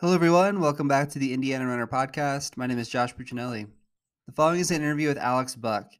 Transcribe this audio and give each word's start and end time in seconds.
Hello, 0.00 0.14
everyone. 0.14 0.60
Welcome 0.60 0.86
back 0.86 1.08
to 1.08 1.18
the 1.18 1.34
Indiana 1.34 1.66
Runner 1.66 1.88
podcast. 1.88 2.56
My 2.56 2.68
name 2.68 2.78
is 2.78 2.88
Josh 2.88 3.16
Puccinelli. 3.16 3.66
The 4.28 4.32
following 4.32 4.60
is 4.60 4.70
an 4.70 4.80
interview 4.80 5.08
with 5.08 5.18
Alex 5.18 5.56
Buck. 5.56 5.90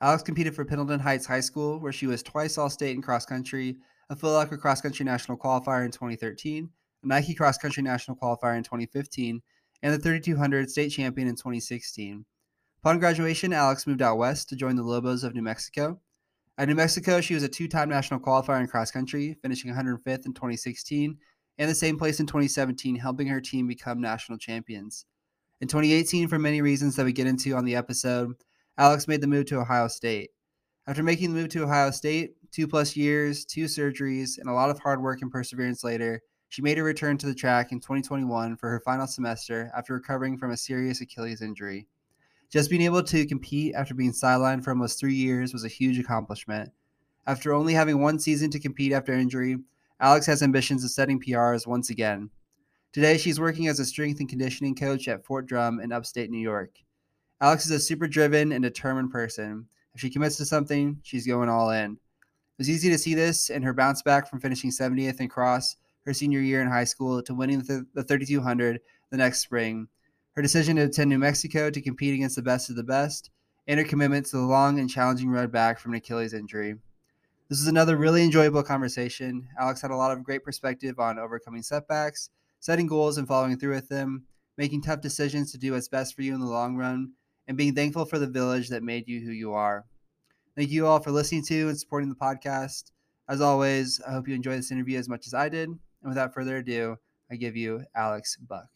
Alex 0.00 0.22
competed 0.22 0.54
for 0.54 0.64
Pendleton 0.64 1.00
Heights 1.00 1.26
High 1.26 1.40
School, 1.40 1.80
where 1.80 1.90
she 1.90 2.06
was 2.06 2.22
twice 2.22 2.56
All 2.56 2.70
State 2.70 2.94
in 2.94 3.02
cross 3.02 3.26
country, 3.26 3.78
a 4.10 4.14
Foot 4.14 4.32
Locker 4.32 4.56
Cross 4.56 4.82
Country 4.82 5.04
National 5.04 5.36
Qualifier 5.36 5.84
in 5.84 5.90
2013, 5.90 6.70
a 7.02 7.06
Nike 7.08 7.34
Cross 7.34 7.58
Country 7.58 7.82
National 7.82 8.16
Qualifier 8.16 8.56
in 8.56 8.62
2015, 8.62 9.42
and 9.82 9.92
the 9.92 9.98
3200 9.98 10.70
state 10.70 10.90
champion 10.90 11.26
in 11.26 11.34
2016. 11.34 12.24
Upon 12.84 13.00
graduation, 13.00 13.52
Alex 13.52 13.88
moved 13.88 14.02
out 14.02 14.18
west 14.18 14.48
to 14.50 14.54
join 14.54 14.76
the 14.76 14.84
Lobos 14.84 15.24
of 15.24 15.34
New 15.34 15.42
Mexico. 15.42 15.98
At 16.58 16.68
New 16.68 16.76
Mexico, 16.76 17.20
she 17.20 17.34
was 17.34 17.42
a 17.42 17.48
two 17.48 17.66
time 17.66 17.88
national 17.88 18.20
qualifier 18.20 18.60
in 18.60 18.68
cross 18.68 18.92
country, 18.92 19.36
finishing 19.42 19.74
105th 19.74 20.26
in 20.26 20.32
2016 20.32 21.18
and 21.58 21.68
the 21.68 21.74
same 21.74 21.98
place 21.98 22.20
in 22.20 22.26
2017, 22.26 22.96
helping 22.96 23.26
her 23.26 23.40
team 23.40 23.66
become 23.66 24.00
national 24.00 24.38
champions. 24.38 25.04
In 25.60 25.68
2018, 25.68 26.28
for 26.28 26.38
many 26.38 26.62
reasons 26.62 26.94
that 26.96 27.04
we 27.04 27.12
get 27.12 27.26
into 27.26 27.54
on 27.54 27.64
the 27.64 27.74
episode, 27.74 28.34
Alex 28.76 29.08
made 29.08 29.20
the 29.20 29.26
move 29.26 29.46
to 29.46 29.58
Ohio 29.58 29.88
State. 29.88 30.30
After 30.86 31.02
making 31.02 31.34
the 31.34 31.40
move 31.40 31.50
to 31.50 31.64
Ohio 31.64 31.90
State, 31.90 32.36
two 32.52 32.68
plus 32.68 32.96
years, 32.96 33.44
two 33.44 33.64
surgeries, 33.64 34.38
and 34.38 34.48
a 34.48 34.52
lot 34.52 34.70
of 34.70 34.78
hard 34.78 35.02
work 35.02 35.20
and 35.20 35.30
perseverance 35.30 35.82
later, 35.82 36.22
she 36.48 36.62
made 36.62 36.78
a 36.78 36.82
return 36.82 37.18
to 37.18 37.26
the 37.26 37.34
track 37.34 37.72
in 37.72 37.80
2021 37.80 38.56
for 38.56 38.70
her 38.70 38.80
final 38.80 39.06
semester 39.06 39.70
after 39.76 39.94
recovering 39.94 40.38
from 40.38 40.52
a 40.52 40.56
serious 40.56 41.00
Achilles 41.00 41.42
injury. 41.42 41.86
Just 42.50 42.70
being 42.70 42.82
able 42.82 43.02
to 43.02 43.26
compete 43.26 43.74
after 43.74 43.94
being 43.94 44.12
sidelined 44.12 44.64
for 44.64 44.70
almost 44.70 44.98
three 44.98 45.14
years 45.14 45.52
was 45.52 45.64
a 45.64 45.68
huge 45.68 45.98
accomplishment. 45.98 46.70
After 47.26 47.52
only 47.52 47.74
having 47.74 48.00
one 48.00 48.18
season 48.18 48.50
to 48.52 48.58
compete 48.58 48.92
after 48.92 49.12
injury, 49.12 49.58
Alex 50.00 50.26
has 50.26 50.42
ambitions 50.42 50.84
of 50.84 50.90
setting 50.90 51.20
PRs 51.20 51.66
once 51.66 51.90
again. 51.90 52.30
Today, 52.92 53.18
she's 53.18 53.40
working 53.40 53.68
as 53.68 53.80
a 53.80 53.84
strength 53.84 54.20
and 54.20 54.28
conditioning 54.28 54.74
coach 54.74 55.08
at 55.08 55.24
Fort 55.24 55.46
Drum 55.46 55.80
in 55.80 55.92
upstate 55.92 56.30
New 56.30 56.38
York. 56.38 56.70
Alex 57.40 57.64
is 57.66 57.70
a 57.72 57.80
super 57.80 58.06
driven 58.06 58.52
and 58.52 58.62
determined 58.62 59.10
person. 59.10 59.66
If 59.94 60.00
she 60.00 60.10
commits 60.10 60.36
to 60.36 60.44
something, 60.44 60.98
she's 61.02 61.26
going 61.26 61.48
all 61.48 61.70
in. 61.70 61.92
It 61.92 61.98
was 62.58 62.70
easy 62.70 62.88
to 62.90 62.98
see 62.98 63.14
this 63.14 63.50
in 63.50 63.62
her 63.62 63.74
bounce 63.74 64.02
back 64.02 64.28
from 64.28 64.40
finishing 64.40 64.70
70th 64.70 65.20
in 65.20 65.28
cross 65.28 65.76
her 66.08 66.14
senior 66.14 66.40
year 66.40 66.62
in 66.62 66.68
high 66.68 66.84
school 66.84 67.22
to 67.22 67.34
winning 67.34 67.58
the, 67.60 67.86
the 67.92 68.02
3200 68.02 68.80
the 69.10 69.16
next 69.16 69.40
spring. 69.40 69.86
Her 70.34 70.40
decision 70.40 70.76
to 70.76 70.82
attend 70.82 71.10
New 71.10 71.18
Mexico 71.18 71.68
to 71.68 71.80
compete 71.82 72.14
against 72.14 72.36
the 72.36 72.42
best 72.42 72.70
of 72.70 72.76
the 72.76 72.82
best, 72.82 73.30
and 73.66 73.78
her 73.78 73.84
commitment 73.84 74.24
to 74.26 74.38
the 74.38 74.42
long 74.42 74.78
and 74.78 74.88
challenging 74.88 75.28
road 75.28 75.52
back 75.52 75.78
from 75.78 75.92
an 75.92 75.98
Achilles 75.98 76.32
injury. 76.32 76.76
This 77.48 77.60
is 77.62 77.66
another 77.66 77.96
really 77.96 78.22
enjoyable 78.22 78.62
conversation. 78.62 79.48
Alex 79.58 79.80
had 79.80 79.90
a 79.90 79.96
lot 79.96 80.10
of 80.10 80.22
great 80.22 80.44
perspective 80.44 80.98
on 80.98 81.18
overcoming 81.18 81.62
setbacks, 81.62 82.28
setting 82.60 82.86
goals 82.86 83.16
and 83.16 83.26
following 83.26 83.58
through 83.58 83.74
with 83.74 83.88
them, 83.88 84.24
making 84.58 84.82
tough 84.82 85.00
decisions 85.00 85.50
to 85.52 85.58
do 85.58 85.72
what's 85.72 85.88
best 85.88 86.14
for 86.14 86.20
you 86.20 86.34
in 86.34 86.40
the 86.40 86.46
long 86.46 86.76
run, 86.76 87.12
and 87.46 87.56
being 87.56 87.74
thankful 87.74 88.04
for 88.04 88.18
the 88.18 88.26
village 88.26 88.68
that 88.68 88.82
made 88.82 89.08
you 89.08 89.20
who 89.20 89.30
you 89.30 89.54
are. 89.54 89.86
Thank 90.56 90.68
you 90.70 90.86
all 90.86 91.00
for 91.00 91.10
listening 91.10 91.42
to 91.46 91.70
and 91.70 91.80
supporting 91.80 92.10
the 92.10 92.16
podcast. 92.16 92.92
As 93.30 93.40
always, 93.40 93.98
I 94.06 94.12
hope 94.12 94.28
you 94.28 94.34
enjoy 94.34 94.56
this 94.56 94.70
interview 94.70 94.98
as 94.98 95.08
much 95.08 95.26
as 95.26 95.32
I 95.32 95.48
did. 95.48 95.70
And 95.70 95.78
without 96.04 96.34
further 96.34 96.58
ado, 96.58 96.98
I 97.30 97.36
give 97.36 97.56
you 97.56 97.82
Alex 97.94 98.36
Buck. 98.36 98.68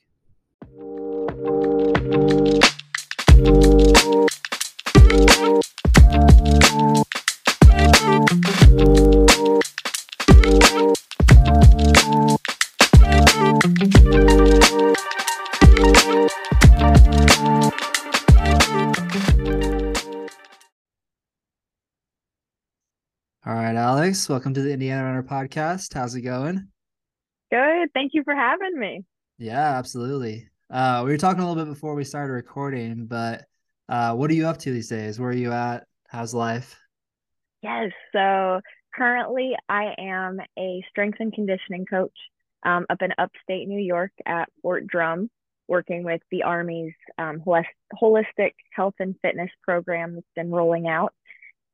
Alex, 23.93 24.27
welcome 24.27 24.55
to 24.55 24.63
the 24.63 24.73
Indiana 24.73 25.05
Runner 25.05 25.23
podcast. 25.23 25.93
How's 25.93 26.15
it 26.15 26.23
going? 26.23 26.67
Good. 27.51 27.93
Thank 27.93 28.15
you 28.15 28.25
for 28.25 28.35
having 28.35 28.79
me. 28.79 29.05
Yeah, 29.37 29.77
absolutely. 29.77 30.49
Uh, 30.71 31.03
we 31.05 31.11
were 31.11 31.19
talking 31.19 31.43
a 31.43 31.47
little 31.47 31.63
bit 31.63 31.71
before 31.71 31.95
we 31.95 32.03
started 32.03 32.33
recording, 32.33 33.05
but 33.05 33.45
uh, 33.91 34.15
what 34.15 34.31
are 34.31 34.35
you 34.35 34.47
up 34.47 34.57
to 34.61 34.73
these 34.73 34.89
days? 34.89 35.21
Where 35.21 35.29
are 35.29 35.35
you 35.35 35.53
at? 35.53 35.85
How's 36.09 36.33
life? 36.33 36.81
Yes. 37.63 37.91
So 38.13 38.63
currently, 38.95 39.53
I 39.69 39.95
am 39.99 40.41
a 40.59 40.83
strength 40.89 41.19
and 41.21 41.31
conditioning 41.31 41.85
coach 41.85 42.17
um, 42.63 42.87
up 42.89 43.03
in 43.03 43.13
upstate 43.19 43.69
New 43.69 43.79
York 43.79 44.13
at 44.25 44.49
Fort 44.63 44.87
Drum, 44.87 45.29
working 45.69 46.03
with 46.03 46.23
the 46.31 46.45
Army's 46.45 46.95
um, 47.19 47.43
holistic 47.47 48.53
health 48.75 48.95
and 49.01 49.17
fitness 49.21 49.51
program 49.63 50.15
that's 50.15 50.27
been 50.35 50.51
rolling 50.51 50.89
out. 50.89 51.13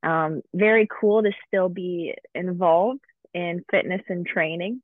Um, 0.03 0.42
very 0.54 0.86
cool 0.88 1.22
to 1.22 1.31
still 1.47 1.69
be 1.69 2.14
involved 2.34 3.00
in 3.34 3.64
fitness 3.70 4.03
and 4.09 4.26
training, 4.26 4.82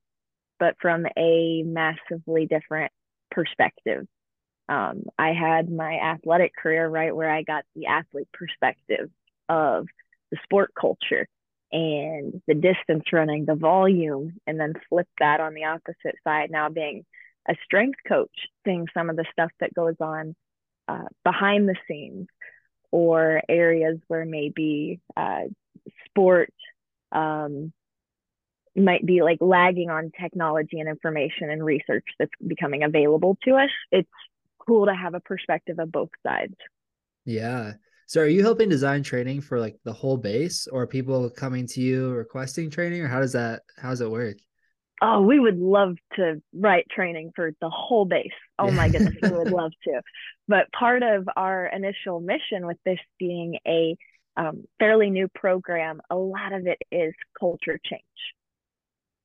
but 0.58 0.76
from 0.80 1.06
a 1.16 1.62
massively 1.62 2.46
different 2.46 2.92
perspective. 3.30 4.06
Um, 4.68 5.04
I 5.18 5.32
had 5.32 5.70
my 5.70 5.94
athletic 5.94 6.56
career 6.56 6.88
right 6.88 7.14
where 7.14 7.30
I 7.30 7.42
got 7.42 7.64
the 7.74 7.86
athlete 7.86 8.28
perspective 8.32 9.10
of 9.48 9.86
the 10.30 10.38
sport 10.42 10.72
culture 10.78 11.28
and 11.70 12.40
the 12.46 12.54
distance 12.54 13.04
running, 13.12 13.44
the 13.44 13.56
volume, 13.56 14.34
and 14.46 14.58
then 14.58 14.74
flip 14.88 15.08
that 15.18 15.40
on 15.40 15.54
the 15.54 15.64
opposite 15.64 16.16
side 16.24 16.50
now 16.50 16.68
being 16.68 17.04
a 17.48 17.54
strength 17.64 17.98
coach, 18.06 18.48
seeing 18.64 18.86
some 18.94 19.10
of 19.10 19.16
the 19.16 19.26
stuff 19.32 19.50
that 19.60 19.74
goes 19.74 19.96
on 20.00 20.34
uh, 20.88 21.08
behind 21.24 21.68
the 21.68 21.76
scenes 21.86 22.28
or 22.94 23.42
areas 23.48 23.98
where 24.06 24.24
maybe 24.24 25.00
uh, 25.16 25.40
sport 26.06 26.54
um, 27.10 27.72
might 28.76 29.04
be 29.04 29.20
like 29.20 29.38
lagging 29.40 29.90
on 29.90 30.12
technology 30.20 30.78
and 30.78 30.88
information 30.88 31.50
and 31.50 31.64
research 31.64 32.04
that's 32.20 32.30
becoming 32.46 32.84
available 32.84 33.36
to 33.42 33.56
us. 33.56 33.70
It's 33.90 34.08
cool 34.64 34.86
to 34.86 34.94
have 34.94 35.14
a 35.14 35.20
perspective 35.20 35.80
of 35.80 35.90
both 35.90 36.10
sides. 36.24 36.54
Yeah. 37.24 37.72
So 38.06 38.20
are 38.20 38.28
you 38.28 38.42
helping 38.42 38.68
design 38.68 39.02
training 39.02 39.40
for 39.40 39.58
like 39.58 39.74
the 39.82 39.92
whole 39.92 40.16
base 40.16 40.68
or 40.68 40.86
people 40.86 41.28
coming 41.30 41.66
to 41.66 41.80
you 41.80 42.10
requesting 42.10 42.70
training 42.70 43.00
or 43.00 43.08
how 43.08 43.18
does 43.18 43.32
that 43.32 43.62
how 43.76 43.90
does 43.90 44.02
it 44.02 44.10
work? 44.10 44.36
Oh, 45.06 45.20
we 45.20 45.38
would 45.38 45.58
love 45.58 45.96
to 46.16 46.40
write 46.54 46.88
training 46.88 47.32
for 47.36 47.52
the 47.60 47.68
whole 47.68 48.06
base. 48.06 48.32
Oh 48.58 48.70
my 48.70 48.88
goodness, 48.88 49.14
we 49.20 49.28
would 49.28 49.50
love 49.52 49.72
to. 49.82 50.00
But 50.48 50.72
part 50.72 51.02
of 51.02 51.28
our 51.36 51.66
initial 51.66 52.20
mission 52.20 52.66
with 52.66 52.78
this 52.86 52.98
being 53.18 53.58
a 53.66 53.98
um, 54.38 54.64
fairly 54.78 55.10
new 55.10 55.28
program, 55.28 56.00
a 56.08 56.16
lot 56.16 56.54
of 56.54 56.66
it 56.66 56.78
is 56.90 57.12
culture 57.38 57.78
change. 57.84 58.02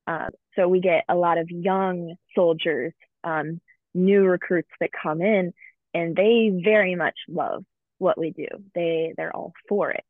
Uh, 0.06 0.28
so 0.54 0.68
we 0.68 0.80
get 0.80 1.04
a 1.08 1.14
lot 1.14 1.38
of 1.38 1.48
young 1.48 2.14
soldiers, 2.34 2.92
um, 3.24 3.58
new 3.94 4.26
recruits 4.26 4.68
that 4.80 4.90
come 5.02 5.22
in, 5.22 5.54
and 5.94 6.14
they 6.14 6.60
very 6.62 6.94
much 6.94 7.16
love 7.26 7.64
what 7.96 8.18
we 8.18 8.32
do. 8.32 8.48
They 8.74 9.14
they're 9.16 9.34
all 9.34 9.54
for 9.66 9.90
it. 9.92 10.04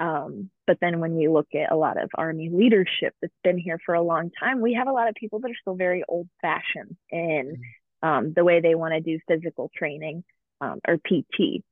Um, 0.00 0.50
but 0.66 0.78
then 0.80 0.98
when 0.98 1.14
we 1.14 1.28
look 1.28 1.48
at 1.54 1.70
a 1.70 1.76
lot 1.76 2.02
of 2.02 2.08
Army 2.14 2.48
leadership 2.50 3.14
that's 3.20 3.34
been 3.44 3.58
here 3.58 3.78
for 3.84 3.94
a 3.94 4.02
long 4.02 4.30
time, 4.40 4.62
we 4.62 4.74
have 4.74 4.88
a 4.88 4.92
lot 4.92 5.08
of 5.08 5.14
people 5.14 5.40
that 5.40 5.50
are 5.50 5.60
still 5.60 5.74
very 5.74 6.02
old 6.08 6.26
fashioned 6.40 6.96
in 7.10 7.58
mm-hmm. 8.02 8.08
um, 8.08 8.32
the 8.34 8.44
way 8.44 8.60
they 8.60 8.74
want 8.74 8.94
to 8.94 9.00
do 9.00 9.20
physical 9.28 9.70
training 9.76 10.24
um, 10.62 10.80
or 10.88 10.96
PT. 10.96 11.62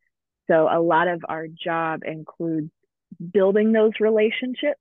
So 0.51 0.69
a 0.71 0.81
lot 0.81 1.09
of 1.09 1.25
our 1.27 1.47
job 1.49 2.03
includes 2.05 2.71
building 3.33 3.73
those 3.73 3.93
relationships 3.99 4.81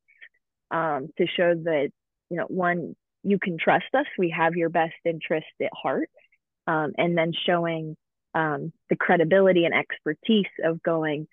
um, 0.71 1.07
to 1.17 1.25
show 1.25 1.53
that, 1.55 1.89
you 2.29 2.37
know, 2.37 2.45
one, 2.47 2.95
you 3.23 3.39
can 3.39 3.57
trust 3.57 3.85
us, 3.93 4.05
we 4.17 4.29
have 4.29 4.55
your 4.55 4.69
best 4.69 4.95
interest 5.05 5.47
at 5.61 5.71
heart, 5.73 6.09
um, 6.67 6.91
and 6.97 7.17
then 7.17 7.31
showing 7.45 7.95
um, 8.33 8.71
the 8.89 8.95
credibility 8.95 9.65
and 9.65 9.73
expertise 9.73 10.45
of 10.63 10.83
going, 10.83 11.27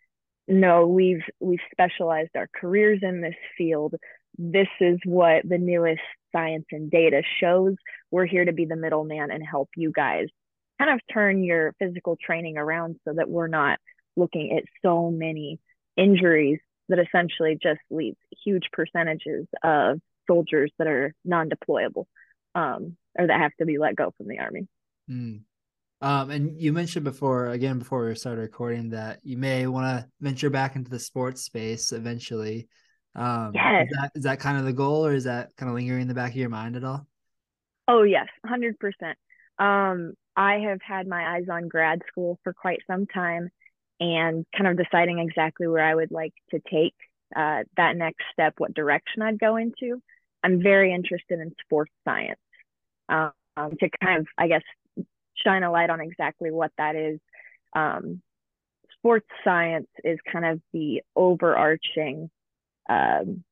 no 0.47 0.87
we've 0.87 1.23
we've 1.41 1.61
specialized 1.71 2.31
our 2.37 2.49
careers 2.55 3.01
in 3.03 3.21
this 3.21 3.35
field. 3.57 3.95
This 4.37 4.69
is 4.81 4.99
what 5.05 5.49
the 5.49 5.59
newest 5.59 6.03
science 6.33 6.67
and 6.73 6.91
data 6.91 7.23
shows. 7.41 7.75
We're 8.11 8.27
here 8.27 8.45
to 8.45 8.53
be 8.53 8.65
the 8.65 8.77
middleman 8.77 9.31
and 9.31 9.45
help 9.47 9.71
you 9.77 9.93
guys 9.93 10.27
kind 10.79 10.91
of 10.91 11.01
turn 11.13 11.45
your 11.45 11.73
physical 11.79 12.17
training 12.21 12.59
around 12.59 12.97
so 13.07 13.15
that 13.15 13.29
we're 13.29 13.47
not 13.47 13.79
looking 14.17 14.57
at 14.57 14.65
so 14.83 15.11
many 15.11 15.61
injuries 15.97 16.59
that 16.89 16.99
essentially 16.99 17.57
just 17.61 17.81
leaves 17.91 18.17
huge 18.45 18.65
percentages 18.73 19.47
of 19.63 20.01
soldiers 20.27 20.71
that 20.79 20.87
are 20.87 21.15
non-deployable 21.25 22.05
um, 22.55 22.97
or 23.19 23.27
that 23.27 23.41
have 23.41 23.55
to 23.59 23.65
be 23.65 23.79
let 23.79 23.97
go 23.97 24.13
from 24.17 24.29
the 24.29 24.39
army. 24.39 24.67
Mm. 25.11 25.43
Um, 26.01 26.31
and 26.31 26.61
you 26.61 26.73
mentioned 26.73 27.05
before, 27.05 27.49
again, 27.49 27.79
before 27.79 28.07
we 28.07 28.15
started 28.15 28.41
recording, 28.43 28.91
that 28.91 29.21
you 29.23 29.39
may 29.39 29.67
want 29.67 29.87
to 29.87 30.09
venture 30.21 30.51
back 30.51 30.77
into 30.77 30.91
the 30.91 30.99
sports 30.99 31.43
space 31.43 31.93
eventually. 31.93 32.69
Um, 33.15 33.53
yes. 33.55 33.87
Is 33.87 33.97
that, 33.97 34.11
is 34.17 34.25
that 34.25 34.41
kind 34.41 34.59
of 34.59 34.65
the 34.65 34.73
goal, 34.73 35.07
or 35.07 35.15
is 35.15 35.25
that 35.25 35.55
kind 35.57 35.71
of 35.71 35.77
lingering 35.77 36.03
in 36.03 36.09
the 36.09 36.15
back 36.15 36.33
of 36.33 36.37
your 36.37 36.49
mind 36.49 36.77
at 36.77 36.85
all? 36.85 37.07
Oh 37.87 38.03
yes, 38.03 38.27
hundred 38.45 38.79
percent. 38.79 39.17
Um, 39.59 40.15
I 40.37 40.57
have 40.69 40.81
had 40.83 41.07
my 41.07 41.37
eyes 41.37 41.45
on 41.51 41.69
grad 41.69 42.03
school 42.09 42.39
for 42.43 42.53
quite 42.53 42.81
some 42.87 43.07
time 43.07 43.51
and 44.01 44.45
kind 44.57 44.67
of 44.67 44.77
deciding 44.77 45.21
exactly 45.21 45.69
where 45.69 45.85
I 45.85 45.95
would 45.95 46.11
like 46.11 46.33
to 46.51 46.61
take 46.71 46.95
uh, 47.37 47.63
that 47.77 47.97
next 47.97 48.25
step, 48.33 48.55
what 48.59 48.75
direction 48.75 49.23
I'd 49.23 49.39
go 49.39 49.57
into. 49.57 50.03
I'm 50.43 50.63
very 50.63 50.93
interested 50.93 51.39
in 51.39 51.55
sports 51.65 51.93
science 52.05 52.41
um, 53.09 53.33
to 53.57 53.89
kind 54.03 54.21
of, 54.21 54.27
I 54.37 54.49
guess, 54.49 54.63
shine 55.37 55.63
a 55.63 55.71
light 55.71 55.91
on 55.91 56.01
exactly 56.01 56.51
what 56.51 56.73
that 56.79 56.97
is. 56.97 57.21
Um, 57.75 58.23
sports 58.99 59.27
science 59.43 59.89
is 60.03 60.19
kind 60.31 60.45
of 60.45 60.61
the 60.73 61.03
overarching, 61.17 62.31
um, 62.89 63.45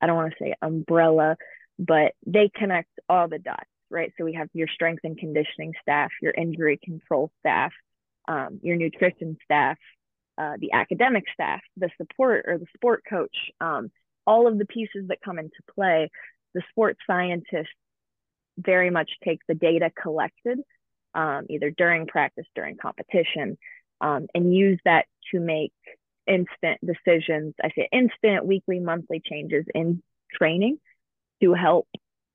I 0.00 0.06
don't 0.06 0.16
want 0.16 0.32
to 0.32 0.44
say 0.44 0.54
umbrella, 0.62 1.36
but 1.78 2.12
they 2.26 2.50
connect 2.54 2.90
all 3.08 3.28
the 3.28 3.38
dots 3.38 3.66
right? 3.90 4.12
So 4.16 4.24
we 4.24 4.34
have 4.34 4.48
your 4.52 4.68
strength 4.68 5.00
and 5.04 5.18
conditioning 5.18 5.74
staff, 5.82 6.10
your 6.22 6.32
injury 6.32 6.78
control 6.82 7.30
staff, 7.40 7.72
um, 8.28 8.60
your 8.62 8.76
nutrition 8.76 9.36
staff, 9.44 9.76
uh, 10.38 10.54
the 10.58 10.72
academic 10.72 11.24
staff, 11.34 11.60
the 11.76 11.90
support 12.00 12.44
or 12.46 12.58
the 12.58 12.66
sport 12.74 13.02
coach, 13.08 13.36
um, 13.60 13.90
all 14.26 14.46
of 14.46 14.58
the 14.58 14.64
pieces 14.64 15.08
that 15.08 15.18
come 15.22 15.38
into 15.38 15.50
play. 15.74 16.10
The 16.54 16.62
sports 16.70 17.00
scientists 17.06 17.68
very 18.56 18.90
much 18.90 19.10
take 19.24 19.40
the 19.48 19.54
data 19.54 19.90
collected, 20.00 20.60
um, 21.14 21.46
either 21.48 21.70
during 21.70 22.06
practice, 22.06 22.46
during 22.54 22.76
competition, 22.76 23.58
um, 24.00 24.26
and 24.34 24.54
use 24.54 24.78
that 24.84 25.06
to 25.32 25.40
make 25.40 25.72
instant 26.26 26.78
decisions. 26.84 27.54
I 27.62 27.70
say 27.76 27.88
instant, 27.92 28.46
weekly, 28.46 28.80
monthly 28.80 29.20
changes 29.24 29.64
in 29.74 30.02
training 30.32 30.78
to 31.42 31.54
help 31.54 31.88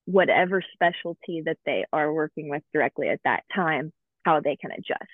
whatever 0.06 0.62
specialty 0.74 1.42
that 1.46 1.58
they 1.66 1.86
are 1.92 2.14
working 2.14 2.50
with 2.50 2.62
directly 2.74 3.10
at 3.10 3.22
that 3.24 3.44
time, 3.54 3.92
how 4.24 4.40
they 4.40 4.56
can 4.56 4.72
adjust. 4.72 5.10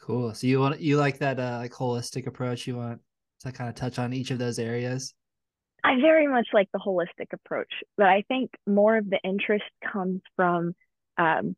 Cool. 0.00 0.34
So 0.34 0.46
you 0.46 0.60
want 0.60 0.80
you 0.80 0.96
like 0.96 1.18
that 1.18 1.38
uh, 1.38 1.58
like 1.58 1.72
holistic 1.72 2.26
approach? 2.26 2.66
You 2.66 2.76
want 2.76 3.00
to 3.40 3.52
kind 3.52 3.68
of 3.68 3.76
touch 3.76 3.98
on 3.98 4.12
each 4.12 4.30
of 4.30 4.38
those 4.38 4.58
areas? 4.58 5.14
I 5.84 6.00
very 6.00 6.28
much 6.28 6.48
like 6.52 6.68
the 6.72 6.78
holistic 6.78 7.32
approach, 7.32 7.72
but 7.96 8.06
I 8.06 8.22
think 8.28 8.50
more 8.66 8.96
of 8.96 9.10
the 9.10 9.18
interest 9.24 9.64
comes 9.92 10.20
from 10.36 10.74
um, 11.18 11.56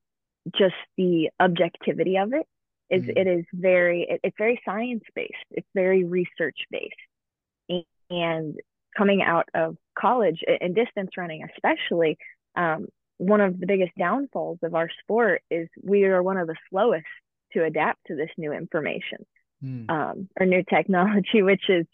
just 0.57 0.75
the 0.97 1.31
objectivity 1.41 2.17
of 2.17 2.33
it. 2.33 2.47
Is 2.91 3.03
mm-hmm. 3.03 3.17
it 3.17 3.27
is 3.27 3.45
very 3.53 4.07
it, 4.09 4.21
it's 4.23 4.37
very 4.37 4.61
science 4.65 5.05
based. 5.15 5.33
It's 5.51 5.67
very 5.75 6.05
research 6.05 6.59
based, 6.71 7.83
and 8.11 8.57
coming 8.97 9.23
out 9.23 9.49
of 9.55 9.77
college 9.99 10.41
and 10.61 10.75
distance 10.75 11.11
running 11.17 11.47
especially 11.55 12.17
um, 12.57 12.87
one 13.19 13.41
of 13.41 13.59
the 13.59 13.67
biggest 13.67 13.93
downfalls 13.99 14.59
of 14.63 14.75
our 14.75 14.89
sport 15.03 15.43
is 15.51 15.69
we 15.83 16.05
are 16.05 16.23
one 16.23 16.37
of 16.37 16.47
the 16.47 16.57
slowest 16.71 17.05
to 17.53 17.65
adapt 17.65 17.99
to 18.07 18.17
this 18.17 18.31
new 18.37 18.53
information 18.53 19.19
mm. 19.63 19.89
um, 19.91 20.29
or 20.39 20.47
new 20.47 20.63
technology 20.69 21.43
which 21.43 21.69
is 21.69 21.87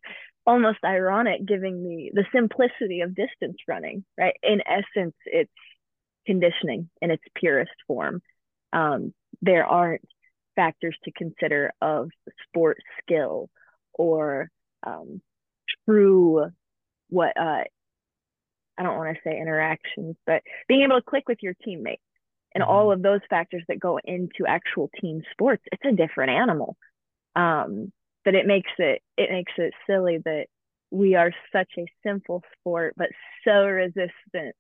almost 0.47 0.79
ironic 0.85 1.45
given 1.45 1.85
the 1.85 2.11
the 2.15 2.27
simplicity 2.35 3.03
of 3.03 3.15
distance 3.15 3.57
running 3.69 4.05
right 4.19 4.37
in 4.43 4.61
essence 4.67 5.15
it's 5.27 5.51
conditioning 6.27 6.89
in 7.01 7.11
its 7.11 7.23
purest 7.35 7.73
form 7.87 8.21
um, 8.73 9.13
there 9.43 9.67
aren't 9.67 10.03
factors 10.57 10.97
to 11.05 11.13
consider 11.13 11.73
of 11.81 12.11
sport 12.49 12.79
skill 13.03 13.49
or 13.95 14.51
um, 14.87 15.21
true 15.87 16.47
what 17.09 17.37
uh 17.37 17.65
I 18.81 18.83
don't 18.83 18.97
want 18.97 19.15
to 19.15 19.21
say 19.23 19.39
interactions, 19.39 20.17
but 20.27 20.43
being 20.67 20.83
able 20.83 20.97
to 20.97 21.05
click 21.07 21.29
with 21.29 21.39
your 21.43 21.55
teammates 21.63 22.03
and 22.55 22.63
mm-hmm. 22.63 22.71
all 22.71 22.91
of 22.91 23.03
those 23.03 23.21
factors 23.29 23.63
that 23.69 23.79
go 23.79 23.99
into 24.03 24.47
actual 24.49 24.89
team 25.01 25.23
sports, 25.33 25.63
it's 25.71 25.85
a 25.85 25.93
different 25.93 26.31
animal. 26.31 26.77
Um, 27.37 27.93
but 28.25 28.35
it 28.35 28.47
makes 28.47 28.71
it 28.79 29.03
it 29.19 29.31
makes 29.31 29.53
it 29.59 29.75
silly 29.87 30.19
that 30.25 30.47
we 30.91 31.15
are 31.15 31.31
such 31.53 31.71
a 31.79 31.85
simple 32.03 32.43
sport, 32.59 32.95
but 32.97 33.11
so 33.45 33.67
resistant 33.67 34.57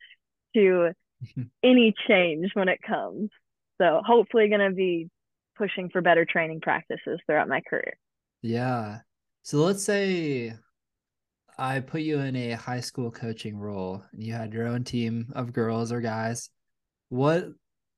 to 0.54 0.90
any 1.62 1.94
change 2.06 2.50
when 2.54 2.68
it 2.68 2.80
comes. 2.86 3.30
So 3.80 4.02
hopefully 4.04 4.48
going 4.48 4.68
to 4.68 4.74
be 4.74 5.08
pushing 5.56 5.88
for 5.88 6.00
better 6.00 6.24
training 6.24 6.60
practices 6.60 7.20
throughout 7.26 7.48
my 7.48 7.60
career. 7.60 7.96
Yeah. 8.42 8.98
So 9.42 9.58
let's 9.58 9.84
say 9.84 10.54
I 11.58 11.80
put 11.80 12.02
you 12.02 12.20
in 12.20 12.36
a 12.36 12.52
high 12.52 12.80
school 12.80 13.10
coaching 13.10 13.58
role 13.58 14.02
and 14.12 14.22
you 14.22 14.32
had 14.32 14.52
your 14.52 14.66
own 14.66 14.84
team 14.84 15.32
of 15.34 15.52
girls 15.52 15.92
or 15.92 16.00
guys, 16.00 16.50
what 17.08 17.48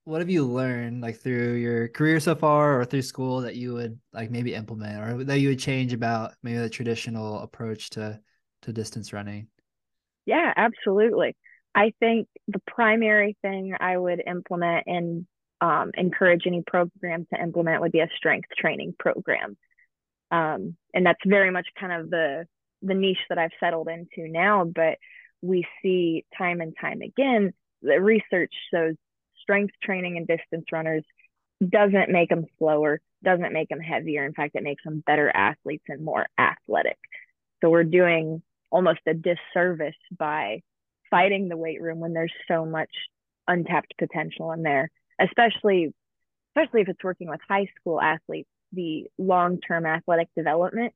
what 0.05 0.21
have 0.21 0.31
you 0.31 0.45
learned 0.45 1.01
like 1.01 1.21
through 1.21 1.55
your 1.55 1.87
career 1.87 2.19
so 2.19 2.35
far 2.35 2.81
or 2.81 2.85
through 2.85 3.03
school 3.03 3.43
that 3.43 3.55
you 3.55 3.73
would 3.75 4.01
like 4.13 4.33
maybe 4.33 4.53
implement 4.53 5.01
or 5.01 5.25
that 5.25 5.39
you 5.39 5.51
would 5.51 5.61
change 5.61 5.93
about 5.93 6.33
maybe 6.43 6.59
the 6.59 6.69
traditional 6.69 7.39
approach 7.41 7.91
to 7.91 8.21
to 8.63 8.73
distance 8.73 9.13
running? 9.13 9.47
Yeah, 10.27 10.53
absolutely. 10.57 11.37
I 11.75 11.93
think 12.01 12.29
the 12.49 12.61
primary 12.67 13.37
thing 13.43 13.75
I 13.79 13.97
would 13.97 14.23
implement 14.27 14.85
and 14.87 15.27
um, 15.63 15.93
encourage 15.95 16.43
any 16.47 16.63
program 16.63 17.27
to 17.33 17.43
implement 17.43 17.81
would 17.81 17.93
be 17.93 18.01
a 18.01 18.11
strength 18.17 18.51
training 18.59 18.95
program. 18.99 19.57
Um, 20.31 20.77
and 20.93 21.07
that's 21.07 21.21
very 21.25 21.51
much 21.51 21.69
kind 21.79 21.93
of 21.93 22.11
the 22.11 22.47
the 22.85 22.95
niche 22.95 23.25
that 23.29 23.39
I've 23.39 23.53
settled 23.61 23.89
into 23.89 24.29
now, 24.29 24.65
but 24.65 24.99
we 25.41 25.65
see 25.81 26.25
time 26.37 26.61
and 26.61 26.75
time 26.79 27.01
again 27.01 27.53
the 27.83 28.01
research 28.01 28.53
shows 28.73 28.95
strength 29.41 29.75
training 29.83 30.17
and 30.17 30.27
distance 30.27 30.67
runners 30.73 31.05
doesn't 31.69 32.11
make 32.11 32.29
them 32.29 32.47
slower, 32.59 33.01
doesn't 33.23 33.53
make 33.53 33.69
them 33.69 33.81
heavier. 33.81 34.25
In 34.25 34.33
fact, 34.33 34.55
it 34.55 34.63
makes 34.63 34.83
them 34.85 35.03
better 35.07 35.31
athletes 35.31 35.85
and 35.89 36.05
more 36.05 36.27
athletic. 36.39 36.99
So 37.61 37.71
we're 37.71 37.85
doing 37.85 38.43
almost 38.71 39.01
a 39.07 39.15
disservice 39.15 39.95
by 40.17 40.63
fighting 41.11 41.49
the 41.49 41.57
weight 41.57 41.81
room 41.81 42.01
when 42.01 42.15
there's 42.15 42.33
so 42.49 42.65
much 42.65 42.91
untapped 43.47 43.95
potential 43.99 44.53
in 44.53 44.63
there, 44.63 44.91
especially 45.23 45.95
especially 46.55 46.83
if 46.83 46.89
it's 46.89 47.03
working 47.03 47.29
with 47.29 47.41
high 47.49 47.67
school 47.81 48.01
athletes, 48.01 48.49
the 48.73 49.07
long-term 49.19 49.87
athletic 49.87 50.29
development 50.37 50.93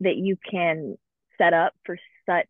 that 0.00 0.16
you 0.16 0.36
can 0.50 0.96
set 1.38 1.52
up 1.54 1.72
for 1.84 1.96
such 2.28 2.48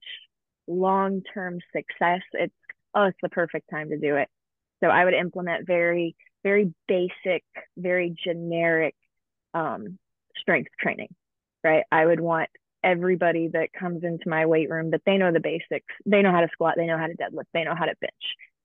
long 0.66 1.22
term 1.34 1.58
success, 1.74 2.22
it's 2.32 2.54
oh, 2.94 3.04
it's 3.04 3.18
the 3.22 3.28
perfect 3.28 3.68
time 3.70 3.90
to 3.90 3.98
do 3.98 4.16
it. 4.16 4.28
So 4.82 4.88
I 4.88 5.04
would 5.04 5.14
implement 5.14 5.66
very, 5.66 6.16
very 6.42 6.72
basic, 6.88 7.44
very 7.76 8.14
generic 8.24 8.94
um, 9.54 9.99
strength 10.38 10.70
training, 10.80 11.14
right? 11.62 11.85
I 11.92 12.06
would 12.06 12.20
want 12.20 12.49
everybody 12.82 13.49
that 13.49 13.73
comes 13.78 14.04
into 14.04 14.28
my 14.28 14.46
weight 14.46 14.70
room 14.70 14.90
that 14.92 15.02
they 15.04 15.18
know 15.18 15.32
the 15.32 15.40
basics. 15.40 15.87
They 16.06 16.23
know 16.23 16.32
how 16.32 16.40
to 16.40 16.49
squat, 16.52 16.75
they 16.76 16.87
know 16.87 16.99
how 16.99 17.06
to 17.06 17.16
deadlift, 17.16 17.44
they 17.52 17.64
know 17.64 17.75
how 17.75 17.85
to 17.85 17.94
bench. 18.00 18.12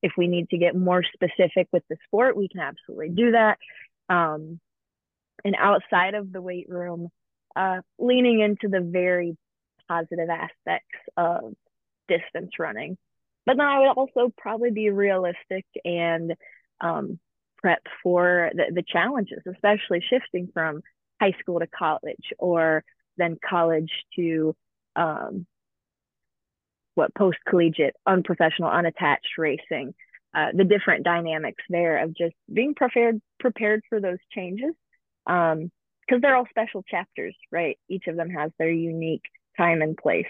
If 0.05 0.11
we 0.15 0.27
need 0.27 0.49
to 0.49 0.59
get 0.59 0.75
more 0.75 1.01
specific 1.03 1.67
with 1.73 1.81
the 1.89 1.97
sport, 2.05 2.37
we 2.37 2.47
can 2.47 2.61
absolutely 2.61 3.09
do 3.09 3.31
that. 3.31 3.57
Um, 4.07 4.59
and 5.43 5.55
outside 5.57 6.13
of 6.13 6.31
the 6.31 6.43
weight 6.43 6.69
room, 6.69 7.09
uh, 7.55 7.81
leaning 7.97 8.39
into 8.39 8.67
the 8.67 8.81
very 8.81 9.35
positive 9.89 10.29
aspects 10.29 10.99
of 11.17 11.55
distance 12.07 12.51
running. 12.59 12.99
But 13.47 13.57
then 13.57 13.65
I 13.65 13.79
would 13.79 13.97
also 13.97 14.31
probably 14.37 14.69
be 14.69 14.91
realistic 14.91 15.65
and 15.83 16.35
um, 16.81 17.17
prep 17.57 17.81
for 18.03 18.51
the, 18.53 18.65
the 18.75 18.83
challenges, 18.87 19.39
especially 19.51 20.03
shifting 20.07 20.49
from 20.53 20.81
high 21.19 21.33
school 21.39 21.59
to 21.59 21.67
college 21.67 22.31
or 22.37 22.83
then 23.17 23.39
college 23.43 23.91
to 24.17 24.55
um, 24.95 25.47
what 26.95 27.13
post 27.15 27.37
collegiate, 27.47 27.95
unprofessional, 28.05 28.69
unattached 28.69 29.37
racing. 29.37 29.93
Uh, 30.33 30.47
the 30.53 30.65
different 30.65 31.05
dynamics 31.05 31.63
there 31.69 32.03
of 32.03 32.13
just 32.13 32.35
being 32.51 32.75
prepared 32.75 33.21
prepared 33.39 33.81
for 33.87 34.01
those 34.01 34.17
changes 34.33 34.73
because 35.25 35.53
um, 35.53 36.19
they're 36.21 36.35
all 36.35 36.47
special 36.49 36.83
chapters, 36.83 37.35
right? 37.51 37.77
Each 37.87 38.07
of 38.07 38.17
them 38.17 38.29
has 38.29 38.51
their 38.59 38.69
unique 38.69 39.23
time 39.55 39.81
and 39.81 39.95
place. 39.95 40.25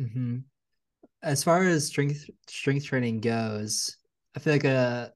Mm-hmm. 0.00 0.38
As 1.24 1.42
far 1.42 1.64
as 1.64 1.86
strength 1.86 2.30
strength 2.46 2.84
training 2.84 3.20
goes, 3.20 3.96
I 4.36 4.38
feel 4.38 4.52
like 4.52 4.64
a 4.64 4.70
uh, 4.70 5.08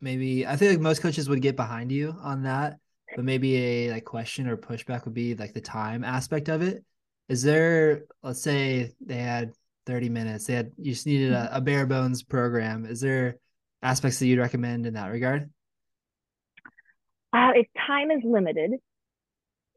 maybe 0.00 0.46
I 0.46 0.56
feel 0.56 0.70
like 0.70 0.80
most 0.80 1.00
coaches 1.00 1.28
would 1.28 1.42
get 1.42 1.56
behind 1.56 1.92
you 1.92 2.14
on 2.22 2.42
that, 2.42 2.78
but 3.14 3.24
maybe 3.24 3.56
a 3.56 3.92
like 3.92 4.04
question 4.04 4.48
or 4.48 4.56
pushback 4.56 5.04
would 5.04 5.14
be 5.14 5.34
like 5.34 5.54
the 5.54 5.60
time 5.60 6.04
aspect 6.04 6.48
of 6.48 6.62
it. 6.62 6.84
Is 7.28 7.42
there, 7.42 8.04
let's 8.22 8.42
say 8.42 8.92
they 9.00 9.16
had 9.16 9.52
30 9.86 10.08
minutes, 10.08 10.46
they 10.46 10.54
had 10.54 10.72
you 10.78 10.92
just 10.92 11.06
needed 11.06 11.32
a, 11.32 11.56
a 11.56 11.60
bare 11.60 11.86
bones 11.86 12.22
program. 12.22 12.86
Is 12.86 13.00
there 13.00 13.36
aspects 13.82 14.18
that 14.18 14.26
you'd 14.26 14.38
recommend 14.38 14.86
in 14.86 14.94
that 14.94 15.10
regard? 15.10 15.50
Uh, 17.32 17.50
if 17.54 17.66
time 17.86 18.10
is 18.10 18.20
limited, 18.24 18.72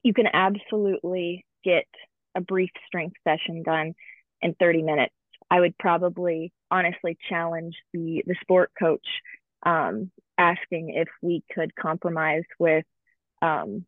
you 0.04 0.14
can 0.14 0.28
absolutely 0.32 1.46
get 1.64 1.88
a 2.36 2.42
brief 2.42 2.70
strength 2.88 3.16
session 3.28 3.64
done 3.64 3.94
in 4.42 4.54
30 4.60 4.84
minutes, 4.84 5.14
I 5.50 5.60
would 5.60 5.78
probably 5.78 6.52
honestly 6.70 7.18
challenge 7.30 7.76
the 7.94 8.24
the 8.26 8.36
sport 8.42 8.72
coach 8.78 9.08
um, 9.64 10.12
asking 10.38 10.94
if 10.96 11.08
we 11.22 11.44
could 11.54 11.76
compromise 11.76 12.44
with 12.60 12.86
um, 13.42 13.86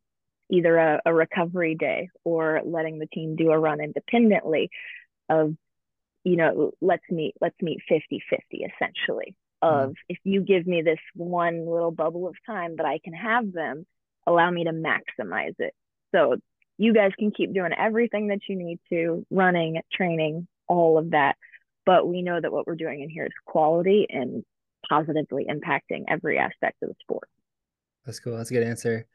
either 0.50 0.78
a, 0.78 1.02
a 1.06 1.14
recovery 1.14 1.76
day 1.76 2.10
or 2.24 2.62
letting 2.66 3.00
the 3.00 3.08
team 3.08 3.36
do 3.36 3.52
a 3.52 3.60
run 3.60 3.82
independently 3.82 4.70
of 5.30 5.56
you 6.24 6.36
know 6.36 6.72
let's 6.82 7.04
meet 7.10 7.34
let's 7.42 7.56
meet 7.62 7.80
50 7.88 8.22
50 8.30 8.66
essentially 8.66 9.36
of 9.62 9.90
mm. 9.90 9.94
if 10.08 10.18
you 10.24 10.42
give 10.42 10.66
me 10.66 10.82
this 10.82 11.00
one 11.16 11.66
little 11.66 11.92
bubble 11.92 12.28
of 12.28 12.36
time 12.46 12.76
that 12.78 12.86
i 12.86 13.00
can 13.04 13.14
have 13.14 13.52
them 13.52 13.86
allow 14.28 14.50
me 14.50 14.64
to 14.64 14.72
maximize 14.72 15.56
it 15.60 15.74
so 16.14 16.36
you 16.78 16.94
guys 16.94 17.12
can 17.18 17.32
keep 17.32 17.54
doing 17.54 17.72
everything 17.78 18.28
that 18.28 18.40
you 18.48 18.56
need 18.56 18.80
to 18.90 19.26
running 19.30 19.82
training 19.92 20.48
all 20.68 20.98
of 20.98 21.12
that 21.12 21.36
but 21.86 22.08
we 22.08 22.22
know 22.22 22.40
that 22.40 22.52
what 22.52 22.68
we're 22.68 22.76
doing 22.76 23.02
in 23.02 23.10
here 23.10 23.26
is 23.26 23.32
quality 23.46 24.06
and 24.10 24.44
positively 24.88 25.46
impacting 25.50 26.04
every 26.08 26.38
aspect 26.38 26.78
of 26.82 26.90
the 26.90 26.96
sport 27.02 27.28
that's 28.06 28.20
cool 28.20 28.38
that's 28.38 28.52
a 28.52 28.54
good 28.54 28.64
answer 28.64 29.06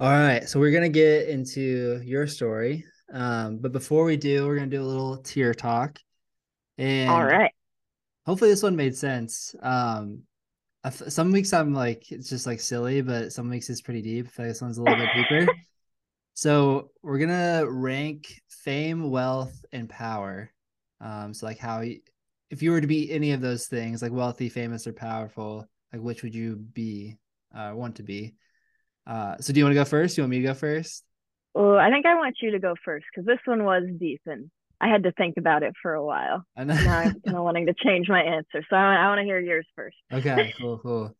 all 0.00 0.10
right, 0.10 0.48
so 0.48 0.58
we're 0.58 0.72
gonna 0.72 0.88
get 0.88 1.28
into 1.28 2.00
your 2.04 2.26
story, 2.26 2.84
um, 3.12 3.58
but 3.58 3.70
before 3.70 4.04
we 4.04 4.16
do, 4.16 4.44
we're 4.44 4.56
gonna 4.56 4.66
do 4.66 4.82
a 4.82 4.84
little 4.84 5.18
tier 5.18 5.54
talk. 5.54 6.00
And 6.78 7.10
all 7.10 7.24
right, 7.24 7.52
hopefully 8.26 8.50
this 8.50 8.62
one 8.62 8.76
made 8.76 8.96
sense. 8.96 9.54
Um, 9.62 10.22
some 10.90 11.32
weeks 11.32 11.52
I'm 11.52 11.72
like 11.72 12.12
it's 12.12 12.28
just 12.28 12.46
like 12.46 12.60
silly, 12.60 13.00
but 13.00 13.32
some 13.32 13.48
weeks 13.48 13.70
it's 13.70 13.80
pretty 13.80 14.02
deep. 14.02 14.26
I 14.26 14.28
feel 14.28 14.46
like 14.46 14.54
this 14.54 14.62
one's 14.62 14.78
a 14.78 14.82
little 14.82 14.98
bit 14.98 15.10
deeper. 15.14 15.52
So 16.36 16.90
we're 17.00 17.18
gonna 17.18 17.64
rank 17.64 18.42
fame, 18.48 19.08
wealth, 19.08 19.64
and 19.72 19.88
power. 19.88 20.52
Um, 21.00 21.32
so 21.32 21.46
like 21.46 21.58
how 21.58 21.84
if 22.50 22.62
you 22.62 22.72
were 22.72 22.80
to 22.80 22.88
be 22.88 23.10
any 23.12 23.30
of 23.32 23.40
those 23.40 23.68
things, 23.68 24.02
like 24.02 24.10
wealthy, 24.10 24.48
famous, 24.48 24.86
or 24.86 24.92
powerful, 24.92 25.68
like 25.92 26.02
which 26.02 26.24
would 26.24 26.34
you 26.34 26.56
be, 26.56 27.16
uh, 27.54 27.72
want 27.74 27.96
to 27.96 28.02
be? 28.02 28.34
Uh, 29.06 29.36
so 29.38 29.52
do 29.52 29.58
you 29.58 29.64
want 29.64 29.74
to 29.74 29.80
go 29.80 29.84
first? 29.84 30.16
You 30.16 30.24
want 30.24 30.32
me 30.32 30.40
to 30.40 30.48
go 30.48 30.54
first? 30.54 31.04
Well, 31.54 31.78
I 31.78 31.90
think 31.90 32.04
I 32.04 32.16
want 32.16 32.36
you 32.42 32.50
to 32.50 32.58
go 32.58 32.74
first 32.84 33.06
because 33.12 33.26
this 33.26 33.38
one 33.44 33.64
was 33.64 33.84
deep 33.98 34.22
and 34.26 34.50
I 34.84 34.88
had 34.88 35.04
to 35.04 35.12
think 35.12 35.38
about 35.38 35.62
it 35.62 35.72
for 35.80 35.94
a 35.94 36.04
while. 36.04 36.44
I 36.56 36.64
know. 36.64 36.74
now 36.74 36.98
I'm 36.98 37.20
kind 37.24 37.38
of 37.38 37.42
wanting 37.42 37.64
to 37.66 37.74
change 37.74 38.06
my 38.08 38.22
answer, 38.22 38.62
so 38.68 38.76
I, 38.76 38.96
I 38.96 39.08
want 39.08 39.18
to 39.20 39.24
hear 39.24 39.40
yours 39.40 39.66
first. 39.74 39.96
Okay, 40.12 40.52
cool, 40.58 40.78
cool. 40.78 41.16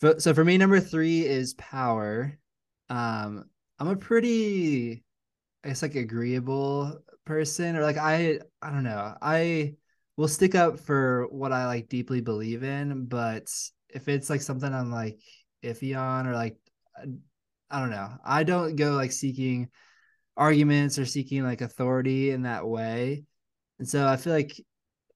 So, 0.00 0.16
so 0.16 0.32
for 0.32 0.42
me, 0.42 0.56
number 0.56 0.80
three 0.80 1.26
is 1.26 1.52
power. 1.54 2.38
Um, 2.88 3.44
I'm 3.78 3.88
a 3.88 3.96
pretty, 3.96 5.04
I 5.62 5.68
guess, 5.68 5.82
like 5.82 5.94
agreeable 5.94 6.98
person, 7.26 7.76
or 7.76 7.82
like 7.82 7.98
I, 7.98 8.40
I 8.62 8.70
don't 8.70 8.84
know, 8.84 9.14
I 9.20 9.74
will 10.16 10.28
stick 10.28 10.54
up 10.54 10.80
for 10.80 11.26
what 11.30 11.52
I 11.52 11.66
like 11.66 11.90
deeply 11.90 12.22
believe 12.22 12.62
in, 12.62 13.04
but 13.04 13.52
if 13.90 14.08
it's 14.08 14.30
like 14.30 14.40
something 14.40 14.72
I'm 14.72 14.90
like 14.90 15.20
iffy 15.62 15.98
on 15.98 16.26
or 16.26 16.32
like 16.32 16.56
I 17.70 17.80
don't 17.80 17.90
know. 17.90 18.10
I 18.24 18.44
don't 18.44 18.76
go 18.76 18.92
like 18.92 19.12
seeking 19.12 19.68
arguments 20.36 20.98
or 20.98 21.06
seeking 21.06 21.42
like 21.42 21.60
authority 21.60 22.30
in 22.30 22.42
that 22.42 22.66
way. 22.66 23.24
And 23.78 23.88
so 23.88 24.06
I 24.06 24.16
feel 24.16 24.32
like 24.32 24.60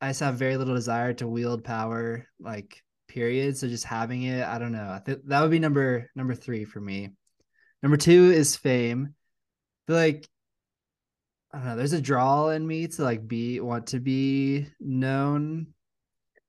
I 0.00 0.08
just 0.08 0.20
have 0.20 0.36
very 0.36 0.56
little 0.56 0.74
desire 0.74 1.12
to 1.14 1.28
wield 1.28 1.64
power, 1.64 2.26
like 2.38 2.82
period. 3.08 3.56
So 3.56 3.68
just 3.68 3.84
having 3.84 4.22
it, 4.22 4.46
I 4.46 4.58
don't 4.58 4.72
know. 4.72 4.88
I 4.90 5.00
think 5.00 5.20
that 5.26 5.42
would 5.42 5.50
be 5.50 5.58
number 5.58 6.10
number 6.14 6.34
three 6.34 6.64
for 6.64 6.80
me. 6.80 7.10
Number 7.82 7.96
two 7.96 8.30
is 8.30 8.56
fame. 8.56 9.14
I 9.14 9.92
feel 9.92 9.96
like 9.96 10.28
I 11.52 11.58
don't 11.58 11.66
know, 11.66 11.76
there's 11.76 11.92
a 11.92 12.00
draw 12.00 12.50
in 12.50 12.66
me 12.66 12.86
to 12.86 13.02
like 13.02 13.26
be 13.26 13.60
want 13.60 13.88
to 13.88 14.00
be 14.00 14.68
known 14.78 15.68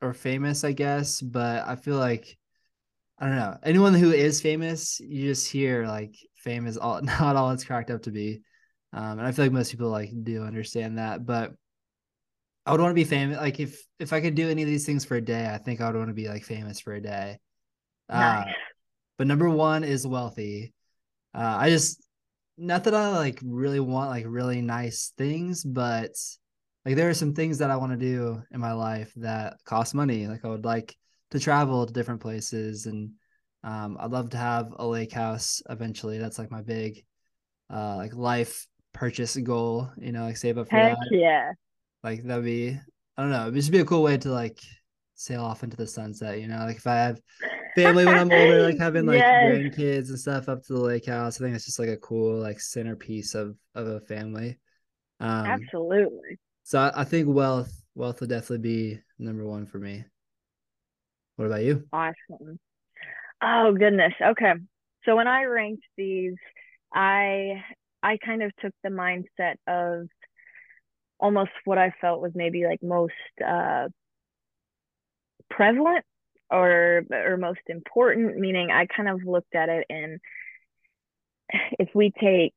or 0.02 0.14
famous, 0.14 0.64
I 0.64 0.74
guess. 0.74 1.22
But 1.22 1.68
I 1.68 1.76
feel 1.76 1.98
like 1.98 2.38
I 3.20 3.28
don't 3.28 3.36
know. 3.36 3.58
Anyone 3.64 3.94
who 3.94 4.12
is 4.12 4.42
famous, 4.42 5.00
you 5.00 5.28
just 5.28 5.52
hear 5.52 5.86
like 5.86 6.16
fame 6.36 6.68
is 6.68 6.78
all 6.78 7.02
not 7.20 7.36
all 7.36 7.52
it's 7.52 7.66
cracked 7.66 7.92
up 7.92 8.04
to 8.04 8.12
be. 8.12 8.42
Um, 8.94 9.20
and 9.20 9.28
I 9.28 9.32
feel 9.32 9.46
like 9.46 9.52
most 9.52 9.72
people 9.72 9.90
like 9.90 10.12
do 10.24 10.44
understand 10.44 10.98
that. 10.98 11.26
But 11.26 11.54
I 12.66 12.72
would 12.72 12.82
want 12.82 12.92
to 12.92 12.96
be 12.96 13.04
famous. 13.04 13.38
Like 13.38 13.60
if 13.60 13.84
if 14.00 14.14
I 14.14 14.22
could 14.22 14.36
do 14.36 14.50
any 14.50 14.62
of 14.62 14.68
these 14.68 14.86
things 14.86 15.06
for 15.06 15.16
a 15.16 15.22
day, 15.22 15.48
I 15.48 15.58
think 15.58 15.82
I 15.82 15.88
would 15.88 15.98
want 15.98 16.10
to 16.10 16.14
be 16.14 16.28
like 16.28 16.44
famous 16.44 16.80
for 16.80 16.94
a 16.94 17.02
day. 17.02 17.40
Uh, 18.10 18.20
nice. 18.20 18.48
Uh, 18.48 18.52
but 19.18 19.28
number 19.28 19.50
one 19.50 19.84
is 19.84 20.06
wealthy. 20.06 20.74
Uh, 21.34 21.58
I 21.60 21.70
just 21.70 22.04
not 22.58 22.84
that 22.84 22.94
I 22.94 23.10
like 23.18 23.40
really 23.44 23.80
want 23.80 24.10
like 24.10 24.26
really 24.28 24.62
nice 24.62 25.14
things, 25.18 25.64
but 25.64 26.12
like 26.86 26.96
there 26.96 27.10
are 27.10 27.16
some 27.16 27.34
things 27.34 27.60
that 27.60 27.72
I 27.72 27.78
want 27.78 27.92
to 27.94 27.98
do 27.98 28.42
in 28.52 28.60
my 28.60 28.74
life 28.74 29.12
that 29.18 29.58
cost 29.66 29.96
money. 29.96 30.28
Like 30.28 30.46
I 30.46 30.50
would 30.50 30.66
like 30.66 30.96
to 31.32 31.40
travel 31.40 31.86
to 31.86 31.94
different 31.94 32.22
places 32.22 32.86
and 32.86 33.12
um, 33.64 33.98
I'd 34.00 34.12
love 34.12 34.32
to 34.32 34.38
have 34.38 34.74
a 34.76 34.86
lake 34.86 35.14
house 35.14 35.62
eventually. 35.70 36.18
That's 36.18 36.40
like 36.40 36.52
my 36.52 36.62
big 36.62 37.04
uh 37.70 37.96
like 37.96 38.14
life 38.14 38.68
purchase 38.94 39.36
goal, 39.38 39.90
you 39.98 40.12
know, 40.12 40.24
like 40.26 40.38
save 40.38 40.58
up 40.58 40.70
for 40.70 40.76
Heck 40.76 40.98
that. 40.98 41.08
Yeah. 41.12 41.52
Like 42.04 42.24
that'd 42.24 42.44
be 42.44 42.78
I 43.18 43.22
don't 43.22 43.32
know, 43.32 43.44
it'd 43.44 43.56
just 43.56 43.72
be 43.72 43.80
a 43.80 43.86
cool 43.86 44.04
way 44.04 44.18
to 44.18 44.30
like 44.30 44.60
sail 45.16 45.44
off 45.44 45.64
into 45.64 45.78
the 45.78 45.88
sunset, 45.88 46.40
you 46.40 46.48
know, 46.48 46.60
like 46.60 46.78
if 46.78 46.88
I 46.88 46.96
have 46.96 47.22
family 47.76 48.06
when 48.06 48.18
I'm 48.18 48.32
older, 48.32 48.64
like 48.64 48.78
having 48.80 49.06
like 49.06 49.20
yes. 49.20 49.44
grandkids 49.44 50.10
and 50.10 50.20
stuff 50.20 50.50
up 50.50 50.64
to 50.64 50.74
the 50.74 50.80
lake 50.80 51.06
house. 51.06 51.40
I 51.40 51.44
think 51.44 51.56
it's 51.56 51.66
just 51.66 51.80
like 51.80 51.90
a 51.90 51.98
cool 51.98 52.40
like 52.40 52.60
centerpiece 52.60 53.36
of 53.36 53.56
of 53.76 53.88
a 53.88 54.02
family. 54.02 54.60
Um 55.20 55.46
Absolutely. 55.46 56.40
So 56.64 56.80
I, 56.80 57.02
I 57.02 57.04
think 57.04 57.28
wealth 57.28 57.72
wealth 57.96 58.22
would 58.22 58.30
definitely 58.30 58.60
be 58.60 59.00
number 59.20 59.46
one 59.46 59.66
for 59.66 59.78
me. 59.78 60.06
What 61.36 61.46
about 61.46 61.64
you? 61.64 61.88
Awesome. 61.94 62.60
Oh 63.42 63.74
goodness. 63.78 64.14
Okay. 64.22 64.54
So 65.06 65.16
when 65.16 65.28
I 65.28 65.46
ranked 65.46 65.84
these, 65.98 66.36
I 66.94 67.64
I 68.04 68.18
kind 68.18 68.44
of 68.44 68.52
took 68.58 68.74
the 68.84 68.90
mindset 68.90 69.56
of 69.68 70.08
almost 71.20 71.52
what 71.66 71.78
I 71.78 71.94
felt 72.02 72.22
was 72.22 72.32
maybe 72.34 72.66
like 72.66 72.82
most 72.82 73.14
uh 73.46 73.88
prevalent 75.50 76.06
or 76.50 77.04
or 77.12 77.38
most 77.38 77.60
important, 77.68 78.38
meaning 78.38 78.72
I 78.72 78.86
kind 78.88 79.10
of 79.10 79.24
looked 79.24 79.56
at 79.56 79.70
it 79.70 79.86
and 79.90 80.20
if 81.80 81.90
we 81.94 82.12
take 82.12 82.54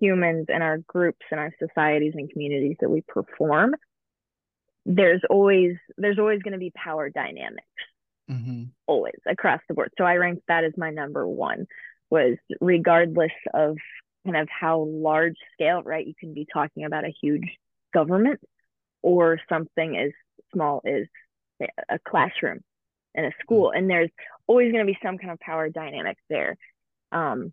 humans 0.00 0.46
and 0.48 0.62
our 0.62 0.78
groups 0.78 1.24
and 1.30 1.38
our 1.38 1.52
societies 1.58 2.14
and 2.16 2.30
communities 2.30 2.76
that 2.80 2.90
we 2.90 3.02
perform, 3.02 3.74
there's 4.86 5.22
always 5.28 5.76
there's 5.96 6.18
always 6.18 6.42
going 6.42 6.52
to 6.52 6.58
be 6.58 6.72
power 6.74 7.08
dynamics. 7.08 7.66
Mm-hmm. 8.30 8.62
always 8.86 9.18
across 9.26 9.60
the 9.68 9.74
board. 9.74 9.90
So 9.98 10.04
i 10.04 10.14
ranked 10.14 10.44
that 10.48 10.64
as 10.64 10.72
my 10.76 10.90
number 10.90 11.26
one 11.26 11.66
was 12.12 12.36
regardless 12.60 13.32
of 13.54 13.78
kind 14.26 14.36
of 14.36 14.46
how 14.48 14.80
large 14.80 15.36
scale 15.54 15.82
right 15.82 16.06
you 16.06 16.14
can 16.20 16.34
be 16.34 16.46
talking 16.52 16.84
about 16.84 17.04
a 17.06 17.14
huge 17.22 17.48
government 17.94 18.38
or 19.00 19.40
something 19.48 19.96
as 19.96 20.10
small 20.52 20.82
as 20.86 21.06
a 21.88 21.98
classroom 22.06 22.60
in 23.14 23.24
a 23.24 23.30
school 23.40 23.72
and 23.74 23.88
there's 23.88 24.10
always 24.46 24.70
going 24.72 24.86
to 24.86 24.92
be 24.92 24.98
some 25.02 25.16
kind 25.16 25.32
of 25.32 25.40
power 25.40 25.70
dynamic 25.70 26.18
there 26.28 26.56
um, 27.12 27.52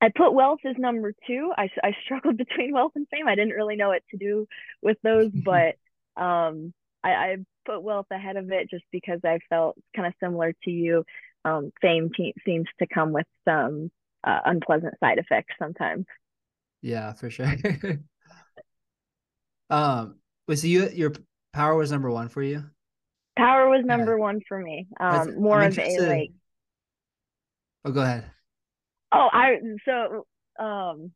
I 0.00 0.10
put 0.14 0.34
wealth 0.34 0.60
as 0.66 0.76
number 0.76 1.14
two. 1.26 1.50
I, 1.56 1.70
I 1.82 1.96
struggled 2.04 2.36
between 2.44 2.72
wealth 2.72 2.92
and 2.94 3.06
fame. 3.08 3.26
I 3.26 3.34
didn't 3.34 3.54
really 3.54 3.76
know 3.76 3.88
what 3.88 4.02
to 4.10 4.16
do 4.16 4.46
with 4.82 4.98
those, 5.02 5.30
but 5.44 5.76
um, 6.16 6.72
I, 7.02 7.10
I 7.10 7.36
put 7.64 7.82
wealth 7.82 8.06
ahead 8.10 8.36
of 8.36 8.50
it 8.50 8.68
just 8.70 8.84
because 8.92 9.20
I 9.24 9.38
felt 9.48 9.76
kind 9.94 10.06
of 10.06 10.14
similar 10.20 10.52
to 10.64 10.70
you. 10.70 11.04
Um, 11.44 11.72
fame 11.80 12.10
te- 12.16 12.34
seems 12.44 12.66
to 12.78 12.86
come 12.86 13.12
with 13.12 13.26
some 13.46 13.90
uh, 14.24 14.40
unpleasant 14.44 14.94
side 14.98 15.18
effects 15.18 15.54
sometimes. 15.58 16.06
Yeah, 16.80 17.12
for 17.12 17.30
sure. 17.30 17.52
um, 19.70 20.16
was 20.48 20.62
so 20.62 20.66
you 20.66 20.88
your 20.90 21.12
power 21.52 21.74
was 21.74 21.90
number 21.90 22.10
one 22.10 22.28
for 22.28 22.42
you? 22.42 22.64
Power 23.36 23.68
was 23.68 23.84
number 23.84 24.16
yeah. 24.16 24.22
one 24.22 24.40
for 24.48 24.58
me. 24.58 24.86
Um, 25.00 25.40
more 25.40 25.62
of 25.62 25.78
a 25.78 25.98
like. 26.00 26.32
Oh, 27.84 27.92
go 27.92 28.00
ahead. 28.00 28.24
Oh, 29.12 29.28
I 29.32 29.56
so 29.84 30.26
um 30.58 31.12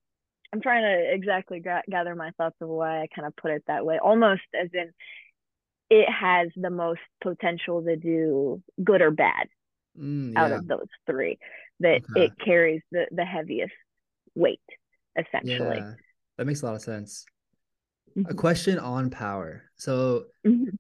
I'm 0.53 0.61
trying 0.63 0.83
to 0.83 1.15
exactly 1.15 1.61
gra- 1.61 1.83
gather 1.91 2.15
my 2.15 2.31
thoughts 2.33 2.57
of 2.61 2.69
why 2.69 3.03
I 3.03 3.07
kind 3.15 3.27
of 3.27 3.37
put 3.37 3.51
it 3.51 3.65
that 3.67 3.85
way, 3.85 3.99
almost 3.99 4.43
as 4.59 4.69
in 4.73 4.93
it 5.91 6.09
has 6.11 6.49
the 6.57 6.71
most 6.71 7.01
potential 7.23 7.83
to 7.83 7.97
do 7.97 8.63
good 8.83 9.01
or 9.01 9.11
bad 9.11 9.49
mm, 9.99 10.33
yeah. 10.33 10.45
out 10.45 10.53
of 10.53 10.67
those 10.67 10.87
three. 11.07 11.39
That 11.81 12.03
okay. 12.11 12.25
it 12.25 12.33
carries 12.45 12.83
the 12.91 13.07
the 13.11 13.25
heaviest 13.25 13.73
weight, 14.35 14.61
essentially. 15.17 15.77
Yeah, 15.79 15.93
that 16.37 16.47
makes 16.47 16.63
a 16.63 16.67
lot 16.67 16.75
of 16.75 16.83
sense. 16.83 17.25
Mm-hmm. 18.17 18.31
A 18.31 18.35
question 18.35 18.79
on 18.79 19.11
power. 19.11 19.63
So, 19.77 20.25
mm-hmm. 20.47 20.71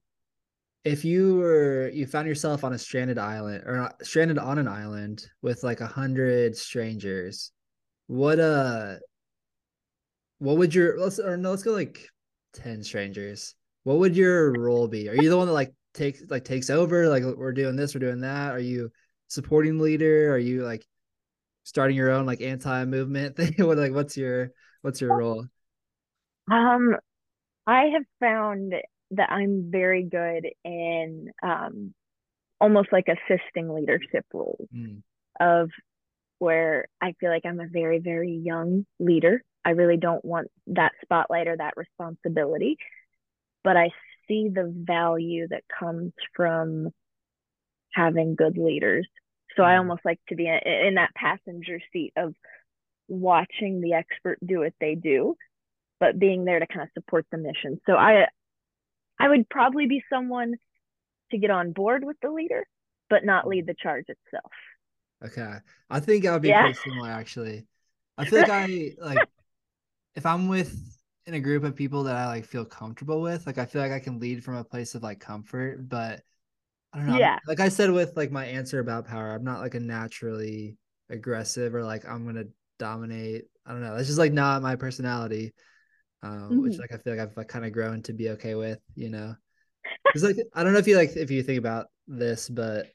if 0.84 1.04
you 1.04 1.36
were 1.36 1.88
you 1.90 2.06
found 2.06 2.26
yourself 2.26 2.64
on 2.64 2.72
a 2.72 2.78
stranded 2.78 3.18
island 3.18 3.64
or 3.64 3.90
stranded 4.02 4.38
on 4.38 4.58
an 4.58 4.68
island 4.68 5.24
with 5.42 5.62
like 5.62 5.80
a 5.80 5.86
hundred 5.86 6.56
strangers, 6.56 7.52
what 8.06 8.40
uh 8.40 8.96
what 10.38 10.56
would 10.56 10.74
your 10.74 10.98
let's 10.98 11.18
or 11.18 11.36
no 11.36 11.50
let's 11.50 11.64
go 11.64 11.72
like 11.72 12.08
10 12.54 12.84
strangers 12.84 13.56
what 13.82 13.98
would 13.98 14.16
your 14.16 14.52
role 14.52 14.86
be 14.86 15.08
are 15.08 15.16
you 15.16 15.28
the 15.28 15.36
one 15.36 15.48
that 15.48 15.52
like 15.52 15.72
takes 15.98 16.22
like 16.30 16.44
takes 16.44 16.70
over? 16.70 17.08
Like 17.08 17.24
we're 17.24 17.52
doing 17.52 17.76
this, 17.76 17.94
we're 17.94 18.00
doing 18.00 18.20
that. 18.20 18.52
Are 18.52 18.60
you 18.60 18.90
supporting 19.28 19.78
leader? 19.78 20.32
Are 20.32 20.38
you 20.38 20.64
like 20.64 20.86
starting 21.64 21.96
your 21.96 22.10
own 22.10 22.26
like 22.26 22.40
anti 22.40 22.84
movement 22.84 23.36
thing? 23.36 23.54
what 23.58 23.78
like 23.78 23.92
what's 23.92 24.16
your 24.16 24.50
what's 24.82 25.00
your 25.00 25.16
role? 25.16 25.46
Um, 26.50 26.96
I 27.66 27.90
have 27.94 28.04
found 28.20 28.74
that 29.12 29.30
I'm 29.30 29.70
very 29.70 30.02
good 30.02 30.46
in 30.64 31.30
um 31.42 31.94
almost 32.60 32.88
like 32.92 33.06
assisting 33.08 33.72
leadership 33.72 34.26
roles 34.32 34.68
mm. 34.74 35.00
of 35.40 35.70
where 36.38 36.86
I 37.00 37.14
feel 37.20 37.30
like 37.30 37.44
I'm 37.44 37.60
a 37.60 37.68
very, 37.68 37.98
very 37.98 38.32
young 38.32 38.86
leader. 38.98 39.42
I 39.64 39.70
really 39.70 39.96
don't 39.96 40.24
want 40.24 40.48
that 40.68 40.92
spotlight 41.02 41.48
or 41.48 41.56
that 41.56 41.74
responsibility, 41.76 42.76
but 43.64 43.76
I 43.76 43.90
see 44.26 44.48
the 44.48 44.72
value 44.74 45.48
that 45.48 45.64
comes 45.78 46.12
from 46.34 46.90
having 47.98 48.36
good 48.36 48.56
leaders. 48.56 49.06
So 49.56 49.62
I 49.62 49.72
mm. 49.72 49.78
almost 49.78 50.02
like 50.04 50.20
to 50.28 50.36
be 50.36 50.46
in 50.46 50.94
that 50.94 51.14
passenger 51.14 51.80
seat 51.92 52.12
of 52.16 52.34
watching 53.08 53.80
the 53.80 53.94
expert 53.94 54.38
do 54.44 54.60
what 54.60 54.74
they 54.80 54.94
do, 54.94 55.34
but 55.98 56.18
being 56.18 56.44
there 56.44 56.60
to 56.60 56.66
kind 56.66 56.82
of 56.82 56.88
support 56.94 57.26
the 57.30 57.38
mission. 57.38 57.80
So 57.86 57.94
I 57.94 58.26
I 59.18 59.28
would 59.28 59.48
probably 59.48 59.86
be 59.86 60.04
someone 60.10 60.54
to 61.32 61.38
get 61.38 61.50
on 61.50 61.72
board 61.72 62.04
with 62.04 62.16
the 62.22 62.30
leader, 62.30 62.66
but 63.10 63.24
not 63.24 63.48
lead 63.48 63.66
the 63.66 63.74
charge 63.74 64.06
itself. 64.08 64.52
Okay. 65.24 65.54
I 65.90 66.00
think 66.00 66.24
I 66.24 66.32
would 66.32 66.42
be 66.42 66.48
yeah. 66.48 66.62
pretty 66.62 66.78
similar 66.84 67.10
actually. 67.10 67.66
I 68.16 68.24
feel 68.24 68.40
like 68.40 68.50
I 68.50 68.92
like 69.00 69.28
if 70.14 70.24
I'm 70.24 70.48
with 70.48 70.76
in 71.26 71.34
a 71.34 71.40
group 71.40 71.64
of 71.64 71.74
people 71.74 72.04
that 72.04 72.16
I 72.16 72.26
like 72.26 72.44
feel 72.44 72.64
comfortable 72.64 73.20
with, 73.20 73.46
like 73.46 73.58
I 73.58 73.66
feel 73.66 73.82
like 73.82 73.92
I 73.92 74.00
can 74.00 74.20
lead 74.20 74.44
from 74.44 74.54
a 74.54 74.64
place 74.64 74.94
of 74.94 75.02
like 75.02 75.18
comfort, 75.20 75.88
but 75.88 76.22
I 76.92 76.98
don't 76.98 77.06
know. 77.08 77.18
Yeah. 77.18 77.38
Like 77.46 77.60
I 77.60 77.68
said 77.68 77.90
with 77.90 78.16
like 78.16 78.30
my 78.30 78.46
answer 78.46 78.80
about 78.80 79.06
power, 79.06 79.32
I'm 79.32 79.44
not 79.44 79.60
like 79.60 79.74
a 79.74 79.80
naturally 79.80 80.76
aggressive 81.10 81.74
or 81.74 81.84
like 81.84 82.08
I'm 82.08 82.24
gonna 82.24 82.44
dominate. 82.78 83.44
I 83.66 83.72
don't 83.72 83.82
know. 83.82 83.94
That's 83.94 84.08
just 84.08 84.18
like 84.18 84.32
not 84.32 84.62
my 84.62 84.76
personality. 84.76 85.52
Um, 86.22 86.32
mm-hmm. 86.32 86.62
which 86.62 86.78
like 86.78 86.92
I 86.92 86.96
feel 86.96 87.14
like 87.14 87.28
I've 87.28 87.36
like 87.36 87.48
kind 87.48 87.64
of 87.64 87.72
grown 87.72 88.02
to 88.04 88.12
be 88.12 88.30
okay 88.30 88.54
with, 88.54 88.80
you 88.94 89.10
know. 89.10 89.36
It's 90.14 90.24
like 90.24 90.36
I 90.54 90.64
don't 90.64 90.72
know 90.72 90.78
if 90.78 90.88
you 90.88 90.96
like 90.96 91.16
if 91.16 91.30
you 91.30 91.42
think 91.42 91.58
about 91.58 91.86
this, 92.06 92.48
but 92.48 92.86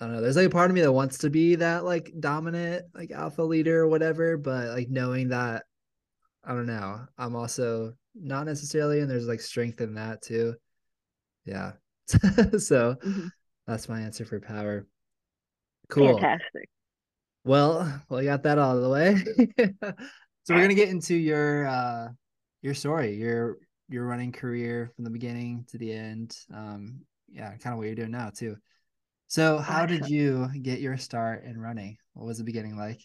I 0.00 0.06
don't 0.06 0.14
know. 0.14 0.20
There's 0.20 0.36
like 0.36 0.46
a 0.46 0.50
part 0.50 0.70
of 0.70 0.74
me 0.74 0.80
that 0.80 0.92
wants 0.92 1.18
to 1.18 1.30
be 1.30 1.56
that 1.56 1.84
like 1.84 2.12
dominant, 2.18 2.86
like 2.94 3.10
alpha 3.10 3.42
leader 3.42 3.82
or 3.82 3.88
whatever, 3.88 4.36
but 4.36 4.68
like 4.68 4.88
knowing 4.88 5.28
that 5.28 5.64
I 6.44 6.54
don't 6.54 6.66
know. 6.66 7.06
I'm 7.16 7.36
also 7.36 7.94
not 8.14 8.46
necessarily, 8.46 9.00
and 9.00 9.10
there's 9.10 9.28
like 9.28 9.40
strength 9.40 9.80
in 9.80 9.94
that 9.94 10.22
too. 10.22 10.54
Yeah. 11.44 11.72
so 12.08 12.96
mm-hmm. 12.96 13.28
That's 13.66 13.88
my 13.88 14.00
answer 14.00 14.24
for 14.24 14.40
power. 14.40 14.86
Cool. 15.88 16.14
Fantastic. 16.14 16.68
Well, 17.44 18.02
well, 18.08 18.22
you 18.22 18.28
got 18.28 18.44
that 18.44 18.58
out 18.58 18.76
of 18.76 18.82
the 18.82 18.88
way. 18.88 19.16
so 20.44 20.54
we're 20.54 20.62
gonna 20.62 20.74
get 20.74 20.88
into 20.88 21.14
your 21.14 21.66
uh 21.66 22.08
your 22.62 22.74
story, 22.74 23.14
your 23.14 23.58
your 23.88 24.06
running 24.06 24.32
career 24.32 24.90
from 24.94 25.04
the 25.04 25.10
beginning 25.10 25.66
to 25.70 25.78
the 25.78 25.92
end. 25.92 26.36
Um, 26.52 27.02
yeah, 27.30 27.50
kind 27.56 27.72
of 27.72 27.78
what 27.78 27.86
you're 27.86 27.94
doing 27.94 28.10
now 28.10 28.30
too. 28.30 28.56
So, 29.26 29.58
how 29.58 29.86
did 29.86 30.08
you 30.08 30.48
get 30.60 30.80
your 30.80 30.96
start 30.98 31.44
in 31.44 31.58
running? 31.58 31.96
What 32.12 32.26
was 32.26 32.38
the 32.38 32.44
beginning 32.44 32.76
like? 32.76 33.00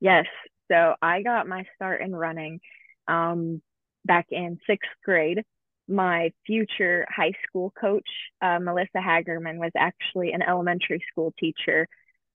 Yes. 0.00 0.26
So, 0.70 0.94
I 1.00 1.22
got 1.22 1.48
my 1.48 1.64
start 1.74 2.02
in 2.02 2.14
running 2.14 2.60
um, 3.08 3.62
back 4.04 4.26
in 4.30 4.58
sixth 4.66 4.90
grade. 5.04 5.42
My 5.88 6.32
future 6.46 7.06
high 7.14 7.32
school 7.46 7.72
coach, 7.78 8.08
uh, 8.40 8.58
Melissa 8.58 8.98
Hagerman, 8.98 9.58
was 9.58 9.72
actually 9.76 10.32
an 10.32 10.42
elementary 10.42 11.02
school 11.10 11.32
teacher 11.38 11.88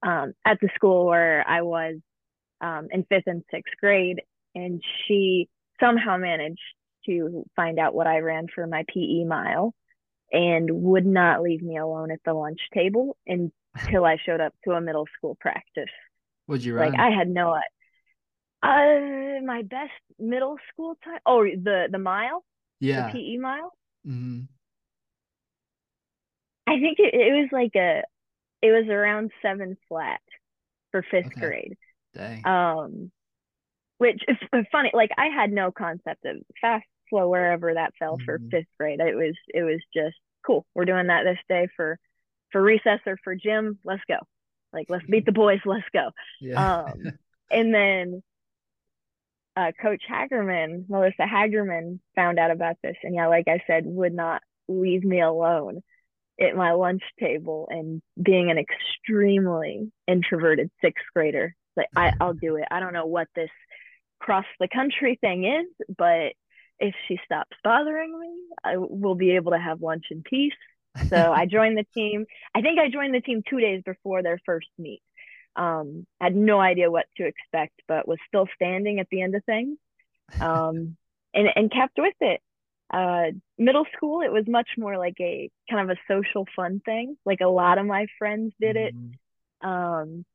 um, 0.04 0.34
at 0.46 0.60
the 0.62 0.70
school 0.76 1.06
where 1.08 1.44
I 1.48 1.62
was 1.64 1.96
um, 2.62 2.88
in 2.92 3.06
fifth 3.06 3.28
and 3.28 3.44
sixth 3.52 3.74
grade. 3.80 4.22
And 4.56 4.82
she 5.08 5.50
somehow 5.80 6.18
managed 6.18 6.60
to 7.06 7.46
find 7.56 7.80
out 7.80 7.94
what 7.94 8.08
I 8.08 8.20
ran 8.20 8.48
for 8.54 8.68
my 8.68 8.84
PE 8.88 9.24
mile 9.26 9.74
and 10.32 10.70
would 10.72 11.06
not 11.06 11.42
leave 11.42 11.62
me 11.62 11.78
alone 11.78 12.12
at 12.12 12.20
the 12.26 12.34
lunch 12.34 12.60
table 12.74 13.18
until 13.28 14.06
I 14.06 14.18
showed 14.24 14.42
up 14.42 14.54
to 14.66 14.72
a 14.72 14.82
middle 14.82 15.08
school 15.18 15.38
practice. 15.40 15.90
Would 16.48 16.64
you 16.64 16.76
run? 16.76 16.92
Like 16.92 17.00
I 17.00 17.10
had 17.12 17.30
no 17.30 17.54
uh 18.62 19.42
my 19.46 19.62
best 19.64 19.92
middle 20.20 20.58
school 20.72 20.98
time 21.04 21.20
oh 21.26 21.44
the 21.44 21.88
the 21.90 21.98
mile 21.98 22.44
yeah 22.80 23.08
the 23.08 23.14
PE 23.14 23.38
mile 23.38 23.74
mm-hmm. 24.08 24.42
I 26.68 26.80
think 26.80 27.00
it, 27.00 27.14
it 27.14 27.34
was 27.34 27.50
like 27.52 27.76
a 27.76 28.04
it 28.62 28.72
was 28.72 28.88
around 28.90 29.32
seven 29.42 29.78
flat 29.88 30.22
for 30.92 31.04
fifth 31.10 31.28
okay. 31.28 31.40
grade 31.40 31.78
Dang. 32.14 32.46
um 32.46 33.12
which 33.98 34.22
is 34.28 34.38
funny 34.72 34.92
like 34.94 35.12
I 35.18 35.28
had 35.28 35.52
no 35.52 35.72
concept 35.72 36.26
of 36.26 36.38
fast 36.62 36.86
slow 37.10 37.28
wherever 37.28 37.74
that 37.74 37.94
fell 37.98 38.18
mm-hmm. 38.18 38.26
for 38.26 38.40
fifth 38.52 38.68
grade. 38.80 39.00
It 39.00 39.16
was 39.16 39.36
it 39.54 39.64
was 39.64 39.82
just 39.94 40.16
cool. 40.46 40.66
We're 40.76 40.86
doing 40.86 41.08
that 41.08 41.24
this 41.24 41.40
day 41.48 41.68
for 41.76 41.98
for 42.52 42.62
recess 42.62 43.00
or 43.06 43.18
for 43.24 43.36
gym. 43.36 43.80
Let's 43.84 44.04
go. 44.08 44.18
Like 44.72 44.88
let's 44.90 45.06
beat 45.10 45.26
the 45.26 45.32
boys. 45.32 45.60
Let's 45.66 45.88
go. 45.94 46.12
Yeah. 46.40 46.84
Um, 46.84 47.14
and 47.52 47.74
then 47.74 48.24
uh, 49.60 49.72
Coach 49.82 50.04
Hagerman, 50.10 50.90
Melissa 50.90 51.24
Hagerman, 51.24 52.00
found 52.16 52.40
out 52.40 52.52
about 52.52 52.78
this, 52.82 52.96
and 53.04 53.14
yeah, 53.14 53.28
like 53.28 53.48
I 53.48 53.62
said, 53.68 53.84
would 53.86 54.14
not 54.14 54.42
leave 54.70 55.04
me 55.04 55.22
alone 55.22 55.82
at 56.40 56.56
my 56.56 56.72
lunch 56.72 57.04
table. 57.20 57.68
And 57.70 58.02
being 58.22 58.50
an 58.50 58.58
extremely 58.58 59.92
introverted 60.08 60.72
sixth 60.82 61.04
grader, 61.14 61.56
like 61.76 61.88
I, 61.96 62.14
I'll 62.22 62.34
do 62.34 62.56
it. 62.56 62.66
I 62.72 62.80
don't 62.80 62.94
know 62.94 63.06
what 63.06 63.28
this 63.36 63.50
cross 64.20 64.46
the 64.60 64.70
country 64.70 65.18
thing 65.20 65.46
is, 65.46 65.86
but 65.98 66.34
if 66.80 66.96
she 67.08 67.20
stops 67.26 67.58
bothering 67.62 68.18
me, 68.18 68.30
I 68.64 68.78
will 68.78 69.16
be 69.16 69.32
able 69.32 69.52
to 69.52 69.60
have 69.60 69.82
lunch 69.82 70.06
in 70.12 70.24
peace. 70.24 70.54
So 71.10 71.34
I 71.34 71.46
joined 71.52 71.78
the 71.78 71.86
team. 71.94 72.26
I 72.56 72.62
think 72.62 72.80
I 72.80 72.90
joined 72.90 73.14
the 73.14 73.22
team 73.22 73.44
two 73.50 73.60
days 73.60 73.82
before 73.86 74.24
their 74.24 74.40
first 74.46 74.68
meet. 74.78 75.02
Um, 75.60 76.08
had 76.22 76.36
no 76.36 76.60
idea 76.62 76.90
what 76.90 77.06
to 77.18 77.26
expect, 77.26 77.82
but 77.86 78.08
was 78.08 78.18
still 78.30 78.48
standing 78.56 79.00
at 79.00 79.08
the 79.12 79.22
end 79.22 79.36
of 79.36 79.44
things, 79.44 79.78
um, 80.40 80.96
and 81.34 81.50
and 81.54 81.72
kept 81.72 81.98
with 81.98 82.16
it. 82.22 82.42
Uh, 82.92 83.32
middle 83.58 83.86
school, 83.96 84.22
it 84.22 84.32
was 84.32 84.46
much 84.48 84.70
more 84.78 84.98
like 84.98 85.18
a 85.20 85.52
kind 85.70 85.92
of 85.92 85.96
a 85.96 86.00
social 86.08 86.48
fun 86.56 86.82
thing. 86.84 87.18
Like 87.26 87.42
a 87.42 87.48
lot 87.48 87.78
of 87.78 87.86
my 87.86 88.08
friends 88.18 88.54
did 88.60 88.78
it. 88.78 88.96
Mm-hmm. 88.96 89.70
Um, 89.70 90.26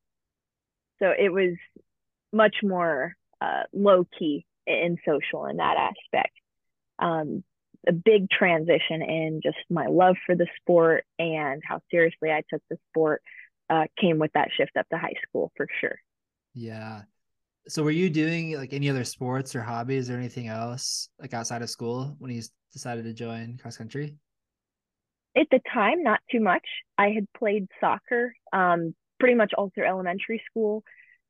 so 0.99 1.09
it 1.09 1.29
was 1.33 1.55
much 2.31 2.57
more 2.63 3.15
uh, 3.41 3.63
low 3.73 4.05
key 4.17 4.45
and 4.67 4.99
social 5.05 5.47
in 5.47 5.57
that 5.57 5.75
aspect. 5.77 6.33
Um, 6.99 7.43
a 7.87 7.91
big 7.91 8.29
transition 8.29 9.01
in 9.01 9.41
just 9.43 9.57
my 9.69 9.87
love 9.87 10.15
for 10.25 10.35
the 10.35 10.47
sport 10.61 11.05
and 11.19 11.61
how 11.65 11.81
seriously 11.91 12.31
I 12.31 12.43
took 12.49 12.61
the 12.69 12.77
sport 12.89 13.21
uh, 13.69 13.85
came 13.99 14.19
with 14.19 14.31
that 14.33 14.49
shift 14.55 14.77
up 14.77 14.87
to 14.89 14.97
high 14.97 15.15
school 15.27 15.51
for 15.55 15.67
sure. 15.81 15.97
Yeah. 16.53 17.01
So 17.67 17.83
were 17.83 17.91
you 17.91 18.09
doing 18.09 18.55
like 18.55 18.73
any 18.73 18.89
other 18.89 19.03
sports 19.03 19.55
or 19.55 19.61
hobbies 19.61 20.09
or 20.09 20.17
anything 20.17 20.47
else 20.47 21.09
like 21.19 21.33
outside 21.33 21.61
of 21.61 21.69
school 21.69 22.15
when 22.19 22.31
you 22.31 22.43
decided 22.71 23.05
to 23.05 23.13
join 23.13 23.57
cross 23.57 23.77
country? 23.77 24.15
At 25.35 25.47
the 25.51 25.59
time, 25.73 26.03
not 26.03 26.19
too 26.31 26.39
much. 26.39 26.65
I 26.97 27.09
had 27.09 27.27
played 27.37 27.67
soccer 27.81 28.35
um, 28.53 28.95
pretty 29.19 29.35
much 29.35 29.53
all 29.57 29.71
through 29.73 29.87
elementary 29.87 30.41
school. 30.49 30.83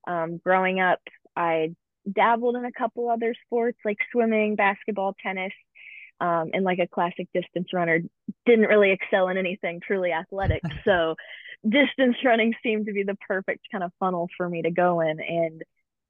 Um, 0.08 0.40
growing 0.44 0.80
up, 0.80 1.00
I 1.36 1.74
dabbled 2.12 2.56
in 2.56 2.66
a 2.66 2.72
couple 2.72 3.10
other 3.10 3.34
sports 3.46 3.80
like 3.84 3.98
swimming, 4.12 4.56
basketball, 4.56 5.16
tennis, 5.24 5.54
um, 6.22 6.52
and 6.54 6.64
like 6.64 6.80
a 6.80 6.88
classic 6.88 7.28
distance 7.34 7.70
runner, 7.74 8.02
didn't 8.46 8.68
really 8.68 8.92
excel 8.92 9.30
in 9.30 9.38
anything 9.38 9.82
truly 9.86 10.12
athletic. 10.12 10.62
so 10.86 11.16
distance 11.68 12.18
running 12.24 12.54
seemed 12.64 12.86
to 12.88 12.94
be 12.94 13.04
the 13.04 13.18
perfect 13.28 13.66
kind 13.72 13.84
of 13.84 13.92
funnel 14.00 14.30
for 14.38 14.48
me 14.48 14.62
to 14.62 14.72
go 14.72 15.02
in. 15.02 15.20
And 15.20 15.62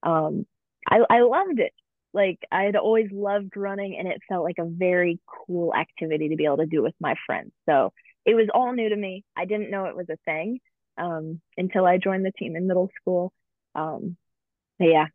um, 0.03 0.45
I, 0.89 0.99
I 1.09 1.21
loved 1.21 1.59
it. 1.59 1.73
Like 2.13 2.39
I 2.51 2.63
had 2.63 2.75
always 2.75 3.09
loved 3.11 3.57
running 3.57 3.97
and 3.97 4.07
it 4.07 4.21
felt 4.29 4.43
like 4.43 4.57
a 4.59 4.65
very 4.65 5.19
cool 5.27 5.73
activity 5.73 6.29
to 6.29 6.35
be 6.35 6.45
able 6.45 6.57
to 6.57 6.65
do 6.65 6.81
with 6.81 6.93
my 6.99 7.15
friends. 7.25 7.51
So 7.67 7.91
it 8.25 8.35
was 8.35 8.47
all 8.53 8.73
new 8.73 8.89
to 8.89 8.95
me. 8.95 9.23
I 9.35 9.45
didn't 9.45 9.69
know 9.69 9.85
it 9.85 9.95
was 9.95 10.09
a 10.09 10.17
thing 10.25 10.59
um, 10.97 11.41
until 11.57 11.85
I 11.85 11.97
joined 11.97 12.25
the 12.25 12.31
team 12.31 12.55
in 12.55 12.67
middle 12.67 12.89
school. 13.01 13.33
Um, 13.75 14.15
yeah, 14.79 15.07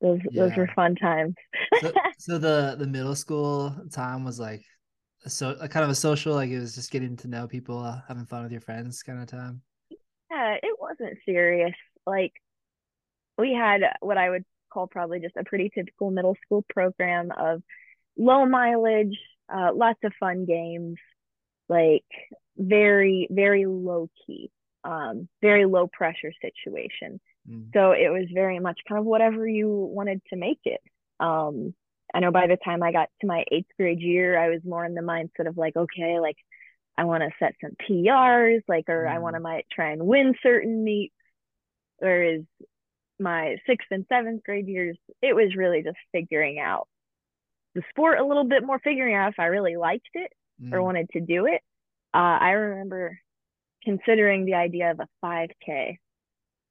those 0.00 0.20
yeah. 0.30 0.42
those 0.42 0.56
were 0.56 0.70
fun 0.74 0.96
times. 0.96 1.34
so, 1.80 1.92
so, 2.18 2.38
the 2.38 2.76
the 2.78 2.86
middle 2.86 3.14
school 3.14 3.74
time 3.92 4.24
was 4.24 4.38
like 4.38 4.62
so 5.26 5.56
a 5.60 5.68
kind 5.68 5.84
of 5.84 5.90
a 5.90 5.94
social, 5.94 6.34
like 6.34 6.50
it 6.50 6.58
was 6.58 6.74
just 6.74 6.90
getting 6.90 7.16
to 7.18 7.28
know 7.28 7.46
people, 7.46 7.78
uh, 7.78 8.00
having 8.08 8.26
fun 8.26 8.42
with 8.42 8.52
your 8.52 8.60
friends, 8.60 9.02
kind 9.02 9.20
of 9.20 9.26
time. 9.26 9.62
Yeah, 10.32 10.54
it 10.62 10.76
wasn't 10.80 11.18
serious. 11.26 11.74
Like 12.06 12.32
we 13.36 13.52
had 13.52 13.82
what 14.00 14.16
I 14.16 14.30
would 14.30 14.44
call 14.72 14.86
probably 14.86 15.20
just 15.20 15.36
a 15.36 15.44
pretty 15.44 15.70
typical 15.74 16.10
middle 16.10 16.36
school 16.44 16.64
program 16.72 17.30
of 17.36 17.62
low 18.16 18.46
mileage, 18.46 19.18
uh, 19.52 19.70
lots 19.74 19.98
of 20.04 20.12
fun 20.18 20.46
games, 20.46 20.96
like 21.68 22.04
very, 22.56 23.28
very 23.30 23.66
low 23.66 24.08
key, 24.26 24.50
um, 24.84 25.28
very 25.42 25.66
low 25.66 25.86
pressure 25.86 26.32
situation. 26.40 27.20
Mm. 27.48 27.72
So 27.74 27.92
it 27.92 28.10
was 28.10 28.26
very 28.32 28.58
much 28.58 28.80
kind 28.88 28.98
of 28.98 29.04
whatever 29.04 29.46
you 29.46 29.68
wanted 29.68 30.22
to 30.30 30.36
make 30.36 30.60
it. 30.64 30.80
Um, 31.20 31.74
I 32.14 32.20
know 32.20 32.30
by 32.30 32.46
the 32.46 32.58
time 32.62 32.82
I 32.82 32.92
got 32.92 33.08
to 33.20 33.26
my 33.26 33.44
eighth 33.50 33.70
grade 33.78 34.00
year, 34.00 34.38
I 34.38 34.50
was 34.50 34.60
more 34.64 34.84
in 34.84 34.94
the 34.94 35.00
mindset 35.02 35.48
of 35.48 35.56
like, 35.56 35.76
okay, 35.76 36.20
like 36.20 36.36
I 36.96 37.04
want 37.04 37.22
to 37.22 37.30
set 37.38 37.54
some 37.60 37.72
PRs, 37.88 38.62
like, 38.68 38.88
or 38.88 39.04
mm. 39.04 39.10
I 39.10 39.18
want 39.18 39.34
to 39.34 39.40
might 39.40 39.66
try 39.70 39.92
and 39.92 40.06
win 40.06 40.34
certain 40.42 40.84
meets. 40.84 41.14
Whereas 41.98 42.42
my 43.18 43.56
sixth 43.66 43.88
and 43.90 44.04
seventh 44.08 44.42
grade 44.44 44.68
years, 44.68 44.98
it 45.22 45.34
was 45.34 45.56
really 45.56 45.82
just 45.82 45.96
figuring 46.12 46.58
out 46.58 46.88
the 47.74 47.82
sport 47.90 48.18
a 48.18 48.26
little 48.26 48.44
bit 48.44 48.64
more, 48.64 48.78
figuring 48.78 49.14
out 49.14 49.30
if 49.30 49.38
I 49.38 49.46
really 49.46 49.76
liked 49.76 50.10
it 50.14 50.32
mm. 50.62 50.72
or 50.72 50.82
wanted 50.82 51.08
to 51.10 51.20
do 51.20 51.46
it. 51.46 51.60
Uh, 52.14 52.38
I 52.40 52.50
remember 52.50 53.18
considering 53.84 54.44
the 54.44 54.54
idea 54.54 54.90
of 54.90 55.00
a 55.00 55.08
5K 55.24 55.96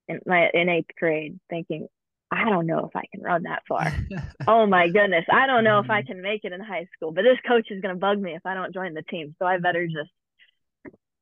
in 0.07 0.19
my 0.25 0.49
in 0.53 0.69
eighth 0.69 0.95
grade, 0.97 1.39
thinking, 1.49 1.88
I 2.32 2.50
don't 2.50 2.65
know 2.65 2.86
if 2.86 2.96
I 2.96 3.04
can 3.12 3.22
run 3.22 3.44
that 3.44 3.63
far. 3.67 3.94
oh 4.48 4.65
my 4.65 4.88
goodness, 4.88 5.26
I 5.32 5.48
don't 5.48 5.63
know 5.63 5.82
mm. 5.82 5.84
if 5.84 5.89
I 5.89 6.02
mm-hmm. 6.02 6.13
can 6.13 6.22
make 6.22 6.46
it 6.46 6.54
in 6.54 6.62
high 6.62 6.88
school. 6.96 7.12
But 7.12 7.24
this 7.24 7.38
coach 7.48 7.67
is 7.70 7.82
gonna 7.82 7.96
bug 7.96 8.20
me 8.20 8.34
if 8.36 8.46
I 8.46 8.54
don't 8.54 8.74
join 8.74 8.94
the 8.94 9.04
team, 9.04 9.36
so 9.39 9.46
I 9.46 9.58
better 9.58 9.86
just 9.88 10.12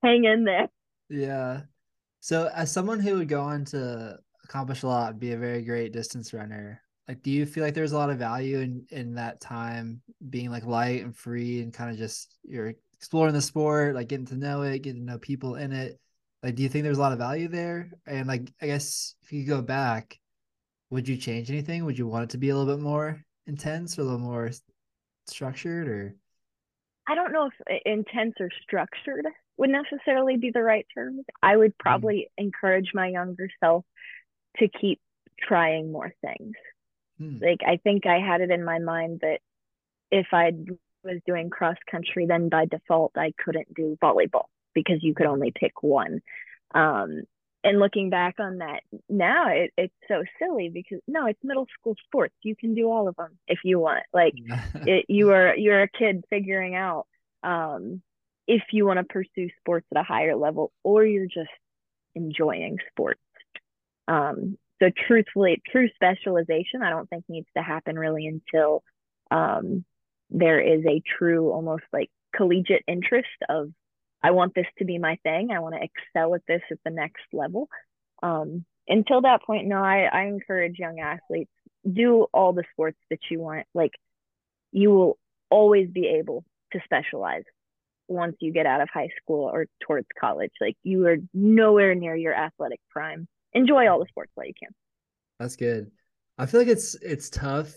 hang 0.04 0.26
in 0.26 0.43
there. 0.43 0.69
Yeah. 1.10 1.62
So, 2.22 2.50
as 2.54 2.72
someone 2.72 3.00
who 3.00 3.15
would 3.15 3.30
go 3.30 3.41
on 3.41 3.65
to 3.65 4.19
accomplish 4.43 4.84
a 4.84 4.88
lot, 4.88 5.19
be 5.19 5.32
a 5.32 5.38
very 5.38 5.62
great 5.63 5.93
distance 5.93 6.34
runner, 6.34 6.82
like 7.10 7.24
do 7.24 7.32
you 7.32 7.45
feel 7.45 7.63
like 7.63 7.74
there's 7.74 7.91
a 7.91 7.98
lot 7.98 8.12
of 8.12 8.19
value 8.19 8.60
in 8.60 8.86
in 8.91 9.15
that 9.15 9.41
time 9.41 10.00
being 10.30 10.52
like 10.52 10.63
light 10.65 11.04
and 11.04 11.17
free 11.17 11.62
and 11.62 11.74
kind 11.74 11.89
of 11.89 11.98
just 11.98 12.38
you're 12.43 12.74
exploring 12.93 13.34
the 13.34 13.41
sport 13.41 13.95
like 13.95 14.08
getting 14.08 14.28
to 14.28 14.38
know 14.38 14.62
it 14.62 14.84
getting 14.84 15.02
to 15.02 15.12
know 15.13 15.17
people 15.17 15.56
in 15.56 15.72
it 15.72 16.00
like 16.43 16.56
do 16.56 16.62
you 16.62 16.69
think 16.69 16.84
there's 16.84 17.00
a 17.00 17.02
lot 17.02 17.12
of 17.12 17.17
value 17.17 17.48
there 17.48 17.89
and 18.06 18.28
like 18.28 18.54
i 18.62 18.67
guess 18.67 19.15
if 19.24 19.34
you 19.34 19.43
go 19.43 19.62
back 19.62 20.19
would 20.89 21.08
you 21.08 21.17
change 21.17 21.49
anything 21.49 21.86
would 21.86 21.97
you 21.97 22.08
want 22.08 22.23
it 22.23 22.30
to 22.30 22.38
be 22.38 22.49
a 22.49 22.56
little 22.56 22.75
bit 22.75 22.84
more 22.84 23.23
intense 23.47 23.97
or 23.97 24.02
a 24.02 24.06
little 24.06 24.19
more 24.19 24.49
structured 25.28 25.88
or 25.88 26.15
i 27.08 27.15
don't 27.15 27.32
know 27.32 27.49
if 27.49 27.82
intense 27.86 28.36
or 28.39 28.49
structured 28.63 29.25
would 29.58 29.69
necessarily 29.69 30.38
be 30.38 30.52
the 30.52 30.63
right 30.63 30.86
term 30.93 31.21
i 31.43 31.56
would 31.56 31.71
mm. 31.71 31.80
probably 31.80 32.28
mm. 32.39 32.43
encourage 32.43 32.91
my 32.93 33.08
younger 33.08 33.49
self 33.60 33.86
to 34.58 34.67
keep 34.67 34.99
trying 35.47 35.91
more 35.91 36.12
things 36.21 36.56
Hmm. 37.19 37.38
Like 37.41 37.60
I 37.67 37.78
think 37.78 38.06
I 38.06 38.19
had 38.19 38.41
it 38.41 38.49
in 38.49 38.63
my 38.63 38.80
mind 38.80 39.19
that 39.21 39.39
if 40.10 40.28
I 40.32 40.52
was 41.04 41.19
doing 41.25 41.49
cross 41.49 41.75
country, 41.89 42.25
then 42.25 42.49
by 42.49 42.65
default 42.65 43.12
I 43.15 43.34
couldn't 43.43 43.73
do 43.73 43.97
volleyball 44.02 44.45
because 44.73 44.99
you 45.02 45.13
could 45.13 45.28
only 45.28 45.52
pick 45.52 45.84
one. 45.84 46.21
Um, 46.73 47.23
and 47.63 47.80
looking 47.80 48.10
back 48.10 48.36
on 48.39 48.60
that 48.60 48.82
now, 49.10 49.50
it, 49.50 49.72
it's 49.78 49.93
so 50.08 50.24
silly 50.39 50.69
because 50.69 51.00
no, 51.08 51.26
it's 51.26 51.39
middle 51.43 51.67
school 51.80 51.95
sports. 52.06 52.36
You 52.41 52.56
can 52.56 52.74
do 52.74 52.91
all 52.91 53.08
of 53.08 53.15
them 53.15 53.38
if 53.48 53.60
you 53.63 53.80
want. 53.80 54.04
Like 54.13 54.34
it, 54.76 55.06
you 55.10 55.32
are 55.32 55.56
you're 55.56 55.84
a 55.84 55.89
kid 55.89 56.24
figuring 56.30 56.76
out 56.76 57.06
um, 57.43 58.02
if 58.48 58.63
you 58.72 58.86
want 58.86 59.00
to 59.00 59.04
pursue 59.04 59.50
sports 59.60 59.86
at 59.93 60.00
a 60.00 60.04
higher 60.04 60.36
level 60.36 60.72
or 60.84 61.06
you're 61.06 61.26
just 61.26 61.50
enjoying 62.15 62.78
sports. 62.91 63.19
Um, 64.08 64.58
so 64.82 64.89
truthfully, 65.08 65.62
true 65.69 65.89
specialization, 65.93 66.82
I 66.82 66.89
don't 66.89 67.10
think 67.10 67.26
needs 67.28 67.48
to 67.56 67.63
happen 67.63 68.00
really 68.00 68.28
until 68.28 68.84
um, 69.30 69.84
there 70.30 70.60
is 70.60 70.86
a 70.86 71.02
true, 71.17 71.52
almost 71.52 71.84
like 71.91 72.10
collegiate 72.36 72.84
interest 72.88 73.28
of, 73.50 73.72
I 74.21 74.32
want 74.32 74.53
this 74.53 74.65
to 74.79 74.86
be 74.86 74.97
my 74.97 75.17
thing. 75.23 75.49
I 75.51 75.60
want 75.60 75.75
to 75.75 75.82
excel 75.82 76.36
at 76.36 76.41
this 76.47 76.62
at 76.71 76.79
the 76.84 76.91
next 76.91 77.23
level. 77.32 77.69
Um, 78.21 78.65
until 78.88 79.21
that 79.21 79.43
point, 79.43 79.67
no, 79.67 79.77
I, 79.77 80.10
I 80.12 80.23
encourage 80.23 80.77
young 80.77 80.99
athletes 80.99 81.51
do 81.89 82.27
all 82.34 82.53
the 82.53 82.65
sports 82.73 82.97
that 83.10 83.19
you 83.32 83.39
want. 83.39 83.65
Like 83.73 83.91
you 84.71 84.89
will 84.89 85.17
always 85.49 85.89
be 85.89 86.08
able 86.19 86.43
to 86.73 86.79
specialize 86.84 87.43
once 88.08 88.36
you 88.39 88.51
get 88.51 88.65
out 88.65 88.82
of 88.82 88.89
high 88.93 89.10
school 89.21 89.45
or 89.45 89.67
towards 89.82 90.08
college. 90.19 90.51
Like 90.60 90.75
you 90.84 91.08
are 91.08 91.17
nowhere 91.34 91.95
near 91.95 92.15
your 92.15 92.34
athletic 92.34 92.82
prime 92.89 93.27
enjoy 93.53 93.88
all 93.88 93.99
the 93.99 94.08
sports 94.10 94.32
that 94.38 94.47
you 94.47 94.53
can. 94.62 94.69
That's 95.39 95.55
good. 95.55 95.91
I 96.38 96.45
feel 96.45 96.62
like 96.62 96.69
it's 96.69 96.95
it's 96.95 97.29
tough 97.29 97.73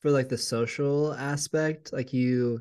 for 0.00 0.10
like 0.10 0.28
the 0.28 0.38
social 0.38 1.14
aspect. 1.14 1.92
Like 1.92 2.12
you 2.12 2.60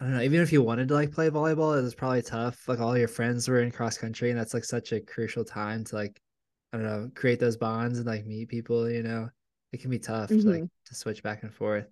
I 0.00 0.04
don't 0.04 0.14
know, 0.14 0.22
even 0.22 0.40
if 0.40 0.52
you 0.52 0.62
wanted 0.62 0.88
to 0.88 0.94
like 0.94 1.10
play 1.10 1.28
volleyball, 1.28 1.76
it 1.76 1.82
was 1.82 1.94
probably 1.94 2.22
tough. 2.22 2.68
Like 2.68 2.78
all 2.78 2.96
your 2.96 3.08
friends 3.08 3.48
were 3.48 3.60
in 3.60 3.72
cross 3.72 3.98
country 3.98 4.30
and 4.30 4.38
that's 4.38 4.54
like 4.54 4.64
such 4.64 4.92
a 4.92 5.00
crucial 5.00 5.44
time 5.44 5.84
to 5.84 5.96
like 5.96 6.20
I 6.72 6.76
don't 6.76 6.86
know, 6.86 7.10
create 7.14 7.40
those 7.40 7.56
bonds 7.56 7.98
and 7.98 8.06
like 8.06 8.26
meet 8.26 8.48
people, 8.48 8.90
you 8.90 9.02
know. 9.02 9.28
It 9.72 9.80
can 9.80 9.90
be 9.90 9.98
tough 9.98 10.30
mm-hmm. 10.30 10.48
to 10.48 10.60
like 10.60 10.70
to 10.86 10.94
switch 10.94 11.22
back 11.22 11.42
and 11.42 11.52
forth. 11.52 11.86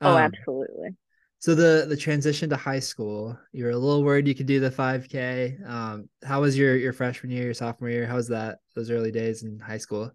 Oh, 0.00 0.16
um, 0.16 0.18
absolutely. 0.18 0.90
So 1.38 1.54
the 1.54 1.86
the 1.88 1.96
transition 1.96 2.50
to 2.50 2.56
high 2.56 2.80
school, 2.80 3.38
you 3.52 3.64
were 3.64 3.70
a 3.70 3.76
little 3.76 4.02
worried 4.02 4.26
you 4.26 4.34
could 4.34 4.46
do 4.46 4.60
the 4.60 4.70
5K. 4.70 5.68
Um, 5.68 6.08
how 6.24 6.40
was 6.40 6.58
your 6.58 6.76
your 6.76 6.92
freshman 6.92 7.30
year, 7.30 7.44
your 7.44 7.54
sophomore 7.54 7.90
year? 7.90 8.06
How 8.06 8.16
was 8.16 8.28
that 8.28 8.58
those 8.74 8.90
early 8.90 9.12
days 9.12 9.42
in 9.42 9.58
high 9.58 9.78
school? 9.78 10.10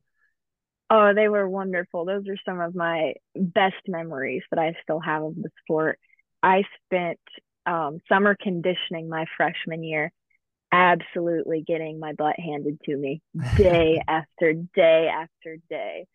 Oh, 0.89 1.13
they 1.13 1.29
were 1.29 1.47
wonderful. 1.47 2.03
Those 2.03 2.27
are 2.27 2.37
some 2.45 2.59
of 2.59 2.75
my 2.75 3.13
best 3.33 3.77
memories 3.87 4.43
that 4.49 4.59
I 4.59 4.75
still 4.83 4.99
have 4.99 5.23
of 5.23 5.35
the 5.35 5.49
sport. 5.63 5.97
I 6.43 6.63
spent 6.85 7.19
um, 7.65 7.99
summer 8.09 8.35
conditioning 8.39 9.09
my 9.09 9.25
freshman 9.37 9.83
year, 9.83 10.11
absolutely 10.71 11.63
getting 11.65 11.99
my 11.99 12.13
butt 12.13 12.39
handed 12.39 12.79
to 12.85 12.95
me 12.95 13.21
day 13.57 14.01
after 14.07 14.53
day 14.53 15.09
after 15.13 15.57
day 15.69 16.05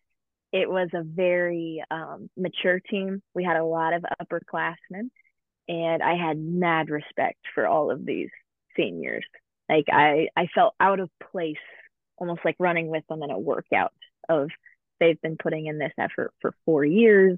it 0.51 0.69
was 0.69 0.89
a 0.93 1.03
very 1.03 1.83
um, 1.91 2.29
mature 2.37 2.79
team. 2.79 3.21
We 3.33 3.43
had 3.43 3.57
a 3.57 3.65
lot 3.65 3.93
of 3.93 4.05
upperclassmen, 4.21 5.09
and 5.67 6.03
I 6.03 6.15
had 6.15 6.37
mad 6.37 6.89
respect 6.89 7.39
for 7.53 7.67
all 7.67 7.91
of 7.91 8.05
these 8.05 8.29
seniors. 8.75 9.25
Like 9.69 9.85
I, 9.91 10.29
I 10.35 10.47
felt 10.55 10.75
out 10.79 10.99
of 10.99 11.09
place, 11.31 11.55
almost 12.17 12.41
like 12.45 12.55
running 12.59 12.87
with 12.87 13.05
them 13.07 13.23
in 13.23 13.31
a 13.31 13.39
workout. 13.39 13.93
Of 14.29 14.49
they've 14.99 15.21
been 15.21 15.37
putting 15.37 15.67
in 15.67 15.77
this 15.77 15.93
effort 15.97 16.33
for 16.41 16.53
four 16.65 16.85
years, 16.85 17.37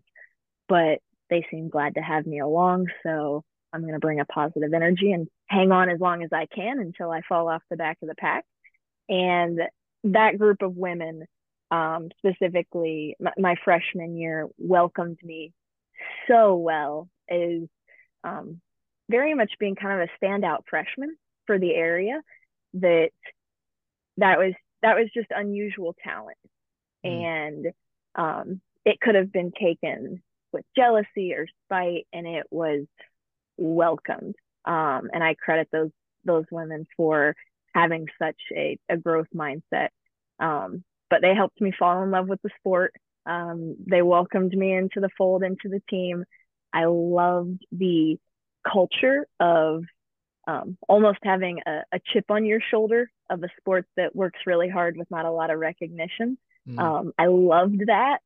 but 0.68 1.00
they 1.30 1.46
seem 1.52 1.70
glad 1.70 1.96
to 1.96 2.02
have 2.02 2.26
me 2.26 2.40
along. 2.40 2.88
So 3.04 3.44
I'm 3.72 3.82
going 3.82 3.94
to 3.94 4.00
bring 4.00 4.20
a 4.20 4.26
positive 4.26 4.74
energy 4.74 5.12
and 5.12 5.28
hang 5.48 5.72
on 5.72 5.90
as 5.90 6.00
long 6.00 6.24
as 6.24 6.30
I 6.34 6.48
can 6.54 6.80
until 6.80 7.12
I 7.12 7.22
fall 7.28 7.48
off 7.48 7.62
the 7.70 7.78
back 7.78 7.98
of 8.02 8.10
the 8.10 8.16
pack. 8.16 8.46
And 9.08 9.60
that 10.04 10.38
group 10.38 10.62
of 10.62 10.76
women 10.76 11.26
um, 11.72 12.10
specifically 12.18 13.16
my, 13.20 13.32
my, 13.38 13.56
freshman 13.64 14.18
year 14.18 14.48
welcomed 14.58 15.20
me 15.24 15.54
so 16.28 16.56
well 16.56 17.08
is 17.30 17.68
um, 18.24 18.60
very 19.10 19.36
much 19.36 19.52
being 19.60 19.76
kind 19.76 20.02
of 20.02 20.08
a 20.10 20.26
standout 20.26 20.64
freshman 20.70 21.16
for 21.46 21.60
the 21.60 21.74
area 21.74 22.22
that 22.76 23.10
that 24.18 24.38
was 24.40 24.54
that 24.82 24.96
was 24.96 25.10
just 25.14 25.28
unusual 25.30 25.96
talent 26.04 26.38
mm. 27.06 27.24
and 27.24 27.68
um, 28.16 28.62
it 28.86 29.00
could 29.00 29.16
have 29.16 29.32
been 29.32 29.52
taken 29.52 30.22
with 30.52 30.66
jealousy 30.76 31.34
or 31.34 31.48
spite 31.66 32.08
and 32.14 32.28
it 32.28 32.46
was 32.52 32.86
welcomed 33.58 34.36
um, 34.66 35.10
and 35.14 35.24
i 35.24 35.34
credit 35.34 35.68
those 35.72 35.92
those 36.26 36.46
women 36.52 36.86
for 36.98 37.36
having 37.74 38.08
such 38.22 38.40
a, 38.56 38.78
a 38.90 38.98
growth 38.98 39.28
mindset 39.36 39.90
um, 40.40 40.84
but 41.10 41.22
they 41.22 41.34
helped 41.36 41.60
me 41.60 41.74
fall 41.78 42.04
in 42.04 42.12
love 42.12 42.28
with 42.28 42.42
the 42.42 42.50
sport. 42.60 42.94
Um, 43.26 43.76
they 43.86 44.02
welcomed 44.02 44.54
me 44.54 44.74
into 44.74 45.00
the 45.00 45.10
fold, 45.18 45.44
into 45.44 45.70
the 45.70 45.82
team. 45.90 46.24
I 46.72 46.86
loved 46.86 47.66
the 47.72 48.18
culture 48.70 49.28
of 49.40 49.84
um, 50.48 50.78
almost 50.88 51.20
having 51.24 51.60
a, 51.66 51.82
a, 51.92 52.00
chip 52.12 52.26
on 52.30 52.46
your 52.46 52.60
shoulder 52.72 53.10
of 53.30 53.44
a 53.44 53.50
sport 53.60 53.86
that 53.98 54.16
works 54.16 54.40
really 54.48 54.70
hard 54.70 54.98
with 54.98 55.10
not 55.12 55.26
a 55.26 55.32
lot 55.32 55.52
of 55.52 55.60
recognition. 55.60 56.38
Mm. 56.68 56.80
Um, 56.80 57.12
I 57.20 57.28
loved 57.28 57.84
that. 57.88 58.20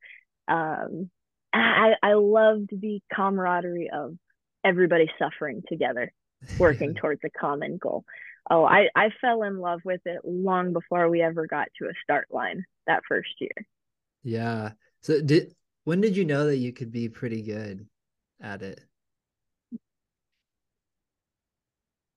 Um, 0.47 1.09
I, 1.53 1.93
I 2.01 2.13
loved 2.13 2.69
the 2.71 3.01
camaraderie 3.13 3.89
of 3.93 4.15
everybody 4.63 5.09
suffering 5.19 5.63
together, 5.67 6.11
working 6.59 6.93
towards 7.01 7.21
a 7.23 7.29
common 7.29 7.77
goal. 7.77 8.03
Oh, 8.49 8.65
I, 8.65 8.89
I 8.95 9.09
fell 9.21 9.43
in 9.43 9.59
love 9.59 9.81
with 9.85 10.01
it 10.05 10.21
long 10.25 10.73
before 10.73 11.09
we 11.09 11.21
ever 11.21 11.47
got 11.47 11.67
to 11.79 11.87
a 11.87 11.93
start 12.03 12.27
line 12.29 12.65
that 12.87 13.03
first 13.07 13.29
year. 13.39 13.67
Yeah. 14.23 14.71
So 15.01 15.21
did 15.21 15.53
when 15.85 16.01
did 16.01 16.17
you 16.17 16.25
know 16.25 16.45
that 16.47 16.57
you 16.57 16.73
could 16.73 16.91
be 16.91 17.09
pretty 17.09 17.41
good 17.41 17.85
at 18.41 18.61
it? 18.61 18.81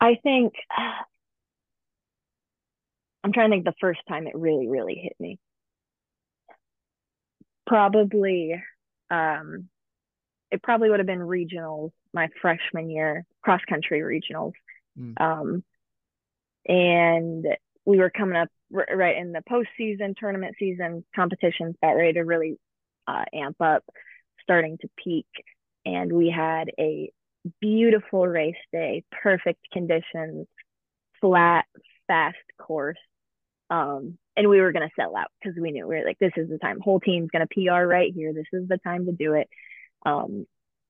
I 0.00 0.16
think 0.22 0.54
I'm 3.24 3.32
trying 3.32 3.50
to 3.50 3.54
think 3.56 3.64
the 3.64 3.74
first 3.80 4.00
time 4.08 4.26
it 4.26 4.36
really, 4.36 4.68
really 4.68 4.94
hit 4.94 5.14
me. 5.18 5.38
Probably 7.66 8.62
um 9.10 9.68
it 10.50 10.62
probably 10.62 10.88
would 10.90 11.00
have 11.00 11.06
been 11.06 11.18
regionals 11.18 11.90
my 12.12 12.28
freshman 12.40 12.88
year, 12.88 13.24
cross 13.42 13.60
country 13.68 14.00
regionals 14.00 14.52
Mm. 14.98 15.20
Um, 15.20 15.64
and 16.66 17.46
we 17.84 17.98
were 17.98 18.10
coming 18.10 18.36
up 18.36 18.48
r- 18.74 18.96
right 18.96 19.16
in 19.16 19.32
the 19.32 19.42
postseason, 19.48 20.16
tournament 20.16 20.56
season, 20.58 21.04
competitions 21.14 21.76
got 21.82 21.92
ready 21.92 22.14
to 22.14 22.22
really 22.22 22.58
uh, 23.06 23.24
amp 23.32 23.60
up, 23.60 23.84
starting 24.42 24.78
to 24.78 24.88
peak. 24.96 25.26
And 25.84 26.12
we 26.12 26.30
had 26.30 26.70
a 26.78 27.12
beautiful 27.60 28.26
race 28.26 28.54
day, 28.72 29.04
perfect 29.22 29.60
conditions, 29.72 30.46
flat, 31.20 31.66
fast 32.08 32.36
course. 32.58 32.98
Um, 33.70 34.18
and 34.36 34.48
we 34.48 34.60
were 34.60 34.72
going 34.72 34.86
to 34.86 34.94
sell 34.94 35.16
out 35.16 35.28
because 35.40 35.58
we 35.60 35.70
knew 35.70 35.86
we 35.86 35.96
were 35.96 36.04
like, 36.04 36.18
this 36.18 36.32
is 36.36 36.48
the 36.48 36.58
time. 36.58 36.80
Whole 36.80 37.00
team's 37.00 37.30
going 37.30 37.46
to 37.46 37.54
PR 37.54 37.86
right 37.86 38.12
here. 38.14 38.32
This 38.32 38.46
is 38.52 38.68
the 38.68 38.78
time 38.78 39.06
to 39.06 39.12
do 39.12 39.34
it. 39.34 39.48
Um, 40.04 40.46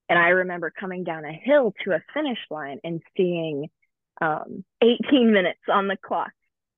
and 0.09 0.19
I 0.19 0.29
remember 0.29 0.73
coming 0.79 1.05
down 1.05 1.25
a 1.25 1.33
hill 1.33 1.73
to 1.85 1.93
a 1.93 2.03
finish 2.13 2.39
line 2.51 2.79
and 2.85 3.03
seeing 3.17 3.69
um, 4.21 4.65
18 4.83 5.33
minutes 5.33 5.61
on 5.69 5.89
the 5.89 5.97
clock 5.97 6.31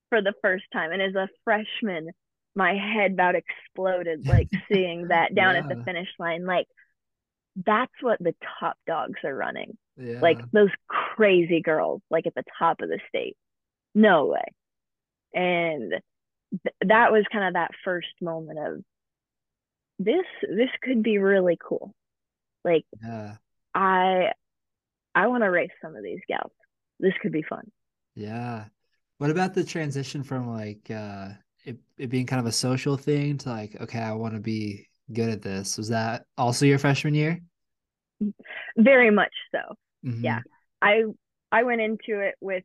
for 0.09 0.22
the 0.22 0.35
first 0.42 0.64
time. 0.72 0.92
And 0.92 1.02
as 1.02 1.14
a 1.14 1.28
freshman, 1.44 2.11
my 2.54 2.74
head 2.74 3.12
about 3.12 3.35
exploded, 3.35 4.26
like 4.26 4.48
seeing 4.72 5.09
that 5.09 5.35
down 5.35 5.54
yeah. 5.54 5.61
at 5.61 5.68
the 5.68 5.85
finish 5.85 6.09
line. 6.18 6.46
Like, 6.46 6.66
that's 7.66 7.92
what 8.00 8.18
the 8.20 8.35
top 8.61 8.76
dogs 8.87 9.18
are 9.24 9.35
running. 9.35 9.76
Yeah. 9.96 10.20
Like 10.20 10.38
those 10.52 10.70
crazy 10.87 11.61
girls, 11.61 12.02
like 12.11 12.26
at 12.26 12.35
the 12.35 12.44
top 12.59 12.81
of 12.81 12.88
the 12.88 13.00
state. 13.09 13.37
No 13.94 14.26
way. 14.26 14.44
And 15.35 15.94
th- 16.51 16.75
that 16.87 17.13
was 17.13 17.25
kind 17.33 17.47
of 17.47 17.55
that 17.55 17.71
first 17.85 18.09
moment 18.21 18.59
of 18.59 18.83
this 19.99 20.27
this 20.43 20.71
could 20.83 21.03
be 21.03 21.19
really 21.19 21.59
cool. 21.63 21.95
Like 22.65 22.85
yeah. 23.03 23.37
I 23.75 24.33
I 25.15 25.27
want 25.27 25.43
to 25.43 25.51
race 25.51 25.71
some 25.83 25.97
of 25.97 26.03
these 26.03 26.21
gals. 26.29 26.53
This 27.01 27.15
could 27.21 27.33
be 27.33 27.43
fun. 27.43 27.71
Yeah. 28.15 28.65
What 29.19 29.31
about 29.31 29.55
the 29.55 29.65
transition 29.65 30.23
from 30.23 30.49
like 30.55 30.91
uh 30.91 31.31
it, 31.65 31.79
it 31.99 32.09
being 32.09 32.27
kind 32.27 32.41
of 32.41 32.47
a 32.47 32.53
social 32.53 32.97
thing 32.97 33.39
to 33.39 33.49
like, 33.51 33.77
okay, 33.81 33.99
I 33.99 34.13
want 34.13 34.35
to 34.35 34.41
be 34.41 34.89
good 35.13 35.29
at 35.29 35.43
this. 35.43 35.77
Was 35.77 35.89
that 35.89 36.25
also 36.37 36.65
your 36.65 36.79
freshman 36.79 37.15
year? 37.15 37.41
Very 38.77 39.11
much 39.11 39.33
so. 39.53 39.75
Mm-hmm. 40.05 40.25
Yeah. 40.25 40.41
I 40.81 41.03
I 41.51 41.65
went 41.65 41.81
into 41.81 42.21
it 42.21 42.37
with 42.41 42.65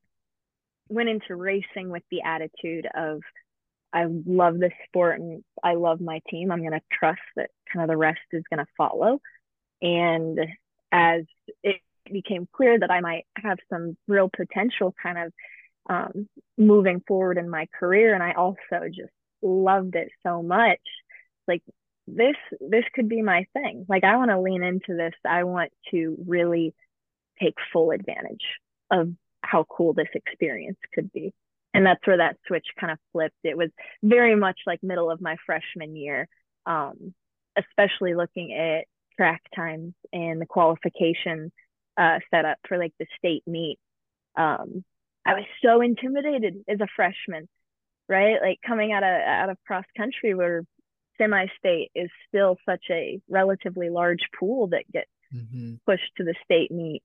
went 0.90 1.10
into 1.10 1.36
racing 1.36 1.90
with 1.90 2.04
the 2.12 2.22
attitude 2.22 2.88
of 2.96 3.22
I 3.94 4.06
love 4.08 4.60
this 4.60 4.74
sport 4.88 5.20
and 5.20 5.44
I 5.64 5.76
love 5.76 6.02
my 6.02 6.20
team. 6.30 6.52
I'm 6.52 6.62
going 6.62 6.72
to 6.72 6.82
trust 6.92 7.22
that 7.36 7.52
kind 7.72 7.84
of 7.84 7.90
the 7.90 7.98
rest 7.98 8.20
is 8.32 8.44
going 8.50 8.66
to 8.66 8.72
follow. 8.78 9.20
And 9.82 10.40
as 10.92 11.24
it 11.64 11.78
became 12.12 12.48
clear 12.52 12.80
that 12.80 12.92
I 12.92 13.02
might 13.02 13.26
have 13.36 13.60
some 13.70 13.96
real 14.08 14.30
potential 14.36 14.96
kind 15.02 15.18
of 15.18 15.34
um, 15.90 16.28
moving 16.58 17.02
forward 17.08 17.38
in 17.38 17.50
my 17.50 17.68
career, 17.78 18.14
and 18.14 18.24
I 18.24 18.34
also 18.34 18.88
just 18.88 19.12
loved 19.42 19.96
it 19.96 20.10
so 20.26 20.42
much, 20.42 20.80
like 21.48 21.62
this 22.08 22.36
this 22.60 22.86
could 22.94 23.10
be 23.10 23.22
my 23.22 23.46
thing. 23.54 23.86
Like 23.88 24.04
I 24.04 24.18
want 24.18 24.32
to 24.32 24.40
lean 24.40 24.64
into 24.64 24.96
this. 24.96 25.14
I 25.26 25.44
want 25.44 25.72
to 25.92 26.18
really 26.26 26.74
take 27.42 27.56
full 27.72 27.92
advantage 27.92 28.44
of 28.92 29.10
how 29.42 29.66
cool 29.70 29.94
this 29.94 30.08
experience 30.14 30.78
could 30.94 31.12
be. 31.12 31.34
And 31.74 31.86
that's 31.86 32.06
where 32.06 32.18
that 32.18 32.38
switch 32.48 32.68
kind 32.80 32.92
of 32.92 33.00
flipped. 33.12 33.36
It 33.44 33.58
was 33.58 33.70
very 34.04 34.36
much 34.36 34.60
like 34.68 34.84
middle 34.84 35.10
of 35.10 35.22
my 35.22 35.38
freshman 35.46 35.96
year, 35.96 36.28
um, 36.66 37.14
especially 37.58 38.14
looking 38.14 38.54
at 38.54 38.86
track 39.18 39.42
times 39.56 39.94
and 40.12 40.40
the 40.42 40.46
qualification 40.46 41.52
uh, 41.98 42.20
setup 42.32 42.58
for 42.68 42.78
like 42.78 42.94
the 43.00 43.08
state 43.18 43.44
meet. 43.48 43.78
Um, 44.38 44.84
I 45.26 45.34
was 45.34 45.46
so 45.64 45.82
intimidated 45.82 46.64
as 46.68 46.80
a 46.82 46.88
freshman, 46.96 47.48
right? 48.10 48.42
Like 48.42 48.60
coming 48.66 48.92
out 48.92 49.04
of 49.04 49.10
out 49.10 49.50
of 49.50 49.58
cross 49.66 49.86
country 49.96 50.34
where 50.34 50.64
semi-state 51.18 51.92
is 51.96 52.10
still 52.28 52.58
such 52.68 52.84
a 52.90 53.22
relatively 53.30 53.90
large 53.90 54.28
pool 54.38 54.68
that 54.68 54.92
gets 54.92 55.10
mm-hmm. 55.34 55.76
pushed 55.86 56.12
to 56.18 56.24
the 56.24 56.36
state 56.44 56.72
meet. 56.72 57.04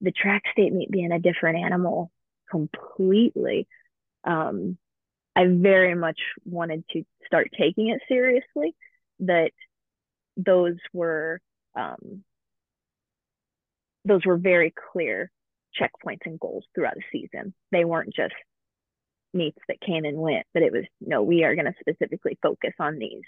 The 0.00 0.12
track 0.12 0.42
state 0.50 0.72
meet 0.72 0.90
being 0.90 1.12
a 1.12 1.18
different 1.18 1.58
animal 1.64 2.10
completely. 2.50 3.68
Um, 4.24 4.78
I 5.34 5.46
very 5.46 5.94
much 5.94 6.18
wanted 6.44 6.84
to 6.90 7.04
start 7.26 7.48
taking 7.58 7.88
it 7.88 8.00
seriously. 8.08 8.74
That 9.20 9.52
those 10.36 10.76
were 10.92 11.40
um, 11.74 12.24
those 14.04 14.24
were 14.26 14.36
very 14.36 14.72
clear 14.92 15.30
checkpoints 15.80 16.26
and 16.26 16.38
goals 16.38 16.64
throughout 16.74 16.94
the 16.94 17.02
season. 17.10 17.54
They 17.70 17.84
weren't 17.84 18.14
just 18.14 18.34
meets 19.34 19.58
that 19.68 19.80
came 19.80 20.04
and 20.04 20.18
went, 20.18 20.46
but 20.52 20.62
it 20.62 20.72
was 20.72 20.84
no, 21.00 21.22
we 21.22 21.44
are 21.44 21.54
going 21.54 21.66
to 21.66 21.74
specifically 21.80 22.38
focus 22.42 22.74
on 22.78 22.98
these, 22.98 23.22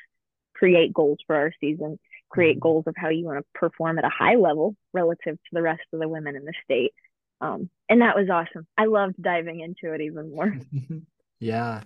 create 0.55 0.93
goals 0.93 1.19
for 1.27 1.37
our 1.37 1.53
season, 1.61 1.99
create 2.29 2.57
mm-hmm. 2.57 2.63
goals 2.63 2.85
of 2.87 2.95
how 2.97 3.09
you 3.09 3.25
want 3.25 3.39
to 3.39 3.59
perform 3.59 3.99
at 3.99 4.05
a 4.05 4.11
high 4.11 4.37
level 4.37 4.77
relative 4.93 5.37
to 5.37 5.51
the 5.53 5.63
rest 5.63 5.83
of 5.93 6.01
the 6.01 6.09
women 6.09 6.37
in 6.37 6.45
the 6.45 6.55
state. 6.65 6.93
Um, 7.41 7.69
and 7.89 8.01
that 8.01 8.17
was 8.17 8.29
awesome. 8.31 8.67
I 8.79 8.87
loved 8.87 9.21
diving 9.21 9.61
into 9.61 9.95
it 9.95 10.01
even 10.01 10.31
more. 10.31 10.57
yeah. 11.41 11.83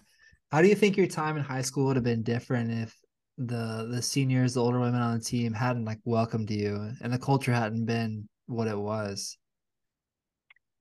How 0.51 0.63
do 0.63 0.69
you 0.69 0.75
think 0.75 0.97
your 0.97 1.07
time 1.07 1.37
in 1.37 1.43
high 1.43 1.63
school 1.63 1.87
would 1.87 1.97
have 1.97 2.05
been 2.05 2.23
different 2.23 2.71
if 2.71 2.95
the 3.37 3.89
the 3.91 4.03
seniors, 4.03 4.55
the 4.55 4.63
older 4.63 4.81
women 4.81 5.01
on 5.01 5.19
the 5.19 5.25
team 5.25 5.53
hadn't 5.53 5.85
like 5.85 6.01
welcomed 6.05 6.51
you 6.51 6.91
and 7.01 7.13
the 7.13 7.19
culture 7.19 7.53
hadn't 7.53 7.87
been 7.87 8.29
what 8.47 8.69
it 8.69 8.79
was? 8.79 9.37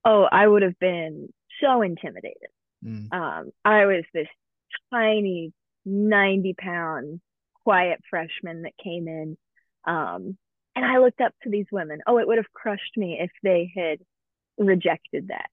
Oh, 0.06 0.24
I 0.32 0.48
would 0.48 0.62
have 0.62 0.80
been 0.80 1.30
so 1.62 1.82
intimidated. 1.82 2.50
Mm. 2.84 3.14
Um, 3.14 3.52
I 3.66 3.86
was 3.86 4.04
this 4.14 4.28
tiny 4.94 5.54
90 5.86 6.56
pound 6.58 7.22
quiet 7.64 8.00
freshman 8.10 8.62
that 8.64 8.78
came 8.82 9.08
in. 9.08 9.38
Um, 9.86 10.38
and 10.76 10.86
I 10.86 11.00
looked 11.00 11.22
up 11.22 11.34
to 11.44 11.50
these 11.50 11.66
women. 11.72 12.00
Oh, 12.08 12.18
it 12.20 12.28
would 12.28 12.38
have 12.38 12.54
crushed 12.54 12.96
me 12.96 13.18
if 13.20 13.32
they 13.44 13.72
had 13.76 14.00
rejected 14.58 15.30
that. 15.30 15.50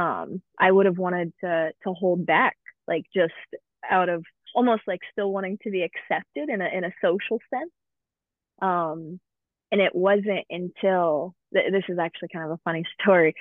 Um, 0.00 0.42
I 0.58 0.70
would 0.70 0.86
have 0.86 0.98
wanted 0.98 1.32
to 1.40 1.72
to 1.84 1.92
hold 1.92 2.24
back, 2.24 2.56
like 2.86 3.04
just 3.14 3.32
out 3.88 4.08
of 4.08 4.24
almost 4.54 4.82
like 4.86 5.00
still 5.12 5.32
wanting 5.32 5.58
to 5.62 5.70
be 5.70 5.82
accepted 5.82 6.48
in 6.48 6.60
a 6.60 6.68
in 6.68 6.84
a 6.84 6.92
social 7.02 7.40
sense. 7.52 7.70
Um, 8.60 9.20
and 9.70 9.80
it 9.80 9.94
wasn't 9.94 10.46
until 10.50 11.34
th- 11.52 11.70
this 11.72 11.84
is 11.88 11.98
actually 11.98 12.28
kind 12.32 12.44
of 12.44 12.52
a 12.52 12.60
funny 12.64 12.84
story. 13.00 13.34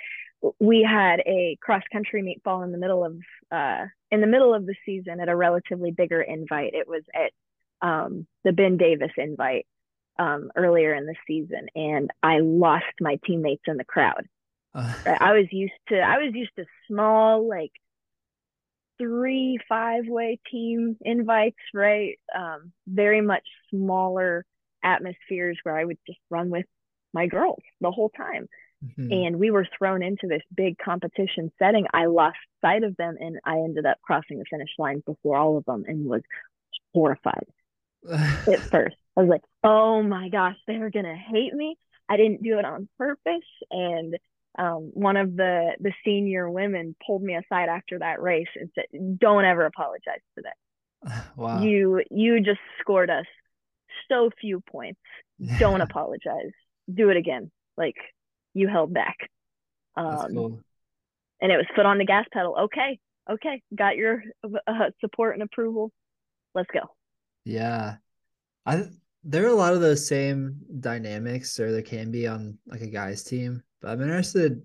We 0.59 0.87
had 0.87 1.19
a 1.21 1.57
cross 1.61 1.83
country 1.91 2.21
meet 2.21 2.43
fall 2.43 2.61
in 2.63 2.71
the 2.71 2.77
middle 2.77 3.03
of 3.03 3.17
uh, 3.51 3.85
in 4.11 4.21
the 4.21 4.27
middle 4.27 4.53
of 4.53 4.65
the 4.65 4.75
season 4.85 5.19
at 5.19 5.29
a 5.29 5.35
relatively 5.35 5.91
bigger 5.91 6.21
invite. 6.21 6.73
It 6.73 6.87
was 6.87 7.03
at 7.13 7.31
um, 7.87 8.27
the 8.43 8.51
Ben 8.51 8.77
Davis 8.77 9.11
invite 9.17 9.65
um, 10.19 10.51
earlier 10.55 10.93
in 10.93 11.05
the 11.05 11.15
season, 11.25 11.67
and 11.75 12.11
I 12.21 12.39
lost 12.39 12.85
my 13.01 13.19
teammates 13.25 13.63
in 13.67 13.77
the 13.77 13.83
crowd. 13.83 14.27
Uh. 14.77 14.93
I 15.19 15.33
was 15.33 15.47
used 15.51 15.73
to 15.89 15.99
I 15.99 16.17
was 16.17 16.33
used 16.33 16.51
to 16.57 16.65
small 16.87 17.47
like 17.47 17.71
three 18.99 19.59
five 19.67 20.03
way 20.07 20.39
team 20.51 20.97
invites, 21.01 21.57
right? 21.73 22.19
Um, 22.35 22.71
very 22.87 23.21
much 23.21 23.43
smaller 23.71 24.45
atmospheres 24.83 25.57
where 25.63 25.77
I 25.77 25.83
would 25.83 25.97
just 26.05 26.19
run 26.29 26.49
with 26.49 26.65
my 27.13 27.27
girls 27.27 27.61
the 27.81 27.91
whole 27.91 28.09
time. 28.09 28.47
Mm-hmm. 28.85 29.11
And 29.11 29.39
we 29.39 29.49
were 29.49 29.67
thrown 29.77 30.03
into 30.03 30.27
this 30.27 30.43
big 30.55 30.77
competition 30.77 31.51
setting. 31.57 31.87
I 31.93 32.05
lost 32.05 32.37
sight 32.61 32.83
of 32.83 32.95
them 32.97 33.15
and 33.19 33.39
I 33.43 33.55
ended 33.55 33.87
up 33.87 33.97
crossing 34.03 34.37
the 34.37 34.45
finish 34.49 34.69
line 34.77 35.01
before 35.05 35.35
all 35.35 35.57
of 35.57 35.65
them 35.65 35.83
and 35.87 36.05
was 36.05 36.21
horrified 36.93 37.47
at 38.11 38.59
first. 38.59 38.95
I 39.15 39.21
was 39.21 39.29
like, 39.29 39.41
oh 39.63 40.03
my 40.03 40.29
gosh, 40.29 40.57
they're 40.67 40.91
going 40.91 41.05
to 41.05 41.15
hate 41.15 41.53
me. 41.53 41.75
I 42.07 42.17
didn't 42.17 42.43
do 42.43 42.59
it 42.59 42.65
on 42.65 42.87
purpose. 42.99 43.47
And 43.71 44.15
um, 44.57 44.91
one 44.93 45.17
of 45.17 45.35
the 45.35 45.75
the 45.79 45.93
senior 46.03 46.49
women 46.49 46.95
pulled 47.05 47.21
me 47.21 47.35
aside 47.35 47.69
after 47.69 47.99
that 47.99 48.21
race 48.21 48.47
and 48.55 48.69
said, 48.75 49.19
"Don't 49.19 49.45
ever 49.45 49.65
apologize 49.65 50.21
for 50.35 50.43
that. 50.43 51.23
Wow. 51.35 51.61
You 51.61 52.03
you 52.09 52.41
just 52.41 52.59
scored 52.79 53.09
us 53.09 53.25
so 54.09 54.31
few 54.41 54.61
points. 54.61 54.99
Don't 55.59 55.81
apologize. 55.89 56.51
Do 56.91 57.09
it 57.09 57.17
again. 57.17 57.51
Like 57.77 57.95
you 58.53 58.67
held 58.67 58.93
back. 58.93 59.17
Um, 59.95 60.33
cool. 60.33 60.59
And 61.41 61.51
it 61.51 61.57
was 61.57 61.67
foot 61.75 61.85
on 61.85 61.99
the 61.99 62.05
gas 62.05 62.25
pedal. 62.33 62.55
Okay, 62.63 62.99
okay, 63.29 63.61
got 63.75 63.95
your 63.95 64.23
uh, 64.43 64.89
support 64.99 65.35
and 65.35 65.43
approval. 65.43 65.91
Let's 66.55 66.69
go. 66.73 66.89
Yeah, 67.45 67.97
I 68.65 68.87
there 69.23 69.45
are 69.45 69.49
a 69.49 69.55
lot 69.55 69.73
of 69.73 69.81
those 69.81 70.07
same 70.07 70.57
dynamics, 70.79 71.59
or 71.59 71.71
there 71.71 71.81
can 71.83 72.11
be 72.11 72.27
on 72.27 72.57
like 72.65 72.81
a 72.81 72.87
guy's 72.87 73.23
team. 73.23 73.61
But 73.81 73.91
I'm 73.91 74.01
interested. 74.01 74.61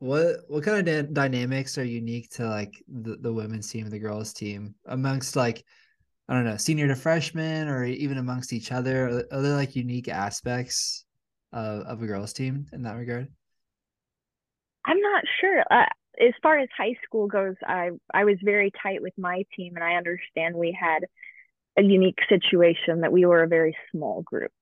What 0.00 0.36
what 0.48 0.62
kind 0.62 0.78
of 0.78 0.84
da- 0.84 1.12
dynamics 1.12 1.76
are 1.76 1.84
unique 1.84 2.30
to 2.32 2.48
like 2.48 2.82
the, 2.86 3.16
the 3.16 3.32
women's 3.32 3.68
team, 3.68 3.88
the 3.90 3.98
girls' 3.98 4.32
team 4.32 4.74
amongst 4.86 5.34
like 5.34 5.64
I 6.28 6.34
don't 6.34 6.44
know, 6.44 6.56
senior 6.56 6.88
to 6.88 6.94
freshman 6.94 7.68
or 7.68 7.84
even 7.84 8.18
amongst 8.18 8.52
each 8.52 8.70
other? 8.70 9.08
Are, 9.08 9.38
are 9.38 9.42
there 9.42 9.56
like 9.56 9.74
unique 9.74 10.08
aspects 10.08 11.04
of, 11.52 11.80
of 11.82 12.02
a 12.02 12.06
girls 12.06 12.32
team 12.32 12.66
in 12.72 12.82
that 12.82 12.96
regard? 12.96 13.28
I'm 14.84 15.00
not 15.00 15.24
sure. 15.40 15.64
Uh, 15.70 15.86
as 16.20 16.34
far 16.42 16.58
as 16.58 16.68
high 16.76 16.96
school 17.04 17.26
goes, 17.26 17.54
I 17.66 17.90
I 18.12 18.24
was 18.24 18.36
very 18.42 18.72
tight 18.82 19.02
with 19.02 19.14
my 19.16 19.44
team, 19.56 19.74
and 19.74 19.84
I 19.84 19.94
understand 19.94 20.54
we 20.54 20.76
had 20.78 21.06
a 21.76 21.82
unique 21.82 22.18
situation 22.28 23.02
that 23.02 23.12
we 23.12 23.24
were 23.24 23.42
a 23.42 23.48
very 23.48 23.76
small 23.92 24.22
group. 24.22 24.52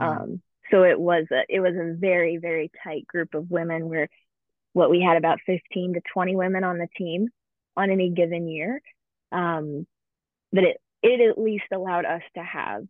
Mm. 0.00 0.04
Um, 0.04 0.42
so 0.70 0.82
it 0.82 0.98
was 0.98 1.26
a 1.30 1.42
it 1.48 1.60
was 1.60 1.74
a 1.74 1.94
very 1.98 2.38
very 2.38 2.70
tight 2.82 3.06
group 3.06 3.34
of 3.34 3.50
women. 3.50 3.88
Where 3.88 4.08
what 4.72 4.90
we 4.90 5.00
had 5.00 5.16
about 5.16 5.38
fifteen 5.46 5.94
to 5.94 6.00
twenty 6.12 6.36
women 6.36 6.64
on 6.64 6.78
the 6.78 6.88
team 6.96 7.28
on 7.76 7.90
any 7.90 8.10
given 8.10 8.48
year. 8.48 8.80
Um, 9.32 9.86
but 10.52 10.64
it 10.64 10.76
it 11.02 11.20
at 11.20 11.38
least 11.38 11.64
allowed 11.72 12.04
us 12.04 12.22
to 12.36 12.42
have 12.42 12.84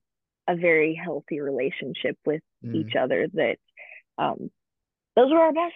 a 0.46 0.56
very 0.56 0.94
healthy 0.94 1.40
relationship 1.40 2.18
with 2.24 2.42
mm. 2.64 2.74
each 2.74 2.94
other. 2.96 3.26
That 3.32 3.56
um, 4.18 4.50
those 5.16 5.30
were 5.30 5.40
our 5.40 5.52
best 5.52 5.74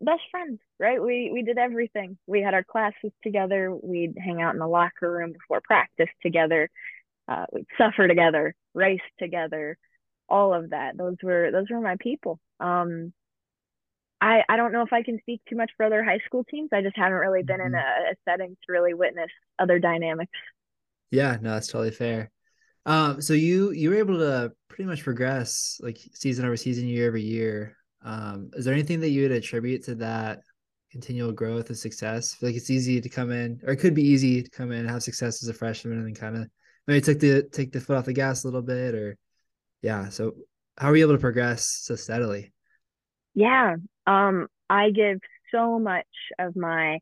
best 0.00 0.22
friends, 0.30 0.58
right? 0.78 1.02
We 1.02 1.30
we 1.32 1.42
did 1.42 1.58
everything. 1.58 2.18
We 2.26 2.42
had 2.42 2.54
our 2.54 2.64
classes 2.64 3.12
together. 3.22 3.74
We'd 3.74 4.16
hang 4.18 4.40
out 4.40 4.54
in 4.54 4.60
the 4.60 4.66
locker 4.66 5.10
room 5.10 5.32
before 5.32 5.60
practice 5.62 6.08
together. 6.22 6.70
Uh, 7.28 7.46
we'd 7.52 7.66
suffer 7.78 8.08
together, 8.08 8.54
race 8.74 9.00
together, 9.18 9.78
all 10.30 10.54
of 10.54 10.70
that. 10.70 10.96
Those 10.96 11.16
were 11.22 11.50
those 11.50 11.66
were 11.70 11.80
my 11.80 11.96
people. 11.98 12.38
Um, 12.60 13.12
I 14.20 14.42
I 14.48 14.56
don't 14.56 14.72
know 14.72 14.82
if 14.82 14.92
I 14.92 15.02
can 15.02 15.18
speak 15.20 15.42
too 15.48 15.56
much 15.56 15.70
for 15.76 15.84
other 15.86 16.04
high 16.04 16.20
school 16.26 16.44
teams. 16.44 16.70
I 16.72 16.82
just 16.82 16.96
haven't 16.96 17.18
really 17.18 17.42
been 17.42 17.58
mm-hmm. 17.58 17.74
in 17.74 17.74
a, 17.74 18.12
a 18.12 18.14
setting 18.28 18.56
to 18.66 18.72
really 18.72 18.94
witness 18.94 19.30
other 19.58 19.78
dynamics. 19.78 20.32
Yeah, 21.10 21.38
no, 21.40 21.54
that's 21.54 21.66
totally 21.66 21.90
fair. 21.90 22.30
Um, 22.86 23.20
so 23.20 23.34
you 23.34 23.72
you 23.72 23.90
were 23.90 23.96
able 23.96 24.18
to 24.18 24.52
pretty 24.68 24.84
much 24.84 25.02
progress 25.04 25.78
like 25.82 25.98
season 26.14 26.44
over 26.44 26.56
season, 26.56 26.88
year 26.88 27.08
over 27.08 27.18
year. 27.18 27.76
Um, 28.02 28.50
is 28.54 28.64
there 28.64 28.74
anything 28.74 29.00
that 29.00 29.10
you 29.10 29.22
would 29.22 29.32
attribute 29.32 29.84
to 29.84 29.94
that 29.96 30.40
continual 30.90 31.32
growth 31.32 31.68
and 31.68 31.78
success? 31.78 32.36
Like 32.40 32.54
it's 32.54 32.70
easy 32.70 33.00
to 33.00 33.08
come 33.08 33.30
in, 33.30 33.60
or 33.64 33.72
it 33.72 33.76
could 33.76 33.94
be 33.94 34.06
easy 34.06 34.42
to 34.42 34.50
come 34.50 34.72
in 34.72 34.80
and 34.80 34.90
have 34.90 35.02
success 35.02 35.42
as 35.42 35.48
a 35.48 35.54
freshman, 35.54 35.98
and 35.98 36.06
then 36.06 36.14
kind 36.14 36.36
of 36.36 36.48
maybe 36.86 37.00
take 37.00 37.20
the 37.20 37.42
take 37.52 37.72
the 37.72 37.80
foot 37.80 37.96
off 37.96 38.06
the 38.06 38.12
gas 38.12 38.44
a 38.44 38.46
little 38.46 38.62
bit, 38.62 38.94
or 38.94 39.16
yeah. 39.82 40.08
So 40.08 40.34
how 40.76 40.88
are 40.88 40.96
you 40.96 41.04
able 41.04 41.14
to 41.14 41.20
progress 41.20 41.80
so 41.82 41.96
steadily? 41.96 42.52
Yeah, 43.34 43.76
um, 44.06 44.48
I 44.68 44.90
give 44.90 45.18
so 45.52 45.78
much 45.78 46.06
of 46.38 46.56
my 46.56 46.98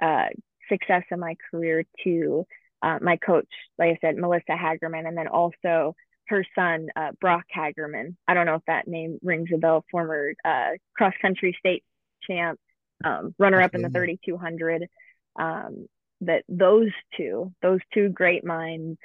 uh, 0.00 0.28
success 0.68 1.02
in 1.10 1.20
my 1.20 1.36
career 1.50 1.84
to 2.04 2.46
uh, 2.82 2.98
my 3.00 3.16
coach, 3.16 3.48
like 3.78 3.90
I 3.90 3.98
said, 4.00 4.16
Melissa 4.16 4.52
Hagerman, 4.52 5.06
and 5.06 5.16
then 5.16 5.28
also 5.28 5.94
her 6.28 6.44
son, 6.54 6.88
uh, 6.96 7.10
Brock 7.20 7.44
Hagerman. 7.56 8.16
I 8.26 8.34
don't 8.34 8.46
know 8.46 8.56
if 8.56 8.64
that 8.66 8.88
name 8.88 9.18
rings 9.22 9.50
a 9.54 9.58
bell, 9.58 9.84
former 9.90 10.34
uh, 10.44 10.70
cross 10.96 11.14
country 11.20 11.56
state 11.58 11.84
champ, 12.28 12.58
um, 13.04 13.34
runner 13.38 13.60
up 13.60 13.74
in 13.74 13.82
the 13.82 13.90
3200. 13.90 14.86
Um, 15.38 15.86
that 16.20 16.44
those 16.48 16.90
two, 17.16 17.52
those 17.60 17.80
two 17.92 18.08
great 18.08 18.44
minds 18.44 18.98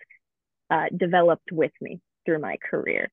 uh, 0.70 0.86
developed 0.96 1.52
with 1.52 1.72
me 1.82 2.00
through 2.26 2.40
my 2.40 2.58
career. 2.58 3.10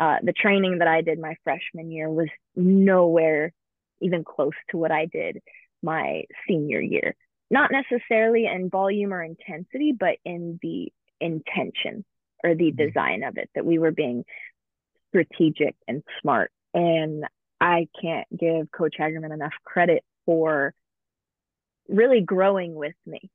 Uh, 0.00 0.16
the 0.22 0.32
training 0.32 0.78
that 0.78 0.88
I 0.88 1.00
did 1.00 1.18
my 1.18 1.34
freshman 1.44 1.90
year 1.90 2.08
was 2.08 2.28
nowhere 2.54 3.52
even 4.00 4.24
close 4.24 4.52
to 4.70 4.76
what 4.76 4.92
I 4.92 5.06
did 5.06 5.38
my 5.82 6.24
senior 6.46 6.80
year. 6.80 7.14
Not 7.50 7.70
necessarily 7.72 8.46
in 8.46 8.70
volume 8.70 9.12
or 9.12 9.22
intensity, 9.22 9.92
but 9.98 10.16
in 10.24 10.58
the 10.62 10.92
intention 11.20 12.04
or 12.44 12.54
the 12.54 12.70
mm-hmm. 12.70 12.86
design 12.86 13.22
of 13.24 13.38
it, 13.38 13.50
that 13.54 13.66
we 13.66 13.78
were 13.78 13.90
being 13.90 14.24
strategic 15.08 15.74
and 15.88 16.02
smart. 16.20 16.52
And 16.74 17.24
I 17.60 17.88
can't 18.00 18.26
give 18.36 18.70
Coach 18.70 18.96
Hagerman 19.00 19.32
enough 19.32 19.54
credit 19.64 20.04
for 20.26 20.74
really 21.88 22.20
growing 22.20 22.74
with 22.74 22.94
me. 23.06 23.30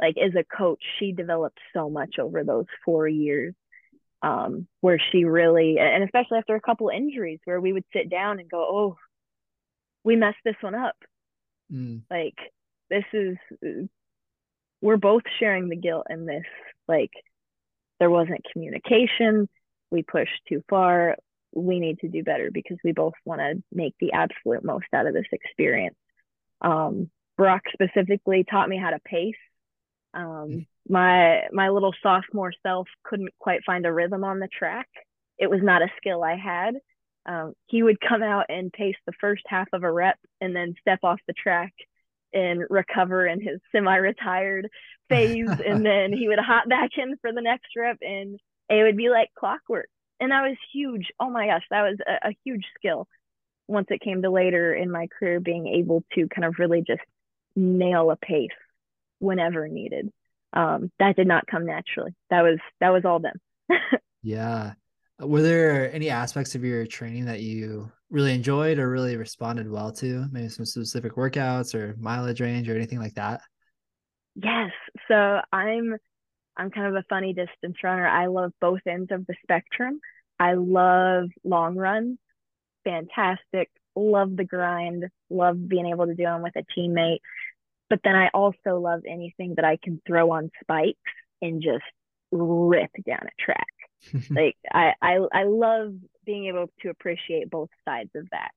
Like 0.00 0.16
as 0.18 0.32
a 0.34 0.44
coach, 0.44 0.82
she 0.98 1.12
developed 1.12 1.58
so 1.72 1.88
much 1.88 2.18
over 2.18 2.42
those 2.42 2.64
four 2.84 3.06
years 3.06 3.54
um, 4.22 4.68
where 4.80 4.98
she 5.10 5.24
really, 5.24 5.78
and 5.78 6.04
especially 6.04 6.38
after 6.38 6.54
a 6.54 6.60
couple 6.60 6.88
injuries, 6.88 7.40
where 7.44 7.60
we 7.60 7.72
would 7.72 7.84
sit 7.92 8.08
down 8.08 8.38
and 8.38 8.50
go, 8.50 8.58
"Oh, 8.58 8.96
we 10.04 10.16
messed 10.16 10.38
this 10.44 10.56
one 10.60 10.74
up." 10.74 10.96
Mm. 11.72 12.02
Like 12.10 12.36
this 12.90 13.04
is, 13.12 13.36
we're 14.80 14.96
both 14.96 15.22
sharing 15.38 15.68
the 15.68 15.76
guilt 15.76 16.06
in 16.10 16.26
this. 16.26 16.44
Like 16.86 17.10
there 17.98 18.10
wasn't 18.10 18.46
communication. 18.52 19.48
We 19.90 20.02
pushed 20.02 20.40
too 20.48 20.62
far. 20.68 21.16
We 21.54 21.80
need 21.80 21.98
to 22.00 22.08
do 22.08 22.22
better 22.22 22.50
because 22.50 22.78
we 22.82 22.92
both 22.92 23.14
want 23.24 23.40
to 23.40 23.62
make 23.72 23.94
the 24.00 24.12
absolute 24.12 24.64
most 24.64 24.86
out 24.94 25.06
of 25.06 25.14
this 25.14 25.26
experience. 25.32 25.96
Um, 26.60 27.10
Brock 27.36 27.62
specifically 27.72 28.44
taught 28.48 28.68
me 28.68 28.78
how 28.78 28.90
to 28.90 29.00
pace. 29.04 29.34
Um, 30.14 30.66
my 30.88 31.44
my 31.52 31.68
little 31.68 31.94
sophomore 32.02 32.52
self 32.62 32.88
couldn't 33.04 33.30
quite 33.38 33.64
find 33.64 33.86
a 33.86 33.92
rhythm 33.92 34.24
on 34.24 34.38
the 34.38 34.48
track. 34.48 34.88
It 35.38 35.48
was 35.48 35.60
not 35.62 35.82
a 35.82 35.92
skill 35.96 36.22
I 36.22 36.36
had. 36.36 36.74
Um, 37.24 37.54
he 37.66 37.82
would 37.82 38.00
come 38.00 38.22
out 38.22 38.46
and 38.48 38.72
pace 38.72 38.96
the 39.06 39.12
first 39.20 39.42
half 39.46 39.68
of 39.72 39.84
a 39.84 39.92
rep 39.92 40.18
and 40.40 40.54
then 40.54 40.74
step 40.80 40.98
off 41.04 41.20
the 41.26 41.32
track 41.32 41.72
and 42.34 42.64
recover 42.68 43.26
in 43.26 43.40
his 43.40 43.60
semi-retired 43.70 44.68
phase 45.08 45.48
and 45.64 45.84
then 45.84 46.12
he 46.12 46.26
would 46.28 46.38
hop 46.38 46.68
back 46.68 46.90
in 46.96 47.16
for 47.20 47.32
the 47.32 47.42
next 47.42 47.68
rep 47.76 47.98
and 48.00 48.40
it 48.68 48.82
would 48.82 48.96
be 48.96 49.10
like 49.10 49.28
clockwork 49.38 49.88
and 50.18 50.32
that 50.32 50.42
was 50.42 50.56
huge 50.72 51.08
oh 51.20 51.28
my 51.28 51.46
gosh 51.46 51.64
that 51.70 51.82
was 51.82 51.98
a, 52.06 52.28
a 52.28 52.36
huge 52.44 52.64
skill 52.76 53.06
once 53.68 53.86
it 53.90 54.00
came 54.00 54.22
to 54.22 54.30
later 54.30 54.74
in 54.74 54.90
my 54.90 55.06
career 55.18 55.40
being 55.40 55.68
able 55.68 56.02
to 56.14 56.26
kind 56.28 56.44
of 56.44 56.58
really 56.58 56.82
just 56.82 57.02
nail 57.54 58.10
a 58.10 58.16
pace 58.16 58.48
whenever 59.22 59.68
needed 59.68 60.10
um, 60.52 60.90
that 60.98 61.16
did 61.16 61.26
not 61.26 61.46
come 61.46 61.64
naturally 61.64 62.14
that 62.30 62.42
was 62.42 62.58
that 62.80 62.90
was 62.90 63.04
all 63.04 63.20
them 63.20 63.36
yeah 64.22 64.72
were 65.18 65.42
there 65.42 65.92
any 65.92 66.10
aspects 66.10 66.54
of 66.54 66.64
your 66.64 66.86
training 66.86 67.26
that 67.26 67.40
you 67.40 67.90
really 68.10 68.34
enjoyed 68.34 68.78
or 68.78 68.90
really 68.90 69.16
responded 69.16 69.70
well 69.70 69.92
to? 69.92 70.26
Maybe 70.30 70.48
some 70.48 70.66
specific 70.66 71.14
workouts 71.14 71.74
or 71.74 71.96
mileage 71.98 72.40
range 72.40 72.68
or 72.68 72.76
anything 72.76 72.98
like 72.98 73.14
that? 73.14 73.40
Yes. 74.34 74.70
So 75.08 75.40
I'm 75.52 75.96
I'm 76.56 76.70
kind 76.70 76.86
of 76.86 76.94
a 76.94 77.04
funny 77.08 77.32
distance 77.32 77.76
runner. 77.82 78.06
I 78.06 78.26
love 78.26 78.52
both 78.60 78.80
ends 78.86 79.10
of 79.10 79.26
the 79.26 79.34
spectrum. 79.42 80.00
I 80.38 80.54
love 80.54 81.28
long 81.44 81.76
runs, 81.76 82.18
fantastic. 82.84 83.70
Love 83.94 84.36
the 84.36 84.44
grind, 84.44 85.04
love 85.30 85.68
being 85.68 85.86
able 85.86 86.06
to 86.06 86.14
do 86.14 86.24
them 86.24 86.42
with 86.42 86.56
a 86.56 86.64
teammate. 86.76 87.20
But 87.92 88.00
then 88.04 88.16
I 88.16 88.30
also 88.32 88.80
love 88.80 89.02
anything 89.06 89.56
that 89.56 89.66
I 89.66 89.76
can 89.76 90.00
throw 90.06 90.30
on 90.30 90.50
spikes 90.62 90.96
and 91.42 91.60
just 91.60 91.84
rip 92.30 92.90
down 93.06 93.26
a 93.26 93.42
track. 93.42 93.66
like 94.30 94.56
I, 94.72 94.94
I 95.02 95.18
I 95.30 95.44
love 95.44 95.92
being 96.24 96.46
able 96.46 96.70
to 96.80 96.88
appreciate 96.88 97.50
both 97.50 97.68
sides 97.84 98.08
of 98.14 98.26
that. 98.30 98.52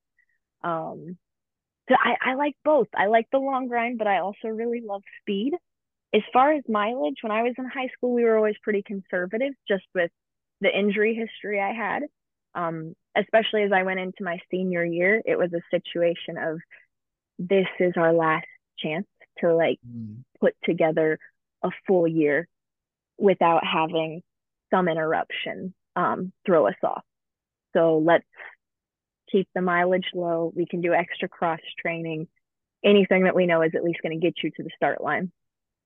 Um, 0.65 1.17
so 1.89 1.95
I, 2.00 2.32
I 2.32 2.36
like 2.36 2.56
both. 2.63 2.88
I 2.95 3.08
like 3.08 3.28
the 3.30 3.39
long 3.39 3.67
grind, 3.67 3.98
but 3.98 4.08
I 4.08 4.19
also 4.19 4.48
really 4.48 4.80
love 4.80 5.02
speed. 5.19 5.52
As 6.13 6.21
far 6.32 6.54
as 6.54 6.63
mileage, 6.69 7.17
when 7.19 7.34
I 7.34 7.43
was 7.43 7.56
in 7.58 7.65
high 7.65 7.89
school, 7.89 8.13
we 8.13 8.24
were 8.24 8.38
always 8.38 8.56
pretty 8.63 8.84
conservative, 8.84 9.52
just 9.67 9.84
with 9.93 10.12
the 10.62 10.74
injury 10.74 11.13
history 11.13 11.60
I 11.60 11.74
had. 11.74 12.04
Um, 12.54 12.95
especially 13.17 13.63
as 13.63 13.74
I 13.74 13.84
went 13.84 14.00
into 14.00 14.24
my 14.24 14.39
senior 14.50 14.86
year, 14.86 15.21
it 15.26 15.38
was 15.38 15.52
a 15.52 15.76
situation 15.78 16.38
of 16.38 16.60
this 17.38 17.67
is 17.82 17.95
our 17.98 18.13
last 18.13 18.48
chance 18.78 19.08
to 19.39 19.54
like 19.54 19.80
mm. 19.88 20.24
put 20.39 20.56
together 20.63 21.19
a 21.63 21.69
full 21.88 22.08
year 22.08 22.48
without 23.17 23.63
having 23.65 24.21
some 24.71 24.88
interruption 24.88 25.74
um, 25.95 26.32
throw 26.45 26.67
us 26.67 26.76
off. 26.84 27.04
So 27.74 28.02
let's 28.06 28.26
keep 29.32 29.48
the 29.56 29.62
mileage 29.62 30.10
low. 30.13 30.52
We 30.56 30.65
can 30.65 30.82
do 30.82 30.94
extra 30.94 31.27
cross 31.27 31.60
training. 31.79 32.27
Anything 32.83 33.23
that 33.23 33.36
we 33.36 33.46
know 33.48 33.62
is 33.62 33.71
at 33.75 33.83
least 33.83 34.00
going 34.04 34.19
to 34.19 34.23
get 34.23 34.36
you 34.44 34.52
to 34.52 34.63
the 34.63 34.69
start 34.75 35.02
line. 35.02 35.31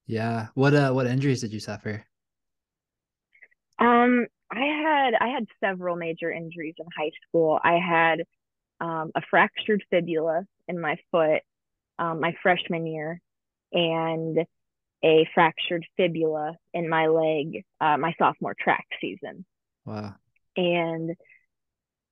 Yeah. 0.06 0.48
What 0.56 0.74
uh 0.74 0.92
what 0.92 1.06
injuries 1.06 1.42
did 1.42 1.54
you 1.54 1.60
suffer? 1.60 2.04
Um 3.78 4.26
I 4.52 4.66
had 4.66 5.14
I 5.20 5.28
had 5.28 5.46
several 5.64 5.96
major 5.96 6.32
injuries 6.32 6.74
in 6.80 6.86
high 6.98 7.12
school. 7.28 7.60
I 7.64 7.78
had 7.78 8.24
um, 8.82 9.12
a 9.14 9.22
fractured 9.30 9.84
fibula 9.90 10.46
in 10.68 10.80
my 10.80 10.98
foot 11.12 11.42
um, 12.00 12.22
my 12.22 12.34
freshman 12.42 12.88
year 12.88 13.22
and 13.72 14.46
a 15.04 15.28
fractured 15.34 15.86
fibula 15.96 16.56
in 16.74 16.90
my 16.90 17.08
leg 17.08 17.64
uh, 17.80 17.98
my 17.98 18.14
sophomore 18.18 18.56
track 18.60 18.86
season. 19.00 19.46
Wow. 19.86 20.16
And 20.58 21.16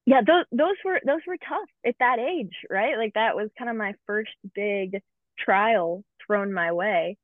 yeah, 0.06 0.22
those 0.26 0.46
those 0.52 0.76
were 0.86 1.02
those 1.06 1.22
were 1.28 1.38
tough 1.38 1.70
at 1.86 1.96
that 2.00 2.20
age, 2.20 2.56
right? 2.70 2.98
Like 2.98 3.14
that 3.16 3.36
was 3.36 3.50
kind 3.58 3.70
of 3.70 3.76
my 3.76 3.94
first 4.06 4.32
big 4.56 5.02
trial 5.38 6.04
thrown 6.26 6.54
my 6.54 6.72
way. 6.72 7.18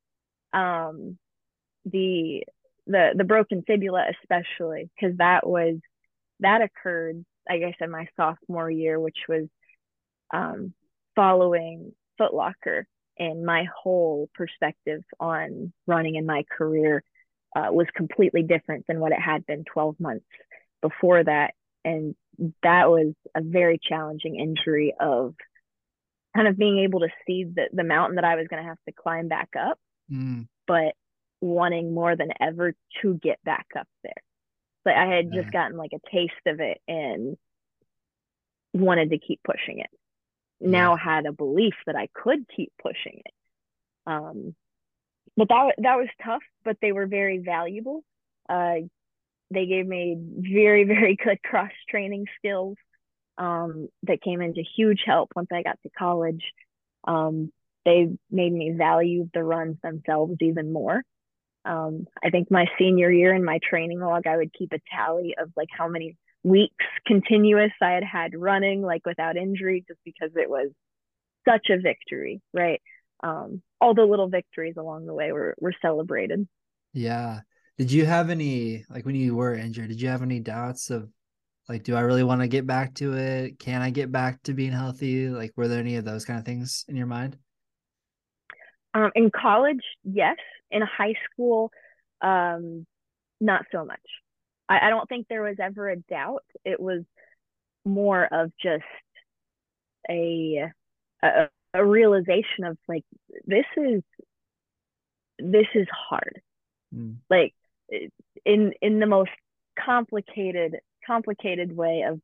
Um, 0.52 1.18
the 1.86 2.44
the 2.86 3.14
the 3.16 3.24
broken 3.24 3.62
fibula 3.66 4.06
especially 4.22 4.90
because 4.94 5.16
that 5.16 5.46
was 5.46 5.76
that 6.40 6.60
occurred 6.60 7.24
like 7.48 7.62
I 7.62 7.74
said 7.78 7.90
my 7.90 8.06
sophomore 8.16 8.70
year, 8.70 8.98
which 8.98 9.18
was 9.28 9.48
um, 10.32 10.74
following 11.14 11.92
Foot 12.18 12.34
Locker 12.34 12.86
and 13.18 13.44
my 13.44 13.66
whole 13.82 14.28
perspective 14.34 15.02
on 15.20 15.72
running 15.86 16.16
in 16.16 16.26
my 16.26 16.44
career 16.50 17.02
uh, 17.54 17.68
was 17.70 17.86
completely 17.94 18.42
different 18.42 18.86
than 18.88 19.00
what 19.00 19.12
it 19.12 19.20
had 19.20 19.46
been 19.46 19.64
12 19.64 20.00
months 20.00 20.26
before 20.82 21.22
that. 21.22 21.54
And 21.84 22.16
that 22.62 22.90
was 22.90 23.14
a 23.34 23.42
very 23.42 23.78
challenging 23.82 24.36
injury 24.36 24.94
of 24.98 25.34
kind 26.34 26.48
of 26.48 26.58
being 26.58 26.80
able 26.80 27.00
to 27.00 27.08
see 27.26 27.44
the, 27.44 27.68
the 27.72 27.84
mountain 27.84 28.16
that 28.16 28.24
I 28.24 28.34
was 28.34 28.48
going 28.48 28.62
to 28.62 28.68
have 28.68 28.78
to 28.88 28.92
climb 28.94 29.28
back 29.28 29.50
up, 29.58 29.78
Mm. 30.10 30.48
but 30.66 30.94
wanting 31.40 31.94
more 31.94 32.14
than 32.16 32.30
ever 32.40 32.74
to 33.00 33.14
get 33.14 33.42
back 33.44 33.66
up 33.78 33.88
there. 34.02 34.12
But 34.84 34.94
I 34.94 35.06
had 35.06 35.32
Yeah. 35.32 35.40
just 35.42 35.52
gotten 35.52 35.76
like 35.76 35.92
a 35.94 36.10
taste 36.10 36.32
of 36.46 36.60
it 36.60 36.80
and 36.88 37.36
wanted 38.72 39.10
to 39.10 39.18
keep 39.18 39.40
pushing 39.44 39.78
it. 39.78 39.90
Now 40.60 40.96
had 40.96 41.26
a 41.26 41.32
belief 41.32 41.74
that 41.86 41.96
I 41.96 42.08
could 42.14 42.46
keep 42.54 42.72
pushing 42.82 43.20
it. 43.24 43.34
Um, 44.06 44.54
but 45.36 45.48
that 45.48 45.74
that 45.78 45.96
was 45.96 46.08
tough, 46.24 46.42
but 46.64 46.76
they 46.80 46.92
were 46.92 47.06
very 47.06 47.38
valuable. 47.38 48.02
Uh, 48.48 48.76
they 49.50 49.66
gave 49.66 49.86
me 49.86 50.16
very 50.18 50.84
very 50.84 51.16
good 51.16 51.42
cross 51.42 51.72
training 51.88 52.26
skills 52.38 52.76
um, 53.38 53.88
that 54.04 54.22
came 54.22 54.40
into 54.40 54.62
huge 54.76 55.02
help 55.04 55.30
once 55.34 55.48
I 55.52 55.62
got 55.62 55.78
to 55.82 55.90
college. 55.90 56.44
Um, 57.06 57.52
they 57.84 58.08
made 58.30 58.52
me 58.52 58.72
value 58.72 59.28
the 59.34 59.44
runs 59.44 59.76
themselves 59.82 60.36
even 60.40 60.72
more. 60.72 61.02
Um, 61.66 62.06
I 62.22 62.30
think 62.30 62.50
my 62.50 62.66
senior 62.78 63.10
year 63.10 63.34
in 63.34 63.44
my 63.44 63.58
training 63.62 64.00
log, 64.00 64.26
I 64.26 64.36
would 64.36 64.52
keep 64.52 64.72
a 64.72 64.80
tally 64.94 65.34
of 65.38 65.50
like 65.56 65.68
how 65.70 65.88
many 65.88 66.16
weeks 66.44 66.84
continuous 67.06 67.72
I 67.82 67.92
had 67.92 68.04
had 68.04 68.34
running, 68.36 68.82
like 68.82 69.04
without 69.04 69.36
injury, 69.36 69.84
just 69.88 70.00
because 70.04 70.30
it 70.36 70.48
was 70.48 70.70
such 71.48 71.68
a 71.70 71.80
victory, 71.80 72.40
right? 72.52 72.80
Um, 73.22 73.62
all 73.80 73.94
the 73.94 74.04
little 74.04 74.28
victories 74.28 74.74
along 74.76 75.06
the 75.06 75.14
way 75.14 75.32
were 75.32 75.54
were 75.58 75.74
celebrated. 75.82 76.46
Yeah. 76.92 77.40
Did 77.78 77.90
you 77.90 78.06
have 78.06 78.30
any 78.30 78.84
like 78.88 79.04
when 79.04 79.16
you 79.16 79.34
were 79.34 79.54
injured, 79.54 79.88
did 79.88 80.00
you 80.00 80.08
have 80.08 80.22
any 80.22 80.40
doubts 80.40 80.90
of 80.90 81.08
like 81.68 81.82
do 81.82 81.96
I 81.96 82.00
really 82.00 82.22
want 82.22 82.42
to 82.42 82.48
get 82.48 82.66
back 82.66 82.94
to 82.96 83.14
it? 83.14 83.58
Can 83.58 83.82
I 83.82 83.90
get 83.90 84.12
back 84.12 84.42
to 84.44 84.52
being 84.52 84.72
healthy? 84.72 85.28
Like 85.28 85.52
were 85.56 85.66
there 85.66 85.80
any 85.80 85.96
of 85.96 86.04
those 86.04 86.24
kind 86.24 86.38
of 86.38 86.44
things 86.44 86.84
in 86.88 86.96
your 86.96 87.06
mind? 87.06 87.38
Um, 88.92 89.10
in 89.14 89.30
college, 89.30 89.82
yes. 90.04 90.36
In 90.70 90.82
high 90.82 91.14
school, 91.30 91.70
um, 92.20 92.86
not 93.40 93.64
so 93.72 93.84
much. 93.84 94.00
I, 94.68 94.86
I 94.86 94.90
don't 94.90 95.08
think 95.08 95.26
there 95.28 95.42
was 95.42 95.56
ever 95.60 95.88
a 95.90 95.96
doubt. 95.96 96.44
It 96.64 96.80
was 96.80 97.02
more 97.84 98.24
of 98.24 98.50
just 98.62 98.84
a, 100.08 100.70
a 101.22 101.48
a 101.74 101.84
realization 101.84 102.64
of 102.64 102.78
like 102.88 103.04
this 103.46 103.64
is 103.76 104.02
this 105.38 105.66
is 105.74 105.88
hard. 105.90 106.40
Mm. 106.94 107.16
Like 107.28 107.54
in 108.44 108.72
in 108.80 109.00
the 109.00 109.06
most 109.06 109.30
complicated 109.78 110.76
complicated 111.06 111.76
way 111.76 112.04
of 112.08 112.20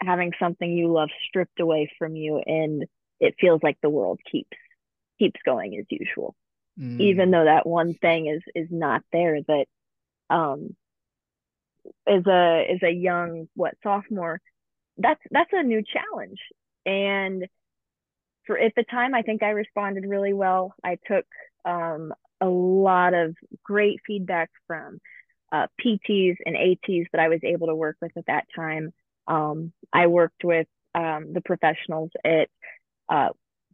having 0.00 0.32
something 0.38 0.70
you 0.70 0.92
love 0.92 1.08
stripped 1.28 1.60
away 1.60 1.90
from 1.98 2.16
you 2.16 2.40
and 2.44 2.84
it 3.20 3.34
feels 3.40 3.60
like 3.62 3.78
the 3.82 3.90
world 3.90 4.20
keeps 4.30 4.56
keeps 5.18 5.40
going 5.44 5.76
as 5.78 5.86
usual 5.90 6.34
Mm. 6.78 7.00
even 7.00 7.32
though 7.32 7.44
that 7.44 7.66
one 7.66 7.94
thing 7.94 8.26
is 8.26 8.40
is 8.54 8.68
not 8.70 9.02
there 9.12 9.40
that 9.42 9.66
um 10.30 10.76
as 12.06 12.26
a 12.26 12.66
as 12.70 12.82
a 12.82 12.90
young 12.90 13.48
what 13.54 13.74
sophomore 13.82 14.40
that's 14.96 15.20
that's 15.30 15.50
a 15.52 15.62
new 15.62 15.82
challenge 15.82 16.38
and 16.86 17.46
for 18.46 18.58
at 18.58 18.72
the 18.76 18.84
time 18.84 19.14
i 19.14 19.22
think 19.22 19.42
i 19.42 19.50
responded 19.50 20.04
really 20.06 20.32
well 20.32 20.74
i 20.84 20.96
took 21.06 21.24
um 21.64 22.12
a 22.40 22.48
lot 22.48 23.14
of 23.14 23.34
great 23.64 24.00
feedback 24.06 24.50
from 24.66 24.98
uh, 25.52 25.66
pts 25.80 26.36
and 26.44 26.56
ats 26.56 27.08
that 27.12 27.20
i 27.20 27.28
was 27.28 27.40
able 27.42 27.68
to 27.68 27.74
work 27.74 27.96
with 28.00 28.12
at 28.16 28.26
that 28.26 28.44
time 28.54 28.92
um 29.26 29.72
i 29.92 30.06
worked 30.06 30.44
with 30.44 30.66
um 30.94 31.32
the 31.32 31.42
professionals 31.44 32.10
at 32.24 32.48
uh 33.08 33.28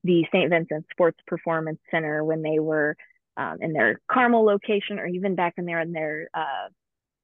the 0.04 0.24
St. 0.30 0.50
Vincent 0.50 0.86
Sports 0.92 1.18
Performance 1.26 1.80
Center 1.90 2.22
when 2.22 2.42
they 2.42 2.58
were 2.58 2.94
um, 3.36 3.56
in 3.60 3.72
their 3.72 4.00
Carmel 4.08 4.44
location, 4.44 4.98
or 4.98 5.06
even 5.06 5.34
back 5.34 5.54
in 5.56 5.64
there 5.64 5.80
in 5.80 5.92
their 5.92 6.28
uh, 6.32 6.68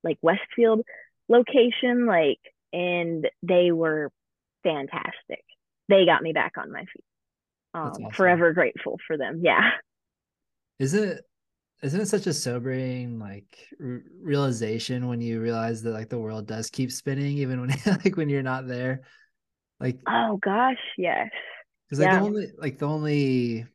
like 0.05 0.19
Westfield 0.23 0.83
location, 1.29 2.07
like, 2.07 2.41
and 2.73 3.29
they 3.43 3.73
were 3.73 4.11
fantastic. 4.63 5.45
They 5.89 6.05
got 6.05 6.23
me 6.23 6.33
back 6.33 6.53
on 6.59 6.73
my 6.73 6.81
feet. 6.81 7.05
Um, 7.75 7.83
awesome. 7.83 8.11
Forever 8.11 8.53
grateful 8.53 8.99
for 9.07 9.17
them. 9.17 9.41
Yeah. 9.45 9.71
Is 10.79 10.95
it 10.95 11.25
isn't 11.83 12.01
it 12.01 12.07
such 12.09 12.27
a 12.27 12.35
sobering 12.35 13.19
like 13.19 13.69
r- 13.81 14.03
realization 14.21 15.09
when 15.09 15.21
you 15.21 15.41
realize 15.41 15.83
that 15.83 15.93
like 15.93 16.09
the 16.09 16.19
world 16.19 16.47
does 16.47 16.71
keep 16.71 16.93
spinning 16.93 17.39
even 17.39 17.61
when 17.61 17.71
like 17.87 18.17
when 18.17 18.29
you're 18.29 18.43
not 18.43 18.67
there? 18.67 19.03
Like 19.81 20.01
Oh 20.09 20.39
gosh, 20.43 20.77
yes. 20.99 21.31
Because 21.89 22.01
like 22.01 22.11
Yeah. 22.13 22.19
the 22.21 22.25
only 22.25 22.53
like 22.59 22.79
the 22.79 22.87
only 22.87 23.67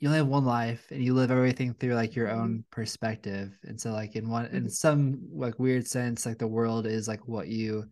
you 0.00 0.08
only 0.08 0.18
have 0.18 0.28
one 0.28 0.44
life 0.44 0.86
and 0.90 1.02
you 1.02 1.14
live 1.14 1.30
everything 1.30 1.74
through 1.74 1.94
like 1.94 2.14
your 2.16 2.30
Mhm. 2.30 2.30
own 2.30 2.64
perspective. 2.70 3.52
And 3.64 3.80
so 3.80 3.92
like 3.92 4.16
in 4.16 4.28
one 4.28 4.46
in 4.46 4.68
Mhm. 4.68 4.70
some 4.70 5.20
like 5.32 5.58
weird 5.58 5.86
sense, 5.86 6.26
like 6.26 6.38
the 6.38 6.46
world 6.48 6.86
is 6.86 7.08
like 7.08 7.26
what 7.26 7.48
you 7.48 7.90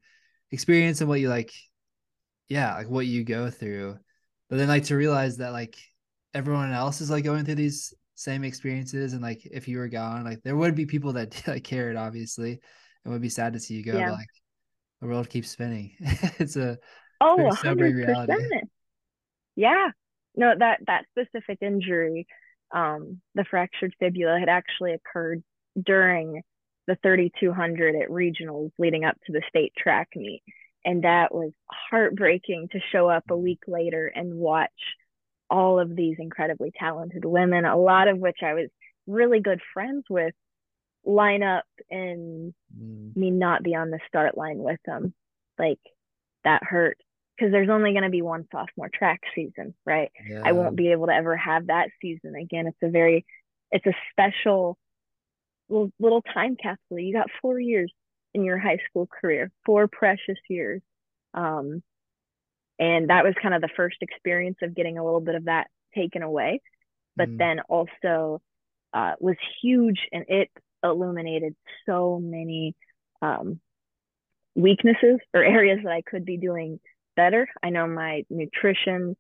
experience 0.52 1.00
and 1.00 1.08
what 1.10 1.20
you 1.20 1.28
like 1.28 1.52
yeah, 2.48 2.74
like 2.76 2.88
what 2.88 3.06
you 3.06 3.24
go 3.24 3.50
through. 3.50 3.98
But 4.48 4.56
then 4.58 4.68
like 4.68 4.84
to 4.84 4.96
realize 4.96 5.38
that 5.38 5.52
like 5.52 5.76
everyone 6.34 6.72
else 6.72 7.00
is 7.00 7.10
like 7.10 7.24
going 7.24 7.44
through 7.44 7.56
these 7.56 7.92
same 8.14 8.44
experiences 8.44 9.12
and 9.12 9.22
like 9.22 9.44
if 9.46 9.68
you 9.68 9.78
were 9.78 9.88
gone, 9.88 10.24
like 10.24 10.42
there 10.42 10.56
would 10.56 10.74
be 10.74 10.86
people 10.86 11.12
that 11.14 11.42
like 11.46 11.64
cared 11.64 11.96
obviously 11.96 12.60
and 13.04 13.12
would 13.12 13.22
be 13.22 13.28
sad 13.28 13.52
to 13.54 13.60
see 13.60 13.74
you 13.74 13.84
go, 13.84 13.98
Yeah. 13.98 14.04
but 14.04 14.12
like 14.12 14.28
the 15.00 15.08
world 15.08 15.30
keeps 15.30 15.50
spinning. 15.50 15.96
it's 16.40 16.56
a 16.56 16.78
Oh, 17.20 17.38
very 17.38 17.50
a 17.50 17.54
hundred 17.54 17.94
reality. 17.94 18.34
percent. 18.34 18.70
Yeah. 19.56 19.90
No, 20.36 20.54
that 20.58 20.80
that 20.86 21.06
specific 21.10 21.58
injury, 21.62 22.26
um, 22.72 23.20
the 23.34 23.44
fractured 23.44 23.94
fibula 23.98 24.38
had 24.38 24.48
actually 24.48 24.92
occurred 24.92 25.42
during 25.82 26.42
the 26.86 26.96
3200 27.02 27.96
at 27.96 28.10
regionals 28.10 28.70
leading 28.78 29.04
up 29.04 29.16
to 29.26 29.32
the 29.32 29.42
state 29.48 29.72
track 29.76 30.08
meet. 30.14 30.42
And 30.84 31.02
that 31.04 31.34
was 31.34 31.52
heartbreaking 31.90 32.68
to 32.72 32.80
show 32.92 33.08
up 33.08 33.24
a 33.30 33.36
week 33.36 33.60
later 33.66 34.06
and 34.06 34.34
watch 34.34 34.70
all 35.50 35.80
of 35.80 35.94
these 35.96 36.16
incredibly 36.18 36.72
talented 36.78 37.24
women, 37.24 37.64
a 37.64 37.76
lot 37.76 38.08
of 38.08 38.18
which 38.18 38.38
I 38.42 38.54
was 38.54 38.68
really 39.06 39.40
good 39.40 39.60
friends 39.74 40.04
with, 40.08 40.34
line 41.04 41.42
up 41.42 41.64
and 41.90 42.54
Mm, 42.74 43.16
me 43.16 43.30
not 43.30 43.62
be 43.62 43.74
on 43.74 43.90
the 43.90 44.00
start 44.08 44.36
line 44.36 44.58
with 44.58 44.80
them. 44.86 45.14
Like 45.58 45.80
that 46.44 46.62
hurt 46.64 46.98
because 47.36 47.52
there's 47.52 47.68
only 47.68 47.92
going 47.92 48.04
to 48.04 48.10
be 48.10 48.22
one 48.22 48.46
sophomore 48.50 48.88
track 48.92 49.20
season, 49.34 49.74
right? 49.84 50.10
yeah. 50.28 50.40
I 50.44 50.52
won't 50.52 50.76
be 50.76 50.92
able 50.92 51.06
to 51.06 51.12
ever 51.12 51.36
have 51.36 51.66
that 51.66 51.88
season 52.00 52.34
again. 52.34 52.66
It's 52.66 52.78
a 52.82 52.88
very, 52.88 53.26
it's 53.70 53.86
a 53.86 53.94
special 54.12 54.78
little, 55.68 55.92
little 55.98 56.22
time 56.22 56.56
capsule. 56.56 56.98
You 56.98 57.12
got 57.12 57.28
four 57.42 57.60
years 57.60 57.92
in 58.34 58.44
your 58.44 58.58
high 58.58 58.78
school 58.88 59.06
career, 59.06 59.50
four 59.64 59.88
precious 59.88 60.38
years. 60.48 60.82
Um, 61.34 61.82
and 62.78 63.10
that 63.10 63.24
was 63.24 63.34
kind 63.40 63.54
of 63.54 63.62
the 63.62 63.70
first 63.76 63.96
experience 64.00 64.58
of 64.62 64.74
getting 64.74 64.98
a 64.98 65.04
little 65.04 65.20
bit 65.20 65.34
of 65.34 65.44
that 65.44 65.68
taken 65.94 66.22
away, 66.22 66.60
but 67.16 67.28
Mm. 67.30 67.38
then 67.38 67.60
also 67.68 68.40
uh, 68.92 69.12
was 69.20 69.36
huge 69.62 70.06
and 70.12 70.24
it 70.28 70.50
illuminated 70.82 71.54
so 71.86 72.18
many 72.18 72.74
um, 73.22 73.60
weaknesses 74.54 75.20
or 75.34 75.42
areas 75.44 75.80
that 75.84 75.92
I 75.92 76.02
could 76.02 76.24
be 76.24 76.36
doing 76.36 76.80
better. 77.16 77.48
I 77.62 77.70
know 77.70 77.86
my 77.86 78.24
nutrition 78.30 79.16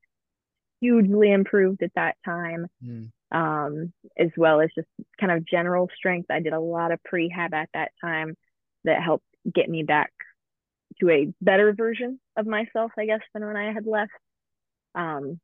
hugely 0.80 1.32
improved 1.32 1.82
at 1.82 1.94
that 1.94 2.16
time, 2.24 2.66
Mm. 2.84 3.10
um, 3.32 3.92
as 4.18 4.28
well 4.36 4.60
as 4.60 4.70
just 4.74 4.88
kind 5.18 5.32
of 5.32 5.44
general 5.46 5.88
strength. 5.96 6.30
I 6.30 6.40
did 6.40 6.52
a 6.52 6.60
lot 6.60 6.92
of 6.92 7.00
prehab 7.10 7.52
at 7.54 7.70
that 7.74 7.92
time 8.00 8.36
that 8.84 9.02
helped 9.02 9.24
get 9.52 9.68
me 9.68 9.82
back 9.82 10.12
to 11.00 11.10
a 11.10 11.32
better 11.40 11.72
version 11.72 12.20
of 12.36 12.46
myself, 12.46 12.92
I 12.98 13.06
guess, 13.06 13.20
than 13.34 13.44
when 13.44 13.56
I 13.56 13.72
had 13.72 13.86
left. 13.86 14.12
Um, 14.94 15.40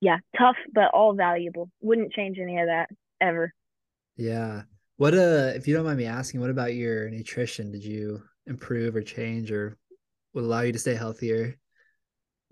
yeah, 0.00 0.18
tough, 0.36 0.56
but 0.72 0.90
all 0.92 1.14
valuable. 1.14 1.70
Wouldn't 1.80 2.12
change 2.12 2.38
any 2.38 2.58
of 2.58 2.66
that 2.66 2.90
ever. 3.20 3.52
Yeah. 4.16 4.62
What 4.96 5.14
uh 5.14 5.52
if 5.54 5.66
you 5.66 5.74
don't 5.74 5.84
mind 5.84 5.98
me 5.98 6.06
asking, 6.06 6.40
what 6.40 6.50
about 6.50 6.74
your 6.74 7.08
nutrition? 7.10 7.70
Did 7.72 7.84
you 7.84 8.22
improve 8.46 8.94
or 8.96 9.02
change 9.02 9.50
or 9.50 9.78
would 10.34 10.44
allow 10.44 10.60
you 10.60 10.72
to 10.72 10.78
stay 10.78 10.94
healthier? 10.94 11.56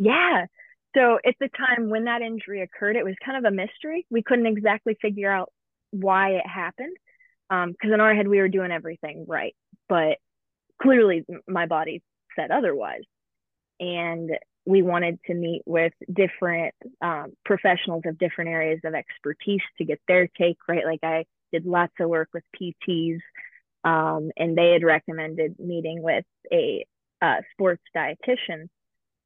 Yeah. 0.01 0.47
So 0.97 1.19
at 1.25 1.35
the 1.39 1.49
time 1.49 1.91
when 1.91 2.05
that 2.05 2.23
injury 2.23 2.63
occurred, 2.63 2.97
it 2.97 3.05
was 3.05 3.15
kind 3.25 3.39
of 3.39 3.51
a 3.51 3.55
mystery. 3.55 4.07
We 4.11 4.23
couldn't 4.23 4.47
exactly 4.47 4.97
figure 5.01 5.31
out 5.31 5.53
why 5.93 6.31
it 6.31 6.47
happened. 6.47 6.97
Um, 7.51 7.73
because 7.73 7.93
in 7.93 8.01
our 8.01 8.15
head 8.15 8.27
we 8.27 8.39
were 8.39 8.49
doing 8.49 8.71
everything 8.71 9.25
right, 9.29 9.55
but 9.89 10.19
clearly 10.81 11.25
my 11.47 11.67
body 11.67 12.03
said 12.35 12.51
otherwise. 12.51 13.03
And 13.79 14.31
we 14.65 14.83
wanted 14.83 15.19
to 15.27 15.35
meet 15.35 15.63
with 15.67 15.93
different 16.13 16.75
um, 17.03 17.33
professionals 17.45 18.03
of 18.07 18.19
different 18.19 18.51
areas 18.51 18.81
of 18.85 18.95
expertise 18.95 19.63
to 19.79 19.85
get 19.85 20.01
their 20.07 20.29
take, 20.29 20.59
right? 20.69 20.85
Like 20.85 21.01
I 21.03 21.25
did 21.53 21.67
lots 21.67 21.93
of 22.01 22.09
work 22.09 22.29
with 22.33 22.45
PTs, 22.61 23.19
um, 23.85 24.31
and 24.37 24.57
they 24.57 24.73
had 24.73 24.85
recommended 24.85 25.59
meeting 25.59 26.03
with 26.03 26.25
a 26.53 26.87
uh, 27.21 27.37
sports 27.53 27.83
dietitian. 27.97 28.69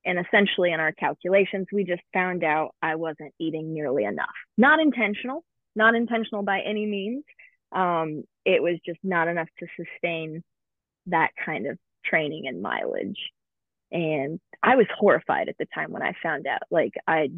And 0.05 0.19
essentially, 0.19 0.73
in 0.73 0.81
our 0.81 0.93
calculations, 0.93 1.67
we 1.73 1.85
just 1.85 2.03
found 2.13 2.45
out 2.45 2.75
I 2.83 2.97
wasn't 2.97 3.33
eating 3.39 3.73
nearly 3.73 4.05
enough. 4.05 4.35
Not 4.59 4.81
intentional, 4.81 5.45
not 5.75 5.95
intentional 5.95 6.43
by 6.43 6.61
any 6.61 6.87
means. 6.87 7.25
Um, 7.73 8.25
it 8.45 8.63
was 8.63 8.79
just 8.85 9.01
not 9.03 9.29
enough 9.29 9.49
to 9.61 9.67
sustain 9.77 10.43
that 11.07 11.31
kind 11.45 11.67
of 11.67 11.79
training 12.05 12.45
and 12.47 12.63
mileage. 12.63 13.19
And 13.91 14.41
I 14.63 14.77
was 14.77 14.87
horrified 14.99 15.49
at 15.49 15.57
the 15.59 15.67
time 15.75 15.93
when 15.93 16.03
I 16.03 16.15
found 16.23 16.47
out. 16.47 16.63
Like 16.71 16.95
I 17.07 17.31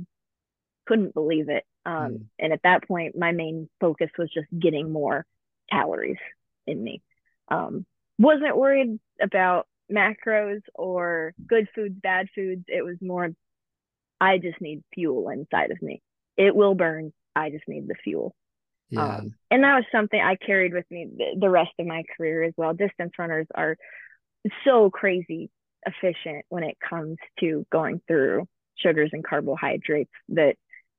couldn't 0.86 1.14
believe 1.14 1.48
it. 1.48 1.64
Um, 1.84 1.94
mm. 1.94 2.24
And 2.38 2.52
at 2.52 2.62
that 2.64 2.86
point, 2.86 3.16
my 3.16 3.32
main 3.32 3.68
focus 3.80 4.10
was 4.18 4.30
just 4.32 4.48
getting 4.58 4.92
more 4.92 5.24
calories 5.70 6.18
in 6.66 6.82
me. 6.82 7.02
Um, 7.48 7.86
wasn't 8.18 8.56
worried 8.56 8.98
about 9.20 9.66
macros 9.92 10.60
or 10.74 11.34
good 11.46 11.68
foods, 11.74 11.96
bad 12.00 12.28
foods. 12.34 12.64
It 12.68 12.84
was 12.84 12.96
more, 13.00 13.30
I 14.20 14.38
just 14.38 14.60
need 14.60 14.82
fuel 14.94 15.28
inside 15.30 15.70
of 15.70 15.80
me. 15.82 16.02
It 16.36 16.54
will 16.54 16.74
burn. 16.74 17.12
I 17.34 17.50
just 17.50 17.68
need 17.68 17.88
the 17.88 17.94
fuel. 18.02 18.34
Yeah. 18.90 19.16
Um, 19.16 19.34
and 19.50 19.64
that 19.64 19.76
was 19.76 19.84
something 19.90 20.20
I 20.20 20.36
carried 20.36 20.72
with 20.72 20.86
me 20.90 21.08
the 21.38 21.50
rest 21.50 21.72
of 21.78 21.86
my 21.86 22.04
career 22.16 22.44
as 22.44 22.54
well. 22.56 22.72
Distance 22.72 23.12
runners 23.18 23.46
are 23.54 23.76
so 24.64 24.90
crazy 24.90 25.50
efficient 25.86 26.44
when 26.48 26.64
it 26.64 26.76
comes 26.80 27.16
to 27.40 27.66
going 27.70 28.00
through 28.06 28.46
sugars 28.78 29.10
and 29.12 29.24
carbohydrates 29.24 30.10
that 30.30 30.56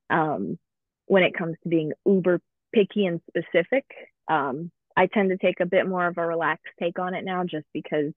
um, 0.10 0.58
when 1.06 1.24
it 1.24 1.34
comes 1.34 1.56
to 1.64 1.70
being 1.70 1.92
uber 2.06 2.40
picky 2.74 3.06
and 3.06 3.22
specific 3.30 3.86
um, 4.30 4.72
i 4.96 5.08
tend 5.08 5.30
to 5.30 5.38
take 5.38 5.60
a 5.60 5.66
bit 5.66 5.88
more 5.88 6.08
of 6.08 6.18
a 6.18 6.26
relaxed 6.26 6.66
take 6.80 7.00
on 7.00 7.14
it 7.14 7.24
now 7.24 7.44
just 7.44 7.66
because 7.74 8.14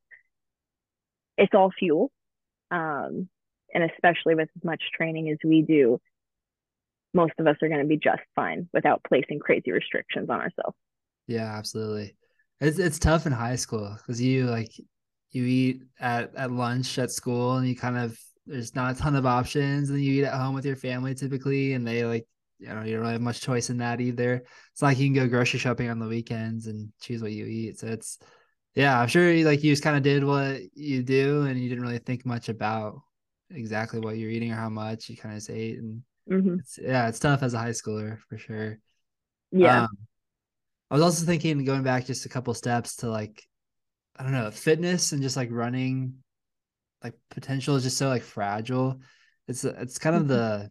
it's 1.40 1.54
all 1.54 1.72
fuel 1.76 2.12
um, 2.70 3.28
and 3.74 3.84
especially 3.84 4.36
with 4.36 4.48
as 4.56 4.64
much 4.64 4.82
training 4.94 5.30
as 5.30 5.38
we 5.42 5.62
do 5.62 5.98
most 7.12 7.32
of 7.38 7.46
us 7.46 7.56
are 7.60 7.68
going 7.68 7.80
to 7.80 7.86
be 7.86 7.96
just 7.96 8.22
fine 8.36 8.68
without 8.72 9.02
placing 9.08 9.40
crazy 9.40 9.72
restrictions 9.72 10.30
on 10.30 10.40
ourselves. 10.40 10.76
Yeah 11.26 11.56
absolutely. 11.56 12.14
It's, 12.60 12.78
it's 12.78 12.98
tough 12.98 13.26
in 13.26 13.32
high 13.32 13.56
school 13.56 13.96
because 13.96 14.20
you 14.20 14.46
like 14.46 14.70
you 15.30 15.44
eat 15.44 15.82
at, 15.98 16.34
at 16.36 16.52
lunch 16.52 16.98
at 16.98 17.10
school 17.10 17.56
and 17.56 17.66
you 17.66 17.74
kind 17.74 17.98
of 17.98 18.16
there's 18.46 18.74
not 18.74 18.94
a 18.94 18.98
ton 18.98 19.16
of 19.16 19.26
options 19.26 19.90
and 19.90 20.02
you 20.02 20.20
eat 20.20 20.24
at 20.24 20.34
home 20.34 20.54
with 20.54 20.66
your 20.66 20.76
family 20.76 21.14
typically 21.14 21.72
and 21.72 21.86
they 21.86 22.04
like 22.04 22.26
you 22.58 22.68
know 22.68 22.82
you 22.82 22.92
don't 22.92 23.00
really 23.00 23.12
have 23.12 23.20
much 23.22 23.40
choice 23.40 23.70
in 23.70 23.78
that 23.78 24.00
either. 24.00 24.44
It's 24.72 24.82
like 24.82 24.98
you 24.98 25.06
can 25.06 25.14
go 25.14 25.26
grocery 25.26 25.58
shopping 25.58 25.88
on 25.88 25.98
the 25.98 26.08
weekends 26.08 26.66
and 26.66 26.92
choose 27.00 27.22
what 27.22 27.32
you 27.32 27.46
eat 27.46 27.78
so 27.78 27.86
it's 27.86 28.18
yeah 28.74 29.00
i'm 29.00 29.08
sure 29.08 29.32
you, 29.32 29.44
like 29.44 29.62
you 29.62 29.72
just 29.72 29.82
kind 29.82 29.96
of 29.96 30.02
did 30.02 30.24
what 30.24 30.60
you 30.74 31.02
do 31.02 31.42
and 31.42 31.58
you 31.60 31.68
didn't 31.68 31.84
really 31.84 31.98
think 31.98 32.24
much 32.24 32.48
about 32.48 33.00
exactly 33.50 34.00
what 34.00 34.16
you're 34.16 34.30
eating 34.30 34.52
or 34.52 34.56
how 34.56 34.68
much 34.68 35.08
you 35.08 35.16
kind 35.16 35.34
of 35.34 35.38
just 35.38 35.50
ate 35.50 35.78
and 35.78 36.02
mm-hmm. 36.30 36.58
it's, 36.58 36.78
yeah 36.80 37.08
it's 37.08 37.18
tough 37.18 37.42
as 37.42 37.54
a 37.54 37.58
high 37.58 37.70
schooler 37.70 38.18
for 38.28 38.38
sure 38.38 38.78
yeah 39.50 39.82
um, 39.82 39.98
i 40.90 40.94
was 40.94 41.02
also 41.02 41.26
thinking 41.26 41.64
going 41.64 41.82
back 41.82 42.06
just 42.06 42.26
a 42.26 42.28
couple 42.28 42.54
steps 42.54 42.96
to 42.96 43.10
like 43.10 43.42
I 44.20 44.22
don't 44.22 44.32
know, 44.32 44.50
fitness 44.50 45.12
and 45.12 45.22
just 45.22 45.38
like 45.38 45.48
running, 45.50 46.16
like 47.02 47.14
potential 47.30 47.76
is 47.76 47.84
just 47.84 47.96
so 47.96 48.08
like 48.08 48.22
fragile. 48.22 49.00
It's 49.48 49.64
it's 49.64 49.98
kind 49.98 50.14
of 50.14 50.22
mm-hmm. 50.22 50.32
the 50.32 50.70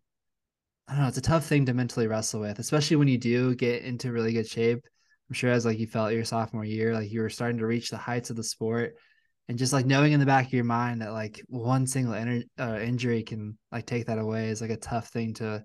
I 0.87 0.93
don't 0.93 1.01
know, 1.01 1.07
it's 1.07 1.17
a 1.17 1.21
tough 1.21 1.47
thing 1.47 1.65
to 1.65 1.73
mentally 1.73 2.05
wrestle 2.05 2.41
with, 2.41 2.59
especially 2.59 2.97
when 2.97 3.07
you 3.07 3.17
do 3.17 3.55
get 3.55 3.81
into 3.81 4.11
really 4.11 4.33
good 4.33 4.47
shape. 4.47 4.85
I'm 5.29 5.35
sure 5.35 5.51
as 5.51 5.65
like 5.65 5.79
you 5.79 5.87
felt 5.87 6.13
your 6.13 6.25
sophomore 6.25 6.65
year, 6.65 6.93
like 6.93 7.11
you 7.11 7.21
were 7.21 7.29
starting 7.29 7.59
to 7.59 7.67
reach 7.67 7.89
the 7.89 7.97
heights 7.97 8.29
of 8.29 8.35
the 8.35 8.43
sport, 8.43 8.95
and 9.47 9.57
just 9.57 9.73
like 9.73 9.85
knowing 9.85 10.11
in 10.11 10.19
the 10.19 10.25
back 10.25 10.47
of 10.47 10.53
your 10.53 10.63
mind 10.63 11.01
that 11.01 11.13
like 11.13 11.41
one 11.47 11.85
single 11.85 12.13
in- 12.13 12.49
uh, 12.59 12.79
injury 12.81 13.23
can 13.23 13.57
like 13.71 13.85
take 13.85 14.07
that 14.07 14.17
away 14.17 14.49
is 14.49 14.61
like 14.61 14.71
a 14.71 14.77
tough 14.77 15.09
thing 15.09 15.33
to 15.35 15.63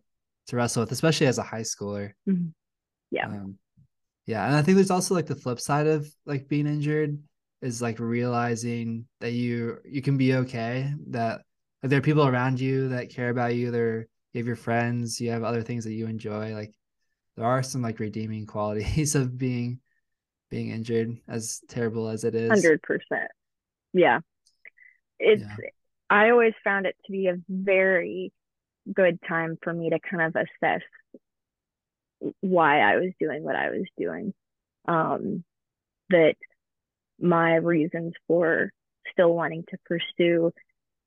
to 0.49 0.57
wrestle 0.57 0.83
with, 0.83 0.93
especially 0.93 1.27
as 1.27 1.39
a 1.39 1.43
high 1.43 1.62
schooler. 1.62 2.12
Mm-hmm. 2.29 2.49
Yeah, 3.11 3.27
um, 3.27 3.59
yeah, 4.27 4.47
and 4.47 4.55
I 4.55 4.62
think 4.62 4.77
there's 4.77 4.91
also 4.91 5.15
like 5.15 5.27
the 5.27 5.35
flip 5.35 5.61
side 5.61 5.87
of 5.87 6.07
like 6.27 6.49
being 6.49 6.67
injured 6.67 7.19
is 7.62 7.81
like 7.81 7.99
realizing 7.99 9.07
that 9.21 9.33
you 9.33 9.79
you 9.85 10.03
can 10.03 10.19
be 10.19 10.35
okay 10.35 10.93
that 11.09 11.41
like, 11.83 11.91
there 11.91 11.99
are 11.99 12.03
people 12.03 12.27
around 12.27 12.61
you 12.61 12.89
that 12.89 13.11
care 13.11 13.31
about 13.31 13.55
you 13.55 13.71
there 13.71 14.07
you 14.33 14.41
have 14.41 14.47
your 14.47 14.57
friends 14.57 15.21
you 15.21 15.31
have 15.31 15.43
other 15.43 15.62
things 15.62 15.85
that 15.85 15.95
you 15.95 16.07
enjoy 16.07 16.53
like 16.53 16.75
there 17.37 17.47
are 17.47 17.62
some 17.62 17.82
like 17.82 17.99
redeeming 17.99 18.47
qualities 18.47 19.14
of 19.14 19.37
being 19.39 19.80
being 20.51 20.70
injured 20.70 21.16
as 21.26 21.62
terrible 21.68 22.09
as 22.09 22.22
it 22.22 22.35
is. 22.35 22.51
100% 22.51 22.78
yeah. 23.93 24.20
It's 25.18 25.43
yeah. 25.43 25.70
i 26.11 26.30
always 26.30 26.53
found 26.62 26.87
it 26.87 26.97
to 27.07 27.12
be 27.12 27.28
a 27.28 27.37
very 27.49 28.32
good 28.93 29.18
time 29.26 29.57
for 29.62 29.72
me 29.72 29.89
to 29.89 29.99
kind 29.99 30.22
of 30.22 30.37
assess 30.37 30.82
why 32.41 32.80
i 32.80 32.97
was 32.97 33.11
doing 33.18 33.43
what 33.43 33.57
i 33.57 33.70
was 33.70 33.87
doing. 33.97 34.35
Um 34.87 35.45
that 36.11 36.35
my 37.18 37.55
reasons 37.55 38.12
for 38.26 38.70
still 39.12 39.32
wanting 39.32 39.64
to 39.68 39.78
pursue 39.87 40.53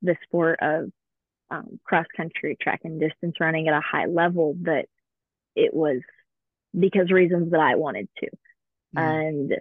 the 0.02 0.16
sport 0.24 0.60
of 0.62 0.90
um, 1.50 1.80
cross 1.84 2.06
country 2.16 2.58
track 2.62 2.82
and 2.84 3.00
distance 3.00 3.36
running 3.40 3.68
at 3.68 3.74
a 3.74 3.82
high 3.82 4.06
level 4.06 4.56
that 4.62 4.86
it 5.58 5.74
was 5.74 6.02
because 6.78 7.12
reasons 7.12 7.52
that 7.52 7.60
I 7.60 7.76
wanted 7.76 8.08
to. 8.20 8.28
Mm. 8.96 9.28
And 9.28 9.56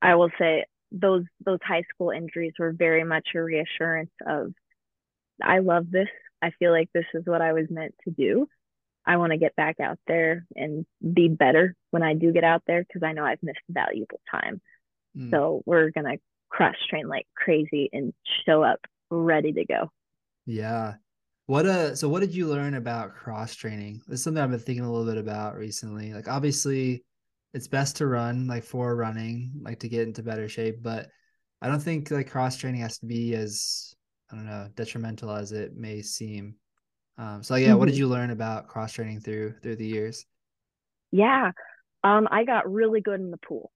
I 0.00 0.14
will 0.14 0.30
say 0.38 0.64
those 0.92 1.24
those 1.44 1.58
high 1.62 1.84
school 1.92 2.10
injuries 2.10 2.54
were 2.58 2.72
very 2.72 3.04
much 3.04 3.28
a 3.34 3.42
reassurance 3.42 4.10
of 4.26 4.52
I 5.42 5.58
love 5.58 5.90
this. 5.90 6.08
I 6.42 6.52
feel 6.58 6.72
like 6.72 6.88
this 6.94 7.04
is 7.12 7.24
what 7.26 7.42
I 7.42 7.52
was 7.52 7.66
meant 7.68 7.94
to 8.04 8.10
do. 8.10 8.48
I 9.06 9.16
want 9.16 9.32
to 9.32 9.38
get 9.38 9.56
back 9.56 9.80
out 9.80 9.98
there 10.06 10.46
and 10.54 10.86
be 11.14 11.28
better 11.28 11.74
when 11.90 12.02
I 12.02 12.14
do 12.14 12.32
get 12.32 12.44
out 12.44 12.62
there 12.66 12.82
because 12.82 13.02
I 13.02 13.12
know 13.12 13.24
I've 13.24 13.42
missed 13.42 13.58
valuable 13.68 14.20
time. 14.30 14.60
Mm. 15.16 15.30
So 15.30 15.62
we're 15.66 15.90
gonna 15.90 16.16
cross 16.48 16.76
train 16.88 17.08
like 17.08 17.26
crazy 17.36 17.88
and 17.92 18.12
show 18.46 18.62
up 18.62 18.80
ready 19.10 19.52
to 19.52 19.64
go. 19.64 19.90
Yeah. 20.46 20.94
What 21.50 21.66
uh 21.66 21.96
so 21.96 22.08
what 22.08 22.20
did 22.20 22.32
you 22.32 22.46
learn 22.46 22.74
about 22.74 23.16
cross 23.16 23.56
training? 23.56 24.02
This 24.06 24.20
is 24.20 24.22
something 24.22 24.40
I've 24.40 24.52
been 24.52 24.60
thinking 24.60 24.84
a 24.84 24.92
little 24.92 25.12
bit 25.12 25.20
about 25.20 25.56
recently. 25.56 26.14
Like 26.14 26.28
obviously 26.28 27.04
it's 27.52 27.66
best 27.66 27.96
to 27.96 28.06
run 28.06 28.46
like 28.46 28.62
for 28.62 28.94
running, 28.94 29.50
like 29.60 29.80
to 29.80 29.88
get 29.88 30.06
into 30.06 30.22
better 30.22 30.48
shape, 30.48 30.80
but 30.80 31.08
I 31.60 31.66
don't 31.66 31.80
think 31.80 32.12
like 32.12 32.30
cross 32.30 32.56
training 32.56 32.82
has 32.82 32.98
to 32.98 33.06
be 33.06 33.34
as 33.34 33.96
I 34.30 34.36
don't 34.36 34.46
know, 34.46 34.68
detrimental 34.76 35.32
as 35.32 35.50
it 35.50 35.74
may 35.74 36.02
seem. 36.02 36.54
Um 37.18 37.42
so 37.42 37.56
yeah, 37.56 37.70
mm-hmm. 37.70 37.78
what 37.78 37.86
did 37.86 37.94
mm-hmm. 37.94 37.98
you 37.98 38.08
learn 38.08 38.30
about 38.30 38.68
cross 38.68 38.92
training 38.92 39.18
through 39.18 39.54
through 39.60 39.74
the 39.74 39.88
years? 39.88 40.24
Yeah. 41.10 41.50
Um 42.04 42.28
I 42.30 42.44
got 42.44 42.72
really 42.72 43.00
good 43.00 43.18
in 43.18 43.32
the 43.32 43.38
pool 43.38 43.72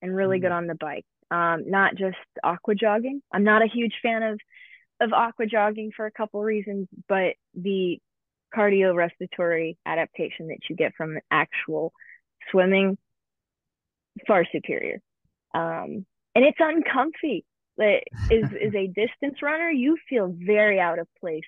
and 0.00 0.14
really 0.14 0.38
good 0.38 0.52
mm. 0.52 0.58
on 0.58 0.68
the 0.68 0.76
bike. 0.76 1.06
Um, 1.32 1.68
not 1.68 1.96
just 1.96 2.18
aqua 2.44 2.76
jogging. 2.76 3.20
I'm 3.32 3.42
not 3.42 3.62
a 3.62 3.66
huge 3.66 3.94
fan 4.00 4.22
of 4.22 4.38
of 5.00 5.12
aqua 5.12 5.46
jogging 5.46 5.92
for 5.94 6.06
a 6.06 6.10
couple 6.10 6.42
reasons, 6.42 6.88
but 7.08 7.34
the 7.54 7.98
cardiorespiratory 8.54 9.76
adaptation 9.84 10.48
that 10.48 10.58
you 10.68 10.76
get 10.76 10.94
from 10.96 11.18
actual 11.30 11.92
swimming 12.50 12.96
far 14.26 14.44
superior. 14.50 15.00
Um, 15.54 16.06
and 16.34 16.44
it's 16.44 16.58
uncomfy. 16.60 17.44
Is 17.78 18.50
is 18.52 18.74
a 18.74 18.86
distance 18.94 19.42
runner, 19.42 19.70
you 19.70 19.98
feel 20.08 20.34
very 20.34 20.80
out 20.80 20.98
of 20.98 21.06
place 21.20 21.44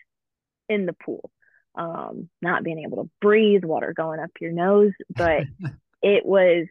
in 0.69 0.85
the 0.85 0.93
pool. 0.93 1.31
Um, 1.75 2.29
not 2.43 2.65
being 2.65 2.85
able 2.85 3.05
to 3.05 3.11
breathe, 3.21 3.65
water 3.65 3.95
going 3.97 4.21
up 4.21 4.31
your 4.41 4.53
nose, 4.53 4.93
but 5.09 5.45
it 6.03 6.27
was 6.27 6.67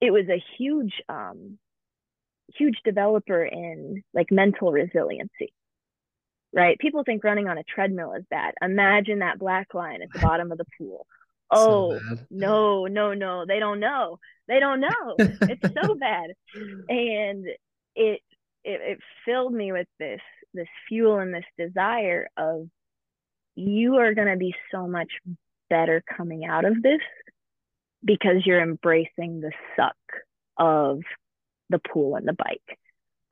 it 0.00 0.10
was 0.10 0.26
a 0.28 0.42
huge 0.56 1.02
um 1.08 1.58
huge 2.56 2.78
developer 2.82 3.44
in 3.44 4.02
like 4.14 4.30
mental 4.30 4.72
resiliency 4.72 5.52
right? 6.58 6.78
People 6.78 7.04
think 7.04 7.22
running 7.22 7.48
on 7.48 7.56
a 7.56 7.62
treadmill 7.62 8.14
is 8.14 8.24
bad. 8.30 8.54
Imagine 8.60 9.20
that 9.20 9.38
black 9.38 9.74
line 9.74 10.02
at 10.02 10.12
the 10.12 10.18
bottom 10.18 10.52
of 10.52 10.58
the 10.58 10.66
pool. 10.76 11.06
Oh 11.50 11.98
so 11.98 12.16
no 12.30 12.86
no 12.88 13.14
no. 13.14 13.46
They 13.48 13.58
don't 13.58 13.80
know. 13.80 14.18
They 14.48 14.60
don't 14.60 14.80
know. 14.80 15.16
It's 15.18 15.62
so 15.62 15.94
bad. 15.98 16.32
And 16.54 17.46
it, 17.96 18.20
it 18.64 18.80
it 18.82 18.98
filled 19.24 19.54
me 19.54 19.72
with 19.72 19.86
this 19.98 20.20
this 20.52 20.68
fuel 20.86 21.20
and 21.20 21.32
this 21.32 21.46
desire 21.56 22.28
of 22.36 22.68
you 23.54 23.96
are 23.96 24.12
going 24.12 24.28
to 24.28 24.36
be 24.36 24.54
so 24.70 24.86
much 24.86 25.08
better 25.70 26.02
coming 26.18 26.44
out 26.44 26.66
of 26.66 26.82
this 26.82 27.00
because 28.04 28.44
you're 28.44 28.60
embracing 28.60 29.40
the 29.40 29.52
suck 29.74 29.96
of 30.58 31.00
the 31.70 31.78
pool 31.78 32.16
and 32.16 32.28
the 32.28 32.34
bike. 32.34 32.78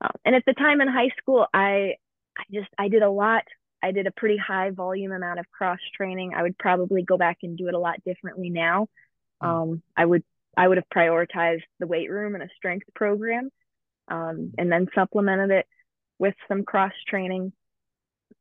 Um, 0.01 0.11
and 0.25 0.35
at 0.35 0.43
the 0.47 0.53
time 0.53 0.81
in 0.81 0.87
high 0.87 1.11
school, 1.19 1.45
I 1.53 1.97
I 2.37 2.43
just 2.51 2.69
I 2.77 2.87
did 2.89 3.01
a 3.01 3.09
lot 3.09 3.43
I 3.81 3.91
did 3.91 4.07
a 4.07 4.11
pretty 4.11 4.37
high 4.37 4.71
volume 4.71 5.11
amount 5.11 5.39
of 5.39 5.49
cross 5.51 5.79
training. 5.95 6.33
I 6.35 6.43
would 6.43 6.57
probably 6.57 7.03
go 7.03 7.17
back 7.17 7.37
and 7.43 7.57
do 7.57 7.67
it 7.67 7.73
a 7.73 7.79
lot 7.79 8.03
differently 8.03 8.49
now. 8.49 8.87
Mm. 9.41 9.47
Um, 9.47 9.83
I 9.95 10.05
would 10.05 10.23
I 10.55 10.67
would 10.67 10.77
have 10.77 10.89
prioritized 10.93 11.63
the 11.79 11.87
weight 11.87 12.09
room 12.09 12.33
and 12.33 12.43
a 12.43 12.49
strength 12.57 12.87
program, 12.95 13.49
um, 14.07 14.53
and 14.57 14.71
then 14.71 14.87
supplemented 14.95 15.51
it 15.51 15.67
with 16.17 16.33
some 16.47 16.63
cross 16.63 16.93
training. 17.07 17.53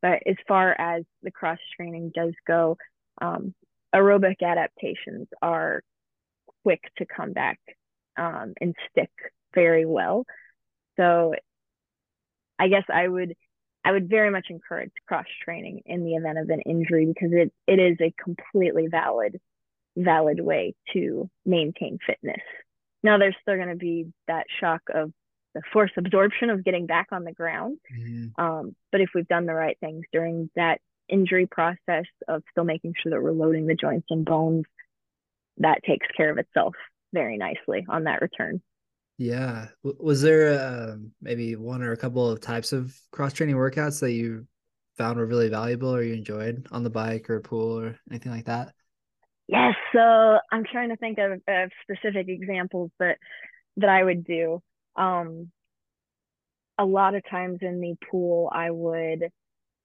But 0.00 0.22
as 0.26 0.36
far 0.48 0.72
as 0.72 1.04
the 1.22 1.30
cross 1.30 1.58
training 1.76 2.12
does 2.14 2.32
go, 2.46 2.78
um, 3.20 3.54
aerobic 3.94 4.42
adaptations 4.42 5.28
are 5.42 5.82
quick 6.62 6.80
to 6.98 7.06
come 7.06 7.32
back 7.32 7.58
um, 8.16 8.54
and 8.60 8.74
stick 8.90 9.10
very 9.54 9.84
well. 9.84 10.24
So 10.96 11.34
I 12.58 12.68
guess 12.68 12.84
I 12.92 13.06
would 13.06 13.36
I 13.86 13.92
would 13.92 14.10
very 14.10 14.30
much 14.30 14.46
encourage 14.50 14.90
cross 15.06 15.26
training 15.44 15.82
in 15.86 16.04
the 16.04 16.16
event 16.16 16.38
of 16.38 16.50
an 16.50 16.60
injury 16.62 17.06
because 17.06 17.30
it 17.32 17.52
it 17.68 17.78
is 17.78 17.96
a 18.00 18.12
completely 18.22 18.88
valid 18.88 19.40
valid 19.96 20.40
way 20.40 20.74
to 20.92 21.30
maintain 21.44 21.98
fitness. 22.04 22.42
Now 23.04 23.16
there's 23.18 23.36
still 23.40 23.54
going 23.54 23.68
to 23.68 23.76
be 23.76 24.12
that 24.26 24.46
shock 24.60 24.82
of 24.92 25.12
the 25.54 25.62
force 25.72 25.92
absorption 25.96 26.50
of 26.50 26.64
getting 26.64 26.86
back 26.86 27.08
on 27.12 27.22
the 27.22 27.32
ground. 27.32 27.78
Mm-hmm. 27.96 28.44
Um, 28.44 28.76
but 28.90 29.00
if 29.00 29.10
we've 29.14 29.28
done 29.28 29.46
the 29.46 29.54
right 29.54 29.78
things 29.78 30.04
during 30.12 30.50
that 30.56 30.80
injury 31.08 31.46
process 31.46 32.06
of 32.26 32.42
still 32.50 32.64
making 32.64 32.94
sure 33.00 33.10
that 33.10 33.22
we're 33.22 33.30
loading 33.30 33.66
the 33.66 33.76
joints 33.76 34.08
and 34.10 34.24
bones, 34.24 34.64
that 35.58 35.84
takes 35.84 36.08
care 36.16 36.30
of 36.30 36.38
itself 36.38 36.74
very 37.14 37.38
nicely 37.38 37.86
on 37.88 38.04
that 38.04 38.20
return. 38.20 38.60
Yeah. 39.18 39.68
Was 39.82 40.20
there 40.20 40.58
uh, 40.58 40.96
maybe 41.22 41.56
one 41.56 41.82
or 41.82 41.92
a 41.92 41.96
couple 41.96 42.28
of 42.30 42.40
types 42.40 42.72
of 42.72 42.94
cross 43.12 43.32
training 43.32 43.56
workouts 43.56 44.00
that 44.00 44.12
you 44.12 44.46
found 44.98 45.18
were 45.18 45.26
really 45.26 45.48
valuable 45.48 45.94
or 45.94 46.02
you 46.02 46.14
enjoyed 46.14 46.66
on 46.70 46.82
the 46.82 46.90
bike 46.90 47.30
or 47.30 47.40
pool 47.40 47.80
or 47.80 47.98
anything 48.10 48.32
like 48.32 48.44
that? 48.46 48.74
Yes. 49.48 49.74
So 49.94 50.38
I'm 50.52 50.64
trying 50.64 50.90
to 50.90 50.96
think 50.96 51.18
of, 51.18 51.40
of 51.48 51.70
specific 51.82 52.28
examples 52.28 52.90
that 52.98 53.18
that 53.78 53.88
I 53.88 54.02
would 54.02 54.24
do. 54.24 54.62
Um, 54.96 55.50
a 56.78 56.84
lot 56.84 57.14
of 57.14 57.22
times 57.30 57.58
in 57.62 57.80
the 57.80 57.94
pool, 58.10 58.50
I 58.52 58.70
would 58.70 59.30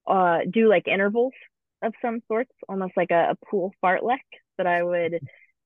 uh, 0.06 0.40
do 0.50 0.68
like 0.68 0.88
intervals 0.88 1.32
of 1.82 1.94
some 2.02 2.20
sorts, 2.28 2.52
almost 2.68 2.92
like 2.96 3.10
a, 3.10 3.30
a 3.30 3.46
pool 3.46 3.72
fartlek 3.82 4.18
that 4.58 4.66
I 4.66 4.82
would 4.82 5.20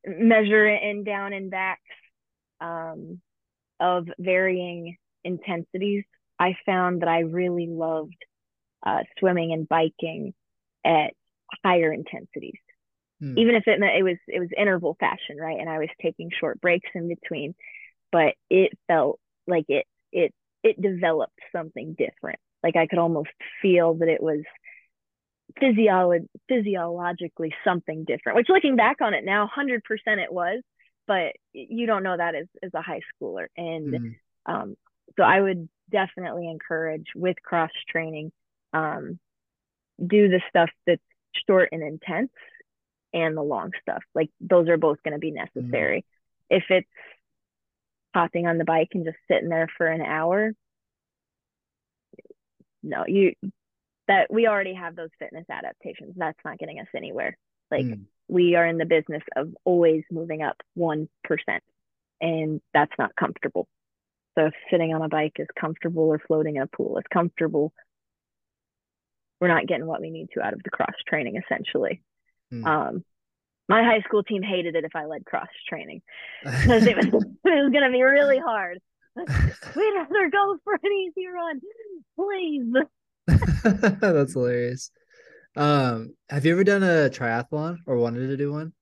measure 0.07 0.67
in 0.69 1.05
down 1.05 1.33
and 1.33 1.51
backs. 1.51 1.81
Um, 2.61 3.21
of 3.81 4.09
varying 4.19 4.97
intensities, 5.25 6.05
I 6.39 6.55
found 6.65 7.03
that 7.03 7.09
I 7.09 7.21
really 7.21 7.67
loved 7.67 8.17
uh, 8.85 9.03
swimming 9.19 9.53
and 9.53 9.69
biking 9.69 10.35
at 10.85 11.13
higher 11.65 11.93
intensities. 11.93 12.61
Hmm. 13.21 13.39
Even 13.39 13.55
if 13.55 13.67
it 13.67 13.81
meant 13.81 13.97
it 13.97 14.03
was 14.03 14.19
it 14.29 14.41
was 14.41 14.51
interval 14.57 14.97
fashion, 15.01 15.39
right? 15.41 15.59
And 15.59 15.69
I 15.69 15.79
was 15.79 15.89
taking 16.01 16.31
short 16.39 16.61
breaks 16.61 16.89
in 16.95 17.09
between, 17.09 17.55
but 18.13 18.35
it 18.51 18.73
felt 18.87 19.19
like 19.47 19.65
it 19.69 19.87
it 20.13 20.35
it 20.63 20.81
developed 20.81 21.39
something 21.53 21.97
different. 21.97 22.39
Like 22.63 22.77
I 22.77 22.87
could 22.87 22.99
almost 22.99 23.31
feel 23.63 23.95
that 23.95 24.09
it 24.09 24.23
was 24.23 24.43
physiolo- 25.61 26.29
physiologically 26.49 27.55
something 27.65 28.05
different. 28.05 28.37
Which 28.37 28.49
looking 28.49 28.77
back 28.77 29.01
on 29.01 29.15
it 29.15 29.25
now, 29.25 29.47
hundred 29.47 29.83
percent 29.85 30.21
it 30.21 30.33
was 30.33 30.63
but 31.07 31.33
you 31.53 31.87
don't 31.87 32.03
know 32.03 32.17
that 32.17 32.35
as, 32.35 32.47
as 32.63 32.71
a 32.75 32.83
high 32.83 33.01
schooler. 33.15 33.47
And 33.57 33.93
mm-hmm. 33.93 34.53
um, 34.53 34.77
so 35.17 35.23
I 35.23 35.41
would 35.41 35.69
definitely 35.91 36.49
encourage 36.49 37.07
with 37.15 37.37
cross 37.43 37.71
training, 37.89 38.33
um, 38.73 39.19
do 40.05 40.29
the 40.29 40.41
stuff 40.49 40.71
that's 40.87 41.03
short 41.47 41.71
and 41.73 41.83
intense 41.83 42.33
and 43.13 43.37
the 43.37 43.43
long 43.43 43.71
stuff. 43.81 44.03
Like 44.15 44.31
those 44.41 44.69
are 44.69 44.77
both 44.77 45.03
going 45.03 45.15
to 45.15 45.19
be 45.19 45.33
mm-hmm. 45.33 45.61
necessary. 45.61 46.01
Mm-hmm. 46.01 46.57
If 46.57 46.65
it's 46.71 46.89
hopping 48.15 48.47
on 48.47 48.59
the 48.59 48.65
bike 48.65 48.89
and 48.93 49.05
just 49.05 49.19
sitting 49.31 49.49
there 49.49 49.69
for 49.77 49.87
an 49.87 50.03
hour, 50.03 50.53
no, 52.83 53.05
you 53.07 53.35
that 54.09 54.33
we 54.33 54.47
already 54.47 54.75
have 54.75 54.95
those 54.95 55.11
fitness 55.19 55.47
adaptations. 55.51 56.15
That's 56.17 56.39
not 56.45 56.59
getting 56.59 56.79
us 56.79 56.87
anywhere. 56.95 57.37
Like 57.71 57.85
mm 57.85 58.05
we 58.29 58.55
are 58.57 58.67
in 58.67 58.79
the 58.79 58.85
business 58.85 59.23
of 59.37 59.55
always 59.65 60.03
moving 60.11 60.43
up 60.43 60.57
1%, 60.79 61.09
and 62.21 62.61
that's 62.75 62.93
not 62.99 63.15
comfortable. 63.17 63.69
So 64.37 64.47
if 64.47 64.55
sitting 64.71 64.95
on 64.95 65.03
a 65.03 65.09
bike 65.09 65.37
is 65.39 65.47
comfortable 65.59 66.05
or 66.05 66.19
floating 66.19 66.57
in 66.57 66.63
a 66.63 66.67
pool 66.67 66.99
is 66.99 67.05
comfortable, 67.13 67.73
we're 69.41 69.49
not 69.49 69.67
getting 69.67 69.87
what 69.87 70.01
we 70.01 70.11
need 70.11 70.29
to 70.35 70.43
out 70.43 70.53
of 70.53 70.63
the 70.63 70.71
cross 70.71 70.95
training 71.09 71.41
essentially. 71.43 72.03
Mm. 72.53 72.67
Um, 72.67 73.05
my 73.69 73.83
high 73.83 74.01
school 74.03 74.23
team 74.23 74.43
hated 74.43 74.77
it 74.77 74.85
if 74.85 74.95
I 74.95 75.07
led 75.07 75.25
cross 75.25 75.49
training 75.69 76.03
because 76.45 76.87
it 76.87 76.97
was, 76.97 77.07
it 77.07 77.39
was 77.45 77.73
going 77.73 77.85
to 77.85 77.91
be 77.91 78.03
really 78.03 78.39
hard. 78.39 78.79
We'd 79.17 79.95
rather 79.97 80.31
go 80.31 80.59
for 80.63 80.75
an 80.75 80.93
easy 80.93 81.27
run, 81.27 81.61
please. 82.17 82.75
That's 84.01 84.35
hilarious. 84.35 84.91
Um, 85.57 86.15
have 86.29 86.45
you 86.45 86.53
ever 86.53 86.65
done 86.65 86.83
a 86.83 87.09
triathlon 87.11 87.79
or 87.87 87.97
wanted 87.97 88.29
to 88.29 88.37
do 88.37 88.53
one? 88.53 88.73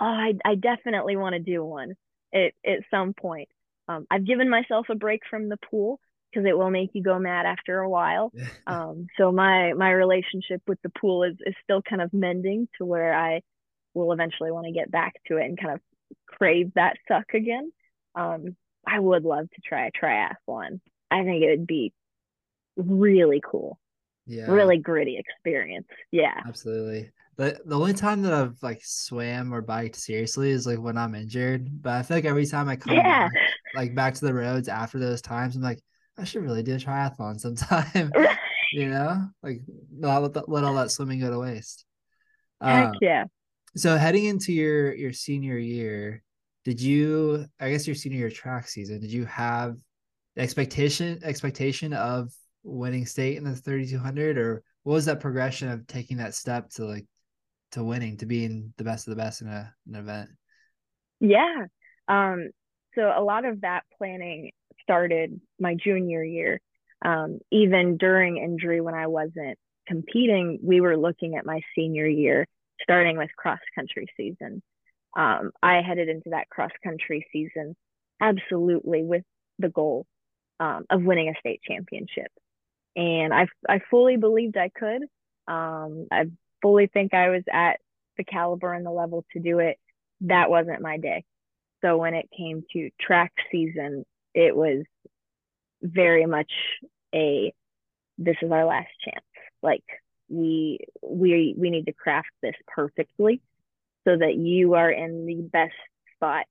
Oh, 0.00 0.06
I 0.06 0.34
I 0.44 0.54
definitely 0.54 1.16
want 1.16 1.34
to 1.34 1.40
do 1.40 1.64
one 1.64 1.94
at 2.32 2.52
at 2.64 2.80
some 2.90 3.12
point. 3.12 3.48
Um, 3.88 4.06
I've 4.10 4.24
given 4.26 4.48
myself 4.48 4.86
a 4.88 4.94
break 4.94 5.22
from 5.28 5.48
the 5.48 5.56
pool 5.56 6.00
because 6.30 6.46
it 6.46 6.56
will 6.56 6.70
make 6.70 6.90
you 6.92 7.02
go 7.02 7.18
mad 7.18 7.44
after 7.44 7.80
a 7.80 7.88
while. 7.88 8.32
um, 8.66 9.08
so 9.18 9.32
my 9.32 9.72
my 9.72 9.90
relationship 9.90 10.62
with 10.68 10.80
the 10.82 10.90
pool 10.90 11.24
is 11.24 11.36
is 11.44 11.54
still 11.64 11.82
kind 11.82 12.00
of 12.00 12.12
mending 12.12 12.68
to 12.78 12.84
where 12.84 13.12
I 13.12 13.42
will 13.92 14.12
eventually 14.12 14.52
want 14.52 14.66
to 14.66 14.72
get 14.72 14.92
back 14.92 15.14
to 15.26 15.38
it 15.38 15.44
and 15.44 15.60
kind 15.60 15.74
of 15.74 15.80
crave 16.26 16.72
that 16.74 16.96
suck 17.08 17.34
again. 17.34 17.72
Um, 18.14 18.56
I 18.86 18.98
would 19.00 19.24
love 19.24 19.50
to 19.50 19.60
try 19.64 19.88
a 19.88 19.90
triathlon. 19.90 20.80
I 21.10 21.24
think 21.24 21.42
it 21.42 21.50
would 21.50 21.66
be 21.66 21.92
really 22.76 23.42
cool 23.44 23.78
yeah 24.30 24.46
really 24.46 24.78
gritty 24.78 25.18
experience 25.18 25.86
yeah 26.12 26.40
absolutely 26.46 27.10
the, 27.40 27.58
the 27.64 27.74
only 27.74 27.94
time 27.94 28.20
that 28.22 28.34
I've 28.34 28.62
like 28.62 28.82
swam 28.84 29.54
or 29.54 29.62
biked 29.62 29.96
seriously 29.96 30.50
is 30.50 30.66
like 30.66 30.78
when 30.78 30.98
I'm 30.98 31.14
injured. 31.14 31.82
But 31.82 31.94
I 31.94 32.02
feel 32.02 32.18
like 32.18 32.26
every 32.26 32.44
time 32.44 32.68
I 32.68 32.76
come 32.76 32.94
yeah. 32.94 33.28
back, 33.28 33.32
like 33.74 33.94
back 33.94 34.12
to 34.14 34.26
the 34.26 34.34
roads 34.34 34.68
after 34.68 34.98
those 34.98 35.22
times, 35.22 35.56
I'm 35.56 35.62
like, 35.62 35.80
I 36.18 36.24
should 36.24 36.42
really 36.42 36.62
do 36.62 36.74
a 36.74 36.78
triathlon 36.78 37.40
sometime. 37.40 38.12
you 38.72 38.90
know, 38.90 39.26
like 39.42 39.62
not 39.90 40.22
let, 40.22 40.48
let 40.50 40.64
all 40.64 40.74
that 40.74 40.90
swimming 40.90 41.20
go 41.20 41.30
to 41.30 41.38
waste. 41.38 41.86
Heck 42.60 42.88
um, 42.88 42.94
yeah. 43.00 43.24
So 43.74 43.96
heading 43.96 44.26
into 44.26 44.52
your 44.52 44.94
your 44.94 45.14
senior 45.14 45.56
year, 45.56 46.22
did 46.66 46.78
you? 46.78 47.46
I 47.58 47.70
guess 47.70 47.86
your 47.86 47.96
senior 47.96 48.18
year 48.18 48.30
track 48.30 48.68
season. 48.68 49.00
Did 49.00 49.12
you 49.12 49.24
have 49.24 49.76
expectation 50.36 51.20
expectation 51.24 51.94
of 51.94 52.30
winning 52.62 53.06
state 53.06 53.36
in 53.36 53.44
the 53.44 53.54
3200 53.54 54.38
or 54.38 54.62
what 54.82 54.94
was 54.94 55.06
that 55.06 55.20
progression 55.20 55.68
of 55.68 55.86
taking 55.86 56.18
that 56.18 56.34
step 56.34 56.70
to 56.70 56.84
like 56.84 57.06
to 57.72 57.84
winning 57.84 58.16
to 58.18 58.26
being 58.26 58.72
the 58.76 58.84
best 58.84 59.06
of 59.06 59.16
the 59.16 59.22
best 59.22 59.42
in 59.42 59.48
a, 59.48 59.72
an 59.86 59.94
event? 59.94 60.30
Yeah. 61.20 61.66
Um 62.08 62.50
so 62.94 63.02
a 63.02 63.22
lot 63.22 63.44
of 63.44 63.60
that 63.60 63.84
planning 63.96 64.50
started 64.82 65.40
my 65.58 65.74
junior 65.74 66.24
year. 66.24 66.60
Um 67.04 67.38
even 67.50 67.96
during 67.96 68.36
injury 68.36 68.80
when 68.80 68.94
i 68.94 69.06
wasn't 69.06 69.58
competing 69.86 70.58
we 70.62 70.80
were 70.80 70.96
looking 70.96 71.36
at 71.36 71.46
my 71.46 71.60
senior 71.74 72.06
year 72.06 72.46
starting 72.82 73.16
with 73.16 73.30
cross 73.36 73.60
country 73.74 74.06
season. 74.16 74.62
Um 75.16 75.52
i 75.62 75.80
headed 75.82 76.08
into 76.08 76.30
that 76.30 76.48
cross 76.48 76.72
country 76.82 77.26
season 77.32 77.76
absolutely 78.20 79.02
with 79.02 79.22
the 79.58 79.68
goal 79.68 80.06
um, 80.58 80.84
of 80.90 81.02
winning 81.02 81.28
a 81.28 81.38
state 81.40 81.60
championship 81.66 82.30
and 82.96 83.32
I 83.32 83.46
I 83.68 83.80
fully 83.90 84.16
believed 84.16 84.56
I 84.56 84.70
could. 84.70 85.02
Um, 85.48 86.06
I 86.10 86.26
fully 86.62 86.86
think 86.86 87.14
I 87.14 87.30
was 87.30 87.42
at 87.52 87.80
the 88.16 88.24
caliber 88.24 88.72
and 88.72 88.84
the 88.84 88.90
level 88.90 89.24
to 89.32 89.40
do 89.40 89.58
it. 89.60 89.78
That 90.22 90.50
wasn't 90.50 90.82
my 90.82 90.98
day. 90.98 91.24
So 91.82 91.96
when 91.96 92.14
it 92.14 92.28
came 92.36 92.64
to 92.72 92.90
track 93.00 93.32
season, 93.50 94.04
it 94.34 94.54
was 94.54 94.84
very 95.82 96.26
much 96.26 96.52
a 97.14 97.52
this 98.18 98.36
is 98.42 98.52
our 98.52 98.66
last 98.66 98.90
chance. 99.04 99.24
Like 99.62 99.84
we 100.28 100.80
we 101.02 101.54
we 101.56 101.70
need 101.70 101.86
to 101.86 101.92
craft 101.92 102.30
this 102.42 102.54
perfectly 102.68 103.40
so 104.06 104.16
that 104.16 104.36
you 104.36 104.74
are 104.74 104.90
in 104.90 105.26
the 105.26 105.42
best 105.42 105.74
spot 106.16 106.46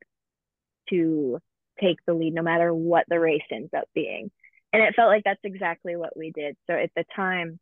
to 0.90 1.40
take 1.80 1.98
the 2.06 2.14
lead 2.14 2.34
no 2.34 2.42
matter 2.42 2.74
what 2.74 3.06
the 3.08 3.20
race 3.20 3.42
ends 3.52 3.74
up 3.78 3.88
being 3.94 4.30
and 4.74 4.82
it 4.82 4.96
felt 4.96 5.10
like 5.10 5.24
that's 5.24 5.40
exactly 5.44 5.96
what 5.96 6.16
we 6.16 6.32
did. 6.32 6.56
So 6.68 6.74
at 6.74 6.92
the 6.96 7.06
time, 7.16 7.60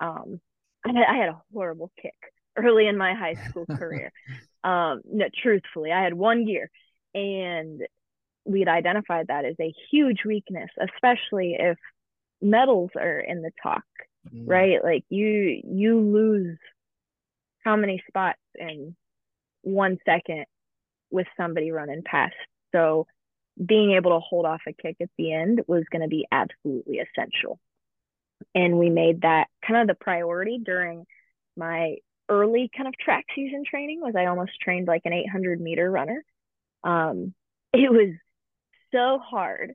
um, 0.00 0.40
I, 0.84 0.88
had, 0.88 1.04
I 1.08 1.16
had 1.16 1.28
a 1.30 1.42
horrible 1.52 1.90
kick 2.00 2.14
early 2.56 2.86
in 2.86 2.96
my 2.96 3.14
high 3.14 3.34
school 3.48 3.66
career. 3.76 4.12
Um, 4.62 5.02
no, 5.04 5.26
truthfully, 5.42 5.92
I 5.92 6.02
had 6.02 6.14
one 6.14 6.44
gear, 6.44 6.70
and 7.14 7.82
we'd 8.44 8.68
identified 8.68 9.28
that 9.28 9.44
as 9.44 9.56
a 9.60 9.74
huge 9.90 10.24
weakness, 10.24 10.70
especially 10.80 11.56
if 11.58 11.78
medals 12.40 12.90
are 12.96 13.20
in 13.20 13.42
the 13.42 13.50
talk 13.62 13.84
mm. 14.32 14.44
right? 14.46 14.82
Like 14.82 15.04
you 15.08 15.60
you 15.64 16.00
lose 16.00 16.58
how 17.64 17.76
many 17.76 18.02
spots 18.08 18.38
in 18.54 18.94
one 19.62 19.98
second 20.04 20.44
with 21.10 21.26
somebody 21.36 21.70
running 21.70 22.02
past. 22.04 22.34
So 22.72 23.06
being 23.62 23.92
able 23.92 24.12
to 24.12 24.20
hold 24.20 24.46
off 24.46 24.62
a 24.66 24.72
kick 24.72 24.96
at 25.00 25.10
the 25.16 25.32
end 25.32 25.62
was 25.66 25.84
going 25.90 26.02
to 26.02 26.08
be 26.08 26.26
absolutely 26.30 26.98
essential. 26.98 27.58
And 28.54 28.78
we 28.78 28.90
made 28.90 29.22
that 29.22 29.48
kind 29.66 29.80
of 29.80 29.86
the 29.86 30.02
priority 30.02 30.58
during 30.62 31.06
my 31.56 31.96
early 32.28 32.70
kind 32.74 32.88
of 32.88 32.96
track 32.98 33.24
season 33.34 33.64
training 33.68 34.00
was 34.00 34.14
I 34.16 34.26
almost 34.26 34.52
trained 34.60 34.88
like 34.88 35.02
an 35.04 35.12
800 35.12 35.60
meter 35.60 35.90
runner. 35.90 36.24
Um, 36.82 37.34
it 37.72 37.90
was 37.90 38.14
so 38.92 39.18
hard, 39.18 39.74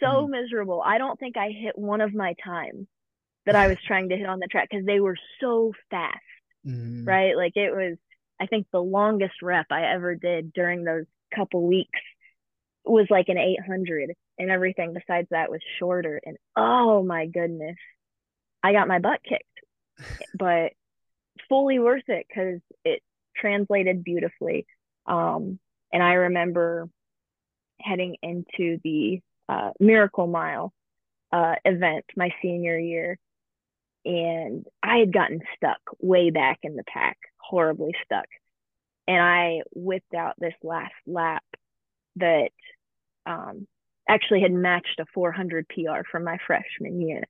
so 0.00 0.06
mm. 0.06 0.30
miserable. 0.30 0.82
I 0.84 0.98
don't 0.98 1.18
think 1.18 1.36
I 1.36 1.50
hit 1.50 1.78
one 1.78 2.00
of 2.00 2.14
my 2.14 2.34
times 2.44 2.86
that 3.46 3.56
I 3.56 3.68
was 3.68 3.78
trying 3.86 4.10
to 4.10 4.16
hit 4.16 4.26
on 4.26 4.40
the 4.40 4.46
track 4.46 4.68
because 4.70 4.86
they 4.86 5.00
were 5.00 5.16
so 5.40 5.72
fast, 5.90 6.18
mm. 6.66 7.06
right? 7.06 7.36
Like 7.36 7.56
it 7.56 7.70
was, 7.70 7.96
I 8.40 8.46
think 8.46 8.66
the 8.70 8.82
longest 8.82 9.42
rep 9.42 9.66
I 9.70 9.92
ever 9.92 10.14
did 10.14 10.52
during 10.52 10.84
those 10.84 11.04
couple 11.34 11.66
weeks 11.66 12.00
was 12.88 13.06
like 13.10 13.28
an 13.28 13.38
800 13.38 14.12
and 14.38 14.50
everything 14.50 14.94
besides 14.94 15.28
that 15.30 15.50
was 15.50 15.60
shorter. 15.78 16.20
And 16.24 16.36
oh 16.56 17.02
my 17.02 17.26
goodness 17.26 17.76
i 18.62 18.72
got 18.72 18.88
my 18.88 18.98
butt 18.98 19.20
kicked 19.22 19.44
but 20.38 20.72
fully 21.48 21.78
worth 21.78 22.08
it 22.08 22.26
because 22.28 22.60
it 22.84 23.02
translated 23.36 24.04
beautifully. 24.04 24.66
Um, 25.06 25.58
and 25.92 26.02
i 26.02 26.14
remember 26.14 26.88
heading 27.80 28.16
into 28.22 28.78
the 28.82 29.20
uh, 29.48 29.70
miracle 29.80 30.26
mile 30.26 30.72
uh, 31.32 31.54
event 31.64 32.04
my 32.16 32.30
senior 32.42 32.78
year 32.78 33.18
and 34.04 34.66
i 34.82 34.98
had 34.98 35.12
gotten 35.12 35.40
stuck 35.56 35.80
way 36.00 36.30
back 36.30 36.58
in 36.62 36.76
the 36.76 36.84
pack 36.84 37.16
horribly 37.38 37.94
stuck. 38.04 38.26
And 39.06 39.22
i 39.22 39.60
whipped 39.74 40.14
out 40.14 40.34
this 40.38 40.54
last 40.62 40.94
lap 41.06 41.44
that 42.16 42.50
um, 43.28 43.66
actually 44.08 44.40
had 44.40 44.52
matched 44.52 44.98
a 44.98 45.06
400 45.14 45.68
PR 45.68 46.00
from 46.10 46.24
my 46.24 46.38
freshman 46.46 47.00
year. 47.00 47.22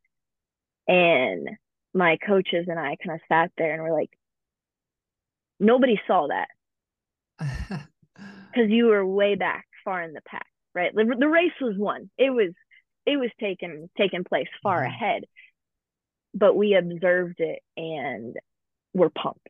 And 0.86 1.51
my 1.92 2.16
coaches 2.24 2.66
and 2.68 2.78
I 2.78 2.96
kind 3.05 3.14
of 3.14 3.20
sat 3.28 3.51
there 3.59 3.74
and 3.74 3.82
were 3.82 3.92
like, 3.92 4.11
nobody 5.61 6.01
saw 6.07 6.28
that 6.28 6.49
because 8.18 8.70
you 8.70 8.86
were 8.86 9.05
way 9.05 9.34
back 9.34 9.66
far 9.84 10.03
in 10.03 10.12
the 10.12 10.22
pack, 10.26 10.46
right? 10.74 10.94
The, 10.94 11.16
the, 11.18 11.28
race 11.28 11.53
was 11.61 11.74
won. 11.76 12.11
It 12.16 12.30
was 12.30 12.53
it 13.07 13.16
was 13.16 13.30
taken 13.40 13.90
taken 13.96 14.24
place 14.24 14.49
far 14.62 14.78
mm-hmm. 14.78 14.92
ahead, 14.92 15.24
but 16.34 16.57
we 16.57 16.74
observed 16.74 17.40
it 17.40 17.61
and 17.76 18.36
were 18.94 19.11
pumped. 19.11 19.49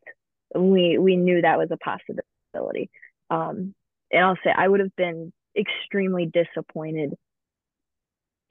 We 0.55 0.97
we 0.97 1.15
knew 1.15 1.41
that 1.41 1.57
was 1.57 1.69
a 1.71 1.77
possibility. 1.77 2.89
Um, 3.29 3.73
and 4.11 4.25
I'll 4.25 4.37
say 4.43 4.51
I 4.55 4.67
would 4.67 4.79
have 4.79 4.95
been 4.95 5.31
extremely 5.57 6.25
disappointed 6.25 7.13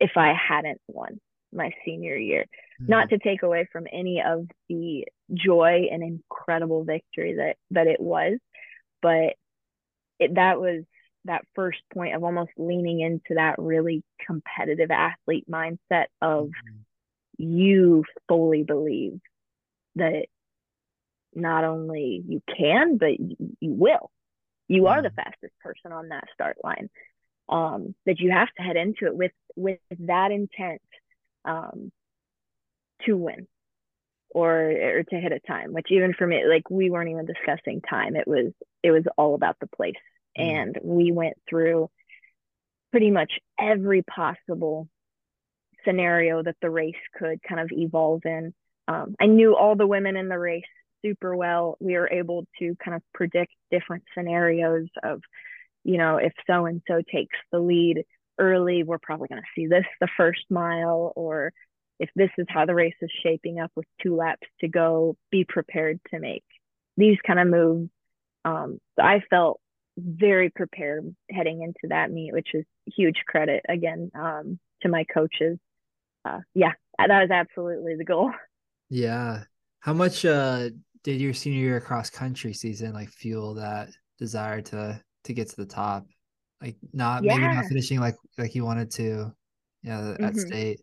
if 0.00 0.12
I 0.16 0.32
hadn't 0.34 0.80
won 0.86 1.20
my 1.52 1.72
senior 1.84 2.16
year. 2.16 2.46
Mm-hmm. 2.80 2.90
Not 2.90 3.10
to 3.10 3.18
take 3.18 3.42
away 3.42 3.68
from 3.72 3.86
any 3.90 4.22
of 4.24 4.46
the 4.68 5.06
joy 5.32 5.88
and 5.90 6.02
incredible 6.02 6.84
victory 6.84 7.34
that 7.34 7.56
that 7.70 7.86
it 7.86 8.00
was, 8.00 8.38
but 9.02 9.34
it, 10.18 10.34
that 10.34 10.60
was 10.60 10.84
that 11.24 11.44
first 11.54 11.78
point 11.92 12.14
of 12.14 12.24
almost 12.24 12.50
leaning 12.56 13.00
into 13.00 13.34
that 13.34 13.56
really 13.58 14.02
competitive 14.24 14.90
athlete 14.90 15.46
mindset 15.50 16.06
of 16.20 16.46
mm-hmm. 16.46 16.76
you 17.38 18.04
fully 18.28 18.62
believe 18.62 19.20
that 19.96 20.26
not 21.34 21.64
only 21.64 22.22
you 22.26 22.42
can 22.56 22.96
but 22.96 23.18
you, 23.20 23.36
you 23.60 23.72
will 23.72 24.10
you 24.68 24.86
are 24.86 25.02
the 25.02 25.10
fastest 25.10 25.54
person 25.60 25.92
on 25.92 26.08
that 26.08 26.24
start 26.34 26.58
line. 26.62 26.88
Um, 27.48 27.94
that 28.04 28.20
you 28.20 28.30
have 28.30 28.48
to 28.58 28.62
head 28.62 28.76
into 28.76 29.06
it 29.06 29.16
with 29.16 29.32
with 29.56 29.78
that 30.00 30.30
intent 30.30 30.82
um, 31.46 31.90
to 33.06 33.16
win 33.16 33.46
or 34.30 34.52
or 34.52 35.02
to 35.02 35.16
hit 35.16 35.32
a 35.32 35.40
time 35.40 35.72
which 35.72 35.86
even 35.90 36.12
for 36.12 36.26
me 36.26 36.44
like 36.46 36.68
we 36.68 36.90
weren't 36.90 37.10
even 37.10 37.26
discussing 37.26 37.80
time. 37.80 38.16
It 38.16 38.28
was 38.28 38.52
it 38.82 38.90
was 38.90 39.04
all 39.16 39.34
about 39.34 39.56
the 39.60 39.66
place. 39.66 39.94
Mm. 40.38 40.44
and 40.44 40.78
we 40.82 41.10
went 41.10 41.36
through 41.48 41.90
pretty 42.90 43.10
much 43.10 43.32
every 43.58 44.02
possible 44.02 44.88
scenario 45.84 46.42
that 46.42 46.56
the 46.60 46.70
race 46.70 46.94
could 47.18 47.42
kind 47.42 47.60
of 47.60 47.70
evolve 47.72 48.22
in. 48.24 48.54
Um, 48.86 49.16
i 49.20 49.26
knew 49.26 49.56
all 49.56 49.76
the 49.76 49.86
women 49.86 50.16
in 50.16 50.28
the 50.28 50.38
race 50.38 50.64
super 51.04 51.36
well. 51.36 51.76
We 51.80 51.94
were 51.94 52.10
able 52.10 52.46
to 52.58 52.76
kind 52.84 52.94
of 52.94 53.02
predict 53.14 53.52
different 53.70 54.04
scenarios 54.16 54.88
of, 55.02 55.20
you 55.84 55.98
know, 55.98 56.16
if 56.16 56.32
so 56.46 56.66
and 56.66 56.82
so 56.88 57.02
takes 57.12 57.36
the 57.52 57.58
lead 57.58 58.04
early, 58.38 58.82
we're 58.82 58.98
probably 58.98 59.28
going 59.28 59.42
to 59.42 59.48
see 59.54 59.66
this 59.66 59.84
the 60.00 60.08
first 60.16 60.44
mile, 60.50 61.12
or 61.16 61.52
if 61.98 62.10
this 62.14 62.30
is 62.38 62.46
how 62.48 62.64
the 62.66 62.74
race 62.74 62.94
is 63.02 63.10
shaping 63.22 63.58
up 63.58 63.72
with 63.74 63.86
two 64.02 64.14
laps 64.14 64.46
to 64.60 64.68
go, 64.68 65.16
be 65.30 65.44
prepared 65.44 66.00
to 66.10 66.20
make 66.20 66.44
these 66.96 67.18
kind 67.26 67.40
of 67.40 67.48
moves. 67.48 67.90
Um, 68.44 68.78
so 68.96 69.04
I 69.04 69.22
felt 69.28 69.60
very 69.96 70.50
prepared 70.50 71.14
heading 71.30 71.62
into 71.62 71.88
that 71.88 72.10
meet, 72.10 72.32
which 72.32 72.48
is 72.54 72.64
huge 72.86 73.22
credit 73.26 73.64
again 73.68 74.10
um, 74.14 74.58
to 74.82 74.88
my 74.88 75.04
coaches. 75.04 75.58
Uh, 76.24 76.38
yeah, 76.54 76.72
that 76.98 77.08
was 77.08 77.30
absolutely 77.30 77.96
the 77.96 78.04
goal. 78.04 78.32
Yeah. 78.90 79.44
How 79.80 79.92
much 79.92 80.24
uh, 80.24 80.70
did 81.02 81.20
your 81.20 81.34
senior 81.34 81.60
year 81.60 81.80
cross 81.80 82.10
country 82.10 82.52
season 82.52 82.92
like 82.92 83.08
fuel 83.08 83.54
that 83.54 83.88
desire 84.18 84.60
to 84.62 85.00
to 85.24 85.32
get 85.32 85.48
to 85.50 85.56
the 85.56 85.66
top? 85.66 86.06
Like 86.60 86.76
not 86.92 87.22
yeah. 87.22 87.36
maybe 87.36 87.54
not 87.54 87.66
finishing 87.66 88.00
like 88.00 88.16
like 88.36 88.54
you 88.54 88.64
wanted 88.64 88.90
to, 88.92 89.32
yeah, 89.82 90.00
mm-hmm. 90.00 90.24
at 90.24 90.36
state. 90.36 90.80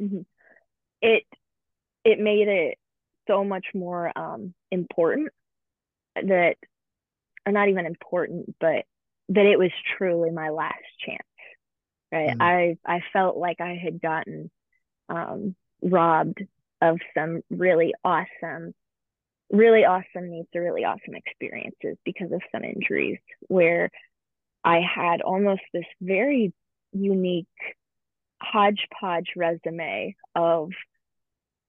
Mm-hmm. 0.00 0.20
It 1.00 1.24
it 2.04 2.18
made 2.18 2.48
it 2.48 2.78
so 3.28 3.44
much 3.44 3.66
more 3.74 4.10
um 4.16 4.54
important 4.70 5.28
that 6.16 6.56
or 7.46 7.52
not 7.52 7.68
even 7.68 7.86
important, 7.86 8.54
but 8.60 8.84
that 9.28 9.46
it 9.46 9.58
was 9.58 9.70
truly 9.96 10.30
my 10.30 10.50
last 10.50 10.82
chance. 11.04 11.18
Right. 12.10 12.30
Mm-hmm. 12.30 12.42
I 12.42 12.76
I 12.84 13.02
felt 13.12 13.36
like 13.36 13.60
I 13.60 13.78
had 13.82 14.00
gotten 14.00 14.50
um 15.08 15.54
robbed 15.82 16.42
of 16.82 16.98
some 17.16 17.42
really 17.48 17.94
awesome, 18.04 18.74
really 19.50 19.84
awesome 19.84 20.30
meets 20.30 20.50
or 20.54 20.62
really 20.62 20.84
awesome 20.84 21.14
experiences 21.14 21.96
because 22.04 22.32
of 22.32 22.42
some 22.50 22.64
injuries 22.64 23.18
where 23.48 23.88
I 24.64 24.80
had 24.80 25.22
almost 25.22 25.62
this 25.72 25.84
very 26.00 26.52
unique 26.92 27.46
hodgepodge 28.42 29.28
resume 29.36 30.16
of 30.34 30.70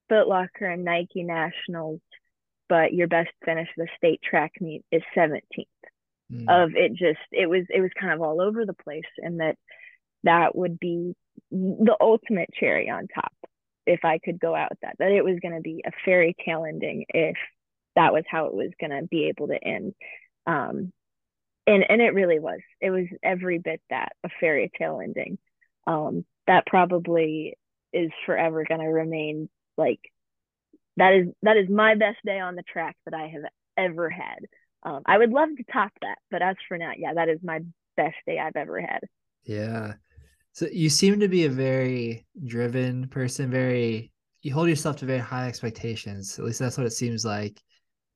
Foot 0.09 0.27
Locker 0.27 0.65
and 0.65 0.83
Nike 0.83 1.23
Nationals, 1.23 2.01
but 2.67 2.93
your 2.93 3.07
best 3.07 3.29
finish 3.45 3.69
the 3.77 3.87
state 3.95 4.21
track 4.21 4.53
meet 4.59 4.83
is 4.91 5.03
17th. 5.15 5.41
Mm. 6.31 6.49
Of 6.49 6.71
it 6.75 6.93
just 6.93 7.19
it 7.31 7.47
was 7.47 7.65
it 7.69 7.81
was 7.81 7.91
kind 7.99 8.13
of 8.13 8.21
all 8.21 8.41
over 8.41 8.65
the 8.65 8.73
place 8.73 9.03
and 9.17 9.41
that 9.41 9.57
that 10.23 10.55
would 10.55 10.79
be 10.79 11.13
the 11.51 11.95
ultimate 11.99 12.49
cherry 12.57 12.89
on 12.89 13.07
top 13.13 13.33
if 13.85 14.05
I 14.05 14.19
could 14.19 14.39
go 14.39 14.55
out 14.55 14.69
with 14.71 14.79
that, 14.81 14.95
that 14.99 15.11
it 15.11 15.23
was 15.23 15.39
going 15.41 15.55
to 15.55 15.61
be 15.61 15.83
a 15.85 15.91
fairy 16.05 16.35
tale 16.45 16.65
ending 16.65 17.05
if 17.09 17.37
that 17.95 18.13
was 18.13 18.23
how 18.29 18.45
it 18.45 18.53
was 18.53 18.71
going 18.79 18.91
to 18.91 19.07
be 19.07 19.25
able 19.25 19.47
to 19.47 19.63
end. 19.63 19.93
Um, 20.45 20.91
and, 21.67 21.85
and 21.87 22.01
it 22.01 22.13
really 22.13 22.39
was, 22.39 22.59
it 22.81 22.89
was 22.89 23.05
every 23.21 23.59
bit 23.59 23.81
that 23.89 24.13
a 24.23 24.29
fairy 24.39 24.71
tale 24.77 24.99
ending. 25.01 25.37
Um, 25.85 26.25
that 26.47 26.65
probably 26.65 27.57
is 27.91 28.11
forever 28.25 28.65
going 28.67 28.81
to 28.81 28.87
remain 28.87 29.49
like, 29.77 29.99
that 30.97 31.13
is, 31.13 31.27
that 31.41 31.57
is 31.57 31.69
my 31.69 31.95
best 31.95 32.17
day 32.25 32.39
on 32.39 32.55
the 32.55 32.63
track 32.63 32.95
that 33.05 33.13
I 33.13 33.27
have 33.27 33.43
ever 33.77 34.09
had. 34.09 34.39
Um, 34.83 35.01
I 35.05 35.17
would 35.17 35.31
love 35.31 35.49
to 35.55 35.63
top 35.71 35.91
that, 36.01 36.17
but 36.29 36.41
as 36.41 36.55
for 36.67 36.77
now, 36.77 36.91
yeah, 36.97 37.13
that 37.13 37.29
is 37.29 37.39
my 37.43 37.61
best 37.95 38.15
day 38.25 38.39
I've 38.39 38.55
ever 38.55 38.81
had. 38.81 38.99
Yeah. 39.43 39.93
So 40.53 40.67
you 40.71 40.89
seem 40.89 41.19
to 41.19 41.27
be 41.27 41.45
a 41.45 41.49
very 41.49 42.25
driven 42.45 43.07
person, 43.07 43.49
very 43.49 44.11
you 44.41 44.53
hold 44.53 44.69
yourself 44.69 44.97
to 44.97 45.05
very 45.05 45.19
high 45.19 45.47
expectations. 45.47 46.37
At 46.37 46.45
least 46.45 46.59
that's 46.59 46.77
what 46.77 46.85
it 46.87 46.91
seems 46.91 47.25
like. 47.25 47.61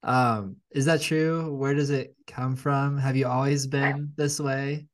Um, 0.04 0.58
is 0.72 0.86
that 0.86 1.02
true? 1.02 1.56
Where 1.56 1.74
does 1.76 1.90
it 1.92 2.16
come 2.28 2.56
from? 2.56 2.98
Have 2.98 3.16
you 3.18 3.28
always 3.28 3.68
been 3.68 4.14
this 4.18 4.40
way? 4.40 4.88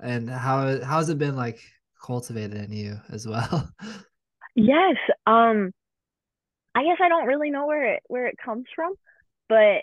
And 0.00 0.30
how 0.30 0.82
how 0.84 0.98
has 0.98 1.10
it 1.10 1.18
been 1.18 1.36
like 1.36 1.60
cultivated 2.02 2.56
in 2.56 2.72
you 2.72 3.00
as 3.10 3.26
well? 3.26 3.70
Yes. 4.54 4.96
Um 5.26 5.72
I 6.74 6.84
guess 6.84 6.98
I 7.00 7.08
don't 7.08 7.26
really 7.26 7.50
know 7.50 7.66
where 7.66 7.94
it 7.94 8.02
where 8.08 8.26
it 8.26 8.36
comes 8.44 8.66
from, 8.74 8.94
but 9.48 9.82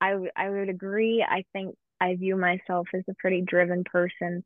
I 0.00 0.16
I 0.36 0.50
would 0.50 0.68
agree. 0.70 1.24
I 1.28 1.44
think 1.52 1.76
I 2.00 2.16
view 2.16 2.36
myself 2.36 2.88
as 2.94 3.04
a 3.08 3.14
pretty 3.18 3.42
driven 3.42 3.84
person, 3.84 4.44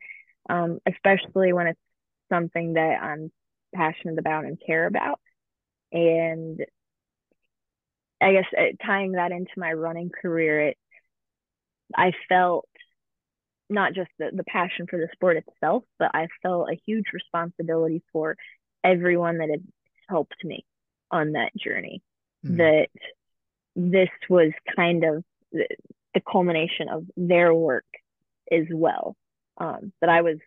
um, 0.50 0.80
especially 0.86 1.52
when 1.52 1.68
it's 1.68 1.80
something 2.28 2.74
that 2.74 3.02
I'm 3.02 3.30
passionate 3.74 4.18
about 4.18 4.44
and 4.44 4.58
care 4.64 4.86
about. 4.86 5.20
and 5.92 6.64
I 8.20 8.32
guess 8.32 8.46
uh, 8.56 8.84
tying 8.84 9.12
that 9.12 9.30
into 9.30 9.52
my 9.56 9.72
running 9.72 10.10
career, 10.10 10.68
it 10.68 10.78
I 11.96 12.12
felt 12.28 12.68
not 13.70 13.94
just 13.94 14.10
the, 14.18 14.30
the 14.32 14.44
passion 14.44 14.86
for 14.88 14.98
the 14.98 15.08
sport 15.12 15.36
itself, 15.36 15.84
but 15.98 16.10
I 16.14 16.28
felt 16.42 16.70
a 16.70 16.80
huge 16.86 17.06
responsibility 17.12 18.02
for 18.12 18.36
everyone 18.82 19.38
that 19.38 19.50
had 19.50 19.62
helped 20.08 20.44
me 20.44 20.64
on 21.10 21.32
that 21.32 21.52
journey. 21.56 22.02
Mm. 22.44 22.56
That 22.58 22.88
this 23.76 24.10
was 24.28 24.52
kind 24.74 25.04
of 25.04 25.24
the, 25.52 25.66
the, 26.14 26.20
culmination 26.20 26.88
of 26.88 27.04
their 27.16 27.54
work 27.54 27.86
as 28.50 28.64
well. 28.72 29.16
Um, 29.58 29.92
that 30.00 30.10
I 30.10 30.22
was 30.22 30.38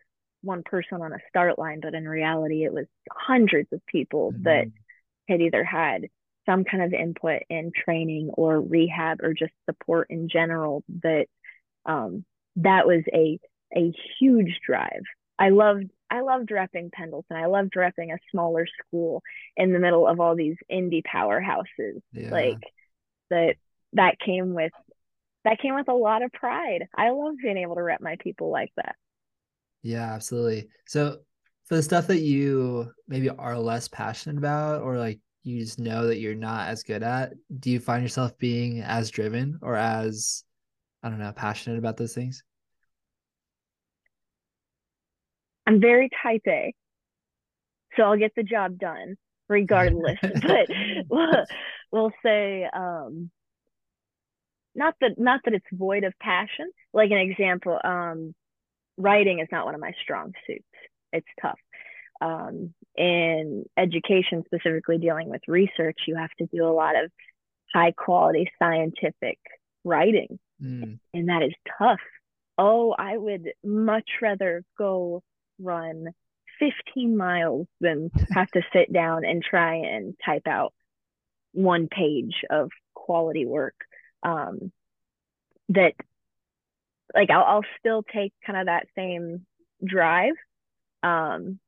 one 0.41 0.63
person 0.63 1.01
on 1.01 1.13
a 1.13 1.19
start 1.29 1.59
line, 1.59 1.79
but 1.81 1.93
in 1.93 2.07
reality, 2.07 2.63
it 2.63 2.73
was 2.73 2.85
hundreds 3.11 3.71
of 3.71 3.85
people 3.85 4.31
mm-hmm. 4.31 4.43
that 4.43 4.65
had 5.27 5.41
either 5.41 5.63
had 5.63 6.07
some 6.45 6.63
kind 6.63 6.83
of 6.83 6.93
input 6.93 7.43
in 7.49 7.71
training 7.75 8.29
or 8.33 8.59
rehab 8.59 9.21
or 9.21 9.33
just 9.33 9.53
support 9.69 10.07
in 10.09 10.27
general 10.29 10.83
that 11.03 11.27
um, 11.85 12.25
that 12.57 12.85
was 12.85 13.03
a 13.13 13.39
a 13.73 13.93
huge 14.19 14.59
drive 14.65 15.03
i 15.39 15.47
loved 15.47 15.89
i 16.09 16.19
loved 16.19 16.49
repping 16.49 16.91
pendleton 16.91 17.37
i 17.37 17.45
loved 17.45 17.71
repping 17.73 18.13
a 18.13 18.19
smaller 18.29 18.67
school 18.67 19.23
in 19.55 19.71
the 19.71 19.79
middle 19.79 20.05
of 20.05 20.19
all 20.19 20.35
these 20.35 20.57
Indy 20.67 21.01
powerhouses 21.01 22.01
yeah. 22.11 22.29
like 22.29 22.59
that 23.29 23.55
that 23.93 24.19
came 24.19 24.53
with 24.53 24.73
that 25.45 25.59
came 25.61 25.73
with 25.73 25.87
a 25.87 25.93
lot 25.93 26.21
of 26.21 26.33
pride 26.33 26.85
i 26.97 27.11
love 27.11 27.35
being 27.41 27.57
able 27.57 27.75
to 27.75 27.83
rep 27.83 28.01
my 28.01 28.17
people 28.19 28.51
like 28.51 28.71
that 28.75 28.97
yeah 29.81 30.13
absolutely. 30.13 30.67
So 30.87 31.19
for 31.65 31.75
the 31.75 31.83
stuff 31.83 32.07
that 32.07 32.19
you 32.19 32.91
maybe 33.07 33.29
are 33.29 33.57
less 33.57 33.87
passionate 33.87 34.37
about 34.37 34.81
or 34.81 34.97
like 34.97 35.19
you 35.43 35.59
just 35.59 35.79
know 35.79 36.07
that 36.07 36.19
you're 36.19 36.35
not 36.35 36.67
as 36.67 36.83
good 36.83 37.01
at 37.01 37.33
do 37.59 37.71
you 37.71 37.79
find 37.79 38.03
yourself 38.03 38.37
being 38.37 38.81
as 38.81 39.09
driven 39.09 39.57
or 39.63 39.75
as 39.75 40.43
i 41.01 41.09
don't 41.09 41.17
know 41.17 41.31
passionate 41.31 41.79
about 41.79 41.97
those 41.97 42.13
things? 42.13 42.43
I'm 45.65 45.79
very 45.79 46.09
type 46.21 46.41
a. 46.47 46.73
So 47.95 48.03
i'll 48.03 48.17
get 48.17 48.33
the 48.35 48.43
job 48.43 48.77
done 48.77 49.15
regardless 49.47 50.19
but 50.41 50.67
we'll, 51.09 51.45
we'll 51.91 52.11
say 52.23 52.67
um 52.73 53.31
not 54.75 54.95
that 55.01 55.17
not 55.17 55.41
that 55.45 55.53
it's 55.53 55.65
void 55.71 56.03
of 56.03 56.13
passion. 56.19 56.71
Like 56.93 57.11
an 57.11 57.17
example 57.17 57.79
um 57.83 58.33
writing 58.97 59.39
is 59.39 59.47
not 59.51 59.65
one 59.65 59.75
of 59.75 59.81
my 59.81 59.93
strong 60.03 60.33
suits 60.45 60.65
it's 61.13 61.27
tough 61.41 61.59
um, 62.21 62.73
in 62.95 63.65
education, 63.77 64.43
specifically 64.45 64.99
dealing 64.99 65.29
with 65.29 65.41
research, 65.47 66.01
you 66.07 66.15
have 66.15 66.29
to 66.37 66.45
do 66.45 66.65
a 66.65 66.71
lot 66.71 66.95
of 66.95 67.11
high 67.73 67.91
quality 67.91 68.49
scientific 68.59 69.39
writing. 69.83 70.39
Mm. 70.61 70.99
And 71.13 71.29
that 71.29 71.41
is 71.41 71.53
tough. 71.79 71.99
Oh, 72.57 72.93
I 72.97 73.17
would 73.17 73.49
much 73.63 74.09
rather 74.21 74.63
go 74.77 75.23
run 75.59 76.07
15 76.59 77.17
miles 77.17 77.65
than 77.79 78.11
have 78.31 78.49
to 78.49 78.61
sit 78.71 78.93
down 78.93 79.25
and 79.25 79.43
try 79.43 79.75
and 79.77 80.13
type 80.23 80.47
out 80.47 80.73
one 81.53 81.87
page 81.87 82.43
of 82.49 82.69
quality 82.93 83.45
work. 83.45 83.75
Um, 84.21 84.71
that, 85.69 85.93
like, 87.13 87.29
I'll, 87.29 87.43
I'll 87.43 87.65
still 87.79 88.03
take 88.03 88.33
kind 88.45 88.59
of 88.59 88.65
that 88.67 88.87
same 88.95 89.45
drive. 89.85 90.33
Um, 91.03 91.59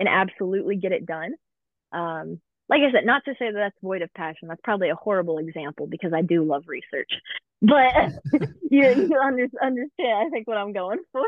and 0.00 0.08
absolutely 0.08 0.76
get 0.76 0.92
it 0.92 1.06
done. 1.06 1.34
Um, 1.92 2.40
like 2.68 2.80
I 2.80 2.90
said, 2.92 3.04
not 3.04 3.22
to 3.26 3.34
say 3.38 3.52
that 3.52 3.58
that's 3.58 3.76
void 3.82 4.02
of 4.02 4.12
passion. 4.14 4.48
That's 4.48 4.60
probably 4.64 4.88
a 4.88 4.94
horrible 4.94 5.38
example 5.38 5.86
because 5.86 6.12
I 6.12 6.22
do 6.22 6.42
love 6.42 6.64
research, 6.66 7.10
but 7.62 8.12
you, 8.70 9.08
you 9.08 9.20
under, 9.22 9.46
understand. 9.62 10.26
I 10.26 10.30
think 10.30 10.48
what 10.48 10.56
I'm 10.56 10.72
going 10.72 10.98
for. 11.12 11.22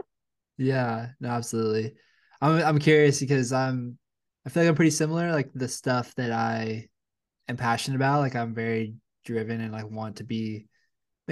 Yeah, 0.56 1.08
no, 1.20 1.28
absolutely. 1.28 1.94
I'm 2.40 2.62
I'm 2.62 2.78
curious 2.78 3.20
because 3.20 3.52
I'm 3.52 3.98
I 4.46 4.50
feel 4.50 4.62
like 4.62 4.70
I'm 4.70 4.76
pretty 4.76 4.90
similar. 4.90 5.32
Like 5.32 5.50
the 5.54 5.68
stuff 5.68 6.14
that 6.16 6.32
I 6.32 6.88
am 7.48 7.56
passionate 7.56 7.96
about, 7.96 8.20
like 8.20 8.36
I'm 8.36 8.54
very 8.54 8.94
driven 9.24 9.60
and 9.60 9.72
like 9.72 9.88
want 9.90 10.16
to 10.16 10.24
be 10.24 10.66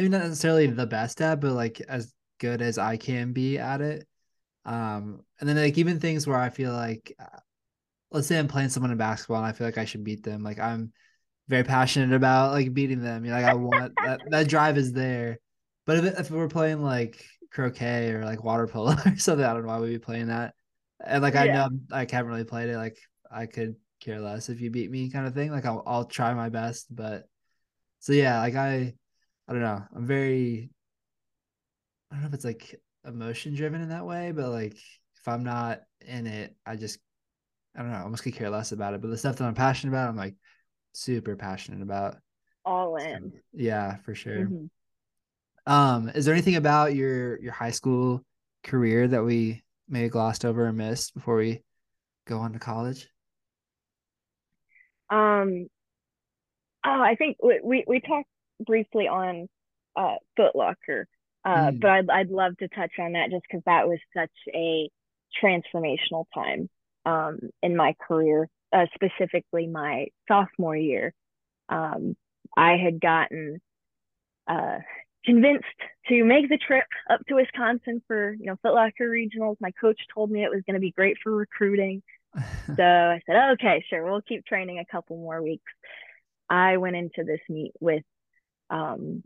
maybe 0.01 0.09
not 0.09 0.23
necessarily 0.23 0.67
the 0.67 0.87
best 0.87 1.21
at, 1.21 1.41
but 1.41 1.53
like 1.53 1.83
as 1.87 2.11
good 2.39 2.63
as 2.63 2.79
I 2.79 2.97
can 2.97 3.33
be 3.33 3.59
at 3.59 3.83
it. 3.83 4.07
Um, 4.65 5.21
and 5.39 5.47
then 5.47 5.57
like 5.57 5.77
even 5.77 6.01
things 6.01 6.27
where 6.27 6.39
I 6.39 6.49
feel 6.49 6.73
like, 6.73 7.15
uh, 7.21 7.39
let's 8.11 8.27
say 8.27 8.39
I'm 8.39 8.49
playing 8.49 8.71
someone 8.71 8.93
in 8.93 8.97
basketball 8.97 9.37
and 9.37 9.47
I 9.47 9.53
feel 9.53 9.67
like 9.67 9.77
I 9.77 9.85
should 9.85 10.03
beat 10.03 10.23
them. 10.23 10.43
Like 10.43 10.59
I'm 10.59 10.93
very 11.49 11.65
passionate 11.65 12.17
about 12.17 12.53
like 12.53 12.73
beating 12.73 13.03
them. 13.03 13.27
You 13.27 13.31
know, 13.33 13.37
like 13.37 13.45
I 13.45 13.55
want 13.55 13.93
that 14.05 14.21
that 14.31 14.49
drive 14.49 14.79
is 14.79 14.95
there. 14.95 15.39
But 15.85 15.99
if 15.99 16.21
if 16.21 16.31
we're 16.31 16.49
playing 16.49 16.83
like 16.83 17.23
croquet 17.53 18.13
or 18.13 18.25
like 18.25 18.43
water 18.43 18.67
polo 18.67 18.93
or 19.07 19.19
something, 19.19 19.45
I 19.45 19.53
don't 19.53 19.63
know 19.63 19.69
why 19.69 19.81
we'd 19.81 19.91
be 19.91 19.99
playing 19.99 20.29
that. 20.29 20.55
And 21.05 21.23
like 21.23 21.37
I 21.37 21.47
know 21.49 21.69
I 21.93 22.07
haven't 22.11 22.31
really 22.31 22.45
played 22.45 22.71
it. 22.71 22.77
Like 22.79 22.97
I 23.31 23.45
could 23.45 23.77
care 24.01 24.21
less 24.21 24.49
if 24.49 24.63
you 24.63 24.71
beat 24.71 24.91
me, 24.91 25.11
kind 25.11 25.27
of 25.27 25.35
thing. 25.35 25.51
Like 25.51 25.67
I'll 25.67 25.83
I'll 25.87 26.05
try 26.07 26.33
my 26.33 26.49
best, 26.49 26.87
but 26.91 27.25
so 27.99 28.15
yeah, 28.15 28.41
like 28.41 28.55
I 28.55 28.95
I 29.51 29.53
don't 29.53 29.63
know. 29.63 29.83
I'm 29.97 30.07
very 30.07 30.71
I 32.11 32.15
don't 32.15 32.23
know 32.23 32.29
if 32.29 32.35
it's 32.35 32.45
like 32.45 32.81
emotion 33.05 33.55
driven 33.55 33.81
in 33.81 33.89
that 33.89 34.07
way, 34.07 34.31
but 34.31 34.51
like 34.51 34.75
if 34.75 35.27
I'm 35.27 35.43
not 35.43 35.81
in 36.07 36.29
it, 36.29 36.55
I 36.65 36.77
just 36.77 37.01
I 37.77 37.83
don't 37.83 37.91
know, 37.91 37.99
I 37.99 38.03
almost 38.03 38.23
could 38.23 38.35
care 38.35 38.49
less 38.49 38.71
about 38.71 38.95
it. 38.95 39.01
But 39.01 39.11
the 39.11 39.19
stuff 39.19 39.37
that 39.37 39.45
I'm 39.45 39.55
passionate 39.55 39.91
about, 39.93 40.09
I'm 40.09 40.17
like 40.17 40.37
super 40.93 41.35
passionate 41.35 41.83
about. 41.83 42.17
All 42.65 42.95
in. 42.97 43.33
So, 43.33 43.39
yeah, 43.53 43.97
for 44.05 44.15
sure. 44.15 44.47
Mm-hmm. 44.47 45.73
Um, 45.73 46.09
is 46.15 46.25
there 46.25 46.35
anything 46.35 46.57
about 46.57 46.95
your 46.95 47.41
your 47.43 47.53
high 47.53 47.71
school 47.73 48.25
career 48.63 49.09
that 49.09 49.25
we 49.25 49.65
may 49.89 50.03
have 50.03 50.13
glossed 50.13 50.45
over 50.45 50.65
or 50.65 50.73
missed 50.73 51.13
before 51.15 51.35
we 51.35 51.65
go 52.25 52.39
on 52.39 52.53
to 52.53 52.61
college? 52.61 53.09
Um, 55.11 55.67
oh, 56.87 57.03
I 57.03 57.17
think 57.17 57.39
we 57.43 57.61
we, 57.65 57.85
we 57.89 58.01
talked 58.01 58.29
briefly 58.65 59.09
on 59.09 59.49
uh 59.97 60.17
Foot 60.37 60.55
Locker 60.55 61.09
uh, 61.45 61.71
mm. 61.71 61.81
But 61.81 61.91
I'd 61.91 62.11
I'd 62.11 62.31
love 62.31 62.57
to 62.59 62.69
touch 62.69 62.93
on 62.99 63.13
that 63.13 63.31
just 63.31 63.43
because 63.43 63.63
that 63.67 63.89
was 63.89 63.99
such 64.15 64.31
a 64.55 64.91
transformational 65.43 66.27
time 66.35 66.69
um, 67.07 67.39
in 67.63 67.77
my 67.77 67.95
career, 68.07 68.49
uh, 68.73 68.87
specifically 68.95 69.67
my 69.67 70.09
sophomore 70.29 70.77
year. 70.77 71.15
Um, 71.69 72.17
I 72.57 72.77
had 72.77 73.01
gotten 73.01 73.61
uh, 74.47 74.79
convinced 75.25 75.65
to 76.09 76.25
make 76.25 76.49
the 76.49 76.59
trip 76.59 76.87
up 77.09 77.21
to 77.29 77.37
Wisconsin 77.37 78.03
for 78.07 78.33
you 78.39 78.47
know 78.47 78.57
Foot 78.63 78.75
Locker 78.75 79.09
regionals. 79.09 79.57
My 79.61 79.71
coach 79.81 80.01
told 80.13 80.31
me 80.31 80.45
it 80.45 80.51
was 80.51 80.63
going 80.67 80.75
to 80.75 80.81
be 80.81 80.93
great 80.93 81.17
for 81.23 81.35
recruiting, 81.35 82.03
so 82.77 82.83
I 82.83 83.21
said, 83.25 83.53
okay, 83.53 83.83
sure, 83.89 84.05
we'll 84.05 84.21
keep 84.21 84.45
training 84.45 84.79
a 84.79 84.93
couple 84.93 85.17
more 85.17 85.43
weeks. 85.43 85.73
I 86.51 86.77
went 86.77 86.97
into 86.97 87.25
this 87.25 87.41
meet 87.49 87.73
with 87.81 88.03
um, 88.71 89.23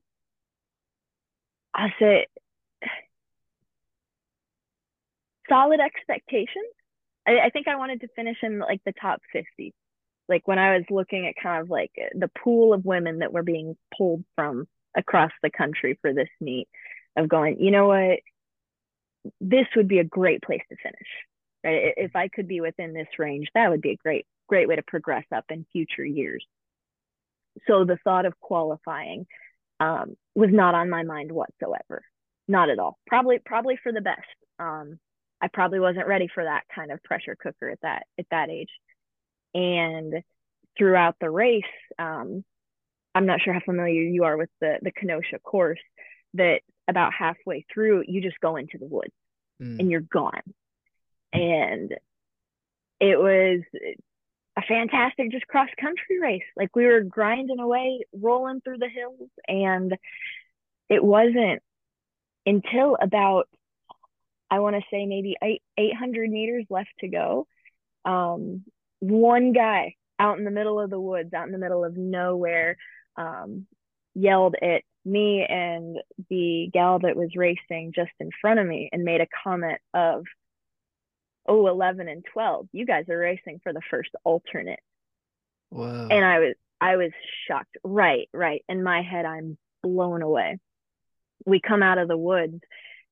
I 1.75 1.93
say 1.99 2.27
solid 5.49 5.81
expectations. 5.81 6.73
I, 7.27 7.41
I 7.41 7.51
think 7.51 7.69
I 7.69 7.77
wanted 7.77 8.01
to 8.01 8.09
finish 8.17 8.39
in 8.43 8.59
like 8.59 8.81
the 8.85 8.93
top 8.93 9.21
50. 9.33 9.73
Like 10.29 10.49
when 10.49 10.59
I 10.59 10.77
was 10.77 10.85
looking 10.91 11.27
at 11.27 11.35
kind 11.41 11.61
of 11.61 11.71
like 11.71 11.93
the 12.15 12.31
pool 12.43 12.73
of 12.73 12.85
women 12.85 13.19
that 13.19 13.33
were 13.33 13.43
being 13.43 13.77
pulled 13.97 14.25
from 14.35 14.67
across 14.97 15.33
the 15.43 15.51
country 15.51 15.99
for 16.01 16.15
this 16.15 16.29
meet, 16.41 16.69
of 17.17 17.29
going, 17.29 17.61
you 17.61 17.71
know 17.71 17.89
what, 17.89 18.21
this 19.41 19.67
would 19.77 19.89
be 19.89 19.99
a 19.99 20.05
great 20.05 20.43
place 20.43 20.63
to 20.69 20.77
finish. 20.77 21.09
Right? 21.63 21.95
If 21.97 22.17
I 22.17 22.29
could 22.29 22.49
be 22.49 22.61
within 22.61 22.93
this 22.93 23.09
range, 23.19 23.49
that 23.55 23.71
would 23.71 23.81
be 23.81 23.93
a 23.93 23.97
great, 23.97 24.27
great 24.49 24.69
way 24.69 24.77
to 24.77 24.83
progress 24.83 25.25
up 25.35 25.45
in 25.51 25.67
future 25.73 26.05
years. 26.05 26.45
So 27.67 27.85
the 27.85 27.99
thought 28.05 28.27
of 28.27 28.39
qualifying 28.41 29.27
um, 29.81 30.17
was 30.35 30.51
not 30.53 30.75
on 30.75 30.91
my 30.91 31.03
mind 31.03 31.33
whatsoever. 31.33 32.03
Not 32.47 32.71
at 32.71 32.79
all. 32.79 32.99
Probably, 33.07 33.39
probably 33.45 33.79
for 33.83 33.93
the 33.93 34.01
best. 34.01 34.21
Um, 34.59 34.99
I 35.41 35.49
probably 35.49 35.81
wasn't 35.81 36.07
ready 36.07 36.29
for 36.33 36.45
that 36.45 36.63
kind 36.75 36.91
of 36.91 37.03
pressure 37.03 37.37
cooker 37.39 37.69
at 37.69 37.81
that 37.83 38.05
at 38.19 38.27
that 38.31 38.51
age. 38.51 38.71
And 39.53 40.23
throughout 40.77 41.17
the 41.21 41.31
race, 41.31 41.63
um, 41.99 42.45
I'm 43.15 43.27
not 43.27 43.41
sure 43.43 43.53
how 43.53 43.61
familiar 43.61 44.03
you 44.03 44.25
are 44.25 44.37
with 44.37 44.51
the 44.61 44.79
the 44.83 44.91
Kenosha 44.91 45.39
course. 45.43 45.81
That 46.35 46.61
about 46.89 47.13
halfway 47.15 47.65
through, 47.73 48.05
you 48.09 48.21
just 48.21 48.41
go 48.41 48.57
into 48.57 48.79
the 48.79 48.87
woods 48.87 49.13
mm. 49.63 49.79
and 49.79 49.91
you're 49.91 50.01
gone. 50.01 50.43
And 51.33 51.95
it 53.01 53.19
was 53.19 53.61
a 54.57 54.63
fantastic 54.63 55.31
just 55.31 55.47
cross 55.47 55.69
country 55.81 56.21
race. 56.21 56.43
Like 56.57 56.75
we 56.77 56.87
were 56.87 57.01
grinding 57.01 57.61
away, 57.61 58.01
rolling 58.13 58.61
through 58.61 58.79
the 58.79 58.89
hills, 58.89 59.31
and 59.49 59.97
it 60.89 61.03
wasn't 61.03 61.63
until 62.47 62.97
about 63.01 63.49
I 64.51 64.61
want 64.61 64.77
to 64.77 64.83
say 64.91 65.07
maybe 65.07 65.37
eight 65.43 65.63
eight 65.79 65.97
hundred 65.97 66.31
meters 66.31 66.67
left 66.71 66.91
to 67.01 67.09
go. 67.09 67.47
Um, 68.05 68.65
one 69.01 69.53
guy 69.53 69.95
out 70.19 70.39
in 70.39 70.45
the 70.45 70.51
middle 70.51 70.81
of 70.81 70.91
the 70.91 71.01
woods, 71.01 71.33
out 71.35 71.47
in 71.47 71.53
the 71.53 71.59
middle 71.59 71.85
of 71.85 71.97
nowhere, 71.97 72.77
um, 73.17 73.67
yelled 74.15 74.55
at 74.61 74.83
me 75.05 75.45
and 75.49 75.99
the 76.31 76.71
gal 76.73 76.99
that 77.01 77.17
was 77.17 77.37
racing 77.37 77.93
just 77.95 78.13
in 78.21 78.31
front 78.41 78.61
of 78.61 78.67
me 78.67 78.89
and 78.93 79.05
made 79.05 79.21
a 79.21 79.27
comment 79.43 79.79
of, 79.93 80.25
oh, 81.47 81.67
11 81.67 82.09
and 82.09 82.25
12, 82.33 82.69
you 82.73 82.87
guys 82.87 83.09
are 83.09 83.19
racing 83.19 83.61
for 83.63 83.73
the 83.73 83.83
first 83.91 84.11
alternate. 84.25 84.81
Whoa. 85.71 86.09
And 86.11 86.25
I 86.25 86.39
was, 86.39 86.55
I 86.81 86.97
was 86.97 87.11
shocked. 87.49 87.77
Right, 87.83 88.29
right. 88.33 88.65
In 88.69 88.83
my 88.83 89.03
head, 89.03 89.25
I'm 89.25 89.59
blown 89.83 90.23
away. 90.23 90.59
We 91.47 91.61
come 91.61 91.83
out 91.83 91.99
of 91.99 92.09
the 92.09 92.17
woods 92.17 92.61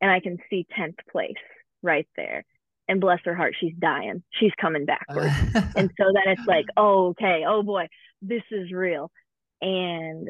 and 0.00 0.10
I 0.10 0.20
can 0.20 0.38
see 0.48 0.66
10th 0.78 0.98
place 1.10 1.34
right 1.82 2.08
there. 2.16 2.44
And 2.88 3.00
bless 3.00 3.20
her 3.24 3.34
heart, 3.34 3.54
she's 3.58 3.74
dying. 3.78 4.22
She's 4.32 4.52
coming 4.60 4.84
backwards. 4.84 5.32
and 5.76 5.90
so 5.96 6.04
then 6.12 6.36
it's 6.36 6.46
like, 6.46 6.66
oh, 6.76 7.08
okay, 7.08 7.44
oh 7.46 7.62
boy, 7.62 7.88
this 8.20 8.42
is 8.50 8.72
real. 8.72 9.10
And 9.60 10.28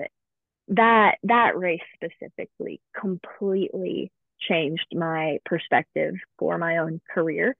that 0.68 1.16
that 1.24 1.56
race 1.58 1.80
specifically 1.94 2.80
completely 2.98 4.12
changed 4.40 4.86
my 4.92 5.38
perspective 5.44 6.14
for 6.38 6.58
my 6.58 6.78
own 6.78 7.00
career. 7.12 7.56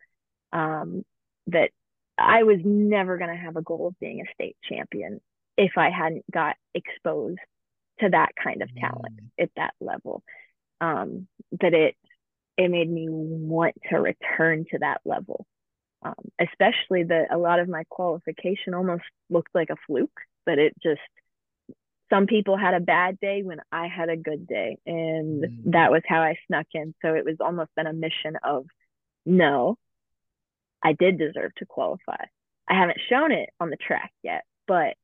Um, 0.53 1.05
that 1.48 1.70
I 2.18 2.42
was 2.42 2.59
never 2.64 3.18
going 3.18 3.30
to 3.30 3.42
have 3.42 3.57
a 3.57 3.62
goal 3.62 3.88
of 3.88 3.98
being 3.98 4.20
a 4.20 4.32
state 4.34 4.57
champion 4.68 5.20
if 5.57 5.72
I 5.76 5.90
hadn't 5.90 6.24
got 6.30 6.57
exposed 6.74 7.38
to 8.00 8.09
that 8.11 8.30
kind 8.42 8.62
of 8.62 8.74
talent 8.74 9.16
mm. 9.16 9.42
at 9.42 9.50
that 9.57 9.74
level. 9.80 10.22
Um, 10.80 11.28
that 11.61 11.74
it 11.74 11.96
it 12.59 12.68
made 12.68 12.90
me 12.90 13.07
want 13.09 13.74
to 13.90 13.96
return 13.96 14.66
to 14.70 14.78
that 14.78 15.00
level. 15.05 15.46
Um, 16.03 16.14
especially 16.40 17.05
that 17.05 17.28
a 17.30 17.38
lot 17.38 17.61
of 17.61 17.68
my 17.68 17.84
qualification 17.88 18.74
almost 18.74 19.05
looked 19.30 19.55
like 19.55 19.70
a 19.70 19.76
fluke, 19.86 20.20
but 20.44 20.59
it 20.59 20.74
just 20.82 21.00
some 22.12 22.26
people 22.26 22.59
had 22.59 22.74
a 22.74 22.80
bad 22.80 23.18
day 23.20 23.42
when 23.42 23.61
I 23.70 23.86
had 23.86 24.09
a 24.09 24.16
good 24.16 24.46
day. 24.46 24.76
And 24.84 25.44
mm. 25.44 25.72
that 25.72 25.90
was 25.90 26.03
how 26.07 26.20
I 26.20 26.36
snuck 26.46 26.66
in. 26.74 26.94
So 27.03 27.14
it 27.14 27.24
was 27.24 27.36
almost 27.40 27.70
been 27.74 27.86
a 27.86 27.92
mission 27.92 28.36
of 28.42 28.66
no, 29.24 29.76
I 30.83 30.93
did 30.93 31.18
deserve 31.18 31.55
to 31.57 31.66
qualify. 31.66 32.24
I 32.68 32.74
haven't 32.74 33.01
shown 33.09 33.33
it 33.33 33.51
on 33.61 33.70
the 33.70 33.76
track 33.76 34.12
yet, 34.22 34.45
but 34.66 34.95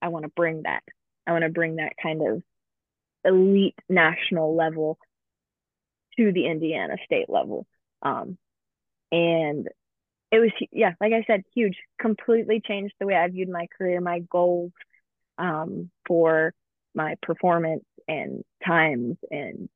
I 0.00 0.08
want 0.08 0.24
to 0.24 0.32
bring 0.34 0.62
that. 0.62 0.82
I 1.26 1.32
want 1.32 1.42
to 1.42 1.50
bring 1.50 1.76
that 1.76 1.94
kind 2.02 2.22
of 2.26 2.42
elite 3.24 3.78
national 3.88 4.56
level 4.56 4.98
to 6.16 6.32
the 6.32 6.46
Indiana 6.46 6.96
state 7.04 7.28
level. 7.28 7.66
Um, 8.02 8.38
and 9.12 9.68
it 10.30 10.38
was, 10.38 10.50
yeah, 10.72 10.94
like 11.00 11.12
I 11.12 11.24
said, 11.26 11.42
huge, 11.54 11.76
completely 12.00 12.60
changed 12.60 12.94
the 12.98 13.06
way 13.06 13.14
I 13.14 13.28
viewed 13.28 13.48
my 13.48 13.66
career, 13.76 14.00
my 14.00 14.20
goals, 14.20 14.72
um, 15.38 15.90
for 16.06 16.52
my 16.94 17.14
performance 17.22 17.84
and 18.06 18.42
times 18.66 19.16
and 19.30 19.68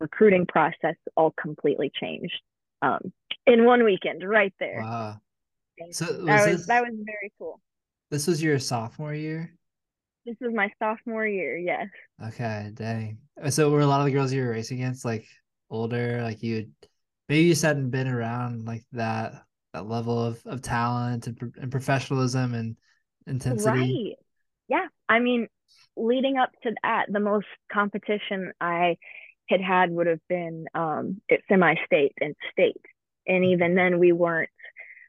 recruiting 0.00 0.46
process 0.46 0.96
all 1.16 1.30
completely 1.30 1.90
changed 1.94 2.40
um, 2.82 3.12
in 3.46 3.64
one 3.64 3.84
weekend 3.84 4.26
right 4.26 4.54
there. 4.58 4.80
Wow. 4.80 5.16
so 5.90 6.04
that 6.04 6.46
was 6.46 6.56
this, 6.58 6.66
that 6.66 6.82
was 6.82 6.94
very 7.04 7.32
cool. 7.38 7.60
This 8.10 8.26
was 8.26 8.42
your 8.42 8.58
sophomore 8.58 9.14
year? 9.14 9.54
This 10.24 10.36
was 10.40 10.52
my 10.54 10.70
sophomore 10.78 11.26
year, 11.26 11.56
yes. 11.56 11.88
Okay, 12.28 12.70
dang. 12.74 13.18
So 13.50 13.70
were 13.70 13.80
a 13.80 13.86
lot 13.86 14.00
of 14.00 14.06
the 14.06 14.12
girls 14.12 14.32
you 14.32 14.42
were 14.42 14.50
racing 14.50 14.78
against 14.78 15.04
like 15.04 15.26
older, 15.68 16.22
like 16.22 16.42
you 16.42 16.68
maybe 17.28 17.44
you 17.44 17.52
just 17.52 17.62
hadn't 17.62 17.90
been 17.90 18.08
around 18.08 18.64
like 18.64 18.84
that 18.92 19.44
that 19.72 19.88
level 19.88 20.24
of, 20.24 20.40
of 20.46 20.62
talent 20.62 21.26
and, 21.26 21.52
and 21.60 21.70
professionalism 21.70 22.54
and 22.54 22.76
intensity. 23.26 24.16
Right 24.16 24.24
yeah, 24.68 24.86
I 25.08 25.20
mean, 25.20 25.48
leading 25.96 26.36
up 26.36 26.50
to 26.62 26.72
that, 26.82 27.06
the 27.10 27.20
most 27.20 27.46
competition 27.72 28.52
I 28.60 28.96
had 29.48 29.60
had 29.60 29.90
would 29.90 30.06
have 30.06 30.26
been 30.28 30.66
um, 30.74 31.20
at 31.30 31.40
semi-state 31.48 32.12
and 32.20 32.34
state, 32.52 32.80
and 33.26 33.44
even 33.44 33.74
then 33.74 33.98
we 33.98 34.12
weren't 34.12 34.50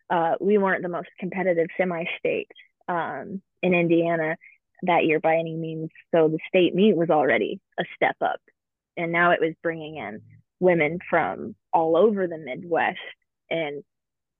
uh, 0.10 0.36
we 0.40 0.58
weren't 0.58 0.84
the 0.84 0.90
most 0.90 1.10
competitive 1.20 1.68
semi-state 1.78 2.52
um, 2.88 3.42
in 3.64 3.74
Indiana 3.74 4.38
that 4.84 5.06
year 5.06 5.20
by 5.20 5.38
any 5.38 5.56
means. 5.56 5.90
So 6.14 6.28
the 6.28 6.38
state 6.48 6.76
meet 6.76 6.96
was 6.96 7.10
already 7.10 7.60
a 7.80 7.84
step 7.96 8.16
up, 8.22 8.40
and 8.98 9.12
now 9.12 9.32
it 9.32 9.42
was 9.42 9.54
bringing 9.64 9.98
in 9.98 10.22
women 10.60 11.00
from 11.10 11.56
all 11.74 11.98
over 11.98 12.28
the 12.28 12.38
Midwest, 12.38 13.00
and 13.50 13.84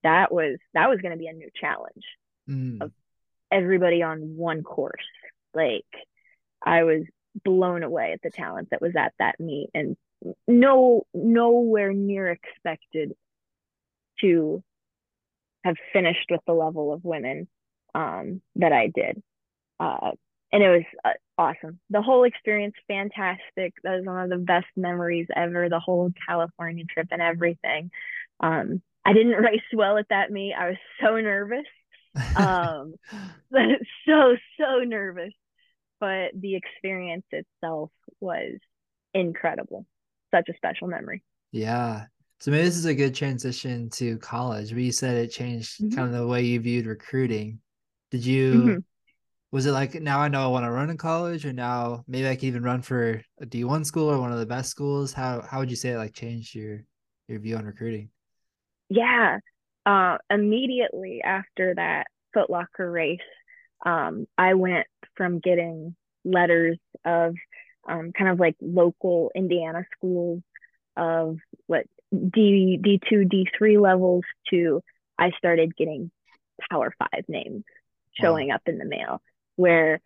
that 0.04 0.32
was 0.32 0.58
that 0.74 0.90
was 0.90 1.00
going 1.02 1.14
to 1.14 1.18
be 1.18 1.28
a 1.28 1.34
new 1.34 1.50
challenge 1.60 2.04
mm. 2.50 2.82
of 2.82 2.92
everybody 3.52 4.04
on 4.04 4.38
one 4.38 4.64
course. 4.64 5.04
Like 5.54 5.86
I 6.64 6.84
was 6.84 7.04
blown 7.44 7.84
away 7.84 8.14
at 8.14 8.22
the 8.22 8.30
talent 8.30 8.70
that 8.72 8.82
was 8.82 8.96
at 8.96 9.14
that 9.20 9.40
meet 9.40 9.70
and 9.74 9.98
no 10.48 11.06
nowhere 11.14 11.92
near 11.92 12.30
expected 12.30 13.14
to 14.22 14.64
have 15.64 15.76
finished 15.94 16.28
with 16.30 16.42
the 16.46 16.54
level 16.54 16.94
of 16.94 17.04
women 17.04 17.48
um, 17.94 18.42
that 18.56 18.72
I 18.72 18.92
did. 18.94 19.22
Uh, 19.80 20.12
and 20.52 20.64
it 20.64 20.70
was 20.70 20.84
uh, 21.04 21.10
awesome. 21.38 21.80
The 21.90 22.02
whole 22.02 22.24
experience, 22.24 22.76
fantastic. 22.88 23.74
That 23.84 23.98
was 23.98 24.06
one 24.06 24.24
of 24.24 24.30
the 24.30 24.38
best 24.38 24.68
memories 24.76 25.28
ever. 25.36 25.70
The 25.70 25.80
whole 25.80 26.12
California 26.28 26.86
trip 26.86 27.08
and 27.12 27.22
everything. 27.22 27.92
Um, 28.40 28.82
I 29.04 29.14
didn't 29.14 29.32
race 29.44 29.62
well 29.74 29.98
at 29.98 30.10
that 30.10 30.32
meet. 30.32 30.54
I 30.54 30.70
was 30.70 30.78
so 31.02 31.16
nervous 31.18 31.66
um 32.36 32.94
so 34.08 34.36
so 34.60 34.80
nervous 34.86 35.34
but 36.00 36.32
the 36.40 36.56
experience 36.56 37.26
itself 37.32 37.92
was 38.20 38.58
incredible 39.14 39.86
such 40.34 40.50
a 40.50 40.56
special 40.56 40.88
memory 40.88 41.24
yeah 41.52 42.06
so 42.40 42.52
maybe 42.52 42.64
this 42.64 42.78
is 42.78 42.86
a 42.86 42.94
good 42.94 43.16
transition 43.16 43.90
to 43.90 44.18
college 44.18 44.72
but 44.72 44.82
you 44.82 44.92
said 44.92 45.16
it 45.16 45.32
changed 45.32 45.82
mm-hmm. 45.82 45.96
kind 45.96 46.08
of 46.08 46.20
the 46.20 46.28
way 46.28 46.44
you 46.44 46.60
viewed 46.60 46.86
recruiting 46.86 47.60
did 48.12 48.26
you 48.26 48.54
mm-hmm. 48.54 48.78
was 49.52 49.66
it 49.66 49.72
like 49.72 49.96
now 49.96 50.20
i 50.20 50.28
know 50.28 50.44
i 50.44 50.48
want 50.48 50.66
to 50.66 50.72
run 50.72 50.90
in 50.90 50.98
college 50.98 51.46
or 51.46 51.54
now 51.54 52.04
maybe 52.08 52.28
i 52.28 52.36
can 52.36 52.48
even 52.48 52.64
run 52.64 52.82
for 52.82 53.22
a 53.42 53.46
d1 53.46 53.86
school 53.86 54.10
or 54.10 54.20
one 54.20 54.32
of 54.32 54.40
the 54.40 54.46
best 54.46 54.70
schools 54.70 55.14
how 55.14 55.42
how 55.42 55.60
would 55.60 55.70
you 55.70 55.76
say 55.76 55.92
it 55.92 55.98
like 55.98 56.14
changed 56.14 56.54
your 56.56 56.84
your 57.28 57.40
view 57.40 57.56
on 57.56 57.66
recruiting 57.66 58.10
yeah 58.90 59.40
uh, 59.86 60.18
immediately 60.32 61.22
after 61.24 61.76
that 61.76 62.08
Foot 62.34 62.50
Locker 62.50 62.92
race, 62.92 63.20
um, 63.86 64.28
I 64.38 64.56
went 64.56 64.88
from 65.16 65.40
getting 65.40 65.96
letters 66.24 66.78
of 67.06 67.36
um, 67.88 68.12
kind 68.12 68.30
of 68.30 68.40
like 68.40 68.56
local 68.62 69.32
Indiana 69.36 69.86
schools 69.96 70.42
of 70.98 71.38
what 71.68 71.86
D 72.12 72.80
D 72.82 73.00
two 73.10 73.26
D 73.26 73.48
three 73.58 73.78
levels 73.78 74.24
to 74.50 74.82
I 75.18 75.32
started 75.38 75.76
getting 75.76 76.12
Power 76.70 76.94
Five 76.98 77.26
names 77.28 77.64
showing 78.14 78.50
wow. 78.50 78.56
up 78.56 78.62
in 78.66 78.78
the 78.78 78.86
mail 78.86 79.22
where 79.56 80.00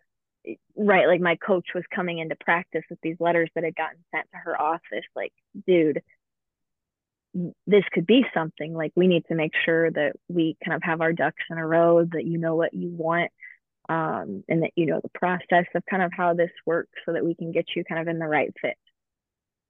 right 0.74 1.06
like 1.06 1.20
my 1.20 1.36
coach 1.36 1.68
was 1.74 1.84
coming 1.94 2.18
into 2.18 2.34
practice 2.34 2.82
with 2.88 2.98
these 3.02 3.16
letters 3.20 3.50
that 3.54 3.62
had 3.62 3.76
gotten 3.76 3.98
sent 4.10 4.26
to 4.32 4.38
her 4.38 4.60
office 4.60 5.04
like 5.14 5.32
dude 5.66 6.02
this 7.66 7.84
could 7.92 8.06
be 8.06 8.24
something. 8.34 8.74
Like 8.74 8.92
we 8.96 9.06
need 9.06 9.24
to 9.26 9.34
make 9.34 9.52
sure 9.64 9.90
that 9.90 10.14
we 10.28 10.56
kind 10.64 10.74
of 10.74 10.82
have 10.82 11.00
our 11.00 11.12
ducks 11.12 11.42
in 11.50 11.58
a 11.58 11.66
row 11.66 12.04
that 12.04 12.24
you 12.24 12.38
know 12.38 12.56
what 12.56 12.74
you 12.74 12.88
want 12.90 13.30
um, 13.88 14.44
and 14.48 14.62
that 14.62 14.72
you 14.76 14.86
know 14.86 15.00
the 15.02 15.10
process 15.10 15.66
of 15.74 15.84
kind 15.88 16.02
of 16.02 16.12
how 16.16 16.34
this 16.34 16.50
works 16.66 16.92
so 17.06 17.12
that 17.12 17.24
we 17.24 17.34
can 17.34 17.52
get 17.52 17.66
you 17.74 17.84
kind 17.84 18.00
of 18.00 18.08
in 18.08 18.18
the 18.18 18.26
right 18.26 18.52
fit. 18.60 18.76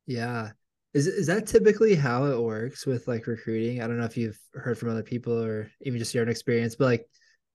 Yeah 0.06 0.50
is, 0.92 1.06
is 1.06 1.26
that 1.28 1.46
typically 1.46 1.94
how 1.94 2.24
it 2.24 2.40
works 2.40 2.86
with 2.86 3.06
like 3.06 3.26
recruiting? 3.26 3.82
I 3.82 3.86
don't 3.86 3.98
know 3.98 4.04
if 4.04 4.16
you've 4.16 4.38
heard 4.54 4.78
from 4.78 4.90
other 4.90 5.02
people 5.02 5.40
or 5.40 5.70
even 5.82 5.98
just 5.98 6.14
your 6.14 6.24
own 6.24 6.30
experience 6.30 6.74
but 6.76 6.86
like 6.86 7.06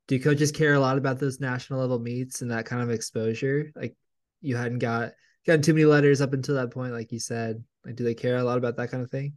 do 0.08 0.20
coaches 0.20 0.52
care 0.52 0.76
a 0.76 0.80
lot 0.80 0.98
about 0.98 1.20
those 1.20 1.40
national 1.40 1.80
level 1.80 2.00
meets 2.00 2.42
and 2.42 2.52
that 2.52 2.66
kind 2.66 2.82
of 2.82 2.92
exposure? 2.92 3.72
Like 3.76 3.96
you 4.42 4.56
hadn't 4.56 4.80
got 4.80 5.14
gotten 5.46 5.62
too 5.62 5.74
many 5.74 5.86
letters 5.86 6.22
up 6.22 6.34
until 6.34 6.56
that 6.56 6.72
point 6.72 6.94
like 6.94 7.12
you 7.12 7.20
said. 7.20 7.64
Like 7.86 7.96
do 7.96 8.04
they 8.04 8.14
care 8.14 8.38
a 8.38 8.44
lot 8.44 8.58
about 8.58 8.78
that 8.78 8.92
kind 8.92 9.04
of 9.04 9.12
thing? 9.12 9.34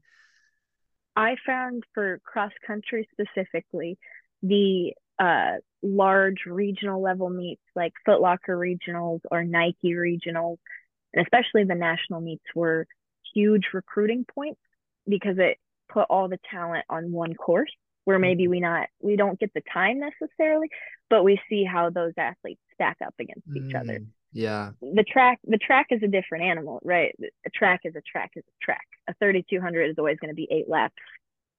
I 1.16 1.36
found 1.44 1.82
for 1.94 2.20
cross 2.24 2.52
country 2.64 3.08
specifically, 3.12 3.98
the 4.42 4.92
uh, 5.18 5.56
large 5.82 6.44
regional 6.46 7.02
level 7.02 7.28
meets 7.28 7.62
like 7.74 7.92
Foot 8.04 8.20
Locker 8.20 8.56
regionals 8.56 9.20
or 9.30 9.42
Nike 9.42 9.94
regionals, 9.94 10.58
and 11.12 11.26
especially 11.26 11.64
the 11.64 11.74
national 11.74 12.20
meets 12.20 12.44
were 12.54 12.86
huge 13.38 13.68
recruiting 13.72 14.24
points 14.34 14.60
because 15.06 15.36
it 15.38 15.58
put 15.88 16.06
all 16.10 16.28
the 16.28 16.38
talent 16.50 16.84
on 16.90 17.12
one 17.12 17.34
course 17.34 17.70
where 18.04 18.18
maybe 18.18 18.44
mm-hmm. 18.44 18.50
we 18.52 18.60
not 18.60 18.88
we 19.00 19.16
don't 19.16 19.38
get 19.38 19.52
the 19.54 19.62
time 19.72 20.00
necessarily, 20.00 20.68
but 21.10 21.24
we 21.24 21.40
see 21.48 21.64
how 21.64 21.90
those 21.90 22.12
athletes 22.16 22.60
stack 22.74 22.96
up 23.04 23.14
against 23.20 23.46
each 23.54 23.74
mm, 23.74 23.80
other. 23.80 24.00
Yeah. 24.32 24.70
The 24.80 25.04
track 25.04 25.38
the 25.44 25.58
track 25.58 25.88
is 25.90 26.02
a 26.02 26.08
different 26.08 26.44
animal, 26.44 26.80
right? 26.84 27.14
A 27.46 27.50
track 27.50 27.80
is 27.84 27.94
a 27.96 28.00
track 28.00 28.32
is 28.36 28.44
a 28.46 28.64
track. 28.64 28.86
A 29.08 29.14
3200 29.20 29.90
is 29.90 29.98
always 29.98 30.18
going 30.18 30.30
to 30.30 30.34
be 30.34 30.48
8 30.50 30.68
laps. 30.68 30.94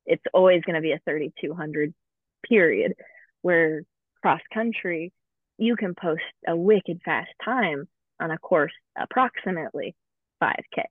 It's 0.06 0.24
always 0.34 0.62
going 0.64 0.76
to 0.76 0.82
be 0.82 0.92
a 0.92 1.00
3200 1.06 1.94
period 2.48 2.94
where 3.42 3.84
cross 4.22 4.42
country, 4.54 5.14
you 5.58 5.76
can 5.76 5.94
post 5.94 6.24
a 6.48 6.56
wicked 6.56 7.02
fast 7.06 7.30
time 7.44 7.88
on 8.20 8.32
a 8.32 8.38
course 8.38 8.74
approximately 8.98 9.96
5K. 10.42 10.84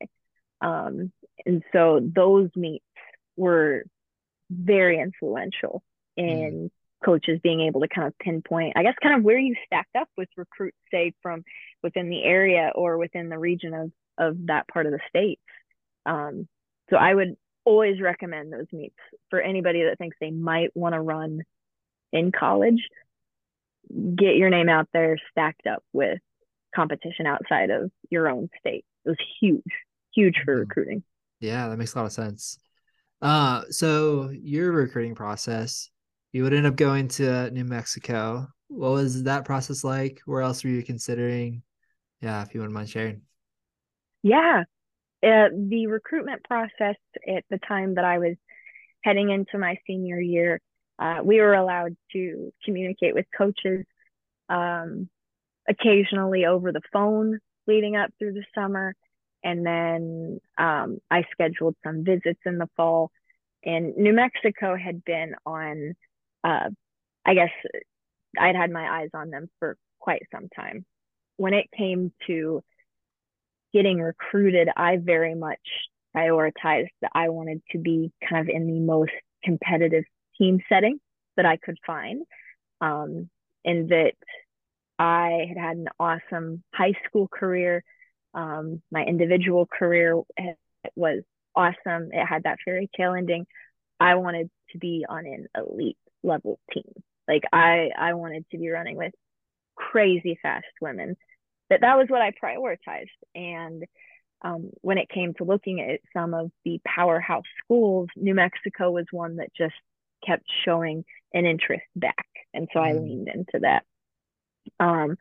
Um, 0.61 1.13
and 1.47 1.63
so 1.73 2.01
those 2.03 2.51
meets 2.57 2.85
were 3.37 3.85
very 4.51 5.01
influential 5.01 5.83
in 6.17 6.71
mm. 6.71 6.71
coaches 7.05 7.39
being 7.43 7.61
able 7.61 7.81
to 7.81 7.89
kind 7.89 8.09
of 8.09 8.19
pinpoint, 8.19 8.75
I 8.77 8.83
guess, 8.83 8.95
kind 9.03 9.17
of 9.17 9.23
where 9.23 9.39
you 9.39 9.55
stacked 9.67 9.95
up 9.97 10.09
with 10.17 10.29
recruits, 10.37 10.77
say 10.91 11.13
from 11.23 11.45
within 11.83 12.11
the 12.11 12.23
area 12.25 12.73
or 12.75 12.99
within 12.99 13.29
the 13.29 13.39
region 13.39 13.75
of 13.75 13.93
of 14.19 14.47
that 14.47 14.67
part 14.67 14.87
of 14.87 14.93
the 14.93 14.99
state. 15.09 15.39
Um, 16.05 16.49
so 16.91 16.97
I 16.97 17.15
would 17.15 17.37
always 17.65 18.01
recommend 18.01 18.53
those 18.53 18.67
meets 18.73 18.97
for 19.31 19.41
anybody 19.41 19.85
that 19.85 19.99
thinks 19.99 20.17
they 20.21 20.31
might 20.31 20.75
want 20.75 20.95
to 20.95 21.01
run 21.01 21.43
in 22.13 22.33
college. 22.33 22.81
Get 23.89 24.37
your 24.37 24.51
name 24.51 24.69
out 24.69 24.89
there, 24.93 25.19
stacked 25.31 25.67
up 25.67 25.83
with 25.93 26.19
competition 26.75 27.27
outside 27.27 27.71
of 27.71 27.91
your 28.11 28.29
own 28.29 28.49
state. 28.59 28.85
It 29.05 29.11
was 29.11 29.19
huge, 29.41 29.63
huge 30.19 30.41
for 30.45 30.55
mm-hmm. 30.55 30.61
recruiting. 30.61 31.03
Yeah, 31.41 31.69
that 31.69 31.77
makes 31.77 31.95
a 31.95 31.99
lot 31.99 32.07
of 32.07 32.13
sense. 32.13 32.59
Uh, 33.23 33.63
so 33.71 34.31
your 34.31 34.73
recruiting 34.73 35.15
process, 35.15 35.91
you 36.33 36.43
would 36.43 36.53
end 36.53 36.67
up 36.67 36.77
going 36.77 37.09
to 37.09 37.51
New 37.51 37.65
Mexico. 37.65 38.49
What 38.69 38.91
was 38.93 39.23
that 39.25 39.45
process 39.45 39.85
like? 39.85 40.21
Where 40.27 40.43
else 40.43 40.63
were 40.63 40.71
you 40.71 40.83
considering? 40.83 41.63
Yeah, 42.21 42.43
if 42.43 42.55
you 42.55 42.61
wouldn't 42.61 42.75
mind 42.75 42.91
sharing. 42.91 43.23
Yeah, 44.23 44.65
uh, 45.23 45.49
the 45.53 45.87
recruitment 45.89 46.43
process 46.45 46.97
at 47.27 47.45
the 47.51 47.59
time 47.59 47.95
that 47.95 48.05
I 48.05 48.19
was 48.19 48.37
heading 49.03 49.31
into 49.31 49.59
my 49.59 49.79
senior 49.87 50.21
year, 50.21 50.61
uh, 50.99 51.19
we 51.23 51.41
were 51.41 51.55
allowed 51.55 51.97
to 52.13 52.53
communicate 52.65 53.15
with 53.15 53.27
coaches 53.37 53.87
um, 54.49 55.09
occasionally 55.69 56.45
over 56.45 56.73
the 56.73 56.81
phone 56.93 57.39
leading 57.69 57.97
up 57.97 58.11
through 58.19 58.33
the 58.33 58.45
summer. 58.55 58.95
And 59.43 59.65
then 59.65 60.41
um, 60.57 60.99
I 61.11 61.25
scheduled 61.33 61.77
some 61.85 62.05
visits 62.05 62.41
in 62.45 62.59
the 62.59 62.69
fall. 62.77 63.11
And 63.65 63.97
New 63.97 64.13
Mexico 64.13 64.77
had 64.77 65.05
been 65.05 65.35
on, 65.47 65.95
uh, 66.45 66.71
I 67.25 67.35
guess 67.35 67.51
I'd 68.39 68.57
had 68.57 68.71
my 68.71 69.01
eyes 69.01 69.11
on 69.15 69.31
them 69.31 69.49
for 69.59 69.77
quite 69.99 70.23
some 70.33 70.49
time. 70.55 70.85
When 71.37 71.55
it 71.55 71.67
came 71.77 72.13
to 72.27 72.63
getting 73.73 74.01
recruited, 74.01 74.69
I 74.77 74.97
very 74.97 75.35
much 75.35 75.61
prioritized 76.17 76.89
that 77.03 77.13
I 77.15 77.29
wanted 77.29 77.63
to 77.73 77.79
be 77.79 78.13
kind 78.29 78.49
of 78.49 78.55
in 78.55 78.67
the 78.67 78.81
most 78.81 79.13
competitive 79.45 80.05
team 80.37 80.61
setting 80.69 80.99
that 81.37 81.47
I 81.47 81.57
could 81.57 81.79
find. 81.87 82.23
Um, 82.81 83.29
and 83.65 83.89
that 83.91 84.13
I 84.99 85.47
had 85.49 85.59
had 85.59 85.77
an 85.77 85.89
awesome 85.99 86.63
high 86.75 86.95
school 87.07 87.29
career. 87.29 87.85
Um, 88.35 88.83
my 88.91 89.05
individual 89.05 89.67
career 89.67 90.21
was 90.95 91.23
awesome. 91.55 92.11
It 92.13 92.25
had 92.25 92.45
that 92.45 92.59
fairy 92.65 92.89
tale 92.97 93.15
ending. 93.15 93.47
I 93.99 94.15
wanted 94.17 94.51
to 94.73 94.79
be 94.79 95.05
on 95.09 95.27
an 95.27 95.47
elite 95.57 95.99
level 96.23 96.59
team. 96.73 96.93
Like 97.27 97.45
I, 97.53 97.91
I 97.99 98.15
wanted 98.15 98.45
to 98.51 98.59
be 98.59 98.69
running 98.69 98.97
with 98.97 99.13
crazy 99.77 100.39
fast 100.43 100.67
women 100.81 101.17
that 101.71 101.83
that 101.83 101.97
was 101.97 102.07
what 102.09 102.23
I 102.23 102.33
prioritized. 102.33 103.09
And 103.35 103.85
um, 104.43 104.71
when 104.81 104.99
it 104.99 105.09
came 105.09 105.35
to 105.35 105.45
looking 105.45 105.81
at 105.81 106.01
some 106.13 106.35
of 106.35 106.51
the 106.65 106.81
powerhouse 106.85 107.45
schools, 107.65 108.09
New 108.17 108.35
Mexico 108.35 108.91
was 108.91 109.07
one 109.11 109.37
that 109.37 109.53
just 109.55 109.75
kept 110.25 110.45
showing 110.65 111.05
an 111.35 111.45
interest 111.45 111.85
back. 111.97 112.27
And 112.55 112.69
so 112.73 112.81
mm. 112.81 112.87
I 112.87 112.93
leaned 112.93 113.29
into 113.29 113.61
that. 113.61 113.85
Um, 114.81 115.17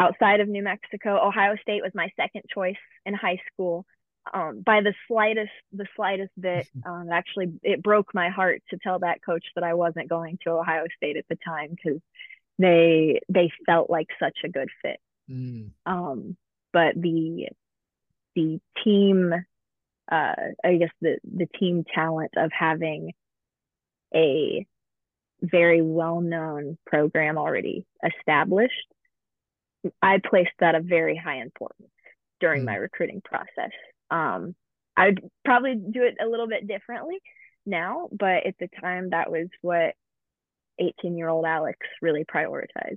outside 0.00 0.40
of 0.40 0.48
New 0.48 0.62
Mexico, 0.62 1.24
Ohio 1.24 1.56
State 1.60 1.82
was 1.82 1.92
my 1.94 2.10
second 2.16 2.42
choice 2.52 2.76
in 3.04 3.14
high 3.14 3.40
school. 3.52 3.84
Um, 4.32 4.62
by 4.64 4.80
the 4.80 4.94
slightest, 5.06 5.52
the 5.72 5.86
slightest 5.94 6.32
bit, 6.38 6.66
um, 6.86 7.08
actually, 7.12 7.52
it 7.62 7.82
broke 7.82 8.14
my 8.14 8.30
heart 8.30 8.62
to 8.70 8.78
tell 8.82 8.98
that 9.00 9.22
coach 9.24 9.44
that 9.54 9.64
I 9.64 9.74
wasn't 9.74 10.08
going 10.08 10.38
to 10.42 10.50
Ohio 10.50 10.84
State 10.96 11.16
at 11.16 11.26
the 11.28 11.36
time 11.44 11.70
because 11.70 12.00
they 12.58 13.20
they 13.28 13.50
felt 13.66 13.90
like 13.90 14.08
such 14.18 14.38
a 14.44 14.48
good 14.48 14.68
fit. 14.82 15.00
Mm. 15.30 15.70
Um, 15.86 16.36
but 16.72 16.94
the 16.96 17.48
the 18.34 18.60
team, 18.82 19.32
uh, 20.10 20.34
I 20.64 20.76
guess 20.76 20.92
the 21.00 21.18
the 21.24 21.48
team 21.58 21.84
talent 21.94 22.32
of 22.36 22.50
having 22.52 23.12
a 24.14 24.66
very 25.42 25.82
well 25.82 26.20
known 26.20 26.78
program 26.86 27.38
already 27.38 27.86
established, 28.04 28.86
I 30.02 30.18
placed 30.18 30.50
that 30.60 30.74
a 30.74 30.80
very 30.80 31.16
high 31.16 31.40
importance 31.40 31.90
during 32.40 32.62
mm. 32.62 32.66
my 32.66 32.76
recruiting 32.76 33.22
process. 33.24 33.70
Um, 34.10 34.54
I'd 34.96 35.20
probably 35.44 35.76
do 35.76 36.02
it 36.02 36.16
a 36.22 36.26
little 36.26 36.48
bit 36.48 36.66
differently 36.66 37.18
now, 37.64 38.08
but 38.12 38.46
at 38.46 38.56
the 38.58 38.68
time, 38.80 39.10
that 39.10 39.30
was 39.30 39.48
what 39.62 39.94
18 40.78 41.16
year 41.16 41.28
old 41.28 41.44
Alex 41.44 41.78
really 42.02 42.24
prioritized. 42.24 42.96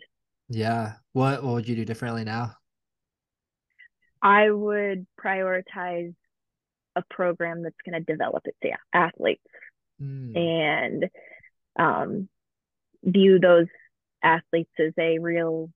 Yeah. 0.49 0.93
What 1.13 1.43
what 1.43 1.53
would 1.53 1.67
you 1.67 1.75
do 1.75 1.85
differently 1.85 2.23
now? 2.23 2.53
I 4.21 4.49
would 4.49 5.05
prioritize 5.21 6.13
a 6.95 7.03
program 7.09 7.63
that's 7.63 7.75
going 7.85 8.01
to 8.01 8.11
develop 8.11 8.43
its 8.45 8.75
athletes 8.93 9.43
mm. 10.01 10.37
and 10.37 11.09
um, 11.77 12.29
view 13.03 13.39
those 13.39 13.67
athletes 14.23 14.71
as 14.79 14.93
a 14.97 15.19
real 15.19 15.69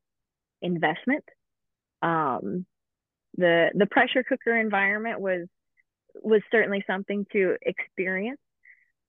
investment. 0.61 1.23
Um, 2.01 2.65
the 3.37 3.69
the 3.73 3.85
pressure 3.85 4.23
cooker 4.23 4.57
environment 4.57 5.19
was 5.19 5.47
was 6.15 6.41
certainly 6.51 6.83
something 6.87 7.25
to 7.33 7.55
experience. 7.61 8.39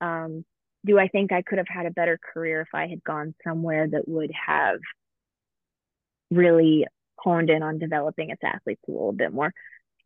Um, 0.01 0.45
do 0.85 0.97
I 0.97 1.07
think 1.07 1.31
I 1.31 1.41
could 1.41 1.57
have 1.57 1.67
had 1.67 1.85
a 1.85 1.91
better 1.91 2.17
career 2.33 2.61
if 2.61 2.69
I 2.73 2.87
had 2.87 3.03
gone 3.03 3.35
somewhere 3.43 3.87
that 3.87 4.07
would 4.07 4.31
have 4.47 4.79
really 6.31 6.85
honed 7.17 7.49
in 7.49 7.63
on 7.63 7.79
developing 7.79 8.29
its 8.29 8.41
athletes 8.43 8.81
a 8.87 8.91
little 8.91 9.11
bit 9.11 9.33
more. 9.33 9.53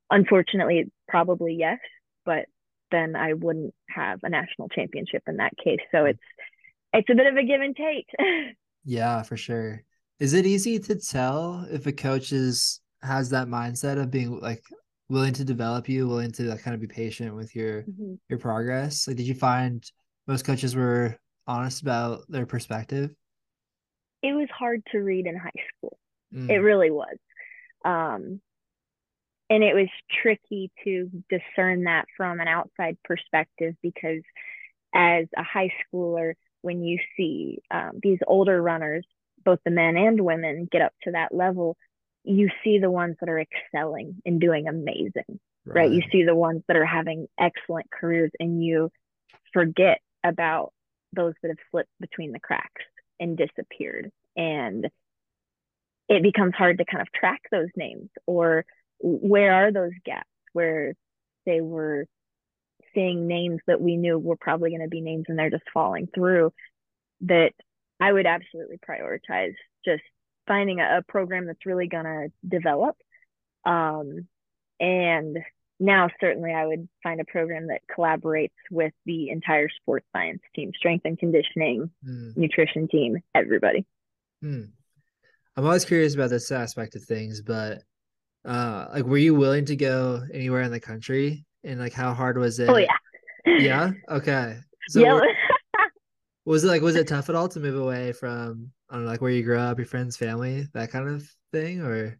Unfortunately, 0.10 0.92
probably 1.08 1.56
yes, 1.56 1.80
but 2.26 2.46
then 2.92 3.16
I 3.16 3.34
wouldn't 3.34 3.74
have 3.90 4.20
a 4.24 4.30
national 4.30 4.70
championship 4.70 5.24
in 5.28 5.38
that 5.38 5.54
case. 5.64 5.80
So 5.92 6.06
it's 6.06 6.20
it's 6.94 7.10
a 7.10 7.16
bit 7.16 7.28
of 7.28 7.36
a 7.36 7.44
give 7.44 7.62
and 7.62 7.76
take. 7.76 8.08
yeah, 8.86 9.24
for 9.24 9.38
sure. 9.38 9.84
Is 10.20 10.34
it 10.34 10.46
easy 10.46 10.80
to 10.80 10.96
tell 10.96 11.66
if 11.70 11.86
a 11.86 11.92
coach 11.92 12.32
is 12.32 12.80
has 13.02 13.30
that 13.32 13.48
mindset 13.48 14.02
of 14.02 14.12
being 14.12 14.40
like 14.40 14.64
willing 15.10 15.34
to 15.34 15.44
develop 15.44 15.90
you, 15.90 16.08
willing 16.08 16.32
to 16.32 16.44
like, 16.44 16.62
kind 16.62 16.74
of 16.74 16.82
be 16.82 16.88
patient 16.88 17.36
with 17.36 17.56
your 17.56 17.84
mm-hmm. 17.84 18.16
your 18.30 18.40
progress? 18.40 19.08
Like, 19.08 19.18
did 19.18 19.28
you 19.28 19.36
find 19.36 19.84
most 20.28 20.46
coaches 20.46 20.76
were 20.76 21.18
honest 21.48 21.82
about 21.82 22.22
their 22.30 22.46
perspective? 22.46 23.14
It 24.22 24.34
was 24.34 24.48
hard 24.58 24.82
to 24.92 25.00
read 25.00 25.28
in 25.28 25.36
high 25.36 25.50
school. 25.78 25.98
Mm. 26.34 26.50
It 26.50 26.60
really 26.60 26.92
was. 26.92 27.18
Um, 27.84 28.40
and 29.50 29.64
it 29.64 29.76
was 29.76 29.90
tricky 30.22 30.72
to 30.84 31.10
discern 31.30 31.84
that 31.84 32.06
from 32.16 32.40
an 32.40 32.48
outside 32.48 32.98
perspective 33.04 33.76
because 33.84 34.22
as 34.96 35.26
a 35.36 35.44
high 35.44 35.72
schooler, 35.84 36.34
when 36.62 36.82
you 36.82 36.98
see 37.18 37.60
um, 37.70 38.00
these 38.02 38.20
older 38.26 38.62
runners, 38.62 39.06
both 39.44 39.60
the 39.66 39.72
men 39.72 39.98
and 39.98 40.20
women, 40.20 40.68
get 40.72 40.82
up 40.82 40.94
to 41.04 41.12
that 41.12 41.34
level, 41.34 41.78
you 42.24 42.50
see 42.64 42.80
the 42.80 42.92
ones 42.92 43.16
that 43.20 43.30
are 43.30 43.40
excelling 43.40 44.22
and 44.26 44.40
doing 44.40 44.68
amazing, 44.68 45.40
right? 45.66 45.76
right? 45.76 45.92
You 45.92 46.02
see 46.12 46.24
the 46.24 46.36
ones 46.36 46.64
that 46.68 46.78
are 46.78 46.86
having 46.86 47.28
excellent 47.40 47.90
careers, 47.92 48.32
and 48.40 48.64
you 48.64 48.90
forget 49.54 50.00
about 50.24 50.72
those 51.14 51.34
that 51.42 51.50
have 51.50 51.58
slipped 51.72 51.92
between 52.00 52.32
the 52.32 52.40
cracks 52.40 52.82
and 53.20 53.38
disappeared. 53.38 54.10
And 54.36 54.90
it 56.10 56.24
becomes 56.24 56.54
hard 56.56 56.80
to 56.80 56.86
kind 56.86 57.02
of 57.02 57.12
track 57.12 57.42
those 57.52 57.70
names 57.76 58.10
or 58.26 58.66
where 59.00 59.54
are 59.54 59.72
those 59.72 59.92
gaps 60.06 60.30
where 60.54 60.94
they 61.46 61.62
were 61.62 62.06
seeing 62.94 63.28
names 63.28 63.60
that 63.68 63.82
we 63.82 63.98
knew 63.98 64.18
were 64.18 64.38
probably 64.38 64.70
going 64.70 64.82
to 64.82 64.88
be 64.88 65.02
names 65.02 65.26
and 65.28 65.38
they're 65.38 65.50
just 65.50 65.64
falling 65.74 66.08
through 66.14 66.54
that 67.22 67.52
I 68.04 68.12
would 68.12 68.26
absolutely 68.26 68.78
prioritize 68.78 69.56
just 69.86 70.04
finding 70.46 70.82
a, 70.82 70.98
a 70.98 71.02
program 71.04 71.48
that's 71.48 71.66
really 71.66 71.88
going 71.88 72.04
to 72.04 72.28
develop. 72.46 72.98
Um, 73.64 74.28
and 74.78 75.38
now, 75.80 76.10
certainly, 76.20 76.52
I 76.52 76.66
would 76.66 76.90
find 77.02 77.22
a 77.22 77.26
program 77.26 77.68
that 77.68 77.80
collaborates 77.90 78.50
with 78.70 78.92
the 79.06 79.30
entire 79.30 79.70
sports 79.70 80.06
science 80.14 80.42
team, 80.54 80.72
strength 80.76 81.06
and 81.06 81.18
conditioning, 81.18 81.92
mm. 82.06 82.36
nutrition 82.36 82.90
team, 82.90 83.20
everybody. 83.34 83.86
Mm. 84.44 84.72
I'm 85.56 85.66
always 85.66 85.86
curious 85.86 86.14
about 86.14 86.30
this 86.30 86.52
aspect 86.52 86.96
of 86.96 87.04
things, 87.04 87.42
but 87.42 87.84
uh 88.44 88.88
like 88.94 89.06
were 89.06 89.18
you 89.18 89.34
willing 89.34 89.64
to 89.64 89.78
go 89.78 90.22
anywhere 90.34 90.64
in 90.64 90.72
the 90.72 90.80
country 90.80 91.46
and 91.64 91.80
like 91.80 91.94
how 91.94 92.14
hard 92.14 92.38
was 92.38 92.60
it? 92.60 92.68
Oh 92.68 92.76
yeah. 92.76 92.98
yeah? 93.46 93.92
Okay. 94.10 94.58
So 94.90 95.00
yeah. 95.00 95.22
Was 96.46 96.64
it 96.64 96.68
like 96.68 96.82
was 96.82 96.96
it 96.96 97.08
tough 97.08 97.30
at 97.30 97.36
all 97.36 97.48
to 97.50 97.60
move 97.60 97.76
away 97.76 98.12
from 98.12 98.72
I 98.90 98.96
don't 98.96 99.06
know, 99.06 99.12
like 99.12 99.22
where 99.22 99.32
you 99.32 99.44
grew 99.44 99.58
up, 99.60 99.78
your 99.78 99.88
friends, 99.88 100.18
family, 100.18 100.68
that 100.74 100.92
kind 100.92 101.08
of 101.08 101.28
thing, 101.52 101.82
or? 101.82 102.20